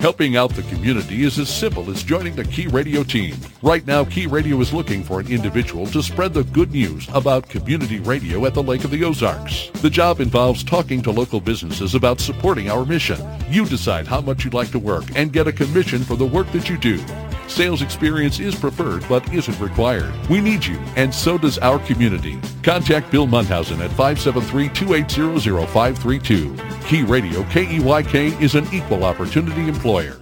Helping 0.00 0.34
out 0.34 0.54
the 0.54 0.62
community 0.62 1.24
is 1.24 1.38
as 1.38 1.50
simple 1.50 1.90
as 1.90 2.02
joining 2.02 2.34
the 2.34 2.44
Key 2.44 2.68
Radio 2.68 3.02
team. 3.02 3.36
Right 3.60 3.86
now, 3.86 4.02
Key 4.02 4.26
Radio 4.26 4.58
is 4.60 4.72
looking 4.72 5.04
for 5.04 5.20
an 5.20 5.30
individual 5.30 5.86
to 5.88 6.02
spread 6.02 6.32
the 6.32 6.42
good 6.42 6.72
news 6.72 7.06
about 7.12 7.50
community 7.50 8.00
radio 8.00 8.46
at 8.46 8.54
the 8.54 8.62
Lake 8.62 8.84
of 8.84 8.90
the 8.92 9.04
Ozarks. 9.04 9.68
The 9.82 9.90
job 9.90 10.20
involves 10.20 10.64
talking 10.64 11.02
to 11.02 11.10
local 11.10 11.38
businesses 11.38 11.94
about 11.94 12.18
supporting 12.18 12.70
our 12.70 12.86
mission. 12.86 13.20
You 13.50 13.66
decide 13.66 14.06
how 14.06 14.22
much 14.22 14.42
you'd 14.42 14.54
like 14.54 14.70
to 14.70 14.78
work 14.78 15.04
and 15.16 15.34
get 15.34 15.46
a 15.46 15.52
commission 15.52 16.02
for 16.02 16.16
the 16.16 16.24
work 16.24 16.50
that 16.52 16.70
you 16.70 16.78
do. 16.78 16.98
Sales 17.50 17.82
experience 17.82 18.38
is 18.38 18.54
preferred 18.54 19.04
but 19.08 19.34
isn't 19.34 19.58
required. 19.58 20.14
We 20.28 20.40
need 20.40 20.64
you, 20.64 20.78
and 20.94 21.12
so 21.12 21.36
does 21.36 21.58
our 21.58 21.80
community. 21.80 22.38
Contact 22.62 23.10
Bill 23.10 23.26
Munhausen 23.26 23.80
at 23.80 23.90
573-280-0532. 23.90 26.86
Key 26.86 27.02
Radio, 27.02 27.42
KEYK, 27.42 28.40
is 28.40 28.54
an 28.54 28.68
equal 28.72 29.02
opportunity 29.02 29.66
employer. 29.66 30.16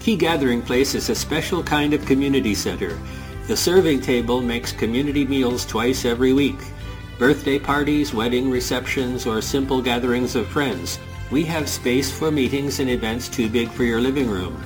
Key 0.00 0.16
Gathering 0.16 0.62
Place 0.62 0.94
is 0.94 1.10
a 1.10 1.14
special 1.14 1.62
kind 1.62 1.92
of 1.92 2.06
community 2.06 2.54
center. 2.54 2.98
The 3.46 3.56
serving 3.56 4.00
table 4.00 4.40
makes 4.40 4.72
community 4.72 5.26
meals 5.26 5.66
twice 5.66 6.06
every 6.06 6.32
week. 6.32 6.60
Birthday 7.18 7.58
parties, 7.58 8.14
wedding 8.14 8.50
receptions, 8.50 9.26
or 9.26 9.42
simple 9.42 9.82
gatherings 9.82 10.34
of 10.34 10.48
friends. 10.48 10.98
We 11.30 11.44
have 11.44 11.68
space 11.68 12.10
for 12.10 12.30
meetings 12.30 12.80
and 12.80 12.88
events 12.88 13.28
too 13.28 13.50
big 13.50 13.68
for 13.68 13.84
your 13.84 14.00
living 14.00 14.30
room. 14.30 14.56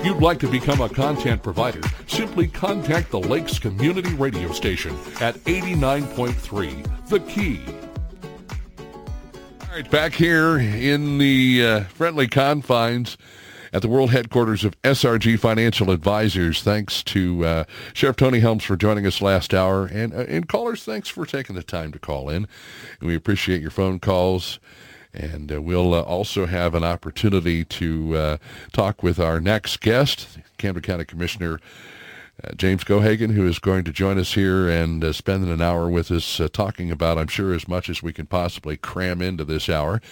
You'd 0.07 0.23
like 0.23 0.39
to 0.39 0.49
become 0.49 0.81
a 0.81 0.89
content 0.89 1.43
provider, 1.43 1.81
simply 2.07 2.47
contact 2.47 3.11
the 3.11 3.19
Lakes 3.19 3.59
Community 3.59 4.15
Radio 4.15 4.53
Station 4.53 4.97
at 5.21 5.35
89.3 5.47 7.09
The 7.09 7.19
Key. 7.21 7.61
All 9.63 9.75
right, 9.75 9.91
back 9.91 10.13
here 10.13 10.59
in 10.59 11.19
the 11.19 11.67
uh, 11.67 11.81
friendly 11.85 12.29
confines 12.29 13.19
at 13.73 13.83
the 13.83 13.89
world 13.89 14.11
headquarters 14.11 14.65
of 14.65 14.81
SRG 14.83 15.41
Financial 15.41 15.91
Advisors. 15.91 16.63
Thanks 16.63 17.03
to 17.03 17.45
uh, 17.45 17.65
Sheriff 17.93 18.15
Tony 18.15 18.39
Helms 18.39 18.63
for 18.63 18.77
joining 18.77 19.07
us 19.07 19.21
last 19.21 19.53
hour. 19.53 19.87
And, 19.87 20.15
uh, 20.15 20.19
and 20.29 20.49
callers, 20.49 20.85
thanks 20.85 21.09
for 21.09 21.27
taking 21.27 21.57
the 21.57 21.65
time 21.65 21.91
to 21.91 21.99
call 21.99 22.31
in. 22.31 22.47
And 23.01 23.09
we 23.09 23.17
appreciate 23.17 23.61
your 23.61 23.73
phone 23.73 23.99
calls. 23.99 24.61
And 25.17 25.51
uh, 25.51 25.63
we'll 25.63 25.95
uh, 25.95 26.03
also 26.03 26.47
have 26.47 26.75
an 26.75 26.85
opportunity 26.85 27.65
to 27.65 28.17
uh, 28.17 28.37
talk 28.73 29.03
with 29.03 29.19
our 29.19 29.41
next 29.41 29.81
guest, 29.81 30.39
Camden 30.59 30.83
County 30.83 31.05
Commissioner 31.05 31.59
uh, 32.45 32.53
James 32.55 32.85
Gohagen, 32.85 33.33
who 33.33 33.47
is 33.47 33.59
going 33.59 33.85
to 33.85 33.93
join 33.93 34.19
us 34.19 34.35
here 34.35 34.69
and 34.69 35.03
uh, 35.03 35.13
spend 35.13 35.47
an 35.49 35.63
hour 35.63 35.89
with 35.89 36.11
us 36.11 36.39
uh, 36.39 36.49
talking 36.53 36.91
about, 36.91 37.17
I'm 37.17 37.29
sure, 37.29 37.55
as 37.55 37.67
much 37.67 37.89
as 37.89 38.03
we 38.03 38.13
can 38.13 38.27
possibly 38.27 38.77
cram 38.77 39.23
into 39.23 39.45
this 39.45 39.69
hour. 39.69 40.03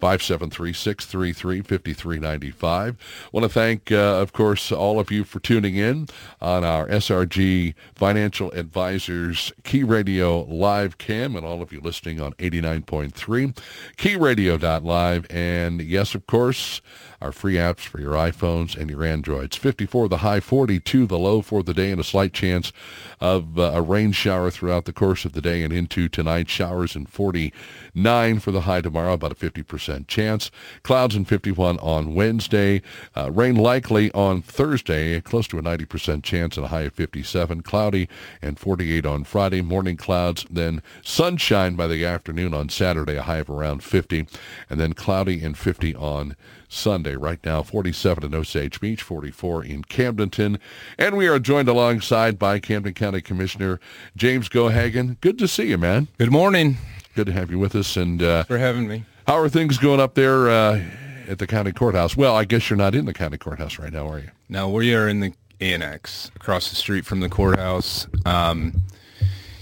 573-633-5395. 0.00 2.96
want 3.32 3.44
to 3.44 3.48
thank, 3.48 3.90
uh, 3.90 3.96
of 3.96 4.32
course, 4.32 4.70
all 4.72 5.00
of 5.00 5.10
you 5.10 5.24
for 5.24 5.40
tuning 5.40 5.76
in 5.76 6.08
on 6.40 6.64
our 6.64 6.86
SRG 6.88 7.74
Financial 7.94 8.50
Advisors 8.52 9.52
Key 9.64 9.82
Radio 9.82 10.42
live 10.42 10.98
cam 10.98 11.34
and 11.36 11.46
all 11.46 11.62
of 11.62 11.72
you 11.72 11.80
listening 11.80 12.20
on 12.20 12.32
89.3, 12.34 13.56
keyradio.live. 13.96 15.26
And 15.30 15.80
yes, 15.80 16.14
of 16.14 16.26
course, 16.26 16.82
our 17.20 17.32
free 17.32 17.54
apps 17.54 17.80
for 17.80 18.00
your 18.00 18.12
iPhones 18.12 18.76
and 18.76 18.90
your 18.90 19.04
Androids. 19.04 19.56
54 19.56 20.08
the 20.08 20.18
high, 20.18 20.40
42 20.40 21.06
the 21.06 21.18
low 21.18 21.42
for 21.42 21.62
the 21.62 21.74
day, 21.74 21.90
and 21.90 22.00
a 22.00 22.04
slight 22.04 22.32
chance 22.32 22.72
of 23.20 23.58
uh, 23.58 23.72
a 23.74 23.82
rain 23.82 24.12
shower 24.12 24.50
throughout 24.50 24.84
the 24.84 24.92
course 24.92 25.24
of 25.24 25.32
the 25.32 25.40
day 25.40 25.62
and 25.62 25.72
into 25.72 26.08
tonight. 26.08 26.48
Showers 26.48 26.94
and 26.94 27.08
49 27.08 28.38
for 28.40 28.50
the 28.50 28.62
high 28.62 28.80
tomorrow, 28.80 29.14
about 29.14 29.32
a 29.32 29.34
50% 29.34 30.06
chance. 30.06 30.50
Clouds 30.82 31.14
and 31.14 31.26
51 31.26 31.78
on 31.78 32.14
Wednesday. 32.14 32.82
Uh, 33.16 33.30
rain 33.30 33.56
likely 33.56 34.10
on 34.12 34.42
Thursday, 34.42 35.20
close 35.20 35.46
to 35.48 35.58
a 35.58 35.62
90% 35.62 36.22
chance 36.22 36.56
and 36.56 36.66
a 36.66 36.68
high 36.68 36.82
of 36.82 36.94
57. 36.94 37.62
Cloudy 37.62 38.08
and 38.42 38.58
48 38.58 39.06
on 39.06 39.24
Friday. 39.24 39.62
Morning 39.62 39.96
clouds, 39.96 40.46
then 40.50 40.82
sunshine 41.02 41.76
by 41.76 41.86
the 41.86 42.04
afternoon 42.04 42.54
on 42.54 42.68
Saturday, 42.68 43.16
a 43.16 43.22
high 43.22 43.38
of 43.38 43.50
around 43.50 43.82
50. 43.82 44.26
And 44.68 44.80
then 44.80 44.92
cloudy 44.92 45.42
and 45.42 45.56
50 45.56 45.94
on 45.94 46.36
Sunday. 46.68 47.16
Right 47.16 47.38
now, 47.44 47.62
47 47.62 48.24
in 48.24 48.34
Osage 48.34 48.80
Beach, 48.80 49.02
44 49.02 49.64
in 49.64 49.82
Camdenton. 49.84 50.58
And 50.98 51.16
we 51.16 51.28
are 51.28 51.38
joined 51.38 51.68
alongside 51.68 52.38
by 52.38 52.58
Camden 52.58 52.94
County 52.94 53.20
Commissioner 53.20 53.80
James 54.16 54.48
Gohagen. 54.48 55.20
Good 55.20 55.38
to 55.38 55.48
see 55.48 55.68
you, 55.68 55.78
man. 55.78 56.08
Good 56.18 56.32
morning. 56.32 56.76
Good 57.14 57.26
to 57.26 57.32
have 57.32 57.50
you 57.50 57.58
with 57.58 57.74
us. 57.74 57.96
And 57.96 58.22
uh, 58.22 58.44
for 58.44 58.58
having 58.58 58.88
me. 58.88 59.04
How 59.26 59.38
are 59.38 59.48
things 59.48 59.78
going 59.78 60.00
up 60.00 60.14
there 60.14 60.48
uh, 60.48 60.80
at 61.28 61.38
the 61.38 61.46
county 61.46 61.72
courthouse? 61.72 62.16
Well, 62.16 62.36
I 62.36 62.44
guess 62.44 62.70
you're 62.70 62.76
not 62.76 62.94
in 62.94 63.06
the 63.06 63.14
county 63.14 63.38
courthouse 63.38 63.78
right 63.78 63.92
now, 63.92 64.08
are 64.08 64.18
you? 64.18 64.30
No, 64.48 64.68
we 64.68 64.94
are 64.94 65.08
in 65.08 65.20
the 65.20 65.32
annex 65.60 66.30
across 66.36 66.70
the 66.70 66.76
street 66.76 67.04
from 67.04 67.20
the 67.20 67.28
courthouse. 67.28 68.06
Um, 68.24 68.82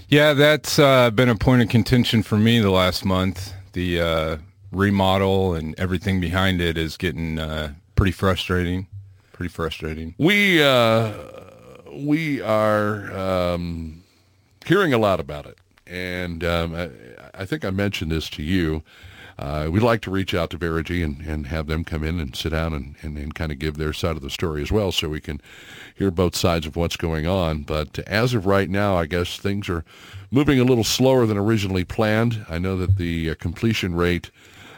yeah, 0.07 0.33
that's 0.33 0.77
uh, 0.77 1.09
been 1.11 1.29
a 1.29 1.35
point 1.35 1.61
of 1.61 1.69
contention 1.69 2.21
for 2.21 2.37
me 2.37 2.59
the 2.59 2.69
last 2.69 3.05
month. 3.05 3.53
The 3.73 3.99
uh, 3.99 4.37
remodel 4.75 5.53
and 5.53 5.73
everything 5.79 6.19
behind 6.19 6.61
it 6.61 6.77
is 6.77 6.97
getting 6.97 7.39
uh, 7.39 7.73
pretty 7.95 8.11
frustrating. 8.11 8.87
Pretty 9.31 9.49
frustrating. 9.49 10.15
We 10.17 10.63
uh, 10.63 11.13
we 11.93 12.41
are 12.41 13.11
um, 13.17 14.03
hearing 14.65 14.93
a 14.93 14.97
lot 14.97 15.19
about 15.19 15.45
it, 15.45 15.57
and 15.87 16.43
um, 16.43 16.75
I, 16.75 16.89
I, 17.33 17.45
think 17.45 17.65
I 17.65 17.69
mentioned 17.69 18.11
this 18.11 18.29
to 18.31 18.43
you. 18.43 18.83
Uh, 19.37 19.67
we'd 19.69 19.83
like 19.83 20.01
to 20.01 20.11
reach 20.11 20.33
out 20.33 20.49
to 20.49 20.57
Veregy 20.57 21.03
and, 21.03 21.19
and 21.19 21.47
have 21.47 21.67
them 21.67 21.83
come 21.83 22.05
in 22.05 22.21
and 22.21 22.33
sit 22.33 22.51
down 22.51 22.73
and, 22.73 22.95
and, 23.01 23.17
and 23.17 23.35
kind 23.35 23.51
of 23.51 23.59
give 23.59 23.75
their 23.75 23.91
side 23.91 24.15
of 24.15 24.21
the 24.21 24.29
story 24.29 24.61
as 24.61 24.71
well 24.71 24.93
so 24.93 25.09
we 25.09 25.19
can 25.19 25.41
hear 25.93 26.09
both 26.09 26.37
sides 26.37 26.65
of 26.65 26.77
what's 26.77 26.95
going 26.95 27.27
on. 27.27 27.63
But 27.63 27.99
as 28.07 28.33
of 28.33 28.45
right 28.45 28.69
now, 28.69 28.95
I 28.95 29.07
guess 29.07 29.37
things 29.37 29.67
are 29.67 29.83
moving 30.31 30.57
a 30.57 30.63
little 30.63 30.85
slower 30.85 31.25
than 31.25 31.37
originally 31.37 31.83
planned. 31.83 32.45
I 32.49 32.59
know 32.59 32.77
that 32.77 32.95
the 32.95 33.31
uh, 33.31 33.35
completion 33.35 33.93
rate 33.93 34.31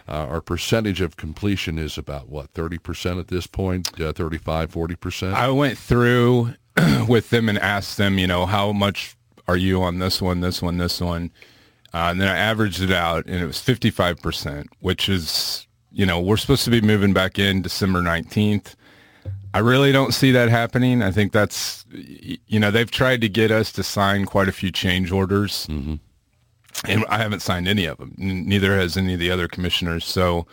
our 0.08 0.42
percentage 0.42 1.02
of 1.02 1.18
completion 1.18 1.78
is 1.78 1.98
about 1.98 2.30
what 2.30 2.54
30% 2.54 3.20
at 3.20 3.28
this 3.28 3.48
point? 3.48 4.00
Uh, 4.00 4.14
35 4.14 4.72
40% 4.72 5.34
i 5.34 5.50
went 5.50 5.78
through 5.78 6.54
with 7.08 7.30
them 7.30 7.50
and 7.50 7.58
asked 7.60 7.98
them 7.98 8.18
you 8.18 8.28
know 8.28 8.46
how 8.46 8.72
much 8.72 9.16
are 9.48 9.58
you 9.58 9.82
on 9.82 10.00
this 10.00 10.22
one 10.22 10.42
this 10.42 10.62
one 10.62 10.78
this 10.78 11.00
one? 11.02 11.32
Uh, 11.94 12.10
and 12.12 12.22
then 12.22 12.28
i 12.28 12.38
averaged 12.38 12.82
it 12.82 12.92
out 12.92 13.26
and 13.26 13.36
it 13.36 13.46
was 13.46 13.58
55% 13.58 14.68
which 14.80 15.10
is 15.10 15.68
you 15.92 16.06
know 16.06 16.20
we're 16.20 16.38
supposed 16.38 16.66
to 16.66 16.72
be 16.72 16.82
moving 16.82 17.14
back 17.14 17.40
in 17.40 17.62
december 17.62 18.02
19th 18.02 18.76
I 19.54 19.60
really 19.60 19.92
don't 19.92 20.14
see 20.14 20.32
that 20.34 20.50
happening. 20.50 21.02
I 21.02 21.10
think 21.10 21.32
that's, 21.32 21.84
you 21.90 22.60
know, 22.60 22.70
they've 22.70 22.92
tried 22.92 23.22
to 23.22 23.30
get 23.30 23.50
us 23.50 23.72
to 23.72 23.82
sign 23.82 24.26
quite 24.26 24.48
a 24.48 24.52
few 24.52 24.72
change 24.72 25.12
orders. 25.12 25.66
Mm-hmm 25.68 25.96
and 26.86 27.06
I 27.10 27.18
haven't 27.18 27.42
signed 27.42 27.68
any 27.68 27.86
of 27.86 27.98
them. 27.98 28.14
Neither 28.18 28.78
has 28.78 28.98
any 28.98 29.14
of 29.14 29.20
the 29.20 29.32
other 29.32 29.48
commissioners. 29.48 30.06
So 30.06 30.46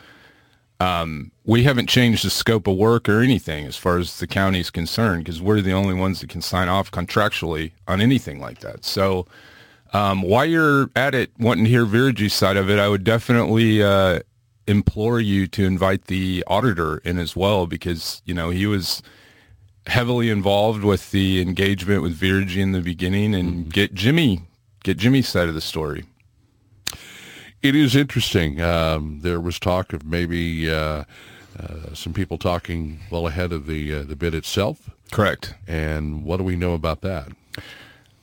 um, 0.81 1.31
we 1.45 1.65
haven't 1.65 1.89
changed 1.89 2.25
the 2.25 2.31
scope 2.31 2.67
of 2.67 2.77
work 2.77 3.09
or 3.09 3.21
anything 3.21 3.67
as 3.67 3.77
far 3.77 3.99
as 3.99 4.19
the 4.19 4.27
county 4.27 4.61
is 4.61 4.71
concerned 4.71 5.25
because 5.25 5.41
we're 5.41 5.61
the 5.61 5.73
only 5.73 5.95
ones 5.95 6.21
that 6.21 6.31
can 6.31 6.43
sign 6.43 6.69
off 6.69 6.91
contractually 6.91 7.73
on 7.87 8.01
anything 8.01 8.41
like 8.41 8.61
that. 8.61 8.85
So 8.85 9.27
um, 9.93 10.23
while 10.23 10.47
you're 10.47 10.91
at 10.97 11.15
it, 11.15 11.31
wanting 11.39 11.65
to 11.65 11.71
hear 11.71 11.87
Veregy's 11.87 12.35
side 12.35 12.57
of 12.57 12.69
it, 12.71 12.79
I 12.79 12.89
would 12.89 13.05
definitely 13.05 13.83
uh, 13.83 14.21
implore 14.67 15.21
you 15.21 15.47
to 15.49 15.65
invite 15.65 16.07
the 16.07 16.43
auditor 16.47 16.99
in 16.99 17.19
as 17.19 17.37
well 17.37 17.67
because 17.67 18.23
you 18.25 18.35
know 18.35 18.51
he 18.51 18.67
was 18.67 19.03
heavily 19.87 20.31
involved 20.31 20.83
with 20.83 21.11
the 21.11 21.41
engagement 21.43 22.03
with 22.03 22.15
Veregy 22.17 22.63
in 22.63 22.73
the 22.73 22.81
beginning 22.81 23.35
and 23.35 23.51
mm-hmm. 23.51 23.69
get 23.69 23.95
Jimmy 23.95 24.41
get 24.83 24.99
Jimmy's 24.99 25.29
side 25.29 25.49
of 25.49 25.55
the 25.55 25.61
story. 25.61 26.05
It 27.65 27.75
is 27.75 27.97
interesting. 27.97 28.61
Um, 28.61 29.21
there 29.23 29.41
was 29.41 29.59
talk 29.59 29.95
of 29.95 30.05
maybe 30.05 30.71
uh, 30.71 31.05
uh, 31.59 31.95
some 31.95 32.13
people 32.13 32.37
talking 32.37 33.01
well 33.11 33.27
ahead 33.27 33.53
of 33.53 33.67
the 33.67 33.95
uh, 33.95 34.03
the 34.03 34.15
bid 34.15 34.35
itself. 34.35 34.91
Correct. 35.11 35.55
And 35.67 36.25
what 36.27 36.37
do 36.37 36.45
we 36.45 36.57
know 36.57 36.75
about 36.75 37.01
that? 37.01 37.29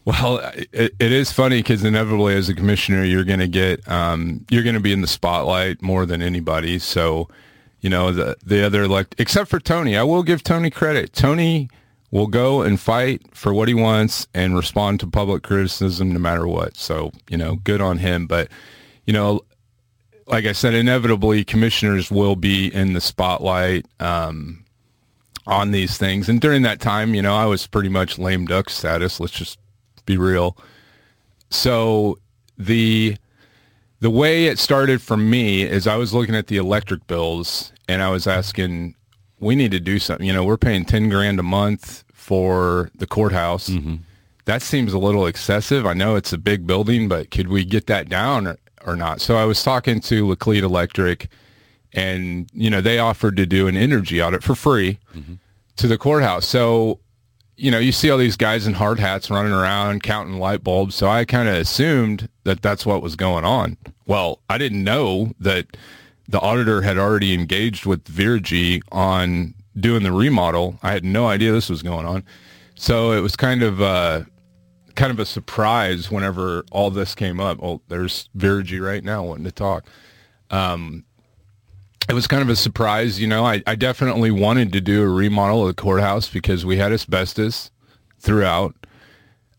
Well, 0.06 0.38
it, 0.54 0.94
it 1.00 1.12
is 1.12 1.32
funny 1.32 1.58
because 1.58 1.84
inevitably, 1.84 2.36
as 2.36 2.50
a 2.50 2.54
commissioner, 2.54 3.04
you're 3.04 3.24
going 3.24 3.40
to 3.40 3.48
get 3.48 3.88
um, 3.88 4.46
you're 4.52 4.62
going 4.62 4.76
to 4.76 4.80
be 4.80 4.94
in 4.94 5.02
the 5.02 5.08
spotlight 5.08 5.82
more 5.82 6.06
than 6.06 6.22
anybody. 6.22 6.78
So, 6.78 7.28
you 7.80 7.90
know, 7.90 8.12
the 8.12 8.38
the 8.46 8.64
other 8.64 8.84
elect, 8.84 9.16
except 9.18 9.50
for 9.50 9.60
Tony, 9.60 9.98
I 9.98 10.04
will 10.04 10.22
give 10.22 10.44
Tony 10.44 10.70
credit. 10.70 11.14
Tony 11.14 11.68
will 12.12 12.28
go 12.28 12.62
and 12.62 12.80
fight 12.80 13.24
for 13.36 13.56
what 13.56 13.68
he 13.68 13.74
wants 13.74 14.28
and 14.36 14.56
respond 14.56 15.00
to 15.00 15.08
public 15.08 15.42
criticism 15.42 16.12
no 16.12 16.20
matter 16.20 16.48
what. 16.48 16.78
So, 16.78 17.12
you 17.28 17.38
know, 17.38 17.56
good 17.56 17.82
on 17.82 17.98
him. 17.98 18.28
But 18.28 18.50
you 19.06 19.14
know, 19.14 19.42
like 20.28 20.46
I 20.46 20.54
said, 20.54 20.74
inevitably 20.74 21.44
commissioners 21.44 22.10
will 22.10 22.36
be 22.36 22.74
in 22.74 22.94
the 22.94 23.02
spotlight 23.02 23.86
um, 24.00 24.64
on 25.46 25.72
these 25.72 25.98
things. 25.98 26.30
And 26.30 26.40
during 26.40 26.62
that 26.62 26.80
time, 26.80 27.14
you 27.14 27.22
know, 27.22 27.36
I 27.36 27.46
was 27.46 27.68
pretty 27.68 27.90
much 27.90 28.18
lame 28.18 28.46
duck 28.46 28.70
status. 28.70 29.20
Let's 29.20 29.34
just 29.34 29.60
be 30.06 30.18
real. 30.18 30.58
So 31.50 32.18
the 32.58 33.18
the 34.00 34.10
way 34.10 34.46
it 34.46 34.58
started 34.58 35.02
for 35.02 35.18
me 35.18 35.64
is 35.64 35.86
I 35.86 35.96
was 35.96 36.14
looking 36.14 36.36
at 36.36 36.48
the 36.48 36.58
electric 36.58 37.06
bills 37.06 37.72
and 37.88 38.02
I 38.02 38.10
was 38.10 38.26
asking, 38.26 38.96
we 39.40 39.56
need 39.56 39.72
to 39.72 39.80
do 39.80 40.00
something. 40.00 40.26
You 40.26 40.34
know, 40.34 40.44
we're 40.44 40.58
paying 40.58 40.86
ten 40.86 41.10
grand 41.10 41.40
a 41.40 41.44
month 41.44 42.04
for 42.14 42.90
the 42.96 43.08
courthouse. 43.08 43.70
Mm-hmm. 43.70 43.96
That 44.46 44.62
seems 44.62 44.94
a 44.94 44.98
little 44.98 45.28
excessive. 45.28 45.86
I 45.86 45.94
know 45.94 46.16
it's 46.16 46.34
a 46.34 46.38
big 46.38 46.66
building, 46.66 47.08
but 47.08 47.30
could 47.32 47.48
we 47.50 47.66
get 47.66 47.88
that 47.88 48.10
down? 48.10 48.48
or 48.48 48.58
not. 48.96 49.22
So 49.22 49.36
I 49.36 49.46
was 49.46 49.64
talking 49.64 50.00
to 50.02 50.26
Laclede 50.26 50.64
Electric, 50.64 51.30
and 51.94 52.50
you 52.54 52.70
know 52.70 52.82
they 52.82 53.00
offered 53.00 53.38
to 53.38 53.46
do 53.46 53.68
an 53.68 53.78
energy 53.78 54.22
audit 54.22 54.44
for 54.44 54.56
free 54.56 55.00
mm-hmm. 55.16 55.36
to 55.78 55.88
the 55.88 55.98
courthouse. 55.98 56.46
So 56.46 57.00
you 57.58 57.72
know 57.72 57.80
you 57.80 57.92
see 57.92 58.10
all 58.10 58.18
these 58.18 58.38
guys 58.38 58.68
in 58.68 58.74
hard 58.74 59.00
hats 59.00 59.30
running 59.30 59.54
around 59.54 60.04
counting 60.04 60.38
light 60.38 60.64
bulbs. 60.64 60.96
So 60.96 61.08
I 61.08 61.26
kind 61.26 61.50
of 61.50 61.56
assumed 61.56 62.30
that 62.44 62.62
that's 62.62 62.86
what 62.86 63.02
was 63.02 63.16
going 63.16 63.46
on. 63.46 63.78
Well, 64.06 64.40
I 64.50 64.58
didn't 64.58 64.84
know 64.84 65.34
that 65.40 65.78
the 66.28 66.40
auditor 66.40 66.82
had 66.82 66.98
already 66.98 67.34
engaged 67.34 67.86
with 67.86 68.06
Veregy 68.06 68.82
on 68.92 69.54
doing 69.80 70.04
the 70.04 70.12
remodel. 70.12 70.80
I 70.82 70.92
had 70.92 71.04
no 71.04 71.28
idea 71.28 71.52
this 71.52 71.70
was 71.70 71.84
going 71.84 72.06
on. 72.06 72.24
So 72.76 73.12
it 73.12 73.20
was 73.20 73.36
kind 73.36 73.64
of 73.64 73.82
uh, 73.82 74.24
kind 75.02 75.12
of 75.12 75.18
a 75.18 75.26
surprise 75.26 76.12
whenever 76.12 76.64
all 76.72 76.92
this 76.92 77.16
came 77.16 77.40
up. 77.40 77.58
Oh, 77.60 77.82
there's 77.88 78.30
Veregy 78.38 78.80
right 78.80 79.04
now 79.04 79.24
wanting 79.24 79.46
to 79.46 79.52
talk. 79.52 79.88
Um, 80.52 81.06
it 82.08 82.14
was 82.14 82.28
kind 82.28 82.44
of 82.44 82.50
a 82.50 82.56
surprise. 82.56 83.20
You 83.20 83.26
know, 83.26 83.44
I, 83.44 83.64
I 83.66 83.74
definitely 83.74 84.30
wanted 84.30 84.72
to 84.74 84.80
do 84.80 85.02
a 85.02 85.08
remodel 85.08 85.68
of 85.68 85.76
the 85.76 85.82
courthouse 85.82 86.30
because 86.30 86.68
we 86.68 86.78
had 86.78 86.92
asbestos 86.92 87.72
throughout. 88.20 88.76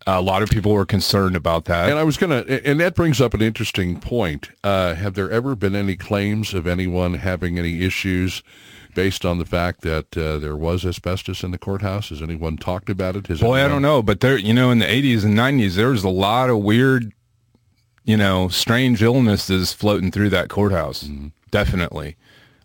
A 0.06 0.22
lot 0.22 0.44
of 0.44 0.48
people 0.48 0.70
were 0.70 0.86
concerned 0.86 1.34
about 1.34 1.64
that. 1.64 1.90
And 1.90 1.98
I 1.98 2.04
was 2.04 2.16
going 2.16 2.44
to, 2.44 2.64
and 2.64 2.78
that 2.78 2.94
brings 2.94 3.20
up 3.20 3.34
an 3.34 3.42
interesting 3.42 3.98
point. 3.98 4.50
Uh, 4.62 4.94
have 4.94 5.14
there 5.14 5.28
ever 5.28 5.56
been 5.56 5.74
any 5.74 5.96
claims 5.96 6.54
of 6.54 6.68
anyone 6.68 7.14
having 7.14 7.58
any 7.58 7.82
issues 7.82 8.44
based 8.94 9.24
on 9.24 9.38
the 9.38 9.44
fact 9.44 9.82
that 9.82 10.16
uh, 10.16 10.38
there 10.38 10.56
was 10.56 10.84
asbestos 10.84 11.42
in 11.42 11.50
the 11.50 11.58
courthouse? 11.58 12.10
Has 12.10 12.22
anyone 12.22 12.56
talked 12.56 12.90
about 12.90 13.16
it? 13.16 13.26
Has 13.28 13.40
Boy, 13.40 13.54
anyone... 13.54 13.60
I 13.60 13.68
don't 13.68 13.82
know, 13.82 14.02
but 14.02 14.20
there, 14.20 14.36
you 14.36 14.54
know, 14.54 14.70
in 14.70 14.78
the 14.78 14.86
80s 14.86 15.24
and 15.24 15.36
90s, 15.36 15.74
there 15.74 15.90
was 15.90 16.04
a 16.04 16.08
lot 16.08 16.50
of 16.50 16.58
weird, 16.58 17.12
you 18.04 18.16
know, 18.16 18.48
strange 18.48 19.02
illnesses 19.02 19.72
floating 19.72 20.10
through 20.10 20.30
that 20.30 20.48
courthouse. 20.48 21.04
Mm-hmm. 21.04 21.28
Definitely. 21.50 22.16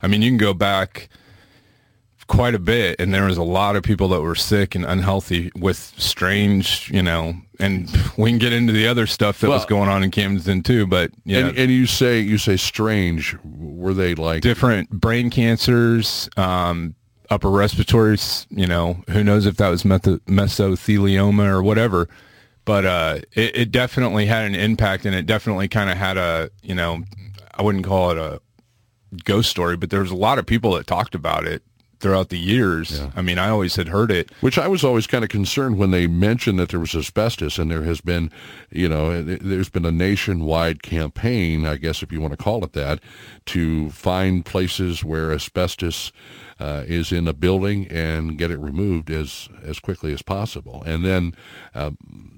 I 0.02 0.08
mean, 0.08 0.22
you 0.22 0.30
can 0.30 0.38
go 0.38 0.54
back 0.54 1.10
quite 2.28 2.54
a 2.54 2.60
bit, 2.60 3.00
and 3.00 3.14
there 3.14 3.26
was 3.26 3.38
a 3.38 3.44
lot 3.44 3.76
of 3.76 3.84
people 3.84 4.10
that 4.10 4.22
were 4.22 4.36
sick 4.36 4.76
and 4.76 4.86
unhealthy 4.86 5.52
with 5.56 5.78
strange, 5.98 6.92
you 6.94 7.02
know, 7.02 7.36
and 7.60 7.90
we 8.18 8.30
can 8.30 8.38
get 8.38 8.54
into 8.54 8.74
the 8.74 8.88
other 8.88 9.08
stuff 9.08 9.40
that 9.40 9.48
well, 9.48 9.58
was 9.58 9.66
going 9.66 9.90
on 9.90 10.04
in 10.04 10.12
Camden 10.12 10.62
too. 10.62 10.86
But 10.86 11.12
yeah, 11.26 11.48
and, 11.48 11.58
and, 11.58 11.72
you 11.72 11.86
say 11.86 12.20
you 12.20 12.38
say 12.38 12.58
strange. 12.58 13.36
Were 13.44 13.94
they 13.94 14.14
like 14.16 14.42
different 14.42 14.90
brain 14.90 15.30
cancers, 15.30 16.30
um, 16.38 16.96
upper 17.30 17.50
respiratory? 17.50 18.18
You 18.50 18.68
know, 18.68 19.04
who 19.10 19.24
knows 19.24 19.46
if 19.46 19.58
that 19.58 19.70
was 19.70 19.84
meso- 19.84 20.20
mesothelioma 20.22 21.48
or 21.48 21.64
whatever. 21.64 22.08
But 22.66 22.86
uh, 22.86 23.20
it, 23.32 23.56
it 23.56 23.72
definitely 23.72 24.26
had 24.26 24.44
an 24.44 24.54
impact, 24.54 25.06
and 25.06 25.16
it 25.16 25.26
definitely 25.26 25.70
kind 25.70 25.90
of 25.90 25.96
had 25.96 26.18
a, 26.18 26.50
you 26.62 26.76
know, 26.76 27.02
I 27.56 27.62
wouldn't 27.62 27.86
call 27.86 28.12
it 28.12 28.18
a 28.18 28.42
ghost 29.24 29.50
story, 29.50 29.78
but 29.78 29.90
there 29.90 30.02
was 30.02 30.12
a 30.12 30.16
lot 30.16 30.38
of 30.38 30.46
people 30.46 30.74
that 30.74 30.86
talked 30.86 31.16
about 31.16 31.48
it 31.48 31.64
throughout 32.00 32.30
the 32.30 32.38
years. 32.38 33.00
Yeah. 33.00 33.12
I 33.16 33.22
mean, 33.22 33.40
I 33.40 33.50
always 33.50 33.76
had 33.76 33.88
heard 33.88 34.12
it. 34.12 34.32
Which 34.42 34.58
I 34.58 34.68
was 34.68 34.84
always 34.84 35.08
kind 35.08 35.24
of 35.24 35.30
concerned 35.30 35.78
when 35.78 35.92
they 35.92 36.08
mentioned 36.08 36.60
that 36.60 36.70
there 36.70 36.80
was 36.80 36.96
asbestos, 36.96 37.58
and 37.58 37.72
there 37.72 37.84
has 37.84 38.02
been, 38.02 38.32
you 38.70 38.88
know, 38.88 39.22
there's 39.22 39.70
been 39.70 39.86
a 39.86 39.92
nationwide 39.92 40.84
campaign, 40.84 41.66
I 41.66 41.78
guess 41.78 42.04
if 42.04 42.12
you 42.12 42.22
want 42.22 42.34
to 42.34 42.38
call 42.38 42.64
it 42.64 42.74
that, 42.74 43.00
to 43.48 43.90
find 43.92 44.46
places 44.46 45.04
where 45.04 45.32
asbestos 45.32 46.12
uh, 46.60 46.84
is 46.88 47.12
in 47.12 47.28
a 47.28 47.34
building 47.34 47.88
and 47.88 48.38
get 48.38 48.52
it 48.52 48.58
removed 48.58 49.10
as 49.10 49.50
as 49.64 49.80
quickly 49.80 50.14
as 50.14 50.22
possible. 50.22 50.84
And 50.86 51.06
then 51.06 51.36
uh, 51.76 51.92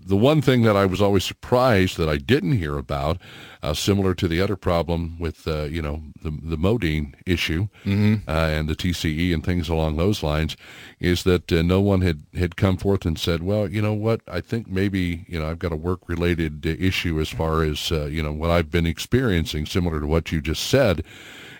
the 0.06 0.18
one 0.18 0.42
thing 0.42 0.64
that 0.64 0.76
I 0.76 0.86
was 0.86 1.02
always 1.02 1.24
surprised 1.24 1.98
that 1.98 2.10
I 2.10 2.18
didn't 2.18 2.58
hear 2.58 2.78
about, 2.78 3.20
uh, 3.62 3.74
similar 3.74 4.16
to 4.16 4.28
the 4.28 4.42
other 4.42 4.56
problem 4.56 5.18
with 5.20 5.48
uh, 5.48 5.64
you 5.64 5.82
know 5.82 6.02
the 6.22 6.32
the 6.32 6.58
Modine 6.58 7.14
issue 7.26 7.68
mm-hmm. 7.86 8.30
uh, 8.30 8.48
and 8.48 8.68
the 8.68 8.76
TCE 8.76 9.34
and 9.34 9.44
things 9.44 9.70
along 9.70 9.98
those 9.98 10.24
lines, 10.24 10.58
is 11.00 11.24
that 11.24 11.52
uh, 11.52 11.62
no 11.62 11.80
one 11.80 12.02
had 12.02 12.24
had 12.34 12.56
come 12.56 12.78
forth 12.78 13.06
and 13.06 13.20
said, 13.20 13.44
well, 13.44 13.70
you 13.70 13.82
know 13.82 13.94
what, 13.94 14.22
I 14.28 14.42
think 14.42 14.68
maybe 14.68 15.26
you 15.28 15.40
know 15.40 15.50
I've 15.50 15.60
got 15.60 15.72
a 15.72 15.78
work 15.78 16.10
related 16.10 16.66
issue 16.66 17.22
as 17.22 17.30
far 17.30 17.64
as 17.64 17.92
uh, 17.92 18.06
you 18.06 18.24
know 18.24 18.34
what 18.34 18.50
I've 18.50 18.72
been 18.72 18.86
experiencing, 18.86 19.66
similar 19.66 20.00
to 20.00 20.08
what 20.08 20.32
you 20.32 20.42
just 20.42 20.64
said 20.68 21.04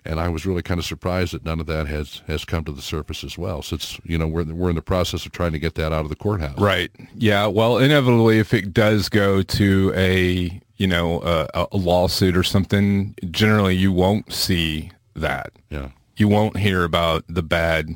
and 0.06 0.20
I 0.20 0.30
was 0.30 0.46
really 0.46 0.62
kind 0.62 0.80
of 0.80 0.86
surprised 0.86 1.34
that 1.34 1.46
none 1.46 1.60
of 1.60 1.66
that 1.68 1.88
has 1.88 2.22
has 2.28 2.46
come 2.46 2.64
to 2.66 2.72
the 2.72 2.82
surface 2.82 3.24
as 3.24 3.38
well. 3.38 3.62
So 3.62 3.76
it's 3.76 4.00
you 4.04 4.18
know 4.18 4.28
we're 4.28 4.46
we're 4.46 4.70
in 4.70 4.76
the 4.76 4.82
process 4.82 5.26
of 5.26 5.32
trying 5.32 5.52
to 5.52 5.60
get 5.60 5.76
that 5.76 5.92
out 5.92 6.02
of 6.02 6.10
the 6.10 6.16
courthouse. 6.16 6.58
Right. 6.58 6.92
Yeah. 7.16 7.48
Well, 7.48 7.78
inevitably, 7.78 8.40
if 8.40 8.54
it 8.54 8.74
does 8.74 9.10
go 9.10 9.42
to 9.42 9.94
a 9.96 10.62
you 10.78 10.88
know 10.88 11.22
a, 11.22 11.68
a 11.72 11.78
lawsuit 11.78 12.36
or 12.38 12.44
something, 12.44 13.16
generally 13.32 13.76
you 13.76 13.92
won't 13.92 14.32
see 14.34 14.92
that. 15.16 15.52
Yeah. 15.70 15.90
You 16.16 16.28
won't 16.28 16.58
hear 16.58 16.84
about 16.84 17.24
the 17.30 17.44
bad 17.44 17.90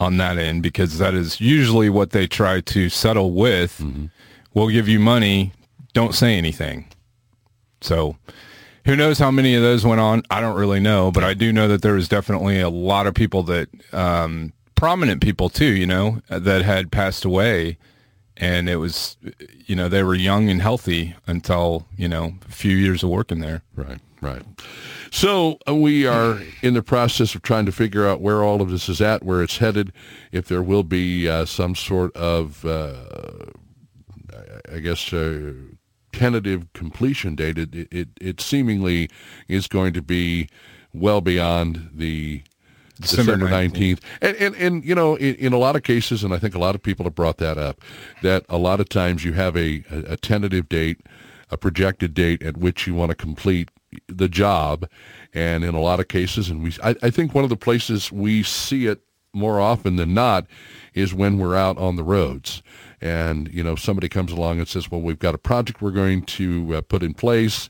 on 0.00 0.16
that 0.16 0.36
end 0.36 0.62
because 0.62 0.98
that 0.98 1.14
is 1.14 1.40
usually 1.40 1.88
what 1.88 2.10
they 2.10 2.26
try 2.26 2.60
to 2.60 2.88
settle 2.88 3.32
with. 3.32 3.78
Mm-hmm. 3.78 4.06
We'll 4.52 4.68
give 4.68 4.88
you 4.88 4.98
money. 4.98 5.52
Don't 5.92 6.14
say 6.14 6.36
anything. 6.36 6.86
So 7.80 8.16
who 8.84 8.96
knows 8.96 9.18
how 9.18 9.30
many 9.30 9.54
of 9.54 9.62
those 9.62 9.84
went 9.84 10.00
on? 10.00 10.22
I 10.30 10.40
don't 10.40 10.56
really 10.56 10.80
know, 10.80 11.10
but 11.10 11.24
I 11.24 11.34
do 11.34 11.52
know 11.52 11.68
that 11.68 11.82
there 11.82 11.94
was 11.94 12.08
definitely 12.08 12.60
a 12.60 12.68
lot 12.68 13.06
of 13.06 13.14
people 13.14 13.42
that, 13.44 13.68
um, 13.92 14.52
prominent 14.74 15.20
people 15.20 15.48
too, 15.48 15.72
you 15.72 15.86
know, 15.86 16.20
that 16.28 16.62
had 16.62 16.90
passed 16.90 17.24
away. 17.24 17.78
And 18.36 18.68
it 18.68 18.76
was, 18.76 19.16
you 19.66 19.76
know, 19.76 19.88
they 19.88 20.02
were 20.02 20.14
young 20.14 20.48
and 20.48 20.60
healthy 20.60 21.14
until, 21.26 21.86
you 21.96 22.08
know, 22.08 22.34
a 22.48 22.50
few 22.50 22.76
years 22.76 23.04
of 23.04 23.10
working 23.10 23.40
there. 23.40 23.62
Right, 23.76 24.00
right. 24.20 24.42
So 25.12 25.58
uh, 25.68 25.74
we 25.74 26.06
are 26.06 26.40
in 26.62 26.74
the 26.74 26.82
process 26.82 27.34
of 27.34 27.42
trying 27.42 27.66
to 27.66 27.72
figure 27.72 28.08
out 28.08 28.20
where 28.20 28.42
all 28.42 28.62
of 28.62 28.70
this 28.70 28.88
is 28.88 29.00
at, 29.00 29.22
where 29.22 29.42
it's 29.42 29.58
headed, 29.58 29.92
if 30.32 30.48
there 30.48 30.62
will 30.62 30.82
be 30.82 31.28
uh, 31.28 31.44
some 31.44 31.74
sort 31.76 32.16
of, 32.16 32.64
uh, 32.64 32.94
I 34.72 34.78
guess, 34.78 35.12
uh, 35.12 35.52
tentative 36.12 36.72
completion 36.72 37.34
date, 37.34 37.58
it, 37.58 37.74
it, 37.90 38.08
it 38.20 38.40
seemingly 38.40 39.10
is 39.48 39.66
going 39.66 39.92
to 39.94 40.02
be 40.02 40.48
well 40.92 41.20
beyond 41.20 41.90
the 41.92 42.42
December, 43.00 43.36
December 43.36 43.54
19th. 43.54 44.00
And, 44.20 44.36
and, 44.36 44.54
and, 44.56 44.84
you 44.84 44.94
know, 44.94 45.16
in, 45.16 45.34
in, 45.36 45.52
a 45.52 45.58
lot 45.58 45.76
of 45.76 45.82
cases, 45.82 46.22
and 46.22 46.32
I 46.32 46.38
think 46.38 46.54
a 46.54 46.58
lot 46.58 46.74
of 46.74 46.82
people 46.82 47.04
have 47.04 47.14
brought 47.14 47.38
that 47.38 47.58
up, 47.58 47.80
that 48.22 48.44
a 48.48 48.58
lot 48.58 48.80
of 48.80 48.88
times 48.88 49.24
you 49.24 49.32
have 49.32 49.56
a, 49.56 49.82
a, 49.90 50.12
a 50.12 50.16
tentative 50.16 50.68
date, 50.68 51.00
a 51.50 51.56
projected 51.56 52.14
date 52.14 52.42
at 52.42 52.56
which 52.56 52.86
you 52.86 52.94
want 52.94 53.10
to 53.10 53.16
complete 53.16 53.70
the 54.06 54.28
job. 54.28 54.88
And 55.34 55.64
in 55.64 55.74
a 55.74 55.80
lot 55.80 56.00
of 56.00 56.08
cases, 56.08 56.48
and 56.50 56.62
we, 56.62 56.74
I, 56.82 56.94
I 57.02 57.10
think 57.10 57.34
one 57.34 57.44
of 57.44 57.50
the 57.50 57.56
places 57.56 58.12
we 58.12 58.42
see 58.42 58.86
it 58.86 59.02
more 59.34 59.60
often 59.60 59.96
than 59.96 60.12
not 60.14 60.46
is 60.94 61.14
when 61.14 61.38
we're 61.38 61.56
out 61.56 61.78
on 61.78 61.96
the 61.96 62.04
roads 62.04 62.62
and 63.02 63.52
you 63.52 63.62
know 63.62 63.74
somebody 63.74 64.08
comes 64.08 64.30
along 64.30 64.58
and 64.58 64.68
says 64.68 64.90
well 64.90 65.00
we've 65.00 65.18
got 65.18 65.34
a 65.34 65.38
project 65.38 65.82
we're 65.82 65.90
going 65.90 66.22
to 66.22 66.76
uh, 66.76 66.80
put 66.80 67.02
in 67.02 67.12
place 67.12 67.68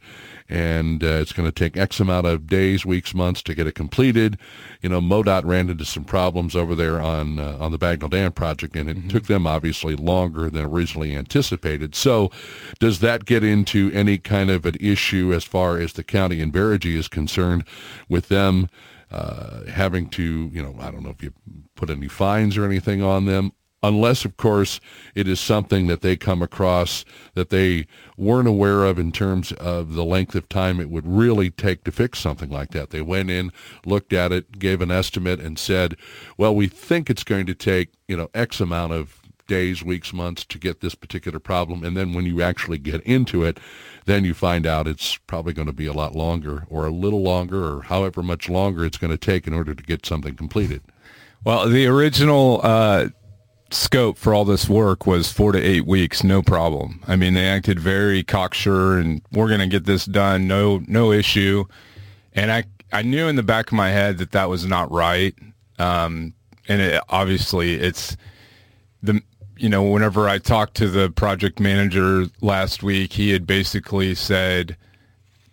and 0.49 1.03
uh, 1.03 1.07
it's 1.07 1.33
going 1.33 1.49
to 1.49 1.53
take 1.53 1.77
x 1.77 1.99
amount 1.99 2.27
of 2.27 2.47
days 2.47 2.85
weeks 2.85 3.15
months 3.15 3.43
to 3.43 3.55
get 3.55 3.67
it 3.67 3.75
completed 3.75 4.39
you 4.83 4.89
know 4.89 5.01
modot 5.01 5.45
ran 5.45 5.71
into 5.71 5.85
some 5.85 6.05
problems 6.05 6.55
over 6.55 6.75
there 6.75 7.01
on 7.01 7.39
uh, 7.39 7.57
on 7.59 7.73
the 7.73 7.79
bagnell 7.79 8.11
dam 8.11 8.31
project 8.31 8.77
and 8.77 8.91
it 8.91 8.97
mm-hmm. 8.97 9.09
took 9.09 9.25
them 9.25 9.47
obviously 9.47 9.97
longer 9.97 10.51
than 10.51 10.65
originally 10.65 11.17
anticipated 11.17 11.95
so 11.95 12.31
does 12.79 13.01
that 13.01 13.25
get 13.25 13.43
into 13.43 13.91
any 13.95 14.19
kind 14.19 14.51
of 14.51 14.67
an 14.67 14.77
issue 14.79 15.33
as 15.33 15.45
far 15.45 15.79
as 15.79 15.95
the 15.95 16.05
county 16.05 16.41
and 16.43 16.53
Veregy 16.53 16.95
is 16.95 17.09
concerned 17.09 17.65
with 18.09 18.29
them 18.29 18.69
uh, 19.11 19.65
having 19.67 20.09
to, 20.09 20.51
you 20.55 20.63
know, 20.63 20.75
I 20.81 20.91
don't 20.91 21.03
know 21.03 21.11
if 21.11 21.23
you 21.23 21.35
put 21.77 21.91
any 21.91 22.09
fines 22.09 22.57
or 22.57 22.65
anything 22.65 23.03
on 23.03 23.27
them, 23.27 23.53
unless, 23.83 24.25
of 24.25 24.37
course, 24.37 24.81
it 25.15 25.27
is 25.27 25.41
something 25.41 25.87
that 25.89 26.03
they 26.03 26.17
come 26.17 26.43
across 26.43 27.05
that 27.35 27.51
they 27.51 27.87
weren't 28.17 28.49
aware 28.49 28.85
of 28.85 28.99
in 28.99 29.11
terms 29.13 29.53
of 29.53 29.95
the 29.95 30.05
length 30.05 30.35
of 30.35 30.49
time 30.49 30.81
it 30.81 30.91
would 30.91 31.07
really 31.07 31.51
take 31.51 31.85
to 31.85 31.93
fix 31.93 32.19
something 32.19 32.51
like 32.51 32.71
that. 32.71 32.91
They 32.91 33.03
went 33.03 33.31
in, 33.31 33.53
looked 33.85 34.13
at 34.13 34.33
it, 34.33 34.59
gave 34.59 34.81
an 34.81 34.91
estimate, 34.91 35.41
and 35.41 35.59
said, 35.59 35.97
well, 36.37 36.55
we 36.55 36.69
think 36.69 37.11
it's 37.11 37.25
going 37.25 37.47
to 37.47 37.55
take, 37.55 37.93
you 38.07 38.17
know, 38.17 38.31
X 38.35 38.61
amount 38.61 38.93
of 38.93 39.19
days, 39.49 39.83
weeks, 39.83 40.13
months 40.13 40.45
to 40.45 40.59
get 40.59 40.81
this 40.81 40.95
particular 40.95 41.39
problem. 41.39 41.85
And 41.85 41.97
then 41.97 42.13
when 42.13 42.25
you 42.25 42.41
actually 42.41 42.79
get 42.79 43.03
into 43.03 43.45
it, 43.45 43.59
then 44.07 44.25
you 44.25 44.35
find 44.35 44.67
out 44.67 44.87
it's 44.87 45.17
probably 45.17 45.53
going 45.53 45.67
to 45.67 45.73
be 45.73 45.87
a 45.87 45.93
lot 45.93 46.15
longer 46.15 46.65
or 46.71 46.87
a 46.87 46.91
little 46.91 47.23
longer 47.23 47.65
or 47.65 47.83
however 47.83 48.23
much 48.23 48.49
longer 48.49 48.85
it's 48.85 48.97
going 48.97 49.11
to 49.11 49.19
take 49.19 49.47
in 49.47 49.53
order 49.53 49.75
to 49.75 49.83
get 49.83 50.07
something 50.07 50.37
completed. 50.37 50.83
Well, 51.45 51.69
the 51.69 51.87
original 51.87 52.61
uh, 52.63 53.09
scope 53.73 54.19
for 54.19 54.35
all 54.35 54.45
this 54.45 54.69
work 54.69 55.07
was 55.07 55.33
four 55.33 55.53
to 55.53 55.61
eight 55.61 55.87
weeks, 55.87 56.23
no 56.23 56.43
problem. 56.43 57.01
I 57.07 57.17
mean, 57.17 57.35
they 57.35 57.47
acted 57.47 57.79
very 57.81 58.23
cocksure, 58.23 58.99
and 58.99 59.23
we're 59.33 59.49
going 59.49 59.61
to 59.61 59.67
get 59.67 59.85
this 59.85 60.05
done, 60.07 60.47
no 60.47 60.83
no 60.87 61.13
issue. 61.13 61.65
And 62.35 62.53
I 62.53 62.65
I 62.93 63.03
knew 63.03 63.29
in 63.29 63.37
the 63.37 63.43
back 63.43 63.69
of 63.69 63.73
my 63.73 63.91
head 63.91 64.19
that 64.19 64.33
that 64.33 64.49
was 64.49 64.67
not 64.67 64.91
right. 64.91 65.35
Um, 65.79 66.35
and 66.69 66.81
it, 66.81 67.03
obviously, 67.09 67.75
it's 67.75 68.17
the 69.03 69.23
you 69.57 69.69
know 69.69 69.83
whenever 69.83 70.29
I 70.29 70.39
talked 70.39 70.75
to 70.77 70.89
the 70.89 71.11
project 71.11 71.59
manager 71.59 72.27
last 72.41 72.83
week, 72.83 73.15
he 73.15 73.31
had 73.31 73.47
basically 73.47 74.15
said 74.15 74.77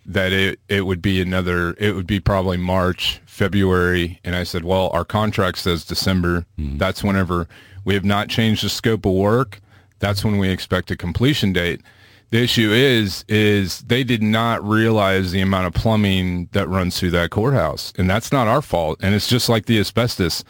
that 0.06 0.32
it 0.32 0.60
it 0.68 0.82
would 0.82 1.00
be 1.00 1.20
another 1.20 1.74
it 1.78 1.94
would 1.94 2.06
be 2.06 2.20
probably 2.20 2.56
March, 2.56 3.20
February, 3.26 4.20
and 4.24 4.34
I 4.36 4.42
said, 4.42 4.64
well, 4.64 4.90
our 4.92 5.04
contract 5.04 5.58
says 5.58 5.84
December. 5.84 6.44
Mm-hmm. 6.58 6.78
That's 6.78 7.02
whenever 7.02 7.48
we 7.84 7.94
have 7.94 8.04
not 8.04 8.28
changed 8.28 8.64
the 8.64 8.68
scope 8.68 9.04
of 9.04 9.12
work. 9.12 9.60
That's 9.98 10.24
when 10.24 10.38
we 10.38 10.48
expect 10.48 10.90
a 10.90 10.96
completion 10.96 11.52
date. 11.52 11.82
The 12.30 12.42
issue 12.42 12.70
is, 12.70 13.24
is 13.28 13.80
they 13.80 14.04
did 14.04 14.22
not 14.22 14.64
realize 14.64 15.32
the 15.32 15.40
amount 15.40 15.66
of 15.66 15.74
plumbing 15.74 16.48
that 16.52 16.68
runs 16.68 16.98
through 16.98 17.10
that 17.10 17.30
courthouse. 17.30 17.92
And 17.98 18.08
that's 18.08 18.30
not 18.30 18.46
our 18.46 18.62
fault. 18.62 19.00
And 19.02 19.14
it's 19.14 19.26
just 19.26 19.48
like 19.48 19.66
the 19.66 19.80
asbestos. 19.80 20.44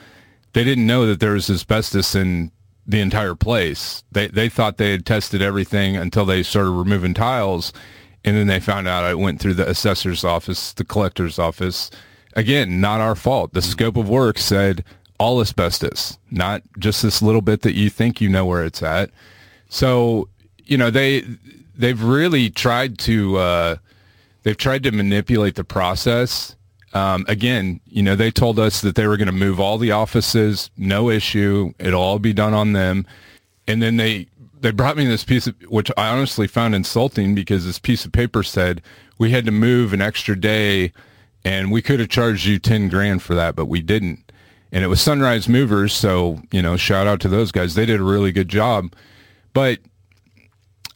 They 0.53 0.63
didn't 0.63 0.87
know 0.87 1.07
that 1.07 1.21
there 1.21 1.33
was 1.33 1.49
asbestos 1.49 2.15
in 2.15 2.53
the 2.87 3.01
entire 3.01 3.35
place. 3.35 4.05
They, 4.13 4.29
they 4.29 4.49
thought 4.51 4.77
they 4.77 4.91
had 4.91 5.07
tested 5.07 5.41
everything 5.41 5.97
until 5.97 6.27
they 6.27 6.43
started 6.43 6.71
removing 6.71 7.15
tiles. 7.15 7.73
And 8.25 8.37
then 8.37 8.47
they 8.47 8.61
found 8.61 8.87
out 8.87 9.11
it 9.11 9.19
went 9.19 9.41
through 9.41 9.55
the 9.55 9.69
assessor's 9.69 10.23
office, 10.23 10.75
the 10.75 10.85
collector's 10.85 11.39
office, 11.39 11.91
again, 12.35 12.81
not 12.81 13.01
our 13.01 13.15
fault. 13.15 13.55
The 13.55 13.63
scope 13.63 13.97
of 13.97 14.09
work 14.09 14.39
said 14.39 14.85
all 15.21 15.43
asbestos, 15.43 16.19
not 16.31 16.63
just 16.79 17.03
this 17.03 17.21
little 17.21 17.43
bit 17.43 17.61
that 17.61 17.75
you 17.75 17.91
think 17.91 18.23
you 18.23 18.29
know 18.31 18.47
where 18.47 18.65
it's 18.65 18.83
at. 18.83 19.11
So, 19.69 20.29
you 20.65 20.79
know, 20.79 20.91
they 20.91 21.23
they've 21.77 22.03
really 22.03 22.49
tried 22.49 22.99
to 23.01 23.37
uh, 23.37 23.77
they've 24.43 24.57
tried 24.57 24.83
to 24.85 24.91
manipulate 24.91 25.57
the 25.57 25.63
process. 25.63 26.57
Um, 26.95 27.27
again, 27.29 27.81
you 27.85 28.03
know, 28.03 28.17
they 28.17 28.31
told 28.31 28.59
us 28.59 28.81
that 28.81 28.97
they 28.97 29.07
were 29.07 29.19
going 29.19 29.27
to 29.27 29.33
move 29.33 29.61
all 29.61 29.77
the 29.77 29.93
offices, 29.93 30.71
no 30.79 31.11
issue. 31.11 31.75
It'll 31.79 32.03
all 32.03 32.19
be 32.19 32.33
done 32.33 32.55
on 32.55 32.73
them. 32.73 33.07
And 33.69 33.83
then 33.83 33.99
they 33.99 34.27
they 34.59 34.71
brought 34.71 34.97
me 34.97 35.05
this 35.05 35.25
piece 35.25 35.47
of 35.47 35.55
which 35.69 35.91
I 35.99 36.09
honestly 36.09 36.47
found 36.47 36.75
insulting 36.75 37.35
because 37.35 37.67
this 37.67 37.79
piece 37.79 38.07
of 38.07 38.13
paper 38.13 38.43
said 38.43 38.81
we 39.19 39.33
had 39.33 39.45
to 39.45 39.53
move 39.53 39.93
an 39.93 40.01
extra 40.01 40.35
day 40.35 40.95
and 41.45 41.71
we 41.71 41.83
could 41.83 42.01
have 42.01 42.09
charged 42.09 42.47
you 42.47 42.59
10 42.59 42.89
grand 42.89 43.23
for 43.23 43.35
that, 43.35 43.55
but 43.55 43.67
we 43.67 43.83
didn't. 43.83 44.31
And 44.73 44.85
it 44.85 44.87
was 44.89 45.01
Sunrise 45.01 45.49
Movers, 45.49 45.93
so, 45.93 46.41
you 46.53 46.63
know, 46.63 46.77
shout 46.77 47.07
out 47.07 47.21
to 47.21 47.29
those 47.29 47.51
guys. 47.51 47.75
They 47.75 47.87
did 47.87 48.01
a 48.01 48.05
really 48.05 48.31
good 48.31 48.49
job. 48.49 48.93
But 49.53 49.81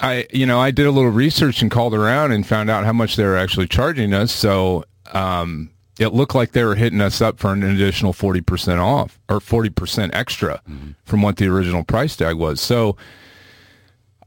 I, 0.01 0.27
you 0.33 0.47
know, 0.47 0.61
I 0.61 0.71
did 0.71 0.87
a 0.87 0.93
little 0.93 1.11
research 1.11 1.61
and 1.61 1.71
called 1.71 1.95
around 1.95 2.33
and 2.33 2.47
found 2.47 2.71
out 2.71 2.85
how 2.85 2.93
much 2.93 3.17
they 3.17 3.25
were 3.25 3.37
actually 3.37 3.67
charging 3.67 4.15
us. 4.15 4.33
So, 4.33 4.85
um, 5.13 5.71
it 5.99 6.09
looked 6.09 6.35
like 6.35 6.53
they 6.53 6.65
were 6.65 6.75
hitting 6.75 7.01
us 7.01 7.21
up 7.21 7.39
for 7.39 7.53
an 7.53 7.63
additional 7.63 8.13
40% 8.13 8.81
off 8.81 9.19
or 9.29 9.39
40% 9.39 10.11
extra 10.13 10.61
mm-hmm. 10.69 10.93
from 11.05 11.23
what 11.23 11.37
the 11.37 11.47
original 11.47 11.85
price 11.85 12.17
tag 12.17 12.37
was. 12.37 12.61
So 12.61 12.97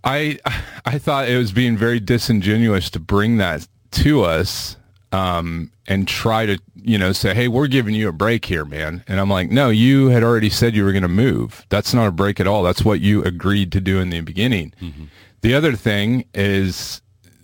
I 0.03 0.39
I 0.85 0.97
thought 0.97 1.27
it 1.27 1.37
was 1.37 1.51
being 1.51 1.77
very 1.77 1.99
disingenuous 1.99 2.89
to 2.91 2.99
bring 2.99 3.37
that 3.37 3.67
to 3.91 4.23
us 4.23 4.77
um, 5.11 5.71
and 5.87 6.07
try 6.07 6.45
to 6.45 6.59
you 6.75 6.97
know 6.97 7.11
say, 7.11 7.33
hey, 7.33 7.47
we're 7.47 7.67
giving 7.67 7.95
you 7.95 8.09
a 8.09 8.13
break 8.13 8.45
here, 8.45 8.65
man. 8.65 9.03
And 9.07 9.19
I'm 9.19 9.29
like, 9.29 9.49
no, 9.49 9.69
you 9.69 10.07
had 10.07 10.23
already 10.23 10.49
said 10.49 10.75
you 10.75 10.83
were 10.83 10.91
going 10.91 11.03
to 11.03 11.07
move. 11.07 11.65
That's 11.69 11.93
not 11.93 12.07
a 12.07 12.11
break 12.11 12.39
at 12.39 12.47
all. 12.47 12.63
That's 12.63 12.83
what 12.83 12.99
you 12.99 13.23
agreed 13.23 13.71
to 13.73 13.81
do 13.81 13.99
in 13.99 14.09
the 14.09 14.21
beginning. 14.21 14.73
Mm-hmm. 14.81 15.05
The 15.41 15.53
other 15.53 15.73
thing 15.73 16.25
is, 16.33 17.01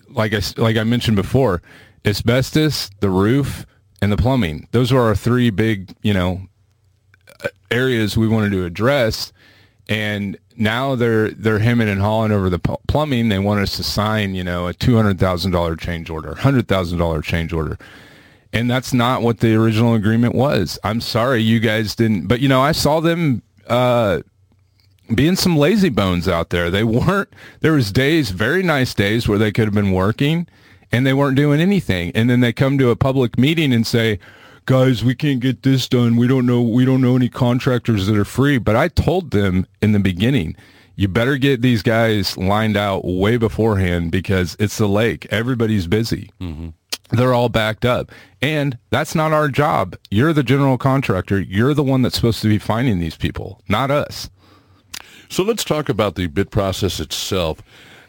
like 0.10 0.34
I 0.34 0.42
like 0.58 0.78
I 0.78 0.84
mentioned 0.84 1.16
before, 1.16 1.62
asbestos, 2.06 2.90
the 3.00 3.10
roof, 3.10 3.66
and 4.02 4.12
the 4.12 4.18
plumbing. 4.18 4.68
Those 4.72 4.92
are 4.92 5.02
our 5.02 5.16
three 5.16 5.50
big 5.50 5.96
you 6.02 6.14
know 6.14 6.48
areas 7.72 8.18
we 8.18 8.28
wanted 8.28 8.52
to 8.52 8.66
address. 8.66 9.34
And 9.90 10.38
now 10.56 10.96
they're 10.96 11.32
they're 11.32 11.60
hemming 11.60 11.90
and 11.90 12.02
hawing 12.02 12.32
over 12.32 12.50
the 12.50 12.60
plumbing. 12.60 13.30
They 13.30 13.40
want 13.40 13.62
us 13.62 13.76
to 13.78 13.84
sign, 13.84 14.36
you 14.36 14.44
know, 14.44 14.68
a 14.68 14.74
two 14.74 14.96
hundred 14.96 15.20
thousand 15.20 15.52
dollar 15.52 15.76
change 15.76 16.10
order, 16.10 16.36
hundred 16.36 16.68
thousand 16.68 17.00
dollar 17.00 17.22
change 17.22 17.54
order, 17.54 17.78
and 18.52 18.70
that's 18.70 18.94
not 18.94 19.22
what 19.22 19.40
the 19.40 19.56
original 19.56 19.94
agreement 19.96 20.36
was. 20.36 20.80
I'm 20.84 21.02
sorry, 21.02 21.42
you 21.42 21.60
guys 21.60 21.96
didn't. 21.96 22.28
But 22.28 22.40
you 22.40 22.50
know, 22.50 22.62
I 22.62 22.72
saw 22.72 23.00
them 23.00 23.42
uh, 23.68 24.22
being 25.14 25.36
some 25.36 25.58
lazy 25.58 25.90
bones 25.90 26.28
out 26.28 26.50
there. 26.50 26.70
They 26.70 26.84
weren't. 26.84 27.30
There 27.62 27.74
was 27.74 27.92
days, 27.92 28.32
very 28.32 28.64
nice 28.64 28.94
days, 28.94 29.28
where 29.28 29.38
they 29.38 29.52
could 29.52 29.66
have 29.66 29.74
been 29.74 29.92
working, 29.92 30.48
and 30.92 31.06
they 31.06 31.14
weren't 31.14 31.36
doing 31.36 31.60
anything. 31.60 32.12
And 32.16 32.30
then 32.30 32.40
they 32.40 32.54
come 32.54 32.78
to 32.78 32.90
a 32.90 32.96
public 32.96 33.38
meeting 33.38 33.74
and 33.74 33.86
say 33.86 34.20
guys, 34.66 35.04
we 35.04 35.16
can't 35.16 35.40
get 35.40 35.64
this 35.64 35.88
done. 35.88 36.16
We 36.16 36.28
don't 36.28 36.46
know. 36.46 36.62
We 36.62 36.86
don't 36.86 37.02
know 37.02 37.16
any 37.16 37.30
contractors 37.30 38.08
that 38.08 38.18
are 38.18 38.26
free. 38.26 38.58
But 38.58 38.76
I 38.76 38.88
told 38.88 39.32
them 39.32 39.68
in 39.82 39.92
the 39.92 40.00
beginning, 40.00 40.56
you 40.96 41.08
better 41.08 41.38
get 41.38 41.62
these 41.62 41.82
guys 41.82 42.38
lined 42.38 42.78
out 42.78 43.04
way 43.04 43.38
beforehand 43.38 44.12
because 44.12 44.56
it's 44.60 44.78
the 44.78 44.88
lake. 44.88 45.28
Everybody's 45.32 45.88
busy. 45.88 46.32
Mm-hmm. 46.40 46.70
They're 47.12 47.34
all 47.34 47.50
backed 47.50 47.86
up. 47.86 48.12
And 48.42 48.78
that's 48.90 49.16
not 49.16 49.34
our 49.34 49.48
job. 49.48 49.96
You're 50.10 50.34
the 50.34 50.44
general 50.44 50.78
contractor. 50.78 51.40
You're 51.40 51.74
the 51.74 51.84
one 51.84 52.02
that's 52.02 52.16
supposed 52.16 52.42
to 52.42 52.48
be 52.48 52.60
finding 52.60 53.00
these 53.00 53.18
people, 53.18 53.62
not 53.68 53.92
us. 53.92 54.30
So 55.30 55.44
let's 55.44 55.64
talk 55.64 55.90
about 55.90 56.16
the 56.16 56.28
bid 56.28 56.52
process 56.52 57.00
itself. 57.00 57.62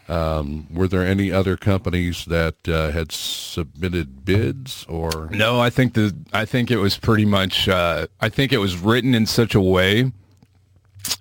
Um, 0.07 0.67
were 0.71 0.87
there 0.87 1.03
any 1.03 1.31
other 1.31 1.57
companies 1.57 2.25
that 2.25 2.67
uh, 2.67 2.91
had 2.91 3.11
submitted 3.11 4.23
bids 4.23 4.85
or 4.87 5.29
no? 5.31 5.59
I 5.59 5.71
think 5.71 5.95
the 5.95 6.15
I 6.31 6.45
think 6.45 6.69
it 6.69 6.77
was 6.77 6.97
pretty 6.97 7.25
much 7.25 7.67
uh, 7.67 8.07
I 8.21 8.29
think 8.29 8.53
it 8.53 8.59
was 8.59 8.77
written 8.77 9.15
in 9.15 9.25
such 9.25 9.55
a 9.55 9.61
way, 9.61 10.11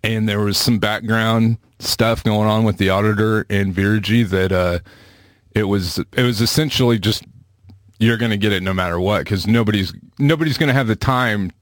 and 0.02 0.28
there 0.28 0.40
was 0.40 0.58
some 0.58 0.78
background 0.78 1.56
stuff 1.78 2.22
going 2.22 2.48
on 2.48 2.64
with 2.64 2.76
the 2.76 2.90
auditor 2.90 3.46
and 3.48 3.74
Veregy 3.74 4.22
that 4.28 4.52
uh, 4.52 4.80
it 5.54 5.64
was 5.64 5.98
it 5.98 6.22
was 6.22 6.40
essentially 6.40 6.98
just 6.98 7.24
you're 7.98 8.16
going 8.16 8.30
to 8.30 8.36
get 8.36 8.52
it 8.52 8.62
no 8.62 8.74
matter 8.74 9.00
what 9.00 9.20
because 9.20 9.46
nobody's 9.46 9.92
nobody's 10.18 10.58
going 10.58 10.68
to 10.68 10.74
have 10.74 10.88
the 10.88 10.96
time. 10.96 11.52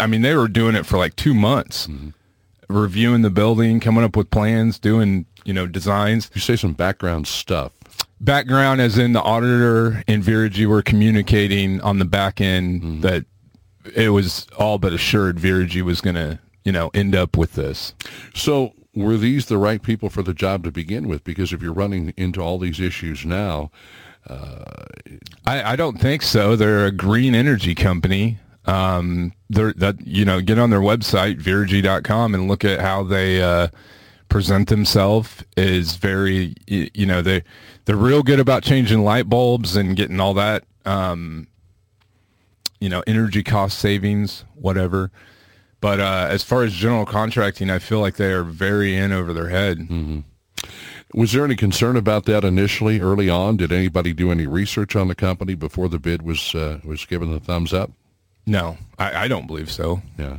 I 0.00 0.06
mean, 0.06 0.22
they 0.22 0.34
were 0.34 0.48
doing 0.48 0.74
it 0.74 0.86
for 0.86 0.96
like 0.96 1.16
two 1.16 1.34
months, 1.34 1.86
mm-hmm. 1.86 2.10
Reviewing 2.68 3.22
the 3.22 3.30
building, 3.30 3.80
coming 3.80 4.04
up 4.04 4.16
with 4.16 4.30
plans, 4.30 4.78
doing 4.78 5.26
you 5.44 5.52
know, 5.52 5.66
designs. 5.66 6.30
You 6.34 6.40
say 6.40 6.56
some 6.56 6.72
background 6.72 7.26
stuff. 7.26 7.72
Background 8.20 8.80
as 8.80 8.98
in 8.98 9.12
the 9.12 9.22
auditor 9.22 10.02
and 10.08 10.22
Veregy 10.22 10.66
were 10.66 10.82
communicating 10.82 11.80
on 11.82 11.98
the 11.98 12.04
back 12.04 12.40
end 12.40 12.82
mm-hmm. 12.82 13.00
that 13.02 13.26
it 13.94 14.10
was 14.10 14.46
all 14.58 14.78
but 14.78 14.92
assured 14.92 15.38
Veregy 15.38 15.82
was 15.82 16.00
going 16.00 16.16
to, 16.16 16.38
you 16.64 16.72
know, 16.72 16.90
end 16.94 17.14
up 17.14 17.36
with 17.36 17.52
this. 17.52 17.94
So 18.34 18.72
were 18.94 19.18
these 19.18 19.46
the 19.46 19.58
right 19.58 19.82
people 19.82 20.08
for 20.08 20.22
the 20.22 20.32
job 20.32 20.64
to 20.64 20.72
begin 20.72 21.06
with? 21.06 21.22
Because 21.24 21.52
if 21.52 21.60
you're 21.60 21.74
running 21.74 22.14
into 22.16 22.40
all 22.40 22.58
these 22.58 22.80
issues 22.80 23.26
now, 23.26 23.70
uh, 24.26 24.64
I, 25.44 25.72
I, 25.72 25.76
don't 25.76 26.00
think 26.00 26.22
so. 26.22 26.56
They're 26.56 26.86
a 26.86 26.90
green 26.90 27.34
energy 27.34 27.74
company. 27.74 28.38
Um, 28.66 29.32
that 29.50 29.96
you 30.04 30.24
know, 30.24 30.40
get 30.40 30.58
on 30.58 30.70
their 30.70 30.80
website 30.80 31.38
veregy.com 31.38 32.34
and 32.34 32.48
look 32.48 32.64
at 32.64 32.80
how 32.80 33.02
they 33.02 33.42
uh, 33.42 33.68
present 34.28 34.68
themselves 34.68 35.44
is 35.56 35.96
very 35.96 36.54
you 36.66 37.06
know 37.06 37.22
they 37.22 37.42
they're 37.84 37.96
real 37.96 38.22
good 38.22 38.40
about 38.40 38.62
changing 38.62 39.04
light 39.04 39.28
bulbs 39.28 39.76
and 39.76 39.96
getting 39.96 40.18
all 40.18 40.34
that 40.34 40.64
um, 40.84 41.46
you 42.80 42.88
know 42.88 43.02
energy 43.06 43.42
cost 43.42 43.78
savings 43.78 44.44
whatever. 44.54 45.10
But 45.80 46.00
uh, 46.00 46.26
as 46.30 46.42
far 46.42 46.62
as 46.62 46.72
general 46.72 47.04
contracting 47.04 47.70
i 47.70 47.78
feel 47.78 48.00
like 48.00 48.16
they 48.16 48.32
are 48.32 48.42
very 48.42 48.96
in 48.96 49.12
over 49.12 49.32
their 49.32 49.50
head. 49.50 49.78
Mm-hmm. 49.78 50.20
was 51.12 51.32
there 51.32 51.44
any 51.44 51.56
concern 51.56 51.96
about 51.96 52.24
that 52.24 52.42
initially 52.42 53.00
early 53.00 53.28
on? 53.28 53.58
Did 53.58 53.70
anybody 53.70 54.14
do 54.14 54.32
any 54.32 54.46
research 54.46 54.96
on 54.96 55.08
the 55.08 55.14
company 55.14 55.54
before 55.54 55.88
the 55.88 55.98
bid 55.98 56.22
was 56.22 56.54
uh, 56.54 56.80
was 56.82 57.04
given 57.04 57.30
the 57.30 57.38
thumbs 57.38 57.72
up 57.72 57.92
no 58.46 58.76
I, 58.98 59.24
I 59.24 59.28
don't 59.28 59.46
believe 59.46 59.70
so. 59.70 60.02
Yeah. 60.18 60.38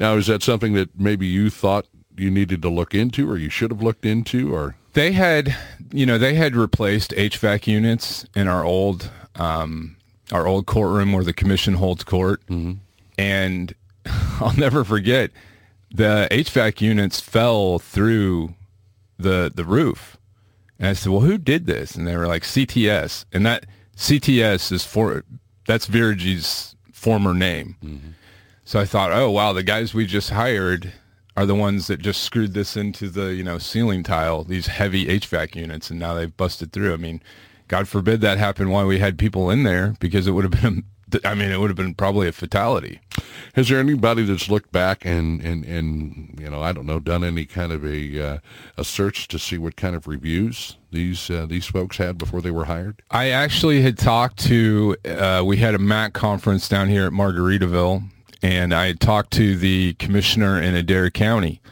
Now 0.00 0.14
is 0.16 0.26
that 0.26 0.42
something 0.42 0.74
that 0.74 0.98
maybe 0.98 1.26
you 1.26 1.50
thought 1.50 1.86
you 2.16 2.30
needed 2.30 2.62
to 2.62 2.68
look 2.68 2.94
into 2.94 3.30
or 3.30 3.36
you 3.36 3.50
should 3.50 3.70
have 3.70 3.82
looked 3.82 4.06
into 4.06 4.54
or? 4.54 4.76
They 4.92 5.12
had 5.12 5.56
you 5.92 6.06
know 6.06 6.18
they 6.18 6.34
had 6.34 6.56
replaced 6.56 7.10
hvac 7.12 7.66
units 7.66 8.26
in 8.34 8.48
our 8.48 8.64
old 8.64 9.10
um, 9.36 9.96
our 10.32 10.46
old 10.46 10.66
courtroom 10.66 11.12
where 11.12 11.24
the 11.24 11.32
commission 11.32 11.74
holds 11.74 12.04
court. 12.04 12.44
Mm-hmm. 12.46 12.74
and 13.18 13.74
i'll 14.40 14.56
never 14.56 14.84
forget 14.84 15.30
the 15.90 16.28
hvac 16.30 16.80
units 16.80 17.20
fell 17.20 17.78
through 17.78 18.54
the 19.18 19.50
the 19.54 19.64
roof. 19.64 20.16
And 20.78 20.88
i 20.88 20.92
said 20.92 21.10
well 21.10 21.20
who 21.22 21.38
did 21.38 21.66
this? 21.66 21.94
And 21.94 22.06
they 22.06 22.16
were 22.16 22.26
like 22.26 22.42
cts 22.42 23.24
and 23.32 23.44
that 23.46 23.66
cts 23.96 24.72
is 24.72 24.84
for 24.84 25.24
that's 25.66 25.86
Veregy's 25.86 26.73
former 27.04 27.34
name 27.34 27.76
mm-hmm. 27.84 28.08
so 28.64 28.80
i 28.80 28.84
thought 28.86 29.12
oh 29.12 29.30
wow 29.30 29.52
the 29.52 29.62
guys 29.62 29.92
we 29.92 30.06
just 30.06 30.30
hired 30.30 30.92
are 31.36 31.46
the 31.46 31.54
ones 31.54 31.86
that 31.86 32.00
just 32.00 32.22
screwed 32.22 32.54
this 32.54 32.76
into 32.76 33.08
the 33.08 33.34
you 33.34 33.42
know 33.42 33.58
ceiling 33.58 34.02
tile 34.02 34.44
these 34.44 34.66
heavy 34.68 35.06
HVAC 35.06 35.56
units 35.56 35.90
and 35.90 35.98
now 35.98 36.14
they've 36.14 36.36
busted 36.36 36.72
through. 36.72 36.92
I 36.94 36.96
mean, 36.96 37.22
God 37.68 37.88
forbid 37.88 38.20
that 38.20 38.38
happened 38.38 38.70
while 38.70 38.86
we 38.86 38.98
had 38.98 39.18
people 39.18 39.50
in 39.50 39.64
there 39.64 39.94
because 40.00 40.26
it 40.26 40.32
would 40.32 40.44
have 40.44 40.62
been 40.62 40.84
I 41.24 41.34
mean 41.34 41.50
it 41.50 41.58
would 41.58 41.70
have 41.70 41.76
been 41.76 41.94
probably 41.94 42.28
a 42.28 42.32
fatality. 42.32 43.00
Has 43.54 43.68
there 43.68 43.78
anybody 43.78 44.24
that's 44.24 44.48
looked 44.48 44.72
back 44.72 45.04
and 45.04 45.40
and 45.42 45.64
and 45.64 46.38
you 46.40 46.50
know 46.50 46.62
I 46.62 46.72
don't 46.72 46.86
know 46.86 47.00
done 47.00 47.24
any 47.24 47.44
kind 47.44 47.72
of 47.72 47.84
a 47.84 48.20
uh, 48.20 48.38
a 48.76 48.84
search 48.84 49.28
to 49.28 49.38
see 49.38 49.58
what 49.58 49.76
kind 49.76 49.94
of 49.94 50.06
reviews 50.06 50.76
these 50.90 51.30
uh, 51.30 51.46
these 51.46 51.66
folks 51.66 51.96
had 51.98 52.18
before 52.18 52.40
they 52.40 52.50
were 52.50 52.64
hired? 52.64 53.02
I 53.10 53.30
actually 53.30 53.82
had 53.82 53.98
talked 53.98 54.38
to 54.46 54.96
uh, 55.04 55.42
we 55.44 55.58
had 55.58 55.74
a 55.74 55.78
MAC 55.78 56.12
conference 56.12 56.68
down 56.68 56.88
here 56.88 57.06
at 57.06 57.12
Margaritaville 57.12 58.10
and 58.44 58.74
I 58.74 58.92
talked 58.92 59.32
to 59.32 59.56
the 59.56 59.94
commissioner 59.94 60.60
in 60.60 60.74
Adair 60.74 61.10
County, 61.10 61.62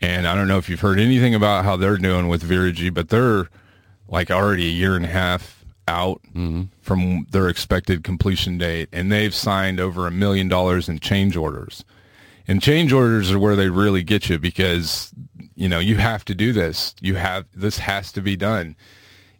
and 0.00 0.26
I 0.26 0.34
don't 0.34 0.48
know 0.48 0.58
if 0.58 0.68
you've 0.68 0.80
heard 0.80 0.98
anything 0.98 1.36
about 1.36 1.64
how 1.64 1.76
they're 1.76 1.96
doing 1.96 2.26
with 2.26 2.42
Veregy, 2.42 2.92
but 2.92 3.10
they're 3.10 3.48
like 4.08 4.28
already 4.28 4.66
a 4.66 4.70
year 4.70 4.96
and 4.96 5.04
a 5.04 5.08
half 5.08 5.64
out 5.88 6.20
mm-hmm. 6.28 6.64
from 6.80 7.26
their 7.30 7.48
expected 7.48 8.04
completion 8.04 8.58
date, 8.58 8.88
and 8.92 9.10
they've 9.10 9.34
signed 9.34 9.80
over 9.80 10.06
a 10.06 10.10
million 10.10 10.48
dollars 10.48 10.88
in 10.88 10.98
change 10.98 11.36
orders. 11.36 11.84
And 12.48 12.62
change 12.62 12.92
orders 12.92 13.32
are 13.32 13.38
where 13.38 13.56
they 13.56 13.68
really 13.68 14.02
get 14.02 14.28
you 14.28 14.38
because 14.38 15.12
you 15.54 15.68
know 15.68 15.78
you 15.78 15.96
have 15.96 16.24
to 16.26 16.34
do 16.34 16.52
this. 16.52 16.94
You 17.00 17.16
have 17.16 17.46
this 17.54 17.78
has 17.78 18.12
to 18.12 18.20
be 18.20 18.36
done. 18.36 18.76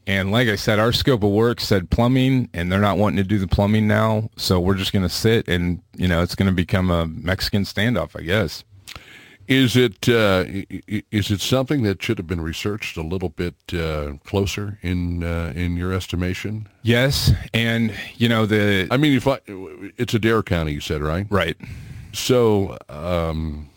And 0.09 0.31
like 0.31 0.47
I 0.47 0.55
said, 0.55 0.78
our 0.78 0.93
scope 0.93 1.24
of 1.24 1.31
work 1.31 1.60
said 1.60 1.90
plumbing, 1.90 2.48
and 2.55 2.70
they're 2.70 2.81
not 2.81 2.97
wanting 2.97 3.16
to 3.16 3.24
do 3.24 3.39
the 3.39 3.48
plumbing 3.48 3.89
now. 3.89 4.31
So 4.36 4.60
we're 4.60 4.77
just 4.77 4.93
going 4.93 5.02
to 5.02 5.09
sit, 5.09 5.48
and 5.48 5.82
you 5.97 6.06
know, 6.06 6.23
it's 6.23 6.36
going 6.36 6.48
to 6.48 6.55
become 6.55 6.90
a 6.90 7.06
Mexican 7.06 7.62
standoff, 7.62 8.18
I 8.18 8.23
guess. 8.23 8.64
Is 9.48 9.77
it 9.77 10.09
uh, 10.09 10.44
is 11.12 11.31
it 11.31 11.40
something 11.40 11.82
that 11.85 12.02
should 12.02 12.18
have 12.18 12.27
been 12.27 12.40
researched 12.40 12.97
a 12.97 13.02
little 13.02 13.28
bit 13.28 13.55
uh, 13.73 14.14
closer 14.24 14.78
in 14.82 15.23
uh, 15.23 15.52
in 15.55 15.77
your 15.77 15.93
estimation? 15.93 16.68
Yes, 16.82 17.32
and 17.55 17.94
you 18.16 18.28
know 18.28 18.44
the. 18.44 18.89
I 18.90 18.97
mean, 18.97 19.14
if 19.16 19.28
I, 19.28 19.39
it's 19.47 20.14
Adair 20.14 20.43
County, 20.43 20.73
you 20.73 20.81
said 20.81 21.01
right? 21.01 21.27
Right. 21.31 21.56
So 22.12 22.77
um, 22.89 23.70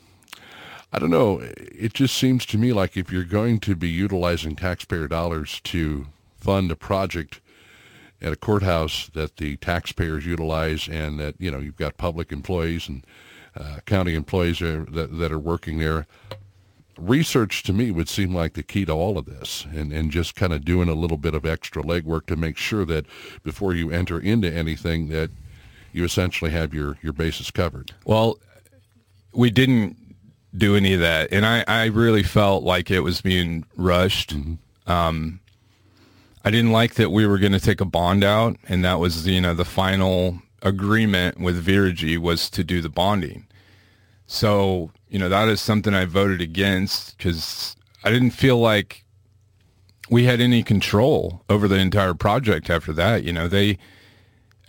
I 0.92 0.98
don't 0.98 1.12
know. 1.12 1.40
It 1.42 1.94
just 1.94 2.18
seems 2.18 2.48
to 2.48 2.58
me 2.58 2.74
like 2.74 2.98
if 2.98 3.12
you're 3.12 3.24
going 3.24 3.60
to 3.60 3.76
be 3.76 3.90
utilizing 3.90 4.56
taxpayer 4.56 5.08
dollars 5.08 5.62
to 5.66 6.08
fund 6.38 6.72
a 6.72 6.76
project 6.76 7.42
at 8.22 8.34
a 8.34 8.36
courthouse 8.36 9.10
that 9.14 9.38
the 9.38 9.58
taxpayers 9.58 10.26
utilize, 10.26 10.88
and 10.88 11.20
that 11.20 11.36
you 11.38 11.52
know 11.52 11.60
you've 11.60 11.78
got 11.78 11.98
public 11.98 12.32
employees 12.32 12.90
and 12.90 13.06
uh, 13.60 13.80
county 13.86 14.16
employees 14.16 14.62
are, 14.62 14.86
that, 14.86 15.18
that 15.20 15.32
are 15.32 15.40
working 15.40 15.80
there. 15.80 16.08
Research 16.98 17.64
to 17.64 17.74
me 17.74 17.92
would 17.92 18.10
seem 18.10 18.34
like 18.34 18.54
the 18.54 18.64
key 18.64 18.86
to 18.86 18.92
all 18.92 19.18
of 19.18 19.26
this, 19.26 19.66
and, 19.74 19.94
and 19.94 20.12
just 20.12 20.36
kind 20.36 20.52
of 20.52 20.66
doing 20.66 20.90
a 20.90 20.94
little 20.94 21.18
bit 21.18 21.34
of 21.34 21.46
extra 21.46 21.82
legwork 21.82 22.26
to 22.26 22.36
make 22.36 22.58
sure 22.58 22.86
that 22.86 23.06
before 23.44 23.74
you 23.74 23.90
enter 23.92 24.20
into 24.20 24.52
anything 24.52 25.08
that 25.10 25.32
you 25.94 26.04
essentially 26.04 26.52
have 26.52 26.74
your, 26.74 26.98
your 27.02 27.14
bases 27.14 27.52
covered. 27.52 27.94
Well, 28.06 28.38
we 29.34 29.50
didn't 29.50 29.96
do 30.56 30.76
any 30.76 30.94
of 30.94 31.00
that, 31.00 31.32
and 31.32 31.46
I, 31.46 31.64
I 31.68 31.86
really 31.86 32.24
felt 32.24 32.64
like 32.64 32.92
it 32.92 33.02
was 33.02 33.22
being 33.22 33.66
rushed. 33.76 34.36
Mm-hmm. 34.36 34.92
Um, 34.92 35.40
I 36.44 36.52
didn't 36.52 36.72
like 36.72 36.96
that 36.96 37.12
we 37.12 37.28
were 37.28 37.38
going 37.38 37.52
to 37.52 37.60
take 37.60 37.82
a 37.82 37.86
bond 37.86 38.24
out, 38.24 38.58
and 38.68 38.84
that 38.84 39.00
was 39.00 39.28
you 39.28 39.42
know 39.42 39.54
the 39.54 39.66
final 39.66 40.42
agreement 40.62 41.40
with 41.40 41.64
Veregy 41.64 42.18
was 42.18 42.50
to 42.50 42.64
do 42.64 42.82
the 42.82 42.90
bonding. 42.90 43.46
So, 44.32 44.92
you 45.10 45.18
know, 45.18 45.28
that 45.28 45.48
is 45.48 45.60
something 45.60 45.96
I 45.96 46.06
voted 46.06 46.40
against 46.40 47.18
because 47.18 47.76
I 48.04 48.12
didn't 48.12 48.30
feel 48.30 48.60
like 48.60 49.04
we 50.12 50.26
had 50.26 50.40
any 50.40 50.62
control 50.62 51.44
over 51.50 51.68
the 51.68 51.80
entire 51.80 52.14
project 52.14 52.70
after 52.70 52.94
that. 52.94 53.24
You 53.24 53.34
know, 53.34 53.48
they, 53.48 53.80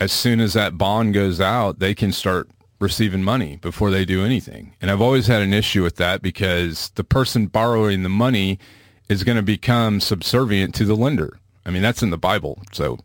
as 0.01 0.13
soon 0.13 0.41
as 0.41 0.55
that 0.55 0.79
bond 0.79 1.13
goes 1.13 1.43
out, 1.43 1.79
they 1.79 1.95
can 1.95 2.11
start 2.11 2.49
receiving 2.81 3.23
money 3.23 3.57
before 3.57 3.91
they 3.91 4.07
do 4.07 4.25
anything. 4.25 4.75
And 4.81 4.91
I've 4.91 5.03
always 5.03 5.27
had 5.27 5.43
an 5.43 5.53
issue 5.53 5.83
with 5.83 5.97
that 5.97 6.23
because 6.23 6.89
the 6.95 7.05
person 7.05 7.47
borrowing 7.47 8.03
the 8.03 8.09
money 8.09 8.59
is 9.11 9.25
going 9.25 9.37
to 9.37 9.43
become 9.43 10.01
subservient 10.01 10.75
to 10.77 10.87
the 10.87 10.97
lender. 10.97 11.39
I 11.67 11.71
mean, 11.71 11.83
that's 11.83 12.03
in 12.03 12.09
the 12.09 12.17
Bible. 12.17 12.63
So 12.73 12.99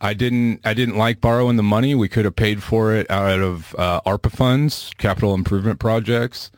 I 0.00 0.14
didn't 0.14 0.60
I 0.64 0.74
didn't 0.74 0.96
like 0.96 1.20
borrowing 1.20 1.56
the 1.56 1.62
money. 1.62 1.94
We 1.94 2.08
could 2.08 2.24
have 2.24 2.36
paid 2.36 2.62
for 2.62 2.94
it 2.94 3.10
out 3.10 3.40
of 3.40 3.74
uh, 3.76 4.00
ARPA 4.02 4.30
funds, 4.30 4.92
capital 4.98 5.34
improvement 5.34 5.80
projects, 5.80 6.50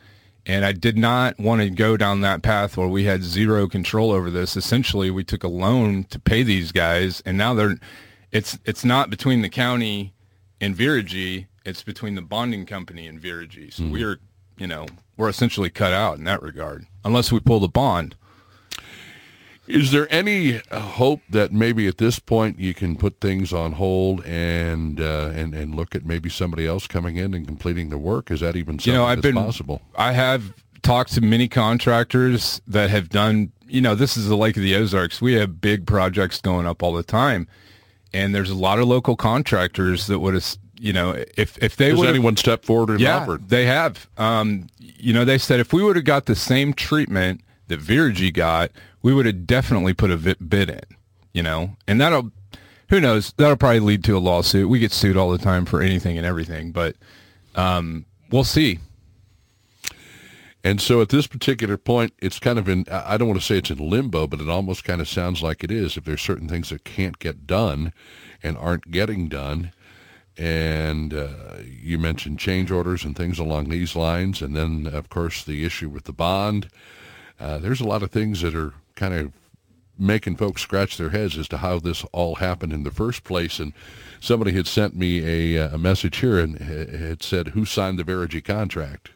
and 0.45 0.65
I 0.65 0.73
did 0.73 0.99
not 0.99 1.39
want 1.39 1.63
to 1.63 1.71
go 1.71 1.97
down 1.97 2.21
that 2.21 2.43
path 2.43 2.77
where 2.77 2.89
we 2.89 3.05
had 3.05 3.23
zero 3.23 3.67
control 3.67 4.11
over 4.11 4.31
this. 4.31 4.57
Essentially, 4.57 5.11
we 5.11 5.25
took 5.25 5.43
a 5.43 5.49
loan 5.49 6.05
to 6.05 6.19
pay 6.19 6.43
these 6.43 6.71
guys, 6.73 7.23
and 7.25 7.39
now 7.39 7.55
they're 7.55 7.77
it's 8.31 8.59
it's 8.65 8.85
not 8.85 9.11
between 9.11 9.43
the 9.43 9.49
county 9.49 10.13
and 10.61 10.77
Veregy. 10.77 11.47
It's 11.65 11.83
between 11.83 12.15
the 12.15 12.23
bonding 12.23 12.67
company 12.67 13.07
and 13.07 13.21
Veregy. 13.21 13.71
So 13.71 13.85
mm. 13.85 13.93
we're 13.93 14.19
you 14.59 14.67
know 14.67 14.87
we're 15.17 15.29
essentially 15.29 15.71
cut 15.71 15.93
out 15.93 16.19
in 16.19 16.25
that 16.25 16.43
regard 16.43 16.87
unless 17.05 17.33
we 17.33 17.41
pull 17.41 17.61
the 17.61 17.69
bond. 17.69 18.17
Is 19.71 19.93
there 19.93 20.13
any 20.13 20.61
hope 20.73 21.21
that 21.31 21.53
maybe 21.53 21.87
at 21.87 21.99
this 21.99 22.19
point 22.19 22.59
you 22.59 22.75
can 22.75 22.97
put 22.97 23.21
things 23.21 23.53
on 23.53 23.73
hold 23.73 24.25
and 24.27 25.01
uh, 25.01 25.31
and 25.33 25.55
and 25.55 25.77
look 25.77 25.95
at 25.95 26.05
maybe 26.05 26.29
somebody 26.29 26.67
else 26.67 26.87
coming 26.87 27.17
in 27.17 27.35
and 27.35 27.47
completing 27.47 27.89
the 27.91 27.99
work? 27.99 28.31
Is 28.31 28.41
that 28.41 28.57
even 28.57 28.79
something 28.79 28.93
you 28.93 28.99
know, 28.99 29.07
I've 29.07 29.23
been, 29.23 29.35
possible? 29.35 29.81
I 29.95 30.13
have 30.13 30.53
talked 30.83 31.13
to 31.15 31.21
many 31.21 31.49
contractors 31.49 32.61
that 32.67 32.91
have 32.91 33.09
done. 33.09 33.53
You 33.69 33.81
know, 33.81 33.95
this 33.95 34.17
is 34.17 34.27
the 34.29 34.37
Lake 34.37 34.57
of 34.57 34.65
the 34.65 34.75
Ozarks. 34.75 35.23
We 35.23 35.35
have 35.35 35.61
big 35.61 35.87
projects 35.87 36.41
going 36.41 36.67
up 36.67 36.83
all 36.83 36.93
the 36.93 37.05
time, 37.05 37.47
and 38.13 38.35
there's 38.35 38.51
a 38.51 38.57
lot 38.57 38.81
of 38.81 38.89
local 38.89 39.15
contractors 39.15 40.09
that 40.09 40.19
would 40.19 40.35
have. 40.35 40.57
You 40.79 40.93
know, 40.95 41.25
if 41.37 41.59
if 41.59 41.77
they 41.77 41.93
would 41.93 42.09
anyone 42.09 42.37
step 42.37 42.65
forward 42.65 42.91
and 42.91 43.01
yeah, 43.01 43.19
offered? 43.19 43.49
They 43.49 43.67
have. 43.67 44.09
Um, 44.17 44.67
you 44.79 45.13
know, 45.13 45.25
they 45.25 45.39
said 45.39 45.61
if 45.61 45.73
we 45.73 45.83
would 45.83 45.97
have 45.97 46.07
got 46.07 46.27
the 46.27 46.35
same 46.35 46.73
treatment 46.73 47.43
that 47.69 47.81
Veregy 47.81 48.33
got, 48.33 48.71
we 49.03 49.15
would 49.15 49.27
have 49.27 49.47
definitely 49.47 49.95
put 49.95 50.11
a 50.11 50.17
bid 50.17 50.71
in, 50.71 50.81
you 51.33 51.43
know, 51.43 51.77
and 51.87 52.01
that'll, 52.01 52.31
who 52.89 53.01
knows, 53.01 53.33
that'll 53.37 53.57
probably 53.57 53.81
lead 53.81 54.05
to 54.05 54.17
a 54.17 54.19
lawsuit. 54.19 54.69
We 54.69 54.79
get 54.79 54.93
sued 54.93 55.17
all 55.17 55.31
the 55.31 55.39
time 55.39 55.65
for 55.65 55.81
anything 55.81 56.19
and 56.19 56.27
everything, 56.27 56.73
but 56.73 56.97
um, 57.55 58.07
we'll 58.31 58.45
see. 58.45 58.79
And 60.63 60.81
so 60.81 61.01
at 61.01 61.09
this 61.09 61.27
particular 61.27 61.79
point, 61.79 62.13
it's 62.19 62.39
kind 62.39 62.59
of 62.59 62.69
in, 62.69 62.85
I 62.91 63.17
don't 63.17 63.29
want 63.29 63.41
to 63.41 63.47
say 63.47 63.57
it's 63.57 63.71
in 63.71 63.79
limbo, 63.79 64.27
but 64.27 64.41
it 64.41 64.49
almost 64.51 64.85
kind 64.85 65.01
of 65.01 65.09
sounds 65.09 65.43
like 65.43 65.65
it 65.65 65.71
is. 65.71 65.97
If 65.97 66.05
there's 66.05 66.21
certain 66.21 66.49
things 66.49 66.69
that 66.69 66.85
can't 66.85 67.19
get 67.19 67.47
done 67.47 67.95
and 68.43 68.59
aren't 68.59 68.91
getting 68.91 69.29
done, 69.29 69.73
and 70.37 71.15
uh, 71.15 71.57
you 71.65 71.99
mentioned 71.99 72.39
change 72.39 72.71
orders 72.71 73.05
and 73.05 73.17
things 73.17 73.39
along 73.39 73.69
these 73.69 73.97
lines, 73.97 74.43
and 74.43 74.55
then, 74.55 74.87
of 74.87 75.09
course, 75.09 75.45
the 75.45 75.65
issue 75.65 75.89
with 75.89 76.05
the 76.05 76.13
bond. 76.13 76.69
Uh, 77.39 77.59
there's 77.59 77.81
a 77.81 77.87
lot 77.87 78.03
of 78.03 78.11
things 78.11 78.43
that 78.43 78.55
are 78.55 78.75
kind 79.01 79.15
of 79.15 79.33
making 79.99 80.37
folks 80.37 80.61
scratch 80.61 80.99
their 80.99 81.09
heads 81.09 81.39
as 81.39 81.49
to 81.49 81.57
how 81.57 81.79
this 81.79 82.05
all 82.13 82.37
happened 82.37 82.73
in 82.73 82.85
the 82.85 82.91
first 82.91 83.25
place. 83.25 83.59
And 83.59 83.73
somebody 84.21 84.53
had 84.53 84.67
sent 84.67 84.95
me 84.95 85.57
a, 85.57 85.65
uh, 85.65 85.75
a 85.75 85.79
message 85.79 86.19
here 86.19 86.39
and 86.39 86.59
had 86.59 87.23
said, 87.23 87.49
who 87.49 87.65
signed 87.65 87.99
the 87.99 88.05
Veregy 88.05 88.45
contract? 88.45 89.11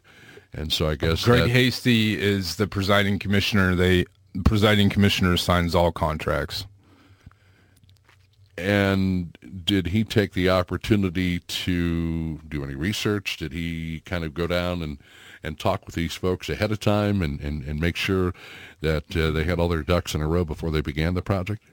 And 0.53 0.73
so 0.73 0.89
I 0.89 0.95
guess 0.95 1.23
Greg 1.23 1.43
that, 1.43 1.49
Hasty 1.49 2.19
is 2.19 2.55
the 2.55 2.65
presiding 2.65 3.19
commissioner. 3.19 3.75
They 3.75 4.05
presiding 4.43 4.89
commissioner 4.89 5.37
signs 5.37 5.75
all 5.75 5.91
contracts. 5.91 6.65
And 8.57 9.37
did 9.65 9.87
he 9.87 10.03
take 10.03 10.33
the 10.33 10.49
opportunity 10.49 11.39
to 11.39 12.37
do 12.47 12.63
any 12.63 12.75
research? 12.75 13.37
Did 13.37 13.51
he 13.51 14.01
kind 14.05 14.23
of 14.23 14.33
go 14.33 14.47
down 14.47 14.81
and 14.81 14.97
and 15.45 15.59
talk 15.59 15.85
with 15.85 15.95
these 15.95 16.13
folks 16.13 16.49
ahead 16.49 16.71
of 16.71 16.79
time 16.79 17.21
and, 17.21 17.39
and, 17.39 17.63
and 17.63 17.79
make 17.79 17.95
sure 17.95 18.33
that 18.81 19.15
uh, 19.15 19.31
they 19.31 19.43
had 19.43 19.59
all 19.59 19.69
their 19.69 19.83
ducks 19.83 20.15
in 20.15 20.21
a 20.21 20.27
row 20.27 20.43
before 20.43 20.71
they 20.71 20.81
began 20.81 21.13
the 21.13 21.21
project? 21.21 21.63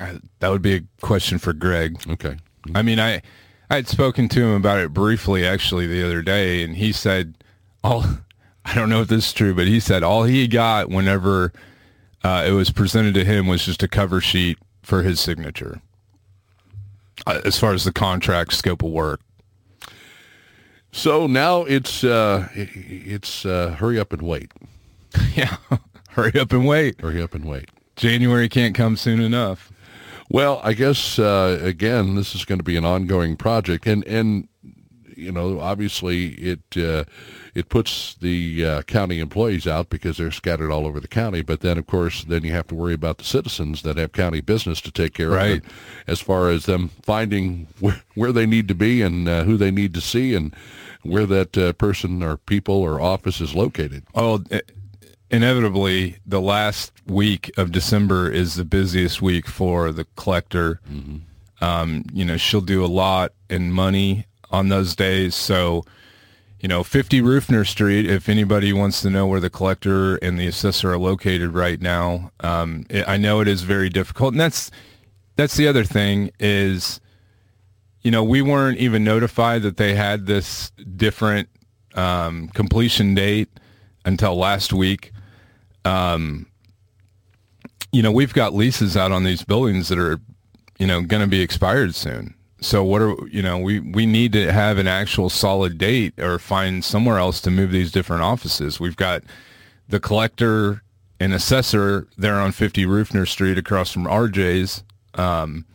Uh, 0.00 0.14
that 0.38 0.48
would 0.48 0.62
be 0.62 0.74
a 0.74 0.82
question 1.00 1.38
for 1.38 1.52
Greg. 1.52 2.00
Okay. 2.08 2.36
I 2.74 2.82
mean, 2.82 3.00
I 3.00 3.22
I 3.68 3.76
had 3.76 3.88
spoken 3.88 4.28
to 4.30 4.42
him 4.42 4.52
about 4.52 4.78
it 4.78 4.92
briefly 4.92 5.46
actually 5.46 5.86
the 5.86 6.04
other 6.04 6.22
day, 6.22 6.62
and 6.62 6.76
he 6.76 6.92
said 6.92 7.42
all. 7.82 8.04
I 8.62 8.74
don't 8.74 8.90
know 8.90 9.00
if 9.00 9.08
this 9.08 9.28
is 9.28 9.32
true, 9.32 9.54
but 9.54 9.66
he 9.66 9.80
said 9.80 10.02
all 10.02 10.24
he 10.24 10.46
got 10.46 10.90
whenever 10.90 11.50
uh, 12.22 12.44
it 12.46 12.50
was 12.50 12.70
presented 12.70 13.14
to 13.14 13.24
him 13.24 13.46
was 13.46 13.64
just 13.64 13.82
a 13.82 13.88
cover 13.88 14.20
sheet 14.20 14.58
for 14.82 15.02
his 15.02 15.18
signature, 15.18 15.80
uh, 17.26 17.40
as 17.46 17.58
far 17.58 17.72
as 17.72 17.84
the 17.84 17.92
contract 17.92 18.52
scope 18.52 18.82
of 18.82 18.90
work. 18.90 19.22
So 20.92 21.26
now 21.26 21.62
it's 21.64 22.02
uh, 22.02 22.48
it's 22.54 23.46
uh, 23.46 23.70
hurry 23.78 23.98
up 23.98 24.12
and 24.12 24.22
wait. 24.22 24.52
Yeah, 25.34 25.56
hurry 26.10 26.38
up 26.38 26.52
and 26.52 26.66
wait. 26.66 27.00
Hurry 27.00 27.22
up 27.22 27.34
and 27.34 27.44
wait. 27.44 27.68
January 27.96 28.48
can't 28.48 28.74
come 28.74 28.96
soon 28.96 29.20
enough. 29.20 29.72
Well, 30.28 30.60
I 30.62 30.72
guess 30.72 31.18
uh, 31.18 31.58
again, 31.62 32.14
this 32.14 32.34
is 32.34 32.44
going 32.44 32.58
to 32.58 32.64
be 32.64 32.76
an 32.76 32.84
ongoing 32.84 33.36
project, 33.36 33.86
and 33.86 34.04
and 34.06 34.48
you 35.16 35.32
know, 35.32 35.60
obviously 35.60 36.28
it 36.34 36.60
uh, 36.76 37.04
it 37.60 37.68
puts 37.68 38.14
the 38.14 38.64
uh, 38.64 38.82
county 38.82 39.20
employees 39.20 39.66
out 39.66 39.90
because 39.90 40.16
they're 40.16 40.30
scattered 40.30 40.72
all 40.72 40.86
over 40.86 40.98
the 40.98 41.06
county. 41.06 41.42
But 41.42 41.60
then, 41.60 41.76
of 41.76 41.86
course, 41.86 42.24
then 42.24 42.42
you 42.42 42.52
have 42.52 42.66
to 42.68 42.74
worry 42.74 42.94
about 42.94 43.18
the 43.18 43.24
citizens 43.24 43.82
that 43.82 43.98
have 43.98 44.12
county 44.12 44.40
business 44.40 44.80
to 44.80 44.90
take 44.90 45.12
care 45.12 45.28
right. 45.28 45.58
of, 45.58 45.72
as 46.06 46.20
far 46.20 46.48
as 46.48 46.64
them 46.64 46.88
finding 47.02 47.66
where, 47.78 48.00
where 48.14 48.32
they 48.32 48.46
need 48.46 48.66
to 48.68 48.74
be 48.74 49.02
and 49.02 49.28
uh, 49.28 49.44
who 49.44 49.58
they 49.58 49.70
need 49.70 49.92
to 49.92 50.00
see 50.00 50.34
and 50.34 50.56
where 51.02 51.26
that 51.26 51.58
uh, 51.58 51.74
person 51.74 52.22
or 52.22 52.38
people 52.38 52.76
or 52.76 52.98
office 52.98 53.42
is 53.42 53.54
located. 53.54 54.04
Oh, 54.14 54.42
inevitably, 55.30 56.16
the 56.26 56.40
last 56.40 56.92
week 57.06 57.50
of 57.58 57.72
December 57.72 58.30
is 58.30 58.54
the 58.54 58.64
busiest 58.64 59.20
week 59.20 59.46
for 59.46 59.92
the 59.92 60.06
collector. 60.16 60.80
Mm-hmm. 60.90 61.18
Um, 61.62 62.04
you 62.10 62.24
know, 62.24 62.38
she'll 62.38 62.62
do 62.62 62.82
a 62.82 62.88
lot 62.88 63.32
in 63.50 63.70
money 63.70 64.24
on 64.50 64.70
those 64.70 64.96
days. 64.96 65.34
So, 65.34 65.84
you 66.60 66.68
know, 66.68 66.84
50 66.84 67.22
Roofner 67.22 67.66
Street, 67.66 68.06
if 68.06 68.28
anybody 68.28 68.72
wants 68.72 69.00
to 69.00 69.10
know 69.10 69.26
where 69.26 69.40
the 69.40 69.48
collector 69.48 70.16
and 70.16 70.38
the 70.38 70.46
assessor 70.46 70.92
are 70.92 70.98
located 70.98 71.54
right 71.54 71.80
now, 71.80 72.30
um, 72.40 72.84
it, 72.90 73.08
I 73.08 73.16
know 73.16 73.40
it 73.40 73.48
is 73.48 73.62
very 73.62 73.88
difficult. 73.88 74.34
And 74.34 74.40
that's, 74.40 74.70
that's 75.36 75.56
the 75.56 75.66
other 75.66 75.84
thing 75.84 76.30
is, 76.38 77.00
you 78.02 78.10
know, 78.10 78.22
we 78.22 78.42
weren't 78.42 78.78
even 78.78 79.02
notified 79.02 79.62
that 79.62 79.78
they 79.78 79.94
had 79.94 80.26
this 80.26 80.70
different 80.96 81.48
um, 81.94 82.48
completion 82.48 83.14
date 83.14 83.48
until 84.04 84.36
last 84.36 84.74
week. 84.74 85.12
Um, 85.86 86.46
you 87.90 88.02
know, 88.02 88.12
we've 88.12 88.34
got 88.34 88.54
leases 88.54 88.98
out 88.98 89.12
on 89.12 89.24
these 89.24 89.44
buildings 89.44 89.88
that 89.88 89.98
are, 89.98 90.20
you 90.78 90.86
know, 90.86 91.00
going 91.00 91.22
to 91.22 91.26
be 91.26 91.40
expired 91.40 91.94
soon. 91.94 92.34
So 92.60 92.84
what 92.84 93.00
are 93.00 93.16
you 93.28 93.42
know 93.42 93.58
we 93.58 93.80
we 93.80 94.06
need 94.06 94.32
to 94.32 94.52
have 94.52 94.78
an 94.78 94.86
actual 94.86 95.30
solid 95.30 95.78
date 95.78 96.18
or 96.18 96.38
find 96.38 96.84
somewhere 96.84 97.18
else 97.18 97.40
to 97.42 97.50
move 97.50 97.70
these 97.72 97.90
different 97.90 98.22
offices. 98.22 98.78
We've 98.78 98.96
got 98.96 99.22
the 99.88 100.00
collector 100.00 100.82
and 101.18 101.34
assessor 101.34 102.06
there 102.16 102.36
on 102.36 102.52
50 102.52 102.86
Rufner 102.86 103.26
Street 103.26 103.58
across 103.58 103.92
from 103.92 104.04
RJ's. 104.04 104.82
Um, 105.14 105.66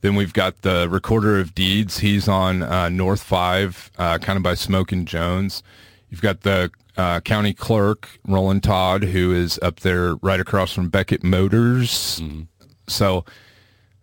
then 0.00 0.14
we've 0.14 0.32
got 0.32 0.62
the 0.62 0.88
recorder 0.88 1.40
of 1.40 1.54
deeds. 1.54 1.98
He's 1.98 2.28
on 2.28 2.62
uh, 2.62 2.88
North 2.88 3.22
Five, 3.22 3.90
uh, 3.98 4.18
kind 4.18 4.36
of 4.36 4.42
by 4.42 4.54
Smoke 4.54 4.92
and 4.92 5.06
Jones. 5.08 5.62
You've 6.08 6.22
got 6.22 6.42
the 6.42 6.70
uh, 6.96 7.20
county 7.20 7.52
clerk 7.52 8.08
Roland 8.26 8.62
Todd, 8.62 9.04
who 9.04 9.32
is 9.32 9.58
up 9.62 9.80
there 9.80 10.14
right 10.16 10.40
across 10.40 10.72
from 10.72 10.88
Beckett 10.88 11.24
Motors. 11.24 12.20
Mm-hmm. 12.20 12.42
So 12.86 13.24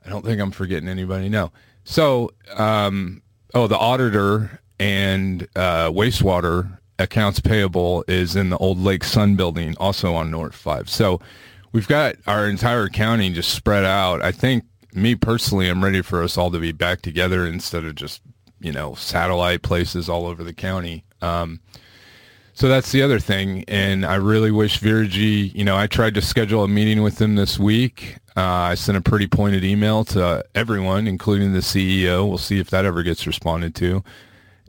I 0.06 0.10
don't 0.10 0.26
think 0.26 0.42
I'm 0.42 0.52
forgetting 0.52 0.90
anybody. 0.90 1.30
No. 1.30 1.52
So 1.86 2.32
um, 2.58 3.22
oh, 3.54 3.68
the 3.68 3.78
auditor 3.78 4.60
and 4.80 5.48
uh, 5.56 5.90
wastewater 5.90 6.80
accounts 7.00 7.40
payable 7.40 8.04
is 8.08 8.36
in 8.36 8.50
the 8.50 8.58
old 8.58 8.80
Lake 8.80 9.04
Sun 9.04 9.36
building, 9.36 9.76
also 9.80 10.14
on 10.14 10.30
North 10.30 10.56
Five. 10.56 10.90
So 10.90 11.22
we've 11.72 11.88
got 11.88 12.16
our 12.28 12.50
entire 12.50 12.90
county 12.90 13.30
just 13.32 13.52
spread 13.52 13.86
out. 13.86 14.22
I 14.22 14.32
think 14.32 14.66
me 14.94 15.16
personally, 15.16 15.70
I'm 15.70 15.84
ready 15.84 16.02
for 16.02 16.24
us 16.24 16.38
all 16.38 16.52
to 16.52 16.60
be 16.60 16.72
back 16.72 17.02
together 17.02 17.46
instead 17.46 17.86
of 17.86 17.96
just 17.96 18.22
you 18.60 18.72
know 18.72 18.96
satellite 18.96 19.62
places 19.62 20.10
all 20.10 20.26
over 20.26 20.44
the 20.44 20.54
county. 20.54 21.06
Um, 21.22 21.62
so 22.56 22.70
that's 22.70 22.92
the 22.94 23.02
other 23.02 23.20
thing, 23.20 23.66
and 23.68 24.06
I 24.06 24.16
really 24.16 24.50
wish 24.50 24.80
Veregy. 24.80 25.54
You 25.54 25.66
know, 25.66 25.76
I 25.76 25.88
tried 25.88 26.14
to 26.16 26.22
schedule 26.22 26.64
a 26.64 26.68
meeting 26.70 27.04
with 27.04 27.18
them 27.18 27.36
this 27.36 27.60
week. 27.60 28.18
Uh, 28.38 28.42
I 28.42 28.76
sent 28.76 28.98
a 28.98 29.02
pretty 29.02 29.28
pointed 29.28 29.66
email 29.66 30.06
to 30.06 30.44
everyone, 30.56 31.06
including 31.06 31.52
the 31.52 31.60
CEO. 31.60 32.28
We'll 32.28 32.38
see 32.38 32.60
if 32.60 32.70
that 32.70 32.86
ever 32.86 33.04
gets 33.04 33.28
responded 33.28 33.76
to, 33.76 34.04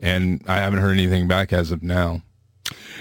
and 0.01 0.43
I 0.47 0.57
haven't 0.57 0.79
heard 0.79 0.91
anything 0.97 1.29
back 1.29 1.53
as 1.53 1.71
of 1.71 1.81
now. 1.81 2.21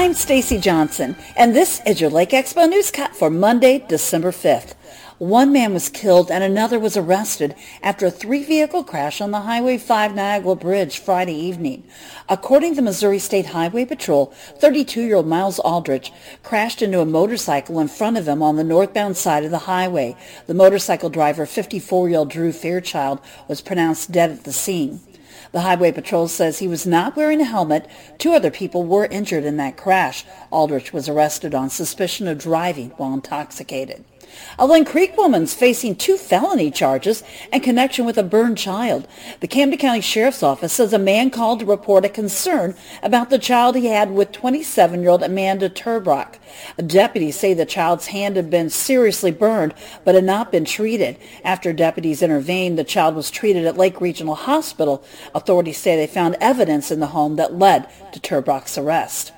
I'm 0.05 0.13
Stacy 0.13 0.59
Johnson, 0.59 1.15
and 1.35 1.55
this 1.55 1.81
is 1.83 1.99
your 1.99 2.11
Lake 2.11 2.29
Expo 2.29 2.71
Newscut 2.71 3.15
for 3.15 3.31
Monday, 3.31 3.83
December 3.87 4.29
5th. 4.29 4.75
One 5.17 5.51
man 5.51 5.73
was 5.73 5.89
killed 5.89 6.29
and 6.29 6.43
another 6.43 6.77
was 6.77 6.95
arrested 6.95 7.55
after 7.81 8.05
a 8.05 8.11
three-vehicle 8.11 8.83
crash 8.83 9.19
on 9.19 9.31
the 9.31 9.39
Highway 9.39 9.79
5 9.79 10.13
Niagara 10.13 10.55
Bridge 10.55 10.99
Friday 10.99 11.33
evening. 11.33 11.87
According 12.29 12.75
to 12.75 12.83
Missouri 12.83 13.17
State 13.17 13.47
Highway 13.47 13.83
Patrol, 13.83 14.31
32-year-old 14.59 15.25
Miles 15.25 15.57
Aldrich 15.57 16.13
crashed 16.43 16.83
into 16.83 17.01
a 17.01 17.05
motorcycle 17.07 17.79
in 17.79 17.87
front 17.87 18.15
of 18.15 18.27
him 18.27 18.43
on 18.43 18.57
the 18.57 18.63
northbound 18.63 19.17
side 19.17 19.43
of 19.43 19.49
the 19.49 19.57
highway. 19.57 20.15
The 20.45 20.53
motorcycle 20.53 21.09
driver, 21.09 21.47
54-year-old 21.47 22.29
Drew 22.29 22.51
Fairchild, 22.51 23.21
was 23.47 23.59
pronounced 23.59 24.11
dead 24.11 24.29
at 24.29 24.43
the 24.43 24.53
scene. 24.53 24.99
The 25.55 25.61
Highway 25.61 25.93
Patrol 25.93 26.27
says 26.27 26.59
he 26.59 26.67
was 26.67 26.85
not 26.85 27.15
wearing 27.15 27.39
a 27.39 27.45
helmet. 27.45 27.87
Two 28.17 28.33
other 28.33 28.51
people 28.51 28.83
were 28.83 29.05
injured 29.05 29.45
in 29.45 29.55
that 29.55 29.77
crash. 29.77 30.25
Aldrich 30.51 30.91
was 30.91 31.07
arrested 31.07 31.55
on 31.55 31.69
suspicion 31.69 32.27
of 32.27 32.39
driving 32.39 32.89
while 32.97 33.13
intoxicated. 33.13 34.03
A 34.57 34.65
Linn 34.65 34.85
Creek 34.85 35.17
woman's 35.17 35.53
facing 35.53 35.95
two 35.95 36.17
felony 36.17 36.71
charges 36.71 37.23
in 37.51 37.61
connection 37.61 38.05
with 38.05 38.17
a 38.17 38.23
burned 38.23 38.57
child. 38.57 39.07
The 39.41 39.47
Camden 39.47 39.77
County 39.79 40.01
Sheriff's 40.01 40.43
Office 40.43 40.73
says 40.73 40.93
a 40.93 40.99
man 40.99 41.29
called 41.29 41.59
to 41.59 41.65
report 41.65 42.05
a 42.05 42.09
concern 42.09 42.75
about 43.03 43.29
the 43.29 43.39
child 43.39 43.75
he 43.75 43.87
had 43.87 44.11
with 44.11 44.31
27-year-old 44.31 45.23
Amanda 45.23 45.69
Turbach. 45.69 46.35
Deputies 46.85 47.37
say 47.37 47.53
the 47.53 47.65
child's 47.65 48.07
hand 48.07 48.35
had 48.35 48.49
been 48.49 48.69
seriously 48.69 49.31
burned 49.31 49.73
but 50.03 50.15
had 50.15 50.23
not 50.23 50.51
been 50.51 50.65
treated. 50.65 51.17
After 51.43 51.73
deputies 51.73 52.21
intervened, 52.21 52.77
the 52.77 52.83
child 52.83 53.15
was 53.15 53.29
treated 53.29 53.65
at 53.65 53.77
Lake 53.77 53.99
Regional 53.99 54.35
Hospital. 54.35 55.03
Authorities 55.33 55.77
say 55.77 55.95
they 55.95 56.07
found 56.07 56.37
evidence 56.39 56.91
in 56.91 56.99
the 56.99 57.07
home 57.07 57.35
that 57.35 57.59
led 57.59 57.87
to 58.13 58.19
Turbach's 58.19 58.77
arrest. 58.77 59.33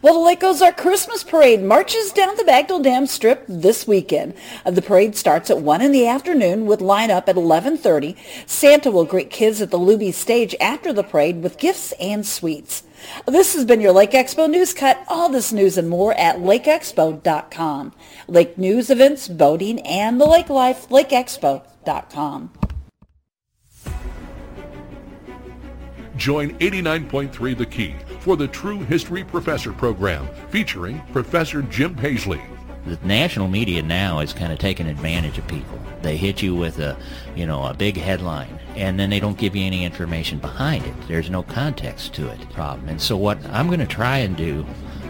Well, 0.00 0.14
the 0.14 0.20
Lake 0.20 0.44
Ozark 0.44 0.76
Christmas 0.76 1.24
Parade 1.24 1.62
marches 1.62 2.12
down 2.12 2.36
the 2.36 2.44
Bagnell 2.44 2.82
Dam 2.82 3.06
Strip 3.06 3.44
this 3.48 3.86
weekend. 3.86 4.34
Uh, 4.64 4.70
the 4.70 4.82
parade 4.82 5.16
starts 5.16 5.50
at 5.50 5.60
1 5.60 5.80
in 5.80 5.92
the 5.92 6.06
afternoon 6.06 6.66
with 6.66 6.80
lineup 6.80 7.26
at 7.26 7.36
11.30. 7.36 8.16
Santa 8.46 8.90
will 8.90 9.04
greet 9.04 9.30
kids 9.30 9.60
at 9.60 9.70
the 9.70 9.78
Luby 9.78 10.12
stage 10.12 10.54
after 10.60 10.92
the 10.92 11.02
parade 11.02 11.42
with 11.42 11.58
gifts 11.58 11.92
and 12.00 12.26
sweets. 12.26 12.84
This 13.26 13.54
has 13.54 13.64
been 13.64 13.80
your 13.80 13.92
Lake 13.92 14.12
Expo 14.12 14.48
News 14.48 14.74
Cut. 14.74 15.02
All 15.08 15.28
this 15.28 15.52
news 15.52 15.78
and 15.78 15.88
more 15.88 16.14
at 16.14 16.36
lakeexpo.com. 16.36 17.94
Lake 18.26 18.58
news, 18.58 18.90
events, 18.90 19.28
boating, 19.28 19.80
and 19.80 20.20
the 20.20 20.26
lake 20.26 20.50
life, 20.50 20.88
lakeexpo.com. 20.88 22.50
Join 26.16 26.50
89.3 26.58 27.56
The 27.56 27.66
Key 27.66 27.94
for 28.20 28.36
the 28.36 28.48
True 28.48 28.80
History 28.80 29.24
Professor 29.24 29.72
program 29.72 30.28
featuring 30.50 31.00
Professor 31.12 31.62
Jim 31.62 31.94
Paisley. 31.94 32.40
The 32.86 32.98
national 33.04 33.48
media 33.48 33.82
now 33.82 34.20
is 34.20 34.32
kind 34.32 34.52
of 34.52 34.58
taking 34.58 34.86
advantage 34.86 35.36
of 35.38 35.46
people. 35.46 35.78
They 36.00 36.16
hit 36.16 36.42
you 36.42 36.54
with 36.54 36.78
a, 36.78 36.96
you 37.34 37.46
know, 37.46 37.64
a 37.64 37.74
big 37.74 37.96
headline, 37.96 38.58
and 38.76 38.98
then 38.98 39.10
they 39.10 39.20
don't 39.20 39.36
give 39.36 39.54
you 39.54 39.64
any 39.64 39.84
information 39.84 40.38
behind 40.38 40.86
it. 40.86 40.94
There's 41.06 41.28
no 41.28 41.42
context 41.42 42.14
to 42.14 42.28
it. 42.28 42.40
Problem. 42.50 42.88
And 42.88 43.00
so 43.00 43.16
what 43.16 43.44
I'm 43.50 43.66
going 43.66 43.80
to 43.80 43.86
try 43.86 44.18
and 44.18 44.36
do, 44.36 44.64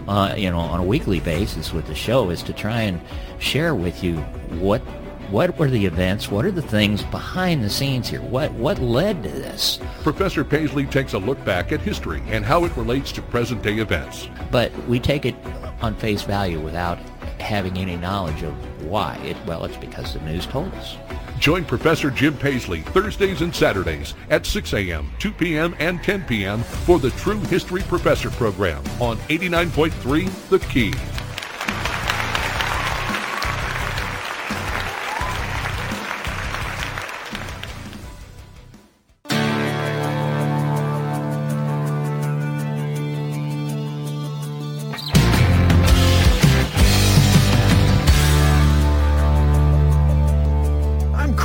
uh, 0.09 0.35
you 0.37 0.51
know, 0.51 0.59
on 0.59 0.81
a 0.81 0.85
weekly 0.85 1.21
basis 1.21 1.73
with 1.73 1.87
the 1.87 1.95
show 1.95 2.31
is 2.31 2.43
to 2.45 2.53
try 2.53 2.83
and 2.83 3.01
share 3.39 3.75
with 3.75 4.03
you 4.03 4.17
what 4.61 4.83
what 5.31 5.59
were 5.59 5.69
the 5.69 5.85
events? 5.85 6.31
What 6.31 6.45
are 6.45 6.51
the 6.51 6.63
things 6.63 7.03
behind 7.05 7.63
the 7.63 7.71
scenes 7.71 8.09
here? 8.09 8.23
What 8.23 8.53
what 8.53 8.79
led 8.79 9.23
to 9.23 9.29
this? 9.29 9.79
Professor 10.03 10.45
Paisley 10.45 10.87
takes 10.87 11.13
a 11.13 11.19
look 11.19 11.43
back 11.45 11.71
at 11.73 11.81
history 11.81 12.23
and 12.29 12.45
how 12.45 12.65
it 12.65 12.77
relates 12.77 13.13
to 13.13 13.23
present 13.23 13.63
day 13.63 13.79
events. 13.79 14.29
But 14.51 14.73
we 14.89 14.99
take 14.99 15.27
it 15.27 15.35
on 15.83 15.95
face 15.97 16.23
value 16.23 16.61
without 16.61 16.99
having 17.41 17.77
any 17.77 17.97
knowledge 17.97 18.43
of 18.43 18.55
why. 18.85 19.17
It 19.25 19.37
well, 19.47 19.65
it's 19.65 19.77
because 19.77 20.15
the 20.15 20.21
news 20.21 20.47
told 20.47 20.73
us. 20.75 20.97
Join 21.39 21.65
Professor 21.65 22.11
Jim 22.11 22.37
Paisley 22.37 22.81
Thursdays 22.81 23.43
and 23.43 23.55
Saturdays 23.55 24.15
at 24.31 24.45
6 24.45 24.73
a.m., 24.73 25.11
2 25.21 25.33
p.m., 25.33 25.77
and 25.79 26.03
10 26.03 26.25
p.m. 26.25 26.63
for 26.63 26.99
the 26.99 27.11
True 27.11 27.39
History 27.43 27.83
Professor 27.83 28.31
program 28.31 28.83
on 29.01 29.19
89.3 29.29 30.49
The 30.49 30.59
Key. 30.59 30.93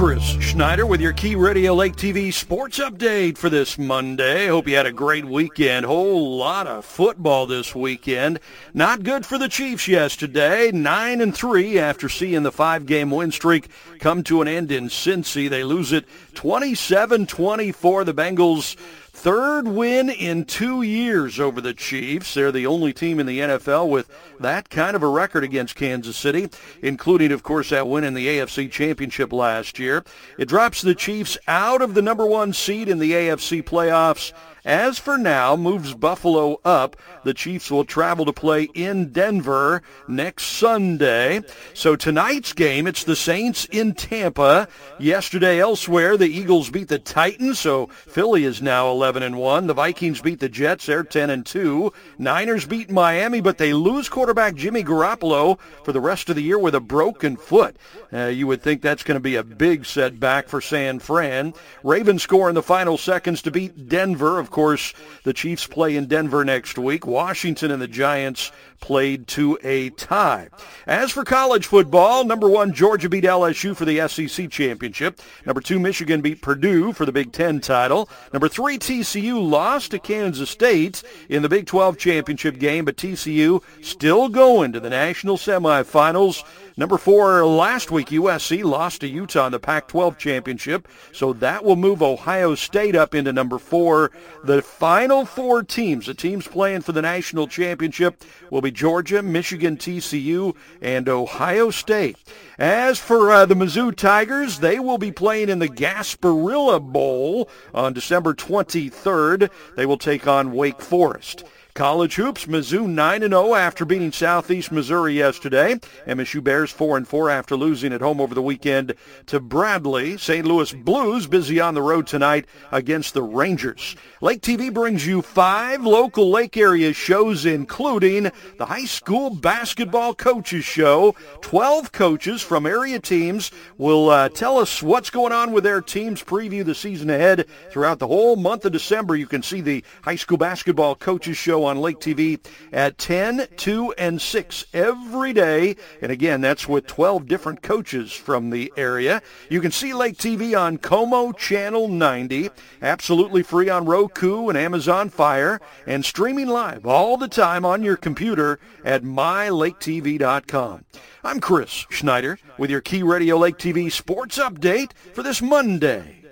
Schneider 0.03 0.85
with 0.85 0.99
your 0.99 1.13
Key 1.13 1.35
Radio 1.35 1.73
Lake 1.73 1.95
TV 1.95 2.33
sports 2.33 2.77
update 2.77 3.37
for 3.37 3.49
this 3.49 3.77
Monday. 3.77 4.47
Hope 4.47 4.67
you 4.67 4.75
had 4.75 4.85
a 4.85 4.91
great 4.91 5.23
weekend. 5.23 5.85
Whole 5.85 6.35
lot 6.35 6.67
of 6.67 6.83
football 6.83 7.45
this 7.45 7.73
weekend. 7.73 8.41
Not 8.73 9.03
good 9.03 9.25
for 9.25 9.37
the 9.37 9.47
Chiefs 9.47 9.87
yesterday. 9.87 10.71
9 10.73 11.21
and 11.21 11.33
3 11.33 11.79
after 11.79 12.09
seeing 12.09 12.43
the 12.43 12.51
five-game 12.51 13.11
win 13.11 13.31
streak 13.31 13.69
come 13.99 14.23
to 14.23 14.41
an 14.41 14.47
end 14.49 14.73
in 14.73 14.89
Cincy. 14.89 15.49
They 15.49 15.63
lose 15.63 15.93
it 15.93 16.05
27-24. 16.33 18.03
The 18.03 18.13
Bengals 18.13 18.75
Third 19.23 19.69
win 19.69 20.09
in 20.09 20.43
two 20.43 20.81
years 20.81 21.39
over 21.39 21.61
the 21.61 21.73
Chiefs. 21.73 22.33
They're 22.33 22.51
the 22.51 22.67
only 22.67 22.91
team 22.91 23.21
in 23.21 23.25
the 23.25 23.39
NFL 23.39 23.87
with 23.87 24.09
that 24.37 24.69
kind 24.69 24.97
of 24.97 25.01
a 25.01 25.07
record 25.07 25.45
against 25.45 25.77
Kansas 25.77 26.17
City, 26.17 26.49
including, 26.81 27.31
of 27.31 27.41
course, 27.41 27.69
that 27.69 27.87
win 27.87 28.03
in 28.03 28.15
the 28.15 28.27
AFC 28.27 28.69
Championship 28.69 29.31
last 29.31 29.79
year. 29.79 30.03
It 30.37 30.49
drops 30.49 30.81
the 30.81 30.93
Chiefs 30.93 31.37
out 31.47 31.81
of 31.81 31.93
the 31.93 32.01
number 32.01 32.25
one 32.25 32.51
seed 32.51 32.89
in 32.89 32.99
the 32.99 33.13
AFC 33.13 33.63
playoffs 33.63 34.33
as 34.65 34.97
for 34.97 35.17
now, 35.17 35.55
moves 35.55 35.93
Buffalo 35.93 36.59
up. 36.63 36.95
The 37.23 37.33
Chiefs 37.33 37.69
will 37.69 37.85
travel 37.85 38.25
to 38.25 38.33
play 38.33 38.63
in 38.73 39.11
Denver 39.11 39.81
next 40.07 40.43
Sunday. 40.45 41.41
So 41.73 41.95
tonight's 41.95 42.53
game, 42.53 42.87
it's 42.87 43.03
the 43.03 43.15
Saints 43.15 43.65
in 43.65 43.93
Tampa. 43.93 44.67
Yesterday 44.99 45.59
elsewhere, 45.59 46.15
the 46.17 46.27
Eagles 46.27 46.69
beat 46.69 46.87
the 46.87 46.99
Titans, 46.99 47.59
so 47.59 47.87
Philly 47.87 48.45
is 48.45 48.61
now 48.61 48.89
11 48.89 49.23
and 49.23 49.37
1. 49.37 49.67
The 49.67 49.73
Vikings 49.73 50.21
beat 50.21 50.39
the 50.39 50.49
Jets, 50.49 50.85
they're 50.85 51.03
10 51.03 51.29
and 51.29 51.45
2. 51.45 51.91
Niners 52.17 52.65
beat 52.65 52.89
Miami, 52.89 53.41
but 53.41 53.57
they 53.57 53.73
lose 53.73 54.07
quarterback 54.07 54.55
Jimmy 54.55 54.83
Garoppolo 54.83 55.59
for 55.83 55.91
the 55.91 56.01
rest 56.01 56.29
of 56.29 56.35
the 56.35 56.43
year 56.43 56.59
with 56.59 56.75
a 56.75 56.79
broken 56.79 57.35
foot. 57.35 57.75
Uh, 58.13 58.27
you 58.27 58.47
would 58.47 58.61
think 58.61 58.81
that's 58.81 59.03
going 59.03 59.15
to 59.15 59.19
be 59.19 59.35
a 59.35 59.43
big 59.43 59.85
setback 59.85 60.47
for 60.47 60.61
San 60.61 60.99
Fran. 60.99 61.53
Ravens 61.83 62.23
score 62.23 62.47
in 62.47 62.55
the 62.55 62.63
final 62.63 62.97
seconds 62.97 63.41
to 63.41 63.51
beat 63.51 63.89
Denver. 63.89 64.39
Of 64.39 64.51
course, 64.53 64.93
the 65.23 65.33
Chiefs 65.33 65.67
play 65.67 65.97
in 65.97 66.05
Denver 66.05 66.45
next 66.45 66.77
week. 66.77 67.05
Washington 67.05 67.71
and 67.71 67.81
the 67.81 67.87
Giants 67.87 68.53
played 68.83 69.25
to 69.27 69.57
a 69.63 69.89
tie. 69.91 70.49
As 70.85 71.09
for 71.09 71.23
college 71.23 71.67
football, 71.67 72.25
number 72.25 72.49
one, 72.49 72.73
Georgia 72.73 73.07
beat 73.07 73.23
LSU 73.23 73.73
for 73.73 73.85
the 73.85 74.05
SEC 74.09 74.49
championship. 74.51 75.21
Number 75.45 75.61
two, 75.61 75.79
Michigan 75.79 76.19
beat 76.19 76.41
Purdue 76.41 76.91
for 76.91 77.05
the 77.05 77.13
Big 77.13 77.31
Ten 77.31 77.61
title. 77.61 78.09
Number 78.33 78.49
three, 78.49 78.77
TCU 78.77 79.41
lost 79.41 79.91
to 79.91 79.99
Kansas 79.99 80.49
State 80.49 81.01
in 81.29 81.43
the 81.43 81.49
Big 81.49 81.65
12 81.65 81.97
championship 81.97 82.59
game, 82.59 82.83
but 82.83 82.97
TCU 82.97 83.63
still 83.81 84.27
going 84.27 84.73
to 84.73 84.81
the 84.81 84.89
national 84.89 85.37
semifinals. 85.37 86.43
Number 86.75 86.97
four, 86.97 87.45
last 87.45 87.91
week, 87.91 88.07
USC 88.07 88.63
lost 88.63 89.01
to 89.01 89.07
Utah 89.07 89.45
in 89.45 89.51
the 89.51 89.59
Pac-12 89.59 90.17
championship, 90.17 90.87
so 91.11 91.31
that 91.33 91.63
will 91.63 91.75
move 91.75 92.01
Ohio 92.01 92.55
State 92.55 92.95
up 92.95 93.13
into 93.13 93.31
number 93.31 93.59
four. 93.59 94.09
The 94.43 94.63
final 94.63 95.23
four 95.23 95.61
teams, 95.61 96.07
the 96.07 96.15
teams 96.15 96.47
playing 96.47 96.81
for 96.81 96.91
the 96.91 97.01
national 97.03 97.47
championship, 97.47 98.23
will 98.49 98.61
be 98.61 98.71
Georgia, 98.73 99.21
Michigan, 99.21 99.77
TCU, 99.77 100.55
and 100.81 101.07
Ohio 101.07 101.69
State. 101.69 102.17
As 102.57 102.99
for 102.99 103.31
uh, 103.31 103.45
the 103.45 103.55
Mizzou 103.55 103.95
Tigers, 103.95 104.59
they 104.59 104.79
will 104.79 104.97
be 104.97 105.11
playing 105.11 105.49
in 105.49 105.59
the 105.59 105.69
Gasparilla 105.69 106.81
Bowl 106.81 107.49
on 107.73 107.93
December 107.93 108.33
23rd. 108.33 109.49
They 109.75 109.85
will 109.85 109.97
take 109.97 110.27
on 110.27 110.51
Wake 110.51 110.81
Forest. 110.81 111.43
College 111.73 112.17
hoops, 112.17 112.45
Mizzou 112.45 112.85
9-0 112.85 113.57
after 113.57 113.83
beating 113.83 114.11
Southeast 114.11 114.71
Missouri 114.71 115.15
yesterday. 115.15 115.73
MSU 116.05 116.43
Bears 116.43 116.71
4-4 116.71 117.31
after 117.31 117.55
losing 117.55 117.91
at 117.91 118.01
home 118.01 118.21
over 118.21 118.35
the 118.35 118.43
weekend 118.43 118.93
to 119.25 119.39
Bradley. 119.39 120.15
St. 120.19 120.45
Louis 120.45 120.71
Blues 120.71 121.25
busy 121.25 121.59
on 121.59 121.73
the 121.73 121.81
road 121.81 122.05
tonight 122.05 122.45
against 122.71 123.15
the 123.15 123.23
Rangers. 123.23 123.95
Lake 124.21 124.41
TV 124.43 124.71
brings 124.71 125.07
you 125.07 125.23
five 125.23 125.83
local 125.83 126.29
Lake 126.29 126.57
area 126.57 126.93
shows, 126.93 127.43
including 127.43 128.29
the 128.59 128.67
High 128.67 128.85
School 128.85 129.31
Basketball 129.31 130.13
Coaches 130.13 130.63
Show. 130.63 131.15
Twelve 131.41 131.91
coaches 131.91 132.43
from 132.43 132.67
area 132.67 132.99
teams 132.99 133.49
will 133.79 134.11
uh, 134.11 134.29
tell 134.29 134.59
us 134.59 134.83
what's 134.83 135.09
going 135.09 135.33
on 135.33 135.51
with 135.51 135.63
their 135.63 135.81
teams, 135.81 136.23
preview 136.23 136.63
the 136.63 136.75
season 136.75 137.09
ahead 137.09 137.47
throughout 137.71 137.97
the 137.97 138.07
whole 138.07 138.35
month 138.35 138.63
of 138.63 138.73
December. 138.73 139.15
You 139.15 139.25
can 139.25 139.41
see 139.41 139.61
the 139.61 139.83
High 140.03 140.17
School 140.17 140.37
Basketball 140.37 140.95
Coaches 140.95 141.35
Show 141.35 141.62
on 141.65 141.79
Lake 141.79 141.99
TV 141.99 142.39
at 142.71 142.97
10, 142.97 143.47
2, 143.57 143.93
and 143.97 144.21
6 144.21 144.65
every 144.73 145.33
day. 145.33 145.75
And 146.01 146.11
again, 146.11 146.41
that's 146.41 146.67
with 146.67 146.87
12 146.87 147.27
different 147.27 147.61
coaches 147.61 148.11
from 148.11 148.49
the 148.49 148.71
area. 148.77 149.21
You 149.49 149.61
can 149.61 149.71
see 149.71 149.93
Lake 149.93 150.17
TV 150.17 150.59
on 150.59 150.77
Como 150.77 151.31
Channel 151.31 151.87
90, 151.87 152.49
absolutely 152.81 153.43
free 153.43 153.69
on 153.69 153.85
Roku 153.85 154.49
and 154.49 154.57
Amazon 154.57 155.09
Fire, 155.09 155.59
and 155.85 156.03
streaming 156.03 156.47
live 156.47 156.85
all 156.85 157.17
the 157.17 157.27
time 157.27 157.65
on 157.65 157.83
your 157.83 157.97
computer 157.97 158.59
at 158.83 159.03
mylaketv.com. 159.03 160.85
I'm 161.23 161.39
Chris 161.39 161.85
Schneider 161.89 162.37
with 162.57 162.69
your 162.69 162.81
Key 162.81 163.03
Radio 163.03 163.37
Lake 163.37 163.57
TV 163.57 163.91
sports 163.91 164.37
update 164.37 164.91
for 165.13 165.23
this 165.23 165.41
Monday. 165.41 166.22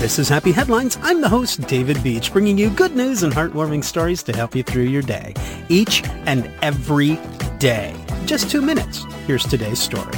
This 0.00 0.18
is 0.18 0.30
Happy 0.30 0.50
Headlines. 0.50 0.96
I'm 1.02 1.20
the 1.20 1.28
host, 1.28 1.60
David 1.68 2.02
Beach, 2.02 2.32
bringing 2.32 2.56
you 2.56 2.70
good 2.70 2.96
news 2.96 3.22
and 3.22 3.30
heartwarming 3.30 3.84
stories 3.84 4.22
to 4.22 4.32
help 4.32 4.54
you 4.54 4.62
through 4.62 4.84
your 4.84 5.02
day, 5.02 5.34
each 5.68 6.02
and 6.24 6.50
every 6.62 7.18
day. 7.58 7.94
Just 8.24 8.50
two 8.50 8.62
minutes. 8.62 9.04
Here's 9.26 9.44
today's 9.44 9.78
story. 9.78 10.14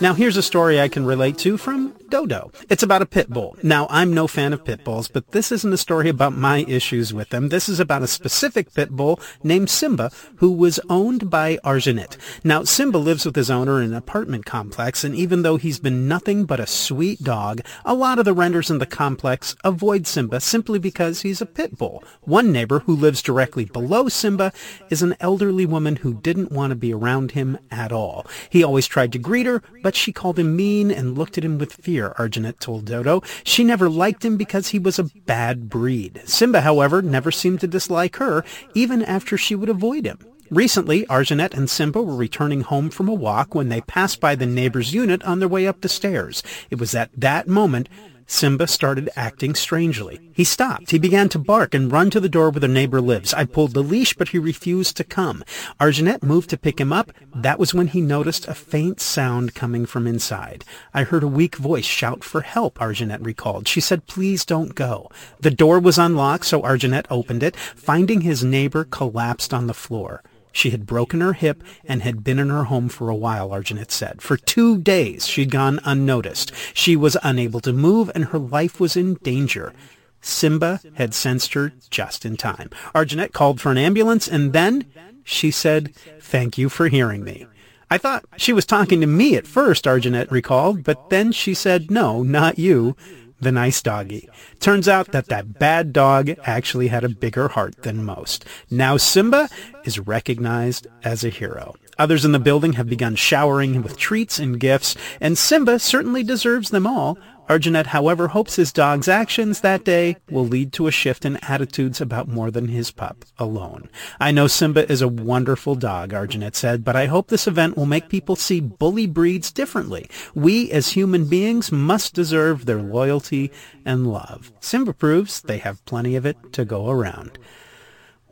Now, 0.00 0.14
here's 0.14 0.38
a 0.38 0.42
story 0.42 0.80
I 0.80 0.88
can 0.88 1.04
relate 1.04 1.36
to 1.40 1.58
from 1.58 1.92
Dodo. 2.12 2.52
It's 2.68 2.82
about 2.82 3.00
a 3.00 3.06
pit 3.06 3.30
bull. 3.30 3.56
Now, 3.62 3.86
I'm 3.88 4.12
no 4.12 4.26
fan 4.26 4.52
of 4.52 4.66
pit 4.66 4.84
bulls, 4.84 5.08
but 5.08 5.30
this 5.30 5.50
isn't 5.50 5.72
a 5.72 5.78
story 5.78 6.10
about 6.10 6.34
my 6.36 6.58
issues 6.68 7.14
with 7.14 7.30
them. 7.30 7.48
This 7.48 7.70
is 7.70 7.80
about 7.80 8.02
a 8.02 8.06
specific 8.06 8.74
pit 8.74 8.90
bull 8.90 9.18
named 9.42 9.70
Simba 9.70 10.10
who 10.36 10.52
was 10.52 10.78
owned 10.90 11.30
by 11.30 11.56
Arjanet. 11.64 12.18
Now, 12.44 12.64
Simba 12.64 12.98
lives 12.98 13.24
with 13.24 13.34
his 13.34 13.50
owner 13.50 13.80
in 13.80 13.92
an 13.92 13.94
apartment 13.94 14.44
complex, 14.44 15.04
and 15.04 15.14
even 15.14 15.40
though 15.40 15.56
he's 15.56 15.80
been 15.80 16.06
nothing 16.06 16.44
but 16.44 16.60
a 16.60 16.66
sweet 16.66 17.22
dog, 17.22 17.62
a 17.82 17.94
lot 17.94 18.18
of 18.18 18.26
the 18.26 18.34
renters 18.34 18.70
in 18.70 18.76
the 18.76 18.84
complex 18.84 19.56
avoid 19.64 20.06
Simba 20.06 20.40
simply 20.40 20.78
because 20.78 21.22
he's 21.22 21.40
a 21.40 21.46
pit 21.46 21.78
bull. 21.78 22.04
One 22.20 22.52
neighbor 22.52 22.80
who 22.80 22.94
lives 22.94 23.22
directly 23.22 23.64
below 23.64 24.10
Simba 24.10 24.52
is 24.90 25.00
an 25.00 25.16
elderly 25.18 25.64
woman 25.64 25.96
who 25.96 26.12
didn't 26.12 26.52
want 26.52 26.72
to 26.72 26.76
be 26.76 26.92
around 26.92 27.30
him 27.30 27.58
at 27.70 27.90
all. 27.90 28.26
He 28.50 28.62
always 28.62 28.86
tried 28.86 29.12
to 29.12 29.18
greet 29.18 29.46
her, 29.46 29.62
but 29.82 29.96
she 29.96 30.12
called 30.12 30.38
him 30.38 30.54
mean 30.54 30.90
and 30.90 31.16
looked 31.16 31.38
at 31.38 31.44
him 31.44 31.56
with 31.56 31.72
fear 31.72 32.01
here, 32.02 32.14
Arjanet 32.18 32.58
told 32.58 32.84
Dodo. 32.84 33.22
She 33.44 33.62
never 33.64 33.88
liked 33.88 34.24
him 34.24 34.36
because 34.36 34.68
he 34.68 34.78
was 34.78 34.98
a 34.98 35.04
bad 35.04 35.68
breed. 35.68 36.22
Simba, 36.24 36.62
however, 36.62 37.00
never 37.00 37.30
seemed 37.30 37.60
to 37.60 37.66
dislike 37.68 38.16
her, 38.16 38.44
even 38.74 39.02
after 39.02 39.36
she 39.36 39.54
would 39.54 39.68
avoid 39.68 40.04
him. 40.04 40.18
Recently, 40.50 41.06
Arjanet 41.06 41.54
and 41.54 41.70
Simba 41.70 42.02
were 42.02 42.16
returning 42.16 42.60
home 42.62 42.90
from 42.90 43.08
a 43.08 43.14
walk 43.14 43.54
when 43.54 43.68
they 43.68 43.80
passed 43.82 44.20
by 44.20 44.34
the 44.34 44.46
neighbor's 44.46 44.92
unit 44.92 45.22
on 45.22 45.38
their 45.38 45.48
way 45.48 45.66
up 45.66 45.80
the 45.80 45.88
stairs. 45.88 46.42
It 46.70 46.78
was 46.78 46.94
at 46.94 47.10
that 47.16 47.48
moment 47.48 47.88
Simba 48.26 48.66
started 48.66 49.10
acting 49.16 49.54
strangely. 49.54 50.30
He 50.34 50.44
stopped. 50.44 50.90
He 50.90 50.98
began 50.98 51.28
to 51.30 51.38
bark 51.38 51.74
and 51.74 51.92
run 51.92 52.10
to 52.10 52.20
the 52.20 52.28
door 52.28 52.50
where 52.50 52.60
the 52.60 52.68
neighbor 52.68 53.00
lives. 53.00 53.34
I 53.34 53.44
pulled 53.44 53.74
the 53.74 53.82
leash, 53.82 54.14
but 54.14 54.28
he 54.28 54.38
refused 54.38 54.96
to 54.96 55.04
come. 55.04 55.44
Arjanet 55.78 56.22
moved 56.22 56.50
to 56.50 56.56
pick 56.56 56.80
him 56.80 56.92
up. 56.92 57.12
That 57.34 57.58
was 57.58 57.74
when 57.74 57.88
he 57.88 58.00
noticed 58.00 58.48
a 58.48 58.54
faint 58.54 59.00
sound 59.00 59.54
coming 59.54 59.86
from 59.86 60.06
inside. 60.06 60.64
I 60.94 61.04
heard 61.04 61.22
a 61.22 61.28
weak 61.28 61.56
voice 61.56 61.84
shout 61.84 62.24
for 62.24 62.40
help, 62.40 62.78
Arjanet 62.78 63.24
recalled. 63.24 63.68
She 63.68 63.80
said, 63.80 64.06
please 64.06 64.44
don't 64.44 64.74
go. 64.74 65.10
The 65.40 65.50
door 65.50 65.78
was 65.78 65.98
unlocked, 65.98 66.46
so 66.46 66.62
Arjanet 66.62 67.06
opened 67.10 67.42
it. 67.42 67.56
Finding 67.56 68.22
his 68.22 68.42
neighbor 68.42 68.84
collapsed 68.84 69.52
on 69.52 69.66
the 69.66 69.74
floor. 69.74 70.22
She 70.52 70.70
had 70.70 70.86
broken 70.86 71.20
her 71.20 71.32
hip 71.32 71.62
and 71.84 72.02
had 72.02 72.22
been 72.22 72.38
in 72.38 72.50
her 72.50 72.64
home 72.64 72.88
for 72.88 73.08
a 73.08 73.14
while, 73.16 73.50
Arjanet 73.50 73.90
said. 73.90 74.22
For 74.22 74.36
two 74.36 74.78
days 74.78 75.26
she'd 75.26 75.50
gone 75.50 75.80
unnoticed. 75.84 76.52
She 76.74 76.94
was 76.94 77.16
unable 77.22 77.60
to 77.60 77.72
move 77.72 78.10
and 78.14 78.26
her 78.26 78.38
life 78.38 78.78
was 78.78 78.96
in 78.96 79.14
danger. 79.14 79.72
Simba 80.20 80.80
had 80.94 81.14
sensed 81.14 81.54
her 81.54 81.72
just 81.90 82.24
in 82.24 82.36
time. 82.36 82.70
Arjanet 82.94 83.32
called 83.32 83.60
for 83.60 83.70
an 83.70 83.78
ambulance 83.78 84.28
and 84.28 84.52
then 84.52 84.84
she 85.24 85.50
said, 85.50 85.94
thank 86.20 86.58
you 86.58 86.68
for 86.68 86.88
hearing 86.88 87.24
me. 87.24 87.46
I 87.90 87.98
thought 87.98 88.24
she 88.36 88.52
was 88.52 88.64
talking 88.64 89.00
to 89.02 89.06
me 89.06 89.36
at 89.36 89.46
first, 89.46 89.84
Arjanet 89.84 90.30
recalled, 90.30 90.82
but 90.82 91.10
then 91.10 91.30
she 91.30 91.52
said, 91.52 91.90
no, 91.90 92.22
not 92.22 92.58
you 92.58 92.96
the 93.42 93.52
nice 93.52 93.82
doggy. 93.82 94.28
Turns 94.60 94.88
out 94.88 95.10
that 95.12 95.26
that 95.26 95.58
bad 95.58 95.92
dog 95.92 96.30
actually 96.44 96.88
had 96.88 97.02
a 97.02 97.08
bigger 97.08 97.48
heart 97.48 97.82
than 97.82 98.04
most. 98.04 98.44
Now 98.70 98.96
Simba 98.96 99.48
is 99.84 99.98
recognized 99.98 100.86
as 101.02 101.24
a 101.24 101.28
hero. 101.28 101.74
Others 101.98 102.24
in 102.24 102.32
the 102.32 102.38
building 102.38 102.74
have 102.74 102.88
begun 102.88 103.16
showering 103.16 103.74
him 103.74 103.82
with 103.82 103.98
treats 103.98 104.38
and 104.38 104.58
gifts, 104.58 104.96
and 105.20 105.36
Simba 105.36 105.78
certainly 105.78 106.22
deserves 106.22 106.70
them 106.70 106.86
all. 106.86 107.18
Arjanet, 107.48 107.86
however, 107.86 108.28
hopes 108.28 108.56
his 108.56 108.72
dog's 108.72 109.08
actions 109.08 109.60
that 109.60 109.84
day 109.84 110.16
will 110.30 110.46
lead 110.46 110.72
to 110.72 110.86
a 110.86 110.92
shift 110.92 111.24
in 111.24 111.36
attitudes 111.38 112.00
about 112.00 112.28
more 112.28 112.50
than 112.50 112.68
his 112.68 112.90
pup 112.90 113.24
alone. 113.38 113.90
I 114.20 114.30
know 114.30 114.46
Simba 114.46 114.90
is 114.90 115.02
a 115.02 115.08
wonderful 115.08 115.74
dog, 115.74 116.12
Arjanet 116.12 116.54
said, 116.54 116.84
but 116.84 116.96
I 116.96 117.06
hope 117.06 117.28
this 117.28 117.46
event 117.46 117.76
will 117.76 117.86
make 117.86 118.08
people 118.08 118.36
see 118.36 118.60
bully 118.60 119.06
breeds 119.06 119.50
differently. 119.50 120.08
We, 120.34 120.70
as 120.70 120.90
human 120.90 121.28
beings, 121.28 121.72
must 121.72 122.14
deserve 122.14 122.64
their 122.64 122.80
loyalty 122.80 123.50
and 123.84 124.06
love. 124.06 124.52
Simba 124.60 124.92
proves 124.92 125.40
they 125.40 125.58
have 125.58 125.84
plenty 125.84 126.16
of 126.16 126.24
it 126.24 126.36
to 126.52 126.64
go 126.64 126.88
around. 126.88 127.38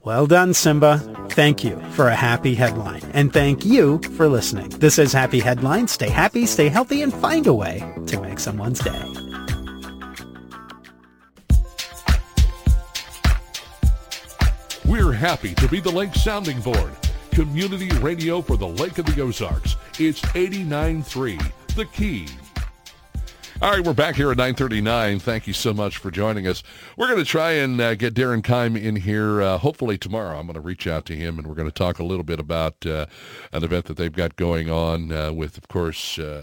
Well 0.02 0.26
done, 0.26 0.54
Simba. 0.54 0.98
Thank 1.30 1.62
you 1.62 1.78
for 1.90 2.08
a 2.08 2.16
happy 2.16 2.54
headline. 2.54 3.02
And 3.12 3.30
thank 3.30 3.66
you 3.66 3.98
for 4.16 4.28
listening. 4.28 4.70
This 4.70 4.98
is 4.98 5.12
Happy 5.12 5.40
Headlines. 5.40 5.92
Stay 5.92 6.08
happy, 6.08 6.46
stay 6.46 6.68
healthy, 6.68 7.02
and 7.02 7.12
find 7.12 7.46
a 7.46 7.52
way 7.52 7.84
to 8.06 8.20
make 8.22 8.40
someone's 8.40 8.80
day. 8.80 9.02
We're 14.86 15.12
happy 15.12 15.54
to 15.56 15.68
be 15.68 15.80
the 15.80 15.92
Lake 15.92 16.14
Sounding 16.14 16.60
Board. 16.62 16.92
Community 17.30 17.90
radio 17.98 18.40
for 18.40 18.56
the 18.56 18.66
Lake 18.66 18.96
of 18.96 19.04
the 19.04 19.20
Ozarks. 19.20 19.76
It's 19.98 20.22
89.3, 20.22 21.38
The 21.76 21.84
Key. 21.84 22.26
All 23.62 23.70
right, 23.70 23.84
we're 23.84 23.92
back 23.92 24.16
here 24.16 24.30
at 24.30 24.38
9:39. 24.38 25.20
Thank 25.20 25.46
you 25.46 25.52
so 25.52 25.74
much 25.74 25.98
for 25.98 26.10
joining 26.10 26.46
us. 26.46 26.62
We're 26.96 27.08
going 27.08 27.18
to 27.18 27.26
try 27.26 27.50
and 27.52 27.78
uh, 27.78 27.94
get 27.94 28.14
Darren 28.14 28.42
Keim 28.42 28.74
in 28.74 28.96
here. 28.96 29.42
Uh, 29.42 29.58
hopefully 29.58 29.98
tomorrow. 29.98 30.38
I'm 30.38 30.46
going 30.46 30.54
to 30.54 30.62
reach 30.62 30.86
out 30.86 31.04
to 31.06 31.14
him, 31.14 31.36
and 31.36 31.46
we're 31.46 31.54
going 31.54 31.68
to 31.68 31.74
talk 31.74 31.98
a 31.98 32.02
little 32.02 32.24
bit 32.24 32.40
about 32.40 32.86
uh, 32.86 33.04
an 33.52 33.62
event 33.62 33.84
that 33.84 33.98
they've 33.98 34.10
got 34.10 34.36
going 34.36 34.70
on 34.70 35.12
uh, 35.12 35.30
with, 35.32 35.58
of 35.58 35.68
course, 35.68 36.18
uh, 36.18 36.42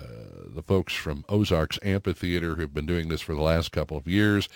the 0.53 0.61
folks 0.61 0.93
from 0.93 1.25
Ozarks 1.27 1.79
Amphitheater 1.81 2.53
who've 2.53 2.73
been 2.73 2.85
doing 2.85 3.07
this 3.07 3.21
for 3.21 3.33
the 3.33 3.41
last 3.41 3.71
couple 3.71 3.97
of 3.97 4.07
years, 4.07 4.47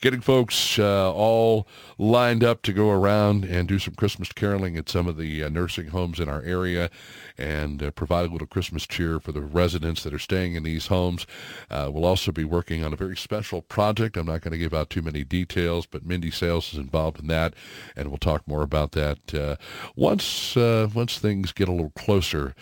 getting 0.00 0.20
folks 0.20 0.78
uh, 0.78 1.12
all 1.12 1.66
lined 1.98 2.44
up 2.44 2.62
to 2.62 2.72
go 2.72 2.90
around 2.90 3.44
and 3.44 3.66
do 3.66 3.80
some 3.80 3.94
Christmas 3.94 4.30
caroling 4.30 4.76
at 4.76 4.88
some 4.88 5.08
of 5.08 5.16
the 5.16 5.50
nursing 5.50 5.88
homes 5.88 6.20
in 6.20 6.28
our 6.28 6.42
area 6.42 6.90
and 7.36 7.82
uh, 7.82 7.90
provide 7.90 8.28
a 8.28 8.32
little 8.32 8.46
Christmas 8.46 8.86
cheer 8.86 9.18
for 9.20 9.32
the 9.32 9.40
residents 9.40 10.02
that 10.04 10.14
are 10.14 10.18
staying 10.18 10.54
in 10.54 10.62
these 10.62 10.86
homes. 10.86 11.26
Uh, 11.70 11.90
we'll 11.92 12.04
also 12.04 12.32
be 12.32 12.44
working 12.44 12.84
on 12.84 12.92
a 12.92 12.96
very 12.96 13.16
special 13.16 13.62
project. 13.62 14.16
I'm 14.16 14.26
not 14.26 14.40
going 14.40 14.52
to 14.52 14.58
give 14.58 14.74
out 14.74 14.90
too 14.90 15.02
many 15.02 15.24
details, 15.24 15.86
but 15.86 16.04
Mindy 16.04 16.30
Sales 16.30 16.72
is 16.72 16.78
involved 16.78 17.20
in 17.20 17.26
that, 17.28 17.54
and 17.96 18.08
we'll 18.08 18.18
talk 18.18 18.46
more 18.46 18.62
about 18.62 18.92
that 18.92 19.34
uh, 19.34 19.56
once 19.96 20.56
uh, 20.56 20.88
once 20.94 21.18
things 21.18 21.52
get 21.52 21.68
a 21.68 21.72
little 21.72 21.92
closer 21.96 22.54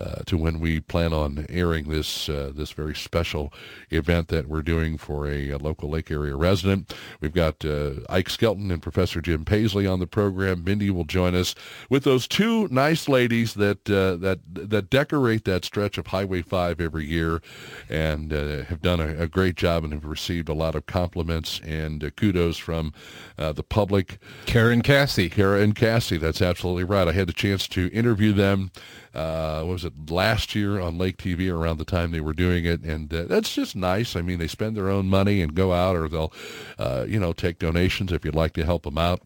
uh, 0.00 0.22
to 0.26 0.36
when 0.36 0.60
we 0.60 0.80
plan 0.80 1.12
on 1.12 1.46
airing 1.48 1.88
this 1.88 2.28
uh, 2.28 2.52
this 2.54 2.72
very 2.72 2.94
special 2.94 3.52
event 3.90 4.28
that 4.28 4.48
we're 4.48 4.62
doing 4.62 4.98
for 4.98 5.26
a, 5.26 5.50
a 5.50 5.58
local 5.58 5.90
Lake 5.90 6.10
area 6.10 6.36
resident. 6.36 6.94
We've 7.20 7.34
got 7.34 7.64
Ike 8.08 8.30
Skelton 8.30 8.70
and 8.70 8.82
Professor 8.82 9.20
Jim 9.20 9.44
Paisley 9.44 9.86
on 9.86 10.00
the 10.00 10.06
program. 10.06 10.64
Mindy 10.64 10.90
will 10.90 11.04
join 11.04 11.34
us 11.34 11.54
with 11.88 12.04
those 12.04 12.26
two 12.28 12.68
nice 12.68 13.08
ladies 13.08 13.54
that 13.54 13.84
that 13.84 14.40
that 14.48 14.90
decorate 14.90 15.44
that 15.44 15.64
stretch 15.64 15.98
of 15.98 16.08
Highway 16.08 16.42
5 16.42 16.80
every 16.80 17.06
year, 17.06 17.40
and 17.88 18.32
uh, 18.32 18.64
have 18.64 18.80
done 18.80 19.00
a, 19.00 19.22
a, 19.22 19.28
great 19.28 19.54
job 19.56 19.84
and 19.84 19.92
have 19.92 20.04
received 20.04 20.48
a 20.48 20.54
lot 20.54 20.74
of 20.74 20.86
compliments 20.86 21.60
and 21.64 22.02
uh, 22.02 22.10
kudos 22.10 22.56
from 22.56 22.92
uh, 23.38 23.52
the 23.52 23.62
public. 23.62 24.18
Karen 24.46 24.82
Cassie. 24.82 25.28
Kara 25.28 25.60
and 25.60 25.74
Cassie. 25.74 26.16
That's 26.16 26.42
absolutely 26.42 26.84
right. 26.84 27.08
I 27.08 27.12
had 27.12 27.28
the 27.28 27.32
chance 27.32 27.68
to 27.68 27.88
interview 27.92 28.32
them. 28.32 28.70
Uh, 29.18 29.64
was 29.64 29.84
it 29.84 30.10
last 30.10 30.54
year 30.54 30.78
on 30.78 30.96
Lake 30.96 31.16
TV 31.16 31.52
around 31.52 31.78
the 31.78 31.84
time 31.84 32.12
they 32.12 32.20
were 32.20 32.32
doing 32.32 32.64
it, 32.64 32.82
and 32.82 33.12
uh, 33.12 33.24
that's 33.24 33.52
just 33.52 33.74
nice. 33.74 34.14
I 34.14 34.22
mean, 34.22 34.38
they 34.38 34.46
spend 34.46 34.76
their 34.76 34.88
own 34.88 35.08
money 35.08 35.42
and 35.42 35.56
go 35.56 35.72
out, 35.72 35.96
or 35.96 36.08
they'll, 36.08 36.32
uh, 36.78 37.04
you 37.08 37.18
know, 37.18 37.32
take 37.32 37.58
donations 37.58 38.12
if 38.12 38.24
you'd 38.24 38.36
like 38.36 38.52
to 38.52 38.64
help 38.64 38.84
them 38.84 38.96
out. 38.96 39.20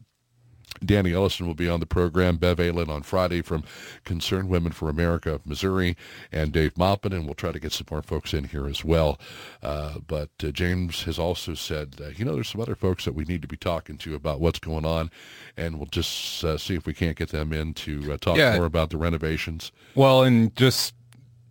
Danny 0.85 1.13
Ellison 1.13 1.47
will 1.47 1.55
be 1.55 1.69
on 1.69 1.81
the 1.81 1.87
program. 1.87 2.37
Bev 2.37 2.59
Aylen 2.59 2.89
on 2.89 3.03
Friday 3.03 3.43
from 3.43 3.65
Concerned 4.05 4.49
Women 4.49 4.73
for 4.73 4.89
America 4.89 5.33
of 5.33 5.47
Missouri, 5.47 5.97
and 6.31 6.53
Dave 6.53 6.77
Maupin, 6.77 7.13
and 7.13 7.25
we'll 7.25 7.35
try 7.35 7.53
to 7.53 7.61
get 7.61 7.73
some 7.73 7.87
more 7.91 8.03
folks 8.03 8.35
in 8.35 8.45
here 8.45 8.67
as 8.67 8.85
well. 8.85 9.19
Uh, 9.63 9.99
but 10.07 10.31
uh, 10.43 10.51
James 10.51 11.05
has 11.05 11.19
also 11.19 11.55
said, 11.55 11.97
uh, 12.01 12.09
you 12.09 12.25
know, 12.25 12.35
there's 12.35 12.49
some 12.49 12.61
other 12.61 12.75
folks 12.75 13.05
that 13.05 13.15
we 13.15 13.25
need 13.25 13.43
to 13.43 13.49
be 13.49 13.57
talking 13.57 13.97
to 13.99 14.15
about 14.15 14.41
what's 14.41 14.59
going 14.59 14.85
on, 14.85 15.11
and 15.57 15.77
we'll 15.79 15.87
just 15.87 16.45
uh, 16.45 16.59
see 16.59 16.75
if 16.75 16.87
we 16.87 16.95
can't 16.95 17.17
get 17.17 17.31
them 17.31 17.53
in 17.53 17.75
to 17.75 18.13
uh, 18.13 18.17
talk 18.17 18.37
yeah. 18.37 18.57
more 18.57 18.67
about 18.67 18.91
the 18.91 18.97
renovations. 18.97 19.73
Well, 19.95 20.23
and 20.23 20.55
just 20.57 20.95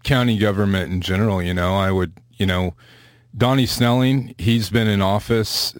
county 0.03 0.37
government 0.37 0.91
in 0.91 1.01
general, 1.01 1.41
you 1.41 1.53
know, 1.53 1.75
I 1.75 1.91
would, 1.91 2.13
you 2.37 2.45
know, 2.45 2.75
Donnie 3.35 3.65
Snelling, 3.65 4.35
he's 4.37 4.69
been 4.69 4.87
in 4.87 5.01
office 5.01 5.73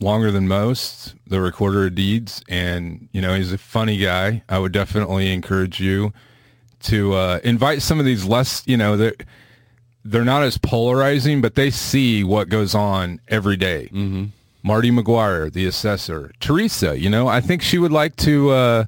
longer 0.00 0.30
than 0.30 0.48
most, 0.48 1.14
the 1.26 1.40
recorder 1.40 1.86
of 1.86 1.94
deeds, 1.94 2.42
and 2.48 3.08
you 3.12 3.20
know 3.20 3.34
he's 3.34 3.52
a 3.52 3.58
funny 3.58 3.96
guy. 3.98 4.42
I 4.48 4.58
would 4.58 4.72
definitely 4.72 5.32
encourage 5.32 5.80
you 5.80 6.12
to 6.84 7.14
uh, 7.14 7.40
invite 7.42 7.82
some 7.82 7.98
of 7.98 8.04
these 8.04 8.24
less, 8.24 8.62
you 8.66 8.76
know, 8.76 8.96
they're 8.96 9.14
they're 10.04 10.24
not 10.24 10.42
as 10.42 10.58
polarizing, 10.58 11.40
but 11.40 11.54
they 11.54 11.70
see 11.70 12.22
what 12.22 12.50
goes 12.50 12.74
on 12.74 13.20
every 13.28 13.56
day. 13.56 13.88
Mm-hmm. 13.90 14.26
Marty 14.62 14.90
McGuire, 14.90 15.50
the 15.50 15.66
assessor, 15.66 16.30
Teresa. 16.40 16.98
You 16.98 17.08
know, 17.08 17.26
I 17.26 17.40
think 17.40 17.62
she 17.62 17.78
would 17.78 17.92
like 17.92 18.14
to 18.16 18.50
uh, 18.50 18.84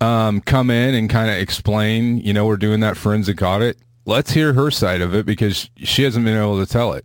um, 0.00 0.40
come 0.40 0.70
in 0.70 0.94
and 0.94 1.10
kind 1.10 1.30
of 1.30 1.36
explain. 1.36 2.18
You 2.18 2.32
know, 2.32 2.46
we're 2.46 2.56
doing 2.56 2.80
that 2.80 2.96
forensic 2.96 3.42
audit. 3.42 3.78
Let's 4.06 4.30
hear 4.30 4.52
her 4.52 4.70
side 4.70 5.00
of 5.00 5.14
it 5.14 5.26
because 5.26 5.68
she 5.76 6.04
hasn't 6.04 6.24
been 6.24 6.40
able 6.40 6.64
to 6.64 6.70
tell 6.70 6.92
it. 6.92 7.04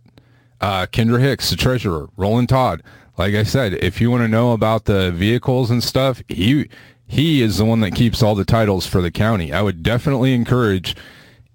Uh, 0.60 0.86
Kendra 0.86 1.20
Hicks, 1.20 1.50
the 1.50 1.56
treasurer, 1.56 2.08
Roland 2.16 2.48
Todd 2.48 2.82
like 3.18 3.34
I 3.34 3.42
said, 3.42 3.74
if 3.74 4.00
you 4.00 4.10
want 4.10 4.22
to 4.22 4.28
know 4.28 4.52
about 4.52 4.84
the 4.84 5.10
vehicles 5.10 5.70
and 5.70 5.82
stuff, 5.82 6.22
he 6.28 6.68
he 7.06 7.42
is 7.42 7.58
the 7.58 7.64
one 7.64 7.80
that 7.80 7.94
keeps 7.94 8.22
all 8.22 8.34
the 8.34 8.44
titles 8.44 8.86
for 8.86 9.00
the 9.00 9.10
county. 9.10 9.52
I 9.52 9.62
would 9.62 9.82
definitely 9.82 10.34
encourage 10.34 10.96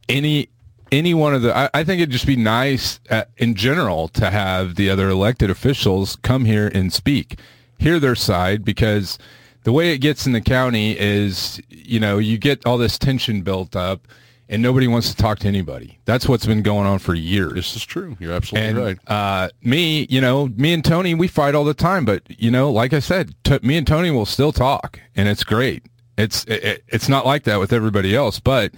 any 0.08 0.50
any 0.92 1.14
one 1.14 1.34
of 1.34 1.42
the. 1.42 1.56
I, 1.56 1.70
I 1.74 1.84
think 1.84 2.02
it'd 2.02 2.12
just 2.12 2.28
be 2.28 2.36
nice 2.36 3.00
at, 3.10 3.28
uh, 3.28 3.30
in 3.38 3.56
general 3.56 4.08
to 4.10 4.30
have 4.30 4.76
the 4.76 4.90
other 4.90 5.10
elected 5.10 5.50
officials 5.50 6.18
come 6.18 6.46
here 6.46 6.68
and 6.74 6.92
speak, 6.92 7.40
hear 7.78 8.00
their 8.00 8.16
side, 8.16 8.66
because 8.66 9.18
the 9.64 9.72
way 9.72 9.94
it 9.94 10.00
gets 10.00 10.26
in 10.26 10.34
the 10.34 10.42
county 10.42 10.98
is, 10.98 11.62
you 11.70 12.00
know, 12.00 12.18
you 12.18 12.38
get 12.38 12.66
all 12.66 12.78
this 12.78 12.98
tension 12.98 13.42
built 13.42 13.76
up 13.76 14.08
and 14.52 14.62
nobody 14.62 14.86
wants 14.86 15.10
to 15.10 15.16
talk 15.16 15.40
to 15.40 15.48
anybody. 15.48 15.98
That's 16.04 16.28
what's 16.28 16.46
been 16.46 16.62
going 16.62 16.86
on 16.86 17.00
for 17.00 17.16
years. 17.16 17.54
This 17.54 17.76
is 17.78 17.86
true. 17.86 18.18
You're 18.20 18.34
absolutely 18.34 18.70
and, 18.70 18.78
right. 18.78 18.98
Uh, 19.08 19.50
me, 19.64 20.06
you 20.10 20.20
know, 20.20 20.48
me 20.50 20.74
and 20.74 20.84
Tony, 20.84 21.16
we 21.16 21.30
fight 21.30 21.56
all 21.56 21.64
the 21.64 21.74
time, 21.74 22.04
but 22.04 22.22
you 22.28 22.52
know, 22.52 22.70
like 22.70 22.92
I 22.94 23.00
said, 23.00 23.34
t- 23.46 23.60
me 23.64 23.78
and 23.78 23.88
Tony 23.88 24.12
will 24.12 24.26
still 24.26 24.52
talk, 24.52 25.00
and 25.16 25.30
it's 25.30 25.46
great. 25.46 25.86
It's 26.18 26.44
it, 26.46 26.84
it's 26.90 27.08
not 27.08 27.26
like 27.26 27.44
that 27.46 27.60
with 27.60 27.72
everybody 27.72 28.14
else, 28.14 28.42
but 28.42 28.74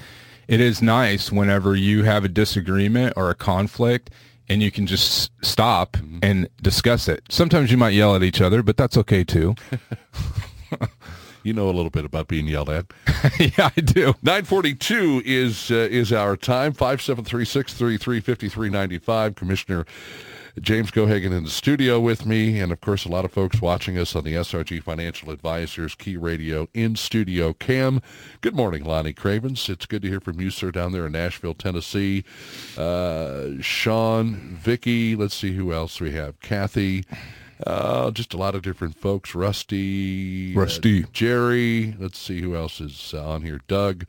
it 0.48 0.62
is 0.62 0.82
nice 0.82 1.32
whenever 1.32 1.76
you 1.76 2.04
have 2.04 2.24
a 2.24 2.30
disagreement 2.30 3.14
or 3.18 3.30
a 3.32 3.36
conflict 3.36 4.12
and 4.50 4.62
you 4.62 4.70
can 4.70 4.86
just 4.86 5.32
stop 5.42 5.94
mm-hmm. 5.94 6.20
and 6.22 6.50
discuss 6.62 7.08
it. 7.08 7.24
Sometimes 7.30 7.72
you 7.72 7.78
might 7.78 7.94
yell 7.94 8.14
at 8.16 8.24
each 8.24 8.42
other, 8.42 8.62
but 8.62 8.76
that's 8.78 8.98
okay 8.98 9.24
too. 9.24 9.56
You 11.44 11.54
know 11.54 11.70
a 11.70 11.72
little 11.72 11.90
bit 11.90 12.06
about 12.06 12.28
being 12.28 12.48
yelled 12.48 12.70
at. 12.70 12.86
yeah, 13.40 13.72
I 13.76 13.82
do. 13.82 14.14
942 14.24 15.24
is 15.26 15.72
uh, 15.72 15.88
is 15.92 16.14
our 16.14 16.38
time. 16.38 16.74
573-633-5395. 16.74 19.36
Commissioner 19.36 19.86
James 20.62 20.92
Gohagen 20.92 21.36
in 21.36 21.44
the 21.44 21.50
studio 21.50 22.00
with 22.00 22.28
me, 22.28 22.60
and 22.60 22.72
of 22.72 22.80
course 22.80 23.06
a 23.06 23.10
lot 23.10 23.26
of 23.26 23.32
folks 23.32 23.60
watching 23.60 23.98
us 23.98 24.16
on 24.16 24.24
the 24.24 24.36
SRG 24.36 24.84
Financial 24.84 25.32
Advisors 25.32 25.96
Key 25.96 26.16
Radio 26.16 26.68
in 26.76 26.96
studio 26.96 27.54
cam. 27.54 28.02
Good 28.42 28.56
morning, 28.56 28.84
Lonnie 28.84 29.14
Cravens. 29.14 29.68
It's 29.68 29.88
good 29.88 30.04
to 30.04 30.08
hear 30.08 30.20
from 30.20 30.40
you, 30.40 30.52
sir, 30.52 30.70
down 30.70 30.92
there 30.92 31.08
in 31.08 31.14
Nashville, 31.14 31.56
Tennessee. 31.56 32.24
Uh, 32.78 33.54
Sean, 33.62 34.36
Vicky, 34.36 35.16
let's 35.16 35.34
see 35.34 35.54
who 35.54 35.74
else 35.74 36.00
we 36.00 36.12
have. 36.12 36.40
Kathy. 36.40 37.04
Uh, 37.66 38.12
just 38.12 38.34
a 38.34 38.38
lot 38.38 38.56
of 38.56 38.62
different 38.62 38.98
folks. 38.98 39.36
Rusty. 39.36 40.54
Rusty. 40.56 41.04
Uh, 41.04 41.08
Jerry. 41.14 41.96
Let's 42.00 42.20
see 42.20 42.42
who 42.42 42.56
else 42.56 42.82
is 42.82 43.14
on 43.14 43.42
here. 43.44 43.62
Doug. 43.68 44.06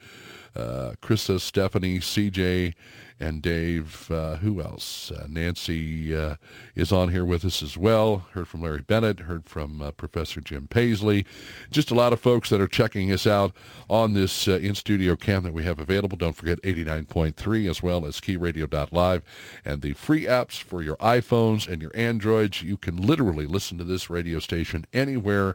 Uh, 0.56 0.94
Krista, 1.02 1.40
Stephanie, 1.40 1.98
CJ, 1.98 2.74
and 3.20 3.40
Dave. 3.42 4.10
Uh, 4.10 4.36
who 4.36 4.60
else? 4.60 5.10
Uh, 5.10 5.26
Nancy 5.28 6.14
uh, 6.14 6.36
is 6.74 6.92
on 6.92 7.10
here 7.10 7.24
with 7.24 7.44
us 7.44 7.62
as 7.62 7.76
well. 7.76 8.26
Heard 8.32 8.48
from 8.48 8.62
Larry 8.62 8.82
Bennett. 8.82 9.20
Heard 9.20 9.46
from 9.46 9.80
uh, 9.80 9.92
Professor 9.92 10.40
Jim 10.40 10.66
Paisley. 10.66 11.24
Just 11.70 11.90
a 11.90 11.94
lot 11.94 12.12
of 12.12 12.20
folks 12.20 12.50
that 12.50 12.60
are 12.60 12.68
checking 12.68 13.12
us 13.12 13.26
out 13.26 13.52
on 13.88 14.14
this 14.14 14.48
uh, 14.48 14.52
in-studio 14.52 15.16
cam 15.16 15.44
that 15.44 15.52
we 15.52 15.64
have 15.64 15.78
available. 15.78 16.16
Don't 16.16 16.36
forget 16.36 16.60
89.3 16.62 17.70
as 17.70 17.82
well 17.82 18.04
as 18.04 18.20
keyradio.live 18.20 19.22
and 19.64 19.82
the 19.82 19.92
free 19.92 20.24
apps 20.24 20.60
for 20.60 20.82
your 20.82 20.96
iPhones 20.96 21.68
and 21.68 21.80
your 21.80 21.92
Androids. 21.94 22.62
You 22.62 22.76
can 22.76 22.96
literally 22.96 23.46
listen 23.46 23.78
to 23.78 23.84
this 23.84 24.10
radio 24.10 24.38
station 24.40 24.86
anywhere 24.92 25.54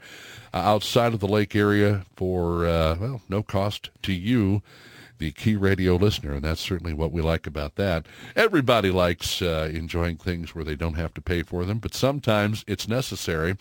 uh, 0.54 0.58
outside 0.58 1.14
of 1.14 1.20
the 1.20 1.28
lake 1.28 1.56
area 1.56 2.06
for, 2.16 2.60
well, 2.62 3.22
no 3.28 3.44
cost 3.44 3.90
to 4.04 4.14
you 4.14 4.62
the 5.20 5.32
Key 5.32 5.56
Radio 5.56 5.96
listener, 5.96 6.34
and 6.34 6.44
that's 6.44 6.62
certainly 6.62 6.94
what 6.94 7.12
we 7.12 7.22
like 7.22 7.46
about 7.46 7.76
that. 7.76 8.08
Everybody 8.36 8.90
likes 8.90 9.42
uh, 9.42 9.70
enjoying 9.72 10.18
things 10.18 10.56
where 10.56 10.64
they 10.64 10.76
don't 10.76 10.96
have 10.96 11.14
to 11.14 11.22
pay 11.22 11.44
for 11.44 11.66
them, 11.66 11.80
but 11.80 11.94
sometimes 11.94 12.64
it's 12.68 12.88
necessary, 12.88 13.56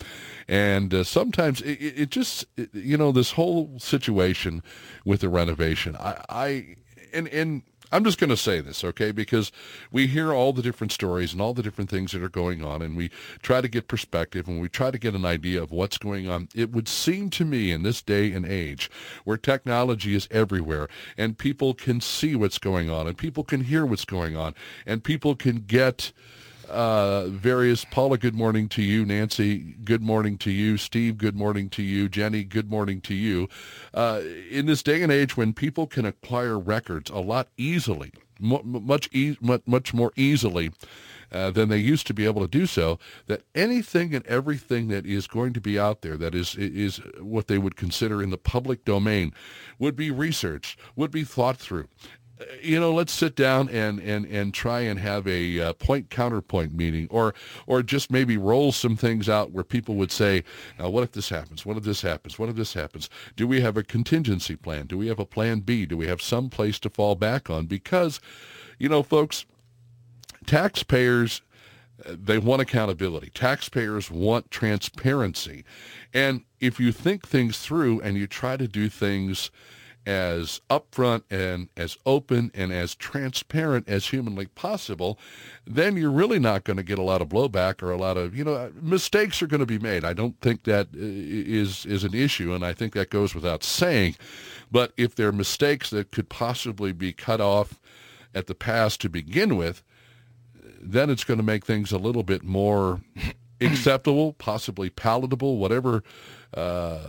and 0.47 0.93
uh, 0.93 1.03
sometimes 1.03 1.61
it, 1.61 1.77
it 1.81 2.09
just, 2.09 2.45
it, 2.57 2.73
you 2.73 2.97
know, 2.97 3.11
this 3.11 3.33
whole 3.33 3.77
situation 3.77 4.63
with 5.05 5.21
the 5.21 5.29
renovation, 5.29 5.95
I, 5.97 6.23
I 6.29 6.75
and 7.13 7.27
and 7.27 7.61
I'm 7.91 8.03
just 8.03 8.19
going 8.19 8.29
to 8.29 8.37
say 8.37 8.61
this, 8.61 8.83
okay? 8.83 9.11
Because 9.11 9.51
we 9.91 10.07
hear 10.07 10.33
all 10.33 10.53
the 10.53 10.61
different 10.61 10.91
stories 10.91 11.33
and 11.33 11.41
all 11.41 11.53
the 11.53 11.63
different 11.63 11.89
things 11.89 12.11
that 12.11 12.21
are 12.21 12.29
going 12.29 12.63
on, 12.63 12.81
and 12.81 12.95
we 12.95 13.09
try 13.41 13.61
to 13.61 13.67
get 13.67 13.87
perspective 13.87 14.47
and 14.47 14.61
we 14.61 14.69
try 14.69 14.91
to 14.91 14.97
get 14.97 15.15
an 15.15 15.25
idea 15.25 15.61
of 15.61 15.71
what's 15.71 15.97
going 15.97 16.29
on. 16.29 16.49
It 16.53 16.71
would 16.71 16.87
seem 16.87 17.29
to 17.31 17.45
me 17.45 17.71
in 17.71 17.83
this 17.83 18.01
day 18.01 18.31
and 18.31 18.45
age 18.45 18.89
where 19.23 19.37
technology 19.37 20.15
is 20.15 20.27
everywhere 20.31 20.87
and 21.17 21.37
people 21.37 21.73
can 21.73 22.01
see 22.01 22.35
what's 22.35 22.57
going 22.59 22.89
on 22.89 23.07
and 23.07 23.17
people 23.17 23.43
can 23.43 23.63
hear 23.63 23.85
what's 23.85 24.05
going 24.05 24.35
on 24.35 24.53
and 24.85 25.03
people 25.03 25.35
can 25.35 25.63
get 25.67 26.11
uh, 26.69 27.27
various 27.27 27.85
Paula, 27.85 28.17
good 28.17 28.35
morning 28.35 28.69
to 28.69 28.81
you. 28.81 29.05
Nancy, 29.05 29.75
good 29.83 30.01
morning 30.01 30.37
to 30.39 30.51
you. 30.51 30.77
Steve, 30.77 31.17
good 31.17 31.35
morning 31.35 31.69
to 31.71 31.83
you. 31.83 32.07
Jenny, 32.09 32.43
good 32.43 32.69
morning 32.69 33.01
to 33.01 33.13
you. 33.13 33.47
Uh, 33.93 34.21
in 34.49 34.65
this 34.65 34.83
day 34.83 35.01
and 35.01 35.11
age 35.11 35.35
when 35.35 35.53
people 35.53 35.87
can 35.87 36.05
acquire 36.05 36.57
records 36.59 37.09
a 37.09 37.19
lot 37.19 37.49
easily, 37.57 38.11
much, 38.39 39.09
e- 39.11 39.37
much, 39.41 39.93
more 39.93 40.11
easily 40.15 40.71
uh, 41.31 41.51
than 41.51 41.69
they 41.69 41.77
used 41.77 42.07
to 42.07 42.13
be 42.13 42.25
able 42.25 42.41
to 42.41 42.47
do 42.47 42.65
so, 42.65 42.97
that 43.27 43.43
anything 43.53 44.15
and 44.15 44.25
everything 44.25 44.87
that 44.87 45.05
is 45.05 45.27
going 45.27 45.53
to 45.53 45.61
be 45.61 45.77
out 45.77 46.01
there 46.01 46.17
that 46.17 46.33
is 46.33 46.55
is 46.55 46.97
what 47.19 47.47
they 47.47 47.57
would 47.57 47.75
consider 47.75 48.23
in 48.23 48.29
the 48.29 48.37
public 48.37 48.85
domain 48.85 49.33
would 49.77 49.95
be 49.95 50.09
researched, 50.09 50.79
would 50.95 51.11
be 51.11 51.23
thought 51.23 51.57
through. 51.57 51.87
Uh, 52.39 52.43
you 52.61 52.79
know, 52.79 52.93
let's 52.93 53.11
sit 53.11 53.35
down 53.35 53.69
and, 53.69 53.99
and, 53.99 54.25
and 54.25 54.53
try 54.53 54.81
and 54.81 54.99
have 54.99 55.27
a 55.27 55.59
uh, 55.59 55.73
point 55.73 56.09
counterpoint 56.09 56.73
meeting, 56.73 57.07
or 57.09 57.33
or 57.67 57.83
just 57.83 58.11
maybe 58.11 58.37
roll 58.37 58.71
some 58.71 58.95
things 58.95 59.27
out 59.27 59.51
where 59.51 59.63
people 59.63 59.95
would 59.95 60.11
say, 60.11 60.43
now, 60.77 60.89
what 60.89 61.03
if 61.03 61.11
this 61.11 61.29
happens? 61.29 61.65
What 61.65 61.77
if 61.77 61.83
this 61.83 62.01
happens? 62.01 62.39
What 62.39 62.49
if 62.49 62.55
this 62.55 62.73
happens? 62.73 63.09
Do 63.35 63.47
we 63.47 63.61
have 63.61 63.77
a 63.77 63.83
contingency 63.83 64.55
plan? 64.55 64.87
Do 64.87 64.97
we 64.97 65.07
have 65.07 65.19
a 65.19 65.25
plan 65.25 65.59
B? 65.61 65.85
Do 65.85 65.97
we 65.97 66.07
have 66.07 66.21
some 66.21 66.49
place 66.49 66.79
to 66.79 66.89
fall 66.89 67.15
back 67.15 67.49
on? 67.49 67.65
Because, 67.65 68.19
you 68.77 68.89
know, 68.89 69.03
folks, 69.03 69.45
taxpayers 70.45 71.41
they 72.05 72.37
want 72.37 72.61
accountability. 72.61 73.29
Taxpayers 73.29 74.09
want 74.09 74.51
transparency. 74.51 75.65
And 76.13 76.43
if 76.59 76.79
you 76.79 76.91
think 76.91 77.27
things 77.27 77.59
through 77.59 78.01
and 78.01 78.17
you 78.17 78.27
try 78.27 78.57
to 78.57 78.67
do 78.67 78.89
things 78.89 79.51
as 80.05 80.61
upfront 80.69 81.23
and 81.29 81.69
as 81.77 81.97
open 82.05 82.51
and 82.53 82.71
as 82.71 82.95
transparent 82.95 83.87
as 83.87 84.07
humanly 84.07 84.47
possible, 84.47 85.19
then 85.67 85.95
you're 85.97 86.11
really 86.11 86.39
not 86.39 86.63
going 86.63 86.77
to 86.77 86.83
get 86.83 86.97
a 86.97 87.03
lot 87.03 87.21
of 87.21 87.29
blowback 87.29 87.83
or 87.83 87.91
a 87.91 87.97
lot 87.97 88.17
of, 88.17 88.35
you 88.35 88.43
know, 88.43 88.71
mistakes 88.81 89.41
are 89.41 89.47
going 89.47 89.59
to 89.59 89.65
be 89.65 89.79
made. 89.79 90.03
I 90.03 90.13
don't 90.13 90.39
think 90.41 90.63
that 90.63 90.87
uh, 90.87 90.99
is 90.99 91.85
is 91.85 92.03
an 92.03 92.13
issue, 92.13 92.53
and 92.53 92.65
I 92.65 92.73
think 92.73 92.93
that 92.93 93.09
goes 93.09 93.35
without 93.35 93.63
saying. 93.63 94.15
But 94.71 94.93
if 94.97 95.15
there 95.15 95.27
are 95.27 95.33
mistakes 95.33 95.89
that 95.91 96.11
could 96.11 96.29
possibly 96.29 96.91
be 96.91 97.13
cut 97.13 97.41
off 97.41 97.79
at 98.33 98.47
the 98.47 98.55
pass 98.55 98.97
to 98.97 99.09
begin 99.09 99.57
with, 99.57 99.83
then 100.81 101.09
it's 101.09 101.23
going 101.23 101.39
to 101.39 101.43
make 101.43 101.65
things 101.65 101.91
a 101.91 101.97
little 101.97 102.23
bit 102.23 102.43
more 102.43 103.01
acceptable, 103.61 104.33
possibly 104.33 104.89
palatable, 104.89 105.57
whatever 105.57 106.03
uh, 106.53 106.99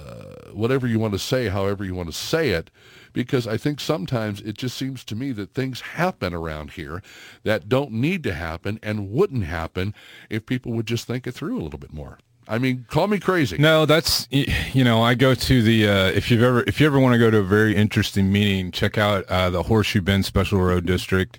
whatever 0.52 0.86
you 0.86 0.98
want 0.98 1.12
to 1.12 1.18
say, 1.18 1.48
however 1.48 1.84
you 1.84 1.94
want 1.94 2.08
to 2.08 2.14
say 2.14 2.50
it, 2.50 2.70
because 3.12 3.46
I 3.46 3.56
think 3.56 3.80
sometimes 3.80 4.40
it 4.40 4.56
just 4.56 4.76
seems 4.76 5.04
to 5.04 5.16
me 5.16 5.32
that 5.32 5.52
things 5.52 5.80
happen 5.80 6.34
around 6.34 6.72
here 6.72 7.02
that 7.42 7.68
don't 7.68 7.92
need 7.92 8.22
to 8.24 8.34
happen 8.34 8.78
and 8.82 9.10
wouldn't 9.10 9.44
happen 9.44 9.94
if 10.28 10.46
people 10.46 10.72
would 10.72 10.86
just 10.86 11.06
think 11.06 11.26
it 11.26 11.32
through 11.32 11.58
a 11.58 11.62
little 11.62 11.78
bit 11.78 11.92
more. 11.92 12.18
I 12.48 12.58
mean, 12.58 12.84
call 12.88 13.06
me 13.06 13.20
crazy. 13.20 13.58
No, 13.58 13.86
that's 13.86 14.26
you 14.30 14.82
know, 14.82 15.02
I 15.02 15.14
go 15.14 15.34
to 15.34 15.62
the 15.62 15.88
uh, 15.88 16.06
if 16.06 16.30
you've 16.30 16.42
ever 16.42 16.64
if 16.66 16.80
you 16.80 16.86
ever 16.86 16.98
want 16.98 17.12
to 17.12 17.18
go 17.18 17.30
to 17.30 17.38
a 17.38 17.44
very 17.44 17.76
interesting 17.76 18.32
meeting, 18.32 18.72
check 18.72 18.98
out 18.98 19.24
uh, 19.26 19.50
the 19.50 19.62
Horseshoe 19.62 20.00
Bend 20.00 20.24
Special 20.24 20.60
Road 20.60 20.84
District. 20.84 21.38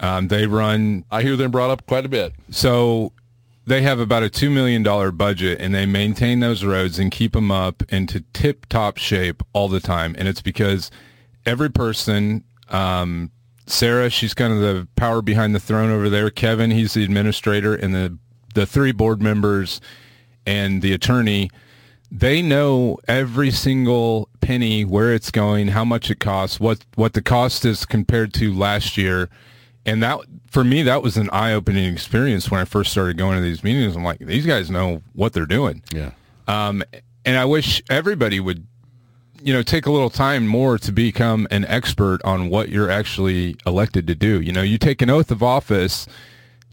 Um, 0.00 0.28
they 0.28 0.46
run. 0.46 1.04
I 1.10 1.22
hear 1.22 1.34
them 1.36 1.50
brought 1.50 1.70
up 1.70 1.86
quite 1.86 2.04
a 2.04 2.08
bit. 2.08 2.34
So 2.50 3.12
they 3.66 3.82
have 3.82 3.98
about 3.98 4.22
a 4.22 4.28
$2 4.28 4.52
million 4.52 4.82
budget 5.16 5.60
and 5.60 5.74
they 5.74 5.86
maintain 5.86 6.40
those 6.40 6.64
roads 6.64 6.98
and 6.98 7.10
keep 7.10 7.32
them 7.32 7.50
up 7.50 7.82
into 7.88 8.20
tip 8.32 8.66
top 8.66 8.98
shape 8.98 9.42
all 9.52 9.68
the 9.68 9.80
time. 9.80 10.14
And 10.18 10.28
it's 10.28 10.42
because 10.42 10.90
every 11.46 11.70
person, 11.70 12.44
um, 12.68 13.30
Sarah, 13.66 14.10
she's 14.10 14.34
kind 14.34 14.52
of 14.52 14.60
the 14.60 14.86
power 14.96 15.22
behind 15.22 15.54
the 15.54 15.60
throne 15.60 15.90
over 15.90 16.10
there. 16.10 16.30
Kevin, 16.30 16.70
he's 16.70 16.94
the 16.94 17.04
administrator 17.04 17.74
and 17.74 17.94
the, 17.94 18.18
the 18.54 18.66
three 18.66 18.92
board 18.92 19.22
members 19.22 19.80
and 20.46 20.82
the 20.82 20.92
attorney, 20.92 21.50
they 22.10 22.42
know 22.42 22.98
every 23.08 23.50
single 23.50 24.28
penny, 24.42 24.84
where 24.84 25.14
it's 25.14 25.30
going, 25.30 25.68
how 25.68 25.86
much 25.86 26.10
it 26.10 26.20
costs, 26.20 26.60
what, 26.60 26.84
what 26.96 27.14
the 27.14 27.22
cost 27.22 27.64
is 27.64 27.86
compared 27.86 28.34
to 28.34 28.52
last 28.52 28.98
year 28.98 29.30
and 29.86 30.02
that 30.02 30.18
for 30.50 30.64
me 30.64 30.82
that 30.82 31.02
was 31.02 31.16
an 31.16 31.28
eye-opening 31.30 31.92
experience 31.92 32.50
when 32.50 32.60
i 32.60 32.64
first 32.64 32.90
started 32.90 33.16
going 33.18 33.36
to 33.36 33.42
these 33.42 33.64
meetings. 33.64 33.96
I'm 33.96 34.04
like 34.04 34.18
these 34.18 34.46
guys 34.46 34.70
know 34.70 35.02
what 35.12 35.32
they're 35.32 35.46
doing. 35.46 35.82
Yeah. 35.92 36.12
Um, 36.46 36.82
and 37.24 37.36
i 37.36 37.44
wish 37.44 37.82
everybody 37.88 38.40
would 38.40 38.66
you 39.42 39.52
know 39.52 39.62
take 39.62 39.86
a 39.86 39.92
little 39.92 40.10
time 40.10 40.46
more 40.46 40.78
to 40.78 40.92
become 40.92 41.46
an 41.50 41.64
expert 41.66 42.20
on 42.24 42.48
what 42.48 42.70
you're 42.70 42.90
actually 42.90 43.56
elected 43.66 44.06
to 44.06 44.14
do. 44.14 44.40
You 44.40 44.52
know 44.52 44.62
you 44.62 44.78
take 44.78 45.02
an 45.02 45.10
oath 45.10 45.30
of 45.30 45.42
office 45.42 46.06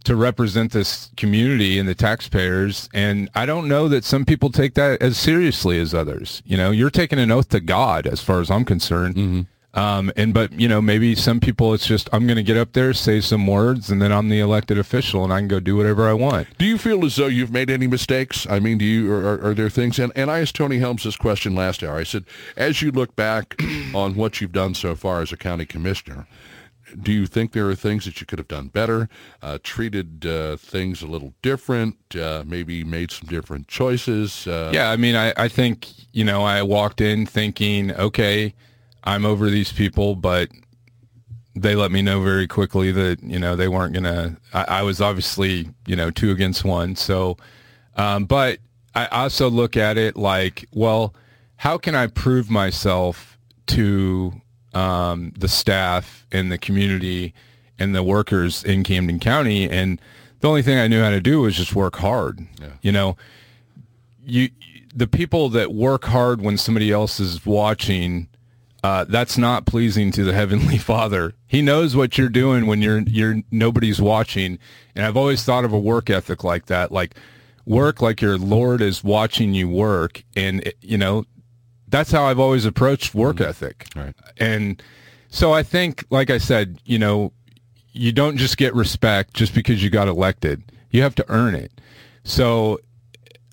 to 0.03 0.15
represent 0.15 0.71
this 0.71 1.11
community 1.15 1.77
and 1.77 1.88
the 1.88 1.93
taxpayers 1.93 2.89
and 2.91 3.29
i 3.35 3.45
don't 3.45 3.67
know 3.67 3.88
that 3.88 4.03
some 4.03 4.25
people 4.25 4.49
take 4.49 4.73
that 4.73 4.99
as 4.99 5.15
seriously 5.15 5.79
as 5.79 5.93
others. 5.93 6.41
You 6.45 6.57
know 6.57 6.71
you're 6.71 6.89
taking 6.89 7.19
an 7.19 7.31
oath 7.31 7.49
to 7.49 7.59
god 7.59 8.07
as 8.07 8.21
far 8.21 8.39
as 8.41 8.49
i'm 8.49 8.65
concerned. 8.65 9.15
Mm-hmm. 9.15 9.41
Um, 9.73 10.11
and 10.18 10.34
but 10.34 10.52
you 10.60 10.68
know 10.68 10.81
maybe 10.81 11.15
some 11.15 11.39
people 11.39 11.73
it's 11.73 11.85
just 11.85 12.10
I'm 12.11 12.27
going 12.27 12.38
to 12.38 12.43
get 12.43 12.57
up 12.57 12.73
there, 12.73 12.93
say 12.93 13.22
some 13.22 13.48
words, 13.48 13.89
and 13.89 14.02
then 14.02 14.11
I'm 14.11 14.27
the 14.30 14.39
elected 14.39 14.77
official, 14.77 15.23
and 15.23 15.31
I 15.31 15.39
can 15.39 15.48
go 15.48 15.60
do 15.60 15.77
whatever 15.77 16.10
I 16.10 16.14
want. 16.14 16.48
Do 16.57 16.65
you 16.65 16.77
feel 16.77 17.06
as 17.06 17.15
though 17.15 17.27
you've 17.27 17.52
made 17.52 17.69
any 17.69 17.88
mistakes? 17.88 18.45
I 18.49 18.60
mean, 18.60 18.77
do 18.77 18.85
you 18.85 19.11
or 19.11 19.22
are, 19.22 19.49
are 19.49 19.53
there 19.53 19.69
things? 19.69 19.98
And, 19.98 20.11
and 20.15 20.30
I 20.30 20.41
asked 20.41 20.56
Tony 20.56 20.80
Helms 20.80 21.03
this 21.03 21.15
question 21.15 21.56
last 21.56 21.84
hour. 21.84 21.95
I 21.95 22.03
said, 22.03 22.26
as 22.57 22.81
you 22.81 22.91
look 22.91 23.15
back 23.15 23.56
on 23.95 24.15
what 24.15 24.41
you've 24.41 24.52
done 24.52 24.73
so 24.73 24.95
far 24.95 25.22
as 25.22 25.31
a 25.31 25.38
county 25.38 25.65
commissioner, 25.65 26.27
do 27.02 27.14
you 27.14 27.26
think 27.26 27.53
there 27.53 27.69
are 27.69 27.76
things 27.76 28.03
that 28.03 28.19
you 28.19 28.27
could 28.27 28.39
have 28.39 28.49
done 28.49 28.68
better, 28.68 29.07
uh, 29.41 29.57
treated 29.64 30.26
uh, 30.26 30.57
things 30.57 31.02
a 31.02 31.07
little 31.07 31.34
different, 31.41 31.95
uh, 32.18 32.43
maybe 32.45 32.84
made 32.84 33.11
some 33.11 33.30
different 33.30 33.69
choices? 33.69 34.45
Uh? 34.45 34.72
yeah, 34.73 34.91
I 34.91 34.98
mean, 34.98 35.15
I, 35.15 35.31
I 35.38 35.48
think 35.48 35.88
you 36.11 36.26
know 36.26 36.43
I 36.43 36.61
walked 36.61 36.99
in 36.99 37.26
thinking, 37.26 37.93
okay 37.93 38.53
I'm 39.03 39.26
over 39.26 39.49
these 39.49 39.72
people, 39.72 40.15
but 40.15 40.49
they 41.56 41.76
let 41.76 41.91
me 41.91 42.02
know 42.02 42.22
very 42.22 42.48
quickly 42.48 42.91
that 42.91 43.22
you 43.23 43.40
know 43.40 43.56
they 43.56 43.68
weren't 43.68 43.94
gonna. 43.94 44.38
I, 44.53 44.65
I 44.68 44.82
was 44.84 45.02
obviously 45.02 45.69
you 45.86 45.95
know 45.95 46.11
two 46.11 46.32
against 46.32 46.64
one. 46.64 46.95
So, 46.95 47.38
um, 47.95 48.26
but 48.26 48.60
I 48.95 49.07
also 49.07 49.49
look 49.49 49.78
at 49.78 49.98
it 49.98 50.15
like, 50.15 50.65
well, 50.73 51.14
how 51.57 51.78
can 51.78 51.95
I 51.95 52.07
prove 52.07 52.49
myself 52.49 53.38
to 53.68 54.34
um, 54.73 55.34
the 55.38 55.48
staff 55.48 56.26
and 56.32 56.52
the 56.52 56.57
community 56.57 57.34
and 57.80 57.95
the 57.95 58.03
workers 58.03 58.64
in 58.64 58.84
Camden 58.84 59.19
County? 59.19 59.69
And 59.69 59.99
the 60.40 60.49
only 60.49 60.61
thing 60.61 60.78
I 60.78 60.88
knew 60.88 61.02
how 61.02 61.10
to 61.10 61.22
do 61.22 61.41
was 61.41 61.56
just 61.56 61.76
work 61.76 61.98
hard. 61.98 62.40
Yeah. 62.60 62.69
You 62.82 62.91
know, 62.91 63.18
you 64.26 64.49
the 64.94 65.07
people 65.07 65.49
that 65.49 65.73
work 65.73 66.06
hard 66.06 66.41
when 66.41 66.57
somebody 66.57 66.91
else 66.91 67.19
is 67.19 67.45
watching 67.45 68.28
uh, 68.83 69.05
that's 69.07 69.37
not 69.37 69.65
pleasing 69.65 70.11
to 70.11 70.23
the 70.23 70.33
heavenly 70.41 70.77
Father. 70.77 71.33
He 71.47 71.61
knows 71.61 71.95
what 71.95 72.17
you're 72.17 72.29
doing 72.29 72.65
when 72.65 72.81
you're 72.81 73.01
you're 73.01 73.41
nobody's 73.51 74.01
watching. 74.01 74.59
And 74.95 75.05
I've 75.05 75.17
always 75.17 75.43
thought 75.43 75.65
of 75.65 75.73
a 75.73 75.79
work 75.79 76.09
ethic 76.09 76.43
like 76.43 76.65
that, 76.67 76.91
like 76.91 77.15
work 77.65 78.01
like 78.01 78.21
your 78.21 78.37
Lord 78.37 78.81
is 78.81 79.03
watching 79.03 79.53
you 79.53 79.69
work, 79.69 80.23
and 80.35 80.61
it, 80.61 80.77
you 80.81 80.97
know 80.97 81.25
that's 81.91 82.11
how 82.11 82.23
I've 82.23 82.39
always 82.39 82.65
approached 82.65 83.13
work 83.13 83.37
mm-hmm. 83.37 83.49
ethic. 83.49 83.87
Right. 83.95 84.15
And 84.37 84.81
so 85.29 85.53
I 85.53 85.61
think, 85.61 86.05
like 86.09 86.29
I 86.29 86.37
said, 86.37 86.79
you 86.85 86.97
know, 86.97 87.33
you 87.91 88.11
don't 88.11 88.37
just 88.37 88.57
get 88.57 88.73
respect 88.73 89.33
just 89.33 89.53
because 89.53 89.83
you 89.83 89.89
got 89.89 90.07
elected. 90.07 90.63
You 90.89 91.01
have 91.03 91.15
to 91.15 91.25
earn 91.29 91.53
it. 91.53 91.71
So 92.23 92.79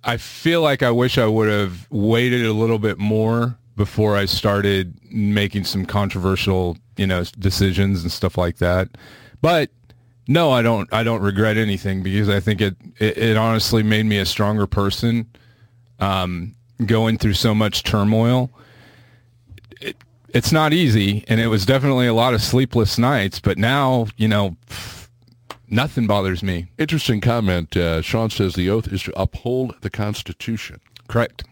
I 0.05 0.17
feel 0.17 0.63
like 0.63 0.83
I 0.83 0.91
wish 0.91 1.19
I 1.19 1.27
would 1.27 1.49
have 1.49 1.89
waited 1.91 2.47
a 2.47 2.53
little 2.53 2.79
bit 2.79 2.99
more 2.99 3.59
before 3.79 4.15
I 4.15 4.27
started 4.27 4.99
making 5.11 5.65
some 5.65 5.87
controversial, 5.87 6.77
you 6.99 7.07
know, 7.07 7.25
decisions 7.39 8.03
and 8.03 8.13
stuff 8.13 8.37
like 8.37 8.59
that. 8.59 8.89
But 9.41 9.71
no, 10.27 10.51
I 10.51 10.61
don't. 10.61 10.93
I 10.93 11.03
don't 11.03 11.23
regret 11.23 11.57
anything 11.57 12.03
because 12.03 12.29
I 12.29 12.41
think 12.41 12.61
it 12.61 12.77
it, 12.99 13.17
it 13.17 13.37
honestly 13.39 13.83
made 13.83 14.05
me 14.05 14.19
a 14.19 14.27
stronger 14.27 14.67
person. 14.67 15.27
Um, 16.01 16.55
going 16.85 17.17
through 17.17 17.35
so 17.35 17.55
much 17.55 17.83
turmoil, 17.83 18.51
it, 19.81 19.97
it's 20.29 20.53
not 20.53 20.73
easy, 20.73 21.25
and 21.29 21.41
it 21.41 21.47
was 21.47 21.65
definitely 21.65 22.07
a 22.07 22.15
lot 22.15 22.35
of 22.35 22.43
sleepless 22.43 22.99
nights. 22.99 23.41
But 23.41 23.57
now, 23.57 24.09
you 24.19 24.29
know. 24.29 24.57
Nothing 25.71 26.07
bothers 26.07 26.43
me. 26.43 26.69
Interesting 26.79 27.21
comment. 27.21 27.77
Uh, 27.77 28.01
Sean 28.01 28.31
says 28.31 28.55
the 28.55 28.71
oath 28.71 28.91
is 28.91 29.03
to 29.03 29.13
uphold 29.21 29.75
the 29.83 29.91
Constitution. 29.91 30.81
Correct. 31.09 31.45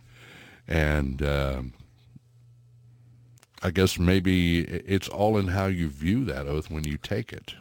And 0.67 1.21
um, 1.21 1.75
I 3.67 3.73
guess 3.73 3.99
maybe 3.99 4.61
it's 4.61 5.09
all 5.09 5.37
in 5.39 5.49
how 5.49 5.67
you 5.67 5.89
view 5.89 6.25
that 6.27 6.47
oath 6.47 6.71
when 6.71 6.85
you 6.85 6.97
take 6.99 7.33
it. 7.33 7.53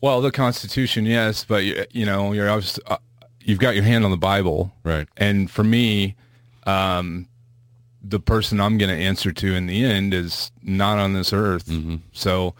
Well, 0.00 0.22
the 0.22 0.30
Constitution, 0.30 1.04
yes, 1.04 1.44
but 1.44 1.94
you 1.94 2.06
know, 2.06 2.32
you're 2.32 2.48
obviously, 2.48 2.82
uh, 2.86 2.96
you've 3.42 3.58
got 3.58 3.74
your 3.74 3.84
hand 3.84 4.06
on 4.06 4.10
the 4.10 4.16
Bible, 4.16 4.72
right? 4.82 5.06
And 5.18 5.50
for 5.50 5.62
me, 5.62 6.16
um, 6.66 7.28
the 8.02 8.18
person 8.18 8.62
I'm 8.62 8.78
going 8.78 8.88
to 8.88 9.04
answer 9.04 9.30
to 9.30 9.54
in 9.54 9.66
the 9.66 9.84
end 9.84 10.14
is 10.14 10.52
not 10.62 10.96
on 10.96 11.12
this 11.12 11.34
earth. 11.34 11.66
Mm-hmm. 11.66 11.96
So, 12.12 12.54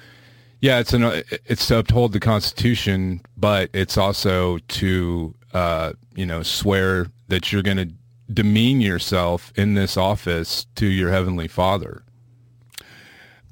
yeah, 0.61 0.81
it's 0.81 0.93
an 0.93 1.23
it's 1.47 1.67
to 1.69 1.79
uphold 1.79 2.13
the 2.13 2.21
Constitution, 2.21 3.23
but 3.39 3.71
it's 3.73 3.97
also 3.97 4.59
to 4.59 5.35
uh, 5.55 5.95
you 6.15 6.27
know 6.27 6.43
swear 6.43 7.07
that 7.29 7.53
you're 7.53 7.63
going 7.63 7.79
to 7.79 7.89
demean 8.31 8.83
yourself 8.83 9.51
in 9.57 9.73
this 9.73 9.97
office 9.97 10.67
to 10.75 10.85
your 10.85 11.11
heavenly 11.11 11.49
Father. 11.49 12.03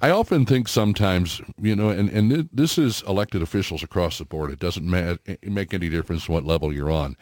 I 0.00 0.10
often 0.10 0.46
think 0.46 0.68
sometimes, 0.68 1.40
you 1.60 1.74
know, 1.74 1.88
and, 1.88 2.08
and 2.08 2.48
this 2.52 2.78
is 2.78 3.02
elected 3.02 3.42
officials 3.42 3.82
across 3.82 4.18
the 4.18 4.24
board. 4.24 4.50
It 4.50 4.60
doesn't 4.60 4.86
ma- 4.86 5.16
make 5.42 5.74
any 5.74 5.88
difference 5.88 6.28
what 6.28 6.44
level 6.44 6.72
you're 6.72 6.90
on. 6.90 7.16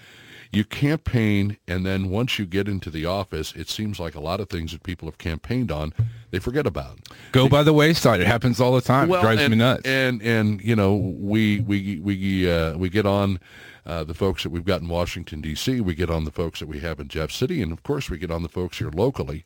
You 0.53 0.65
campaign, 0.65 1.57
and 1.67 1.85
then 1.85 2.09
once 2.09 2.39
you 2.39 2.47
get 2.47 2.69
into 2.69 2.89
the 2.89 3.05
office, 3.05 3.53
it 3.55 3.69
seems 3.69 3.99
like 3.99 4.15
a 4.15 4.21
lot 4.21 4.41
of 4.41 4.49
things 4.49 4.73
that 4.73 4.83
people 4.83 5.09
have 5.09 5.19
campaigned 5.19 5.73
on, 5.73 5.93
they 6.31 6.39
forget 6.39 6.67
about. 6.67 6.99
Go 7.33 7.49
by 7.49 7.63
the 7.63 7.73
wayside. 7.73 8.21
It 8.21 8.27
happens 8.27 8.61
all 8.61 8.73
the 8.73 8.81
time. 8.81 9.09
Well, 9.09 9.21
it 9.21 9.23
drives 9.23 9.43
and, 9.43 9.51
me 9.51 9.59
nuts. 9.59 9.87
And 9.87 10.23
and 10.23 10.61
you 10.63 10.77
know, 10.77 10.95
we 10.95 11.61
we 11.61 11.99
we 11.99 12.51
uh, 12.51 12.77
we 12.77 12.89
get 12.89 13.07
on 13.07 13.41
uh, 13.87 14.03
the 14.03 14.15
folks 14.15 14.43
that 14.43 14.51
we've 14.51 14.65
got 14.65 14.81
in 14.81 14.89
Washington, 14.89 15.41
D.C., 15.41 15.81
we 15.81 15.95
get 15.95 16.11
on 16.11 16.25
the 16.25 16.33
folks 16.33 16.59
that 16.59 16.67
we 16.67 16.81
have 16.81 16.99
in 16.99 17.07
Jeff 17.09 17.31
City, 17.31 17.63
and 17.63 17.73
of 17.73 17.85
course 17.85 18.11
we 18.11 18.19
get 18.19 18.31
on 18.33 18.43
the 18.43 18.49
folks 18.49 18.79
here 18.79 18.91
locally 18.91 19.45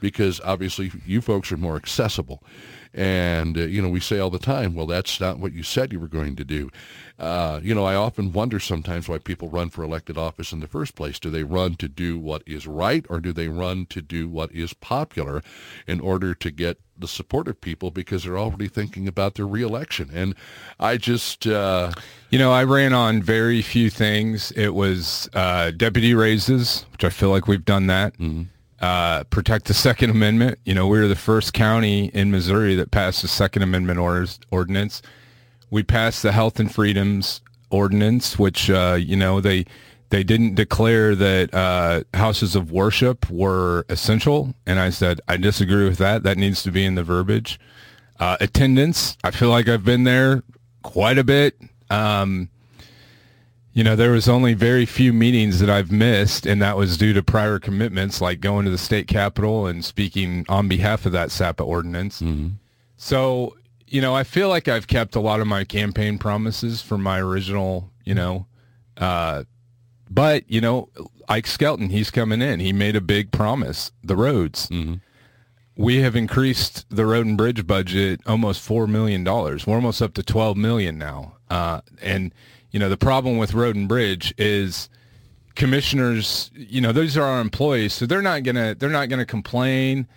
because 0.00 0.40
obviously 0.40 0.90
you 1.04 1.20
folks 1.20 1.52
are 1.52 1.58
more 1.58 1.76
accessible. 1.76 2.42
And, 2.94 3.56
uh, 3.56 3.62
you 3.62 3.80
know, 3.80 3.88
we 3.88 4.00
say 4.00 4.18
all 4.18 4.30
the 4.30 4.38
time, 4.38 4.74
well, 4.74 4.86
that's 4.86 5.20
not 5.20 5.38
what 5.38 5.52
you 5.52 5.62
said 5.62 5.92
you 5.92 6.00
were 6.00 6.08
going 6.08 6.36
to 6.36 6.44
do. 6.44 6.70
Uh, 7.18 7.60
you 7.62 7.74
know, 7.74 7.84
I 7.84 7.94
often 7.94 8.32
wonder 8.32 8.60
sometimes 8.60 9.08
why 9.08 9.18
people 9.18 9.48
run 9.48 9.70
for 9.70 9.82
elected 9.82 10.18
office 10.18 10.52
in 10.52 10.60
the 10.60 10.66
first 10.66 10.94
place. 10.94 11.18
Do 11.18 11.30
they 11.30 11.44
run 11.44 11.76
to 11.76 11.88
do 11.88 12.18
what 12.18 12.42
is 12.46 12.66
right 12.66 13.06
or 13.08 13.20
do 13.20 13.32
they 13.32 13.48
run 13.48 13.86
to 13.86 14.02
do 14.02 14.28
what 14.28 14.52
is 14.52 14.74
popular 14.74 15.42
in 15.86 16.00
order 16.00 16.34
to 16.34 16.50
get 16.50 16.78
the 16.98 17.08
support 17.08 17.48
of 17.48 17.60
people 17.60 17.90
because 17.90 18.24
they're 18.24 18.38
already 18.38 18.68
thinking 18.68 19.08
about 19.08 19.34
their 19.34 19.46
reelection? 19.46 20.10
And 20.12 20.34
I 20.78 20.96
just... 20.96 21.46
Uh, 21.46 21.92
you 22.30 22.38
know, 22.38 22.50
I 22.50 22.64
ran 22.64 22.94
on 22.94 23.22
very 23.22 23.60
few 23.60 23.90
things. 23.90 24.52
It 24.52 24.70
was 24.70 25.28
uh, 25.34 25.70
deputy 25.70 26.14
raises, 26.14 26.86
which 26.92 27.04
I 27.04 27.10
feel 27.10 27.28
like 27.28 27.46
we've 27.46 27.64
done 27.64 27.88
that. 27.88 28.14
Mm-hmm 28.14 28.44
uh, 28.82 29.22
protect 29.24 29.66
the 29.66 29.74
Second 29.74 30.10
Amendment. 30.10 30.58
You 30.64 30.74
know, 30.74 30.88
we 30.88 30.98
were 30.98 31.08
the 31.08 31.16
first 31.16 31.52
county 31.52 32.06
in 32.06 32.30
Missouri 32.32 32.74
that 32.74 32.90
passed 32.90 33.22
the 33.22 33.28
Second 33.28 33.62
Amendment 33.62 33.98
ordinance. 34.50 35.02
We 35.70 35.82
passed 35.84 36.22
the 36.22 36.32
Health 36.32 36.58
and 36.60 36.72
Freedoms 36.72 37.40
Ordinance, 37.70 38.38
which 38.38 38.68
uh, 38.68 38.98
you 39.00 39.16
know 39.16 39.40
they 39.40 39.64
they 40.10 40.22
didn't 40.24 40.56
declare 40.56 41.14
that 41.14 41.54
uh, 41.54 42.02
houses 42.12 42.54
of 42.54 42.70
worship 42.70 43.30
were 43.30 43.86
essential, 43.88 44.54
and 44.66 44.78
I 44.78 44.90
said 44.90 45.20
I 45.28 45.38
disagree 45.38 45.88
with 45.88 45.98
that. 45.98 46.24
That 46.24 46.36
needs 46.36 46.62
to 46.64 46.70
be 46.70 46.84
in 46.84 46.96
the 46.96 47.04
verbiage. 47.04 47.58
Uh, 48.20 48.36
attendance. 48.40 49.16
I 49.24 49.30
feel 49.30 49.48
like 49.48 49.68
I've 49.68 49.84
been 49.84 50.04
there 50.04 50.42
quite 50.82 51.18
a 51.18 51.24
bit. 51.24 51.58
Um, 51.88 52.50
you 53.72 53.82
know, 53.82 53.96
there 53.96 54.10
was 54.10 54.28
only 54.28 54.54
very 54.54 54.84
few 54.84 55.12
meetings 55.12 55.60
that 55.60 55.70
I've 55.70 55.90
missed, 55.90 56.46
and 56.46 56.60
that 56.60 56.76
was 56.76 56.98
due 56.98 57.12
to 57.14 57.22
prior 57.22 57.58
commitments, 57.58 58.20
like 58.20 58.40
going 58.40 58.66
to 58.66 58.70
the 58.70 58.78
state 58.78 59.06
capitol 59.06 59.66
and 59.66 59.84
speaking 59.84 60.44
on 60.48 60.68
behalf 60.68 61.06
of 61.06 61.12
that 61.12 61.30
SAPA 61.30 61.62
ordinance. 61.62 62.20
Mm-hmm. 62.20 62.48
So, 62.96 63.56
you 63.86 64.00
know, 64.00 64.14
I 64.14 64.24
feel 64.24 64.48
like 64.48 64.68
I've 64.68 64.86
kept 64.86 65.16
a 65.16 65.20
lot 65.20 65.40
of 65.40 65.46
my 65.46 65.64
campaign 65.64 66.18
promises 66.18 66.82
from 66.82 67.02
my 67.02 67.18
original, 67.18 67.90
you 68.04 68.14
know, 68.14 68.46
uh, 68.98 69.44
but 70.10 70.48
you 70.50 70.60
know, 70.60 70.90
Ike 71.28 71.46
Skelton, 71.46 71.88
he's 71.88 72.10
coming 72.10 72.42
in. 72.42 72.60
He 72.60 72.72
made 72.72 72.94
a 72.94 73.00
big 73.00 73.32
promise: 73.32 73.90
the 74.04 74.16
roads. 74.16 74.68
Mm-hmm. 74.68 74.94
We 75.74 76.02
have 76.02 76.14
increased 76.14 76.84
the 76.90 77.06
road 77.06 77.24
and 77.24 77.38
bridge 77.38 77.66
budget 77.66 78.20
almost 78.26 78.60
four 78.60 78.86
million 78.86 79.24
dollars. 79.24 79.66
We're 79.66 79.76
almost 79.76 80.02
up 80.02 80.12
to 80.14 80.22
twelve 80.22 80.58
million 80.58 80.98
now, 80.98 81.38
uh, 81.48 81.80
and 82.02 82.34
you 82.72 82.80
know, 82.80 82.88
the 82.88 82.96
problem 82.96 83.38
with 83.38 83.54
Road 83.54 83.76
and 83.76 83.88
Bridge 83.88 84.34
is 84.36 84.88
commissioners, 85.54 86.50
you 86.54 86.80
know, 86.80 86.92
those 86.92 87.16
are 87.16 87.22
our 87.22 87.40
employees, 87.40 87.92
so 87.92 88.06
they're 88.06 88.22
not 88.22 88.42
gonna 88.42 88.74
they're 88.74 88.90
not 88.90 89.08
gonna 89.08 89.26
complain 89.26 90.08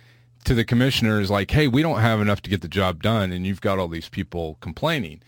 to 0.44 0.54
the 0.54 0.64
commissioners 0.64 1.30
like, 1.30 1.50
hey, 1.50 1.68
we 1.68 1.82
don't 1.82 2.00
have 2.00 2.20
enough 2.20 2.40
to 2.42 2.50
get 2.50 2.62
the 2.62 2.68
job 2.68 3.02
done, 3.02 3.32
and 3.32 3.46
you've 3.46 3.60
got 3.60 3.78
all 3.78 3.88
these 3.88 4.08
people 4.08 4.56
complaining. 4.60 5.20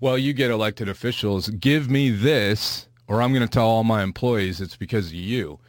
Well, 0.00 0.18
you 0.18 0.32
get 0.32 0.50
elected 0.50 0.88
officials, 0.88 1.48
give 1.48 1.88
me 1.88 2.10
this, 2.10 2.88
or 3.06 3.22
I'm 3.22 3.32
going 3.32 3.46
to 3.46 3.48
tell 3.48 3.66
all 3.66 3.84
my 3.84 4.02
employees 4.02 4.60
it's 4.60 4.76
because 4.76 5.08
of 5.08 5.14
you. 5.14 5.60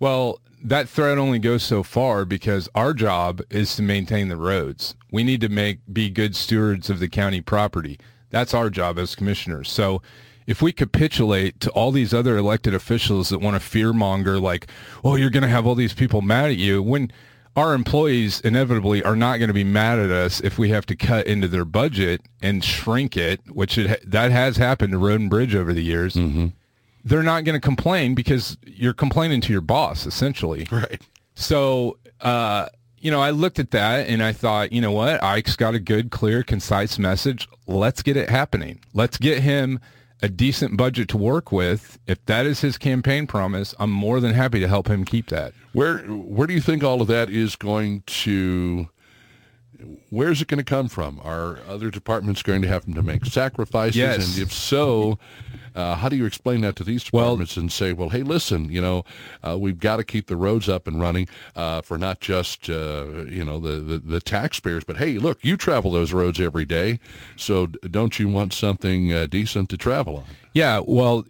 Well, 0.00 0.40
that 0.62 0.88
threat 0.88 1.18
only 1.18 1.38
goes 1.38 1.62
so 1.62 1.82
far 1.82 2.24
because 2.24 2.68
our 2.74 2.94
job 2.94 3.42
is 3.50 3.76
to 3.76 3.82
maintain 3.82 4.28
the 4.28 4.36
roads. 4.36 4.94
We 5.10 5.22
need 5.22 5.40
to 5.42 5.48
make 5.48 5.80
be 5.92 6.08
good 6.08 6.34
stewards 6.34 6.88
of 6.88 7.00
the 7.00 7.08
county 7.08 7.40
property. 7.40 7.98
That's 8.30 8.54
our 8.54 8.70
job 8.70 8.98
as 8.98 9.14
commissioners. 9.14 9.70
So 9.70 10.00
if 10.46 10.60
we 10.60 10.72
capitulate 10.72 11.60
to 11.60 11.70
all 11.70 11.90
these 11.90 12.12
other 12.12 12.36
elected 12.36 12.74
officials 12.74 13.30
that 13.30 13.38
want 13.40 13.60
to 13.60 13.66
fearmonger 13.66 14.40
like, 14.40 14.66
oh, 15.02 15.16
you're 15.16 15.30
going 15.30 15.42
to 15.42 15.48
have 15.48 15.66
all 15.66 15.74
these 15.74 15.94
people 15.94 16.22
mad 16.22 16.50
at 16.50 16.56
you 16.56 16.82
when 16.82 17.10
our 17.56 17.72
employees 17.72 18.40
inevitably 18.40 19.02
are 19.02 19.16
not 19.16 19.38
going 19.38 19.48
to 19.48 19.54
be 19.54 19.64
mad 19.64 19.98
at 19.98 20.10
us 20.10 20.40
if 20.40 20.58
we 20.58 20.70
have 20.70 20.84
to 20.86 20.96
cut 20.96 21.26
into 21.26 21.48
their 21.48 21.64
budget 21.64 22.20
and 22.42 22.64
shrink 22.64 23.16
it, 23.16 23.40
which 23.48 23.78
it, 23.78 24.10
that 24.10 24.32
has 24.32 24.56
happened 24.56 24.92
to 24.92 24.98
Road 24.98 25.20
and 25.20 25.30
Bridge 25.30 25.54
over 25.54 25.72
the 25.72 25.82
years. 25.82 26.14
Mm-hmm. 26.14 26.48
They're 27.04 27.22
not 27.22 27.44
going 27.44 27.54
to 27.54 27.60
complain 27.60 28.14
because 28.14 28.58
you're 28.66 28.94
complaining 28.94 29.40
to 29.42 29.52
your 29.52 29.60
boss, 29.60 30.04
essentially. 30.04 30.66
Right. 30.70 31.00
So, 31.34 31.98
uh, 32.20 32.66
you 32.98 33.10
know, 33.10 33.20
I 33.20 33.30
looked 33.30 33.58
at 33.58 33.70
that 33.70 34.08
and 34.08 34.22
I 34.22 34.32
thought, 34.32 34.72
you 34.72 34.80
know 34.80 34.92
what? 34.92 35.22
Ike's 35.22 35.56
got 35.56 35.74
a 35.74 35.78
good, 35.78 36.10
clear, 36.10 36.42
concise 36.42 36.98
message. 36.98 37.46
Let's 37.66 38.02
get 38.02 38.16
it 38.16 38.30
happening. 38.30 38.80
Let's 38.92 39.16
get 39.16 39.40
him– 39.40 39.80
a 40.22 40.28
decent 40.28 40.76
budget 40.76 41.08
to 41.08 41.18
work 41.18 41.52
with, 41.52 41.98
if 42.06 42.24
that 42.26 42.46
is 42.46 42.60
his 42.60 42.78
campaign 42.78 43.26
promise, 43.26 43.74
I'm 43.78 43.90
more 43.90 44.20
than 44.20 44.32
happy 44.34 44.60
to 44.60 44.68
help 44.68 44.88
him 44.88 45.04
keep 45.04 45.28
that. 45.28 45.52
Where 45.72 45.98
where 45.98 46.46
do 46.46 46.54
you 46.54 46.60
think 46.60 46.82
all 46.82 47.02
of 47.02 47.08
that 47.08 47.30
is 47.30 47.56
going 47.56 48.02
to 48.06 48.88
where's 50.10 50.40
it 50.40 50.48
going 50.48 50.58
to 50.58 50.64
come 50.64 50.88
from? 50.88 51.20
Are 51.22 51.58
other 51.68 51.90
departments 51.90 52.42
going 52.42 52.62
to 52.62 52.68
have 52.68 52.84
to 52.84 53.02
make 53.02 53.26
sacrifices? 53.26 53.96
Yes. 53.96 54.34
And 54.36 54.42
if 54.42 54.52
so, 54.52 55.18
uh, 55.74 55.94
how 55.96 56.08
do 56.08 56.16
you 56.16 56.24
explain 56.24 56.60
that 56.62 56.76
to 56.76 56.84
these 56.84 57.04
departments 57.04 57.56
well, 57.56 57.62
and 57.62 57.72
say, 57.72 57.92
well, 57.92 58.10
hey, 58.10 58.22
listen, 58.22 58.70
you 58.70 58.80
know, 58.80 59.04
uh, 59.42 59.56
we've 59.58 59.78
got 59.78 59.96
to 59.96 60.04
keep 60.04 60.26
the 60.26 60.36
roads 60.36 60.68
up 60.68 60.86
and 60.86 61.00
running 61.00 61.28
uh, 61.56 61.80
for 61.82 61.98
not 61.98 62.20
just, 62.20 62.68
uh, 62.70 63.24
you 63.28 63.44
know, 63.44 63.58
the, 63.58 63.80
the, 63.80 63.98
the, 63.98 64.20
taxpayers, 64.20 64.84
but 64.84 64.96
hey, 64.96 65.18
look, 65.18 65.38
you 65.42 65.56
travel 65.56 65.90
those 65.90 66.12
roads 66.12 66.40
every 66.40 66.64
day, 66.64 66.98
so 67.36 67.66
don't 67.66 68.18
you 68.18 68.28
want 68.28 68.52
something 68.52 69.12
uh, 69.12 69.26
decent 69.26 69.68
to 69.70 69.76
travel 69.76 70.18
on? 70.18 70.24
Yeah, 70.52 70.80
well, 70.84 71.26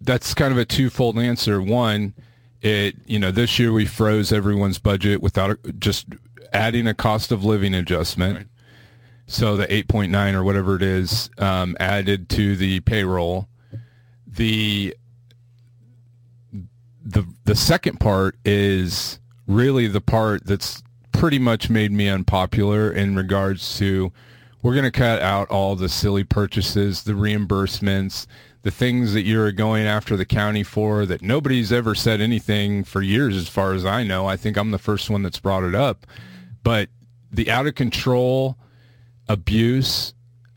that's 0.00 0.34
kind 0.34 0.52
of 0.52 0.58
a 0.58 0.64
twofold 0.64 1.18
answer. 1.18 1.60
One, 1.60 2.14
it 2.62 2.96
you 3.06 3.18
know 3.18 3.30
this 3.30 3.58
year 3.58 3.72
we 3.72 3.84
froze 3.86 4.32
everyone's 4.32 4.78
budget 4.78 5.20
without 5.20 5.58
just 5.78 6.06
adding 6.52 6.86
a 6.86 6.94
cost 6.94 7.32
of 7.32 7.44
living 7.44 7.74
adjustment. 7.74 8.36
Right. 8.36 8.46
So 9.26 9.56
the 9.56 9.66
8.9 9.66 10.34
or 10.34 10.44
whatever 10.44 10.76
it 10.76 10.82
is 10.82 11.30
um, 11.38 11.76
added 11.80 12.28
to 12.30 12.56
the 12.56 12.80
payroll. 12.80 13.48
The 14.26 14.96
the 17.04 17.24
the 17.44 17.54
second 17.54 17.98
part 18.00 18.36
is 18.44 19.20
really 19.46 19.86
the 19.86 20.00
part 20.00 20.44
that's 20.44 20.82
pretty 21.12 21.38
much 21.38 21.70
made 21.70 21.92
me 21.92 22.08
unpopular 22.08 22.90
in 22.90 23.16
regards 23.16 23.78
to 23.78 24.12
we're 24.62 24.74
going 24.74 24.84
to 24.84 24.90
cut 24.90 25.22
out 25.22 25.48
all 25.48 25.76
the 25.76 25.88
silly 25.88 26.24
purchases, 26.24 27.04
the 27.04 27.12
reimbursements, 27.12 28.26
the 28.62 28.70
things 28.72 29.12
that 29.14 29.22
you're 29.22 29.52
going 29.52 29.86
after 29.86 30.16
the 30.16 30.24
county 30.24 30.64
for 30.64 31.06
that 31.06 31.22
nobody's 31.22 31.72
ever 31.72 31.94
said 31.94 32.20
anything 32.20 32.82
for 32.82 33.00
years 33.00 33.36
as 33.36 33.48
far 33.48 33.72
as 33.72 33.86
I 33.86 34.02
know. 34.02 34.26
I 34.26 34.36
think 34.36 34.56
I'm 34.56 34.72
the 34.72 34.78
first 34.78 35.08
one 35.08 35.22
that's 35.22 35.38
brought 35.38 35.62
it 35.62 35.74
up. 35.74 36.06
But 36.64 36.88
the 37.30 37.50
out 37.50 37.68
of 37.68 37.76
control 37.76 38.58
abuse 39.28 40.14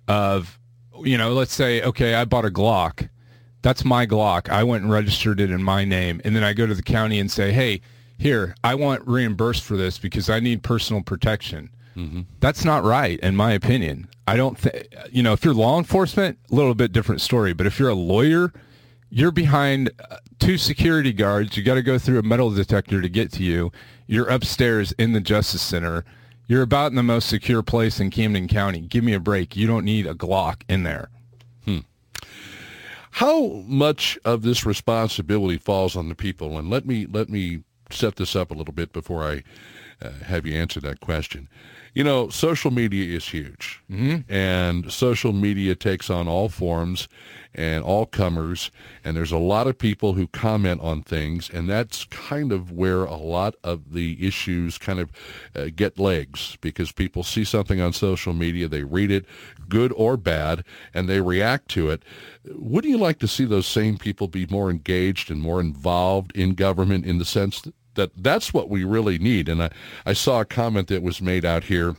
of, 0.08 0.60
you 1.04 1.18
know, 1.18 1.34
let's 1.34 1.54
say, 1.54 1.82
okay, 1.82 2.16
I 2.16 2.26
bought 2.26 2.46
a 2.46 2.50
Glock. 2.50 3.10
That's 3.62 3.84
my 3.84 4.06
Glock. 4.06 4.50
I 4.50 4.64
went 4.64 4.84
and 4.84 4.92
registered 4.92 5.40
it 5.40 5.52
in 5.52 5.64
my 5.64 5.86
name. 5.86 6.22
And 6.24 6.36
then 6.36 6.44
I 6.44 6.54
go 6.54 6.66
to 6.66 6.76
the 6.76 6.84
county 6.84 7.20
and 7.20 7.30
say, 7.30 7.52
hey, 7.52 7.82
here, 8.18 8.56
I 8.64 8.76
want 8.76 9.08
reimbursed 9.08 9.64
for 9.64 9.78
this 9.78 9.98
because 9.98 10.30
I 10.30 10.40
need 10.40 10.64
personal 10.64 11.02
protection. 11.02 11.70
Mm-hmm. 11.96 12.22
That's 12.40 12.64
not 12.64 12.84
right, 12.84 13.20
in 13.20 13.36
my 13.36 13.52
opinion. 13.52 14.08
I 14.28 14.38
don't 14.38 14.58
think, 14.58 14.88
you 15.12 15.24
know, 15.24 15.34
if 15.34 15.44
you're 15.44 15.54
law 15.54 15.78
enforcement, 15.78 16.38
a 16.52 16.56
little 16.56 16.76
bit 16.76 16.92
different 16.92 17.22
story. 17.22 17.54
But 17.54 17.66
if 17.66 17.80
you're 17.80 17.90
a 17.90 17.96
lawyer, 17.96 18.54
you're 19.10 19.32
behind 19.32 19.92
uh, 20.10 20.18
two 20.40 20.58
security 20.58 21.12
guards. 21.12 21.58
You 21.58 21.64
got 21.64 21.76
to 21.76 21.82
go 21.82 21.98
through 21.98 22.20
a 22.20 22.24
metal 22.24 22.52
detector 22.52 23.02
to 23.02 23.10
get 23.10 23.32
to 23.34 23.44
you. 23.44 23.72
You're 24.06 24.30
upstairs 24.30 24.92
in 24.94 25.14
the 25.14 25.20
Justice 25.20 25.62
Center. 25.62 26.06
You're 26.50 26.64
about 26.64 26.92
in 26.92 26.96
the 26.96 27.04
most 27.04 27.30
secure 27.30 27.62
place 27.62 28.00
in 28.00 28.10
Camden 28.10 28.48
County. 28.48 28.80
Give 28.80 29.04
me 29.04 29.14
a 29.14 29.20
break. 29.20 29.56
You 29.56 29.68
don't 29.68 29.86
need 29.86 30.08
a 30.08 30.16
Glock 30.16 30.64
in 30.68 30.82
there. 30.82 31.10
Hmm. 31.64 31.82
How 33.12 33.64
much 33.68 34.18
of 34.26 34.42
this 34.42 34.66
responsibility 34.66 35.60
falls 35.60 35.96
on 35.96 36.10
the 36.10 36.16
people? 36.16 36.58
And 36.58 36.68
let 36.68 36.88
me 36.88 37.06
let 37.06 37.30
me 37.30 37.62
set 37.92 38.16
this 38.16 38.36
up 38.36 38.50
a 38.50 38.56
little 38.56 38.74
bit 38.74 38.92
before 38.92 39.24
I 39.24 39.44
uh, 40.02 40.10
have 40.26 40.48
you 40.48 40.56
answer 40.56 40.80
that 40.80 41.02
question. 41.02 41.50
You 42.00 42.06
know, 42.06 42.30
social 42.30 42.72
media 42.72 43.14
is 43.14 43.28
huge, 43.28 43.82
mm-hmm. 43.92 44.32
and 44.32 44.90
social 44.90 45.34
media 45.34 45.76
takes 45.76 46.10
on 46.10 46.30
all 46.30 46.48
forms 46.48 47.10
and 47.54 47.84
all 47.84 48.06
comers, 48.06 48.72
and 49.04 49.18
there's 49.18 49.34
a 49.34 49.38
lot 49.38 49.68
of 49.68 49.78
people 49.78 50.14
who 50.14 50.28
comment 50.28 50.80
on 50.80 51.02
things, 51.04 51.50
and 51.50 51.70
that's 51.70 52.06
kind 52.06 52.54
of 52.54 52.72
where 52.72 53.04
a 53.04 53.18
lot 53.18 53.56
of 53.66 53.92
the 53.92 54.26
issues 54.26 54.78
kind 54.78 55.02
of 55.02 55.12
uh, 55.54 55.66
get 55.76 56.00
legs 56.00 56.58
because 56.62 56.94
people 56.94 57.22
see 57.22 57.44
something 57.44 57.82
on 57.82 57.92
social 57.92 58.32
media, 58.32 58.70
they 58.70 58.84
read 58.84 59.12
it, 59.12 59.26
good 59.68 59.92
or 59.98 60.16
bad, 60.16 60.64
and 60.94 61.10
they 61.10 61.20
react 61.20 61.68
to 61.68 61.90
it. 61.90 62.04
Wouldn't 62.46 62.92
you 62.92 62.98
like 62.98 63.20
to 63.20 63.28
see 63.28 63.44
those 63.44 63.68
same 63.68 63.98
people 63.98 64.30
be 64.30 64.46
more 64.46 64.70
engaged 64.70 65.30
and 65.30 65.42
more 65.42 65.60
involved 65.60 66.32
in 66.32 66.54
government 66.54 67.06
in 67.06 67.18
the 67.18 67.26
sense 67.26 67.60
that 67.60 67.74
that's 67.96 68.54
what 68.54 68.70
we 68.70 68.84
really 68.84 69.18
need? 69.18 69.50
And 69.50 69.64
I, 69.64 69.70
I 70.06 70.14
saw 70.14 70.42
a 70.42 70.46
comment 70.46 70.88
that 70.88 71.02
was 71.04 71.22
made 71.22 71.46
out 71.46 71.66
here 71.66 71.96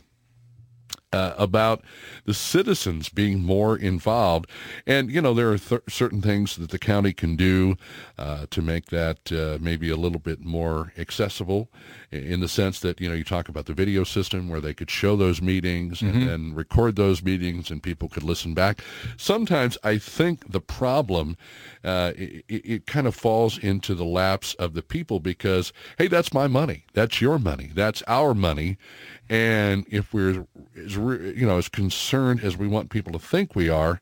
uh, 1.13 1.33
about 1.37 1.83
the 2.25 2.33
citizens 2.33 3.09
being 3.09 3.41
more 3.41 3.77
involved. 3.77 4.49
And, 4.85 5.11
you 5.11 5.21
know, 5.21 5.33
there 5.33 5.51
are 5.51 5.57
th- 5.57 5.81
certain 5.89 6.21
things 6.21 6.55
that 6.55 6.69
the 6.69 6.79
county 6.79 7.13
can 7.13 7.35
do 7.35 7.75
uh, 8.17 8.45
to 8.49 8.61
make 8.61 8.87
that 8.87 9.31
uh, 9.31 9.57
maybe 9.59 9.89
a 9.89 9.97
little 9.97 10.19
bit 10.19 10.39
more 10.39 10.93
accessible 10.97 11.69
in 12.11 12.39
the 12.39 12.47
sense 12.47 12.79
that, 12.79 13.01
you 13.01 13.09
know, 13.09 13.15
you 13.15 13.23
talk 13.23 13.49
about 13.49 13.65
the 13.65 13.73
video 13.73 14.03
system 14.03 14.49
where 14.49 14.61
they 14.61 14.73
could 14.73 14.89
show 14.89 15.15
those 15.15 15.41
meetings 15.41 15.99
mm-hmm. 15.99 16.17
and 16.17 16.29
then 16.29 16.55
record 16.55 16.95
those 16.95 17.23
meetings 17.23 17.69
and 17.69 17.83
people 17.83 18.07
could 18.07 18.23
listen 18.23 18.53
back. 18.53 18.81
Sometimes 19.17 19.77
I 19.83 19.97
think 19.97 20.51
the 20.51 20.61
problem, 20.61 21.37
uh, 21.83 22.13
it, 22.15 22.45
it 22.47 22.85
kind 22.87 23.07
of 23.07 23.15
falls 23.15 23.57
into 23.57 23.95
the 23.95 24.05
laps 24.05 24.53
of 24.55 24.73
the 24.73 24.81
people 24.81 25.19
because, 25.19 25.73
hey, 25.97 26.07
that's 26.07 26.33
my 26.33 26.47
money. 26.47 26.85
That's 26.93 27.21
your 27.21 27.39
money. 27.39 27.71
That's 27.73 28.03
our 28.07 28.33
money. 28.33 28.77
And 29.31 29.85
if 29.89 30.13
we're 30.13 30.45
as 30.75 30.97
you 30.97 31.47
know 31.47 31.57
as 31.57 31.69
concerned 31.69 32.43
as 32.43 32.57
we 32.57 32.67
want 32.67 32.89
people 32.89 33.13
to 33.13 33.19
think 33.19 33.55
we 33.55 33.69
are, 33.69 34.01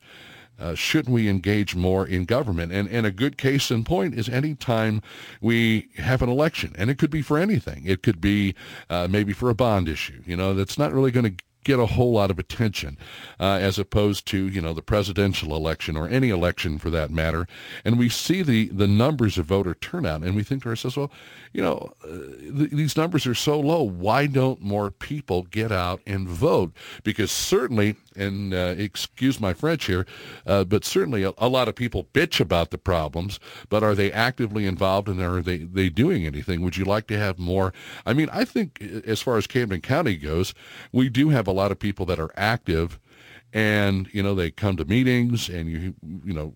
uh, 0.58 0.74
shouldn't 0.74 1.14
we 1.14 1.28
engage 1.28 1.76
more 1.76 2.04
in 2.04 2.24
government? 2.24 2.72
And 2.72 2.88
and 2.88 3.06
a 3.06 3.12
good 3.12 3.38
case 3.38 3.70
in 3.70 3.84
point 3.84 4.14
is 4.14 4.28
any 4.28 4.56
time 4.56 5.02
we 5.40 5.88
have 5.98 6.20
an 6.20 6.28
election, 6.28 6.74
and 6.76 6.90
it 6.90 6.98
could 6.98 7.12
be 7.12 7.22
for 7.22 7.38
anything. 7.38 7.84
It 7.86 8.02
could 8.02 8.20
be 8.20 8.56
uh, 8.90 9.06
maybe 9.08 9.32
for 9.32 9.48
a 9.50 9.54
bond 9.54 9.88
issue. 9.88 10.20
You 10.26 10.36
know, 10.36 10.52
that's 10.52 10.76
not 10.76 10.92
really 10.92 11.12
going 11.12 11.36
to 11.36 11.44
get 11.64 11.78
a 11.78 11.86
whole 11.86 12.12
lot 12.12 12.30
of 12.30 12.38
attention 12.38 12.96
uh, 13.38 13.58
as 13.60 13.78
opposed 13.78 14.26
to 14.26 14.48
you 14.48 14.60
know 14.60 14.72
the 14.72 14.82
presidential 14.82 15.54
election 15.54 15.96
or 15.96 16.08
any 16.08 16.30
election 16.30 16.78
for 16.78 16.90
that 16.90 17.10
matter. 17.10 17.46
And 17.84 17.98
we 17.98 18.08
see 18.08 18.42
the 18.42 18.68
the 18.68 18.88
numbers 18.88 19.38
of 19.38 19.46
voter 19.46 19.74
turnout 19.74 20.22
and 20.22 20.34
we 20.34 20.42
think 20.42 20.62
to 20.62 20.68
ourselves 20.68 20.96
well 20.96 21.10
you 21.52 21.62
know 21.62 21.92
uh, 22.04 22.08
th- 22.56 22.70
these 22.70 22.96
numbers 22.96 23.26
are 23.26 23.34
so 23.34 23.58
low. 23.60 23.82
Why 23.82 24.26
don't 24.26 24.60
more 24.62 24.90
people 24.90 25.42
get 25.44 25.72
out 25.72 26.00
and 26.06 26.28
vote? 26.28 26.72
Because 27.02 27.30
certainly 27.30 27.96
and 28.16 28.52
uh, 28.52 28.74
excuse 28.76 29.40
my 29.40 29.54
French 29.54 29.86
here, 29.86 30.06
uh, 30.46 30.64
but 30.64 30.84
certainly 30.84 31.22
a, 31.22 31.32
a, 31.38 31.48
lot 31.48 31.68
of 31.68 31.74
people 31.74 32.08
bitch 32.12 32.40
about 32.40 32.70
the 32.70 32.78
problems, 32.78 33.38
but 33.68 33.82
are 33.82 33.94
they 33.94 34.10
actively 34.12 34.66
involved 34.66 35.08
and 35.08 35.20
are 35.20 35.40
they, 35.40 35.58
they 35.58 35.88
doing 35.88 36.26
anything? 36.26 36.62
Would 36.62 36.76
you 36.76 36.84
like 36.84 37.06
to 37.08 37.18
have 37.18 37.38
more? 37.38 37.72
I 38.04 38.12
mean, 38.12 38.28
I 38.32 38.44
think 38.44 38.80
as 39.06 39.20
far 39.20 39.36
as 39.36 39.46
Camden 39.46 39.80
County 39.80 40.16
goes, 40.16 40.54
we 40.92 41.08
do 41.08 41.28
have 41.30 41.46
a 41.46 41.52
lot 41.52 41.70
of 41.70 41.78
people 41.78 42.06
that 42.06 42.18
are 42.18 42.30
active 42.36 42.98
and, 43.52 44.08
you 44.12 44.22
know, 44.22 44.34
they 44.34 44.50
come 44.50 44.76
to 44.76 44.84
meetings 44.84 45.48
and 45.48 45.68
you, 45.68 45.94
you 46.24 46.32
know, 46.32 46.54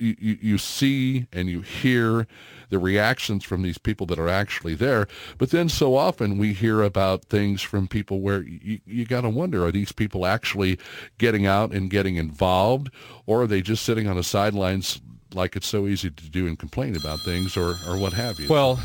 you, 0.00 0.38
you 0.40 0.58
see 0.58 1.26
and 1.32 1.48
you 1.48 1.60
hear 1.60 2.26
the 2.70 2.78
reactions 2.78 3.44
from 3.44 3.62
these 3.62 3.78
people 3.78 4.06
that 4.06 4.18
are 4.18 4.28
actually 4.28 4.74
there. 4.74 5.06
But 5.38 5.50
then 5.50 5.68
so 5.68 5.96
often 5.96 6.38
we 6.38 6.52
hear 6.52 6.82
about 6.82 7.24
things 7.26 7.62
from 7.62 7.88
people 7.88 8.20
where 8.20 8.42
you, 8.42 8.80
you 8.86 9.04
got 9.04 9.22
to 9.22 9.28
wonder, 9.28 9.64
are 9.64 9.72
these 9.72 9.92
people 9.92 10.24
actually 10.24 10.78
getting 11.18 11.46
out 11.46 11.72
and 11.72 11.90
getting 11.90 12.16
involved 12.16 12.90
or 13.26 13.42
are 13.42 13.46
they 13.46 13.60
just 13.60 13.84
sitting 13.84 14.06
on 14.06 14.16
the 14.16 14.22
sidelines 14.22 15.00
like 15.34 15.56
it's 15.56 15.66
so 15.66 15.86
easy 15.86 16.10
to 16.10 16.30
do 16.30 16.46
and 16.46 16.58
complain 16.58 16.96
about 16.96 17.20
things 17.20 17.56
or, 17.56 17.76
or 17.86 17.96
what 17.98 18.12
have 18.12 18.40
you? 18.40 18.48
Well, 18.48 18.80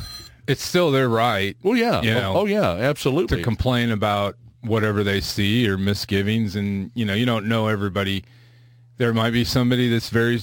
it's 0.47 0.63
still 0.63 0.91
their 0.91 1.09
right. 1.09 1.55
Well, 1.63 1.75
yeah. 1.75 2.01
You 2.01 2.13
know, 2.13 2.33
oh, 2.33 2.39
oh, 2.41 2.45
yeah, 2.45 2.71
absolutely. 2.71 3.37
To 3.37 3.43
complain 3.43 3.91
about 3.91 4.35
whatever 4.61 5.03
they 5.03 5.21
see 5.21 5.67
or 5.69 5.77
misgivings. 5.77 6.55
And, 6.55 6.91
you 6.95 7.05
know, 7.05 7.13
you 7.13 7.25
don't 7.25 7.47
know 7.47 7.67
everybody. 7.67 8.23
There 8.97 9.13
might 9.13 9.31
be 9.31 9.43
somebody 9.43 9.89
that's 9.89 10.09
very 10.09 10.41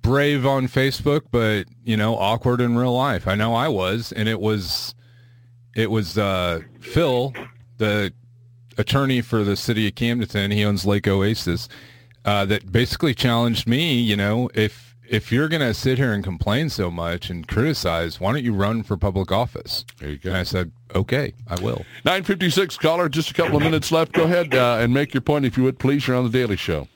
brave 0.00 0.46
on 0.46 0.68
Facebook, 0.68 1.22
but 1.30 1.66
you 1.84 1.96
know, 1.96 2.16
awkward 2.16 2.60
in 2.60 2.76
real 2.76 2.94
life. 2.94 3.28
I 3.28 3.34
know 3.34 3.54
I 3.54 3.68
was, 3.68 4.12
and 4.12 4.28
it 4.28 4.40
was, 4.40 4.94
it 5.76 5.90
was 5.90 6.16
uh, 6.16 6.60
Phil, 6.80 7.32
the 7.78 8.12
attorney 8.78 9.20
for 9.20 9.44
the 9.44 9.56
city 9.56 9.86
of 9.86 9.94
Camdenton. 9.94 10.52
He 10.52 10.64
owns 10.64 10.86
Lake 10.86 11.06
Oasis. 11.06 11.68
Uh, 12.24 12.44
that 12.44 12.70
basically 12.70 13.14
challenged 13.14 13.66
me. 13.66 13.94
You 14.00 14.16
know, 14.16 14.48
if 14.54 14.92
if 15.12 15.30
you're 15.30 15.48
going 15.48 15.60
to 15.60 15.74
sit 15.74 15.98
here 15.98 16.12
and 16.12 16.24
complain 16.24 16.70
so 16.70 16.90
much 16.90 17.28
and 17.28 17.46
criticize, 17.46 18.18
why 18.18 18.32
don't 18.32 18.44
you 18.44 18.54
run 18.54 18.82
for 18.82 18.96
public 18.96 19.30
office? 19.30 19.84
There 19.98 20.08
you 20.08 20.18
go. 20.18 20.30
And 20.30 20.38
I 20.38 20.42
said, 20.42 20.72
okay, 20.94 21.34
I 21.48 21.60
will. 21.60 21.84
956 22.04 22.78
caller, 22.78 23.08
just 23.08 23.30
a 23.30 23.34
couple 23.34 23.56
of 23.56 23.62
minutes 23.62 23.92
left. 23.92 24.12
Go 24.12 24.24
ahead 24.24 24.54
uh, 24.54 24.78
and 24.80 24.94
make 24.94 25.12
your 25.12 25.20
point 25.20 25.44
if 25.44 25.58
you 25.58 25.64
would, 25.64 25.78
please. 25.78 26.06
You're 26.06 26.16
on 26.16 26.24
the 26.24 26.30
Daily 26.30 26.56
Show. 26.56 26.88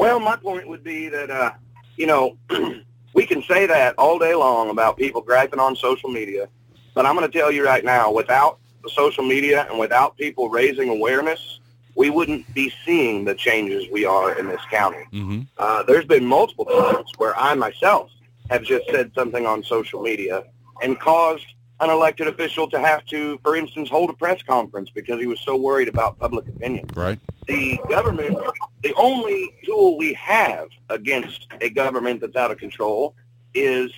Well, 0.00 0.18
my 0.18 0.34
point 0.34 0.66
would 0.66 0.82
be 0.82 1.10
that, 1.10 1.30
uh, 1.30 1.52
you 1.98 2.06
know, 2.06 2.38
we 3.14 3.26
can 3.26 3.42
say 3.42 3.66
that 3.66 3.94
all 3.98 4.18
day 4.18 4.34
long 4.34 4.70
about 4.70 4.96
people 4.96 5.20
griping 5.20 5.60
on 5.60 5.76
social 5.76 6.08
media, 6.08 6.48
but 6.94 7.04
I'm 7.04 7.14
going 7.14 7.30
to 7.30 7.38
tell 7.38 7.52
you 7.52 7.66
right 7.66 7.84
now, 7.84 8.10
without 8.10 8.58
the 8.82 8.88
social 8.88 9.22
media 9.22 9.66
and 9.68 9.78
without 9.78 10.16
people 10.16 10.48
raising 10.48 10.88
awareness, 10.88 11.60
we 11.96 12.08
wouldn't 12.08 12.52
be 12.54 12.72
seeing 12.82 13.26
the 13.26 13.34
changes 13.34 13.90
we 13.92 14.06
are 14.06 14.38
in 14.38 14.46
this 14.46 14.62
county. 14.70 15.04
Mm-hmm. 15.12 15.42
Uh, 15.58 15.82
there's 15.82 16.06
been 16.06 16.24
multiple 16.24 16.64
times 16.64 17.12
where 17.18 17.38
I 17.38 17.52
myself 17.52 18.10
have 18.48 18.62
just 18.62 18.86
said 18.90 19.12
something 19.14 19.44
on 19.44 19.62
social 19.62 20.00
media 20.00 20.44
and 20.82 20.98
caused 20.98 21.44
an 21.80 21.90
elected 21.90 22.26
official 22.26 22.68
to 22.70 22.78
have 22.78 23.04
to, 23.06 23.38
for 23.42 23.56
instance, 23.56 23.88
hold 23.88 24.10
a 24.10 24.12
press 24.12 24.42
conference 24.42 24.90
because 24.90 25.18
he 25.18 25.26
was 25.26 25.40
so 25.40 25.56
worried 25.56 25.88
about 25.88 26.18
public 26.18 26.46
opinion. 26.48 26.86
Right. 26.94 27.18
The 27.46 27.80
government, 27.88 28.38
the 28.82 28.94
only 28.94 29.54
tool 29.64 29.96
we 29.96 30.12
have 30.14 30.68
against 30.90 31.48
a 31.60 31.70
government 31.70 32.20
that's 32.20 32.36
out 32.36 32.50
of 32.50 32.58
control 32.58 33.14
is 33.54 33.90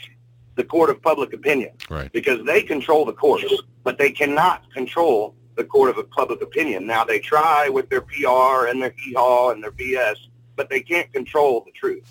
the 0.54 0.64
court 0.64 0.90
of 0.90 1.02
public 1.02 1.32
opinion. 1.32 1.72
Right. 1.90 2.10
Because 2.12 2.44
they 2.46 2.62
control 2.62 3.04
the 3.04 3.12
courts, 3.12 3.52
but 3.82 3.98
they 3.98 4.10
cannot 4.10 4.70
control 4.72 5.34
the 5.56 5.64
court 5.64 5.96
of 5.96 6.10
public 6.10 6.40
opinion. 6.40 6.86
Now 6.86 7.04
they 7.04 7.18
try 7.18 7.68
with 7.68 7.88
their 7.90 8.00
PR 8.00 8.68
and 8.68 8.80
their 8.80 8.94
hee-haw 8.96 9.50
and 9.50 9.62
their 9.62 9.72
BS, 9.72 10.16
but 10.56 10.70
they 10.70 10.80
can't 10.80 11.12
control 11.12 11.62
the 11.64 11.72
truth. 11.72 12.04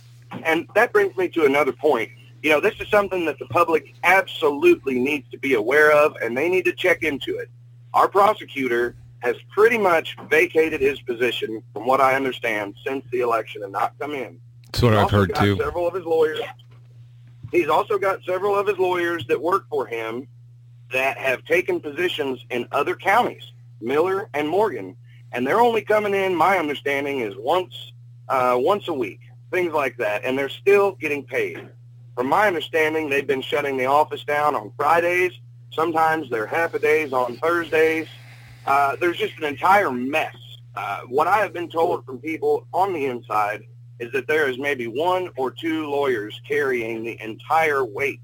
And 0.44 0.68
that 0.76 0.94
brings 0.94 1.16
me 1.18 1.28
to 1.30 1.46
another 1.46 1.72
point 1.72 2.10
you 2.42 2.50
know, 2.50 2.60
this 2.60 2.74
is 2.80 2.88
something 2.90 3.26
that 3.26 3.38
the 3.40 3.46
public 3.46 3.94
absolutely 4.04 5.00
needs 5.00 5.30
to 5.30 5.38
be 5.38 5.54
aware 5.54 5.92
of, 5.92 6.16
and 6.22 6.36
they 6.36 6.50
need 6.50 6.66
to 6.66 6.74
check 6.74 7.04
into 7.04 7.38
it. 7.38 7.50
Our 7.94 8.08
prosecutor 8.08 8.96
has 9.20 9.36
pretty 9.52 9.78
much 9.78 10.16
vacated 10.30 10.82
his 10.82 11.00
position, 11.02 11.62
from 11.74 11.86
what 11.86 12.02
I 12.02 12.16
understand, 12.16 12.76
since 12.86 13.06
the 13.12 13.20
election 13.20 13.64
and 13.64 13.72
not 13.72 13.94
come 14.00 14.14
in. 14.14 14.40
That's 14.66 14.82
what 14.82 14.94
I've 14.96 15.12
heard 15.12 15.36
too. 15.36 15.58
Several 15.58 15.88
of 15.88 15.94
his 15.94 16.06
lawyers. 16.06 16.40
He's 17.52 17.68
also 17.68 17.98
got 17.98 18.24
several 18.24 18.56
of 18.56 18.66
his 18.66 18.78
lawyers 18.80 19.26
that 19.28 19.40
work 19.40 19.66
for 19.70 19.86
him 19.86 20.28
that 20.92 21.18
have 21.18 21.44
taken 21.46 21.80
positions 21.80 22.44
in 22.50 22.68
other 22.72 22.96
counties, 22.96 23.52
Miller 23.82 24.30
and 24.34 24.48
Morgan, 24.48 24.96
and 25.34 25.46
they're 25.46 25.60
only 25.60 25.82
coming 25.82 26.14
in. 26.14 26.34
My 26.34 26.58
understanding 26.58 27.20
is 27.20 27.34
once 27.38 27.92
uh, 28.30 28.56
once 28.58 28.88
a 28.88 28.94
week, 28.94 29.20
things 29.52 29.74
like 29.74 29.98
that, 29.98 30.24
and 30.24 30.38
they're 30.38 30.50
still 30.50 30.94
getting 30.94 31.24
paid. 31.24 31.70
From 32.16 32.28
my 32.28 32.48
understanding, 32.48 33.10
they've 33.10 33.26
been 33.26 33.42
shutting 33.42 33.78
the 33.78 33.86
office 33.86 34.24
down 34.24 34.56
on 34.56 34.72
Fridays. 34.76 35.32
Sometimes 35.72 36.30
they're 36.30 36.46
half 36.48 36.74
a 36.74 36.80
days 36.80 37.14
on 37.14 37.38
Thursdays. 37.38 38.08
Uh, 38.66 38.96
there's 39.00 39.18
just 39.18 39.38
an 39.38 39.46
entire 39.46 39.92
mess. 39.92 40.36
Uh, 40.76 41.02
what 41.08 41.28
I 41.28 41.38
have 41.38 41.54
been 41.54 41.70
told 41.70 42.06
from 42.06 42.20
people 42.20 42.68
on 42.74 42.94
the 42.94 43.06
inside 43.06 43.64
is 44.00 44.12
that 44.12 44.28
there 44.28 44.50
is 44.50 44.58
maybe 44.58 44.88
one 44.88 45.30
or 45.38 45.52
two 45.52 45.88
lawyers 45.88 46.40
carrying 46.48 47.04
the 47.04 47.18
entire 47.22 47.86
weight. 47.86 48.22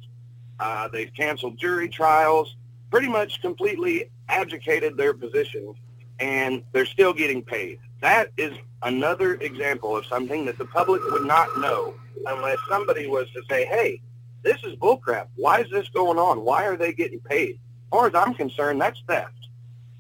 Uh, 0.59 0.88
they've 0.89 1.14
canceled 1.14 1.57
jury 1.57 1.88
trials, 1.88 2.55
pretty 2.89 3.07
much 3.07 3.41
completely 3.41 4.09
abdicated 4.27 4.97
their 4.97 5.14
positions, 5.14 5.76
and 6.19 6.64
they're 6.72 6.85
still 6.85 7.14
getting 7.14 7.41
paid. 7.41 7.80
That 8.02 8.32
is 8.38 8.53
another 8.84 9.36
example 9.36 9.98
of 9.98 10.06
something 10.06 10.45
that 10.45 10.57
the 10.57 10.65
public 10.65 11.02
would 11.11 11.26
not 11.26 11.48
know 11.60 11.95
unless 12.26 12.57
somebody 12.69 13.07
was 13.07 13.28
to 13.32 13.41
say, 13.49 13.65
hey, 13.65 14.02
this 14.44 14.64
is 14.64 14.76
bullcrap. 14.76 15.28
Why 15.36 15.61
is 15.61 15.69
this 15.72 15.90
going 15.90 16.19
on? 16.19 16.44
Why 16.44 16.65
are 16.65 16.78
they 16.78 16.94
getting 16.94 17.19
paid? 17.19 17.52
As 17.52 17.90
far 17.91 18.07
as 18.07 18.15
I'm 18.15 18.34
concerned, 18.34 18.80
that's 18.80 19.02
theft. 19.07 19.34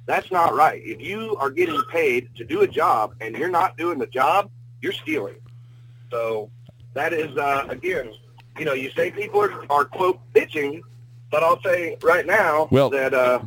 That's 0.05 0.31
not 0.31 0.55
right. 0.55 0.81
If 0.85 1.01
you 1.01 1.35
are 1.37 1.49
getting 1.49 1.81
paid 1.91 2.29
to 2.35 2.45
do 2.45 2.61
a 2.61 2.67
job 2.67 3.15
and 3.19 3.35
you're 3.35 3.49
not 3.49 3.77
doing 3.77 3.99
the 3.99 4.07
job, 4.07 4.49
you're 4.81 4.93
stealing. 4.93 5.35
So 6.11 6.49
that 6.93 7.13
is, 7.13 7.35
uh, 7.37 7.65
again, 7.69 8.13
you 8.57 8.65
know, 8.65 8.73
you 8.73 8.89
say 8.91 9.11
people 9.11 9.41
are, 9.41 9.65
are, 9.69 9.85
quote, 9.85 10.19
bitching, 10.33 10.81
but 11.31 11.43
I'll 11.43 11.61
say 11.61 11.97
right 12.03 12.25
now 12.25 12.67
Well- 12.71 12.89
that 12.91 13.13
uh, 13.13 13.39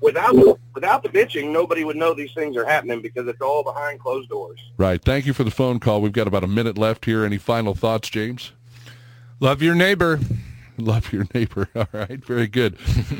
without 0.00 0.34
without 0.74 1.02
the 1.02 1.08
bitching, 1.08 1.50
nobody 1.52 1.84
would 1.84 1.96
know 1.96 2.14
these 2.14 2.32
things 2.34 2.56
are 2.56 2.64
happening 2.66 3.00
because 3.00 3.26
it's 3.28 3.40
all 3.40 3.62
behind 3.62 4.00
closed 4.00 4.28
doors. 4.28 4.60
Right. 4.76 5.02
Thank 5.02 5.26
you 5.26 5.32
for 5.32 5.44
the 5.44 5.50
phone 5.50 5.80
call. 5.80 6.00
We've 6.00 6.12
got 6.12 6.26
about 6.26 6.44
a 6.44 6.48
minute 6.48 6.76
left 6.76 7.04
here. 7.04 7.24
Any 7.24 7.38
final 7.38 7.74
thoughts, 7.74 8.10
James? 8.10 8.52
Love 9.40 9.62
your 9.62 9.74
neighbor. 9.74 10.20
Love 10.78 11.12
your 11.12 11.26
neighbor. 11.32 11.68
All 11.76 11.86
right. 11.92 12.24
Very 12.24 12.48
good. 12.48 12.76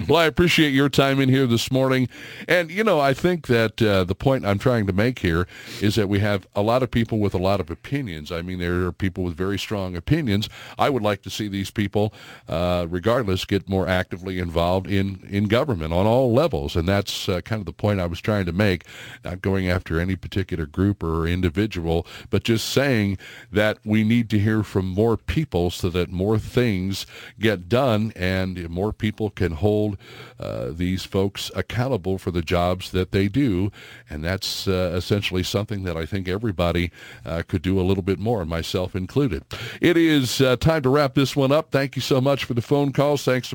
well, 0.08 0.18
I 0.18 0.26
appreciate 0.26 0.72
your 0.72 0.88
time 0.88 1.20
in 1.20 1.28
here 1.28 1.46
this 1.46 1.70
morning. 1.70 2.08
And, 2.48 2.70
you 2.70 2.82
know, 2.82 2.98
I 2.98 3.14
think 3.14 3.46
that 3.46 3.80
uh, 3.80 4.04
the 4.04 4.14
point 4.14 4.44
I'm 4.44 4.58
trying 4.58 4.86
to 4.88 4.92
make 4.92 5.20
here 5.20 5.46
is 5.80 5.94
that 5.94 6.08
we 6.08 6.18
have 6.18 6.46
a 6.56 6.62
lot 6.62 6.82
of 6.82 6.90
people 6.90 7.18
with 7.20 7.32
a 7.32 7.38
lot 7.38 7.60
of 7.60 7.70
opinions. 7.70 8.32
I 8.32 8.42
mean, 8.42 8.58
there 8.58 8.86
are 8.86 8.92
people 8.92 9.24
with 9.24 9.36
very 9.36 9.58
strong 9.58 9.94
opinions. 9.94 10.48
I 10.78 10.90
would 10.90 11.02
like 11.02 11.22
to 11.22 11.30
see 11.30 11.46
these 11.46 11.70
people, 11.70 12.12
uh, 12.48 12.86
regardless, 12.88 13.44
get 13.44 13.68
more 13.68 13.86
actively 13.86 14.40
involved 14.40 14.88
in, 14.88 15.24
in 15.30 15.44
government 15.44 15.92
on 15.92 16.06
all 16.06 16.32
levels. 16.32 16.74
And 16.74 16.88
that's 16.88 17.28
uh, 17.28 17.40
kind 17.42 17.60
of 17.60 17.66
the 17.66 17.72
point 17.72 18.00
I 18.00 18.06
was 18.06 18.20
trying 18.20 18.46
to 18.46 18.52
make, 18.52 18.84
not 19.24 19.42
going 19.42 19.68
after 19.68 20.00
any 20.00 20.16
particular 20.16 20.66
group 20.66 21.04
or 21.04 21.26
individual, 21.26 22.04
but 22.30 22.42
just 22.42 22.68
saying 22.68 23.16
that 23.52 23.78
we 23.84 24.02
need 24.02 24.28
to 24.30 24.38
hear 24.40 24.64
from 24.64 24.86
more 24.86 25.16
people 25.16 25.70
so 25.70 25.88
that 25.90 26.10
more 26.10 26.38
things 26.38 27.06
get 27.44 27.68
done 27.68 28.10
and 28.16 28.70
more 28.70 28.90
people 28.90 29.28
can 29.28 29.52
hold 29.52 29.98
uh, 30.40 30.68
these 30.70 31.04
folks 31.04 31.50
accountable 31.54 32.16
for 32.16 32.30
the 32.30 32.40
jobs 32.40 32.90
that 32.92 33.12
they 33.12 33.28
do. 33.28 33.70
And 34.08 34.24
that's 34.24 34.66
uh, 34.66 34.94
essentially 34.96 35.42
something 35.42 35.84
that 35.84 35.94
I 35.94 36.06
think 36.06 36.26
everybody 36.26 36.90
uh, 37.26 37.42
could 37.46 37.60
do 37.60 37.78
a 37.78 37.82
little 37.82 38.02
bit 38.02 38.18
more, 38.18 38.46
myself 38.46 38.96
included. 38.96 39.44
It 39.82 39.98
is 39.98 40.40
uh, 40.40 40.56
time 40.56 40.82
to 40.84 40.88
wrap 40.88 41.14
this 41.14 41.36
one 41.36 41.52
up. 41.52 41.70
Thank 41.70 41.96
you 41.96 42.02
so 42.02 42.18
much 42.18 42.44
for 42.44 42.54
the 42.54 42.62
phone 42.62 42.92
calls. 42.92 43.22
Thanks 43.24 43.50
to 43.50 43.50
my 43.50 43.52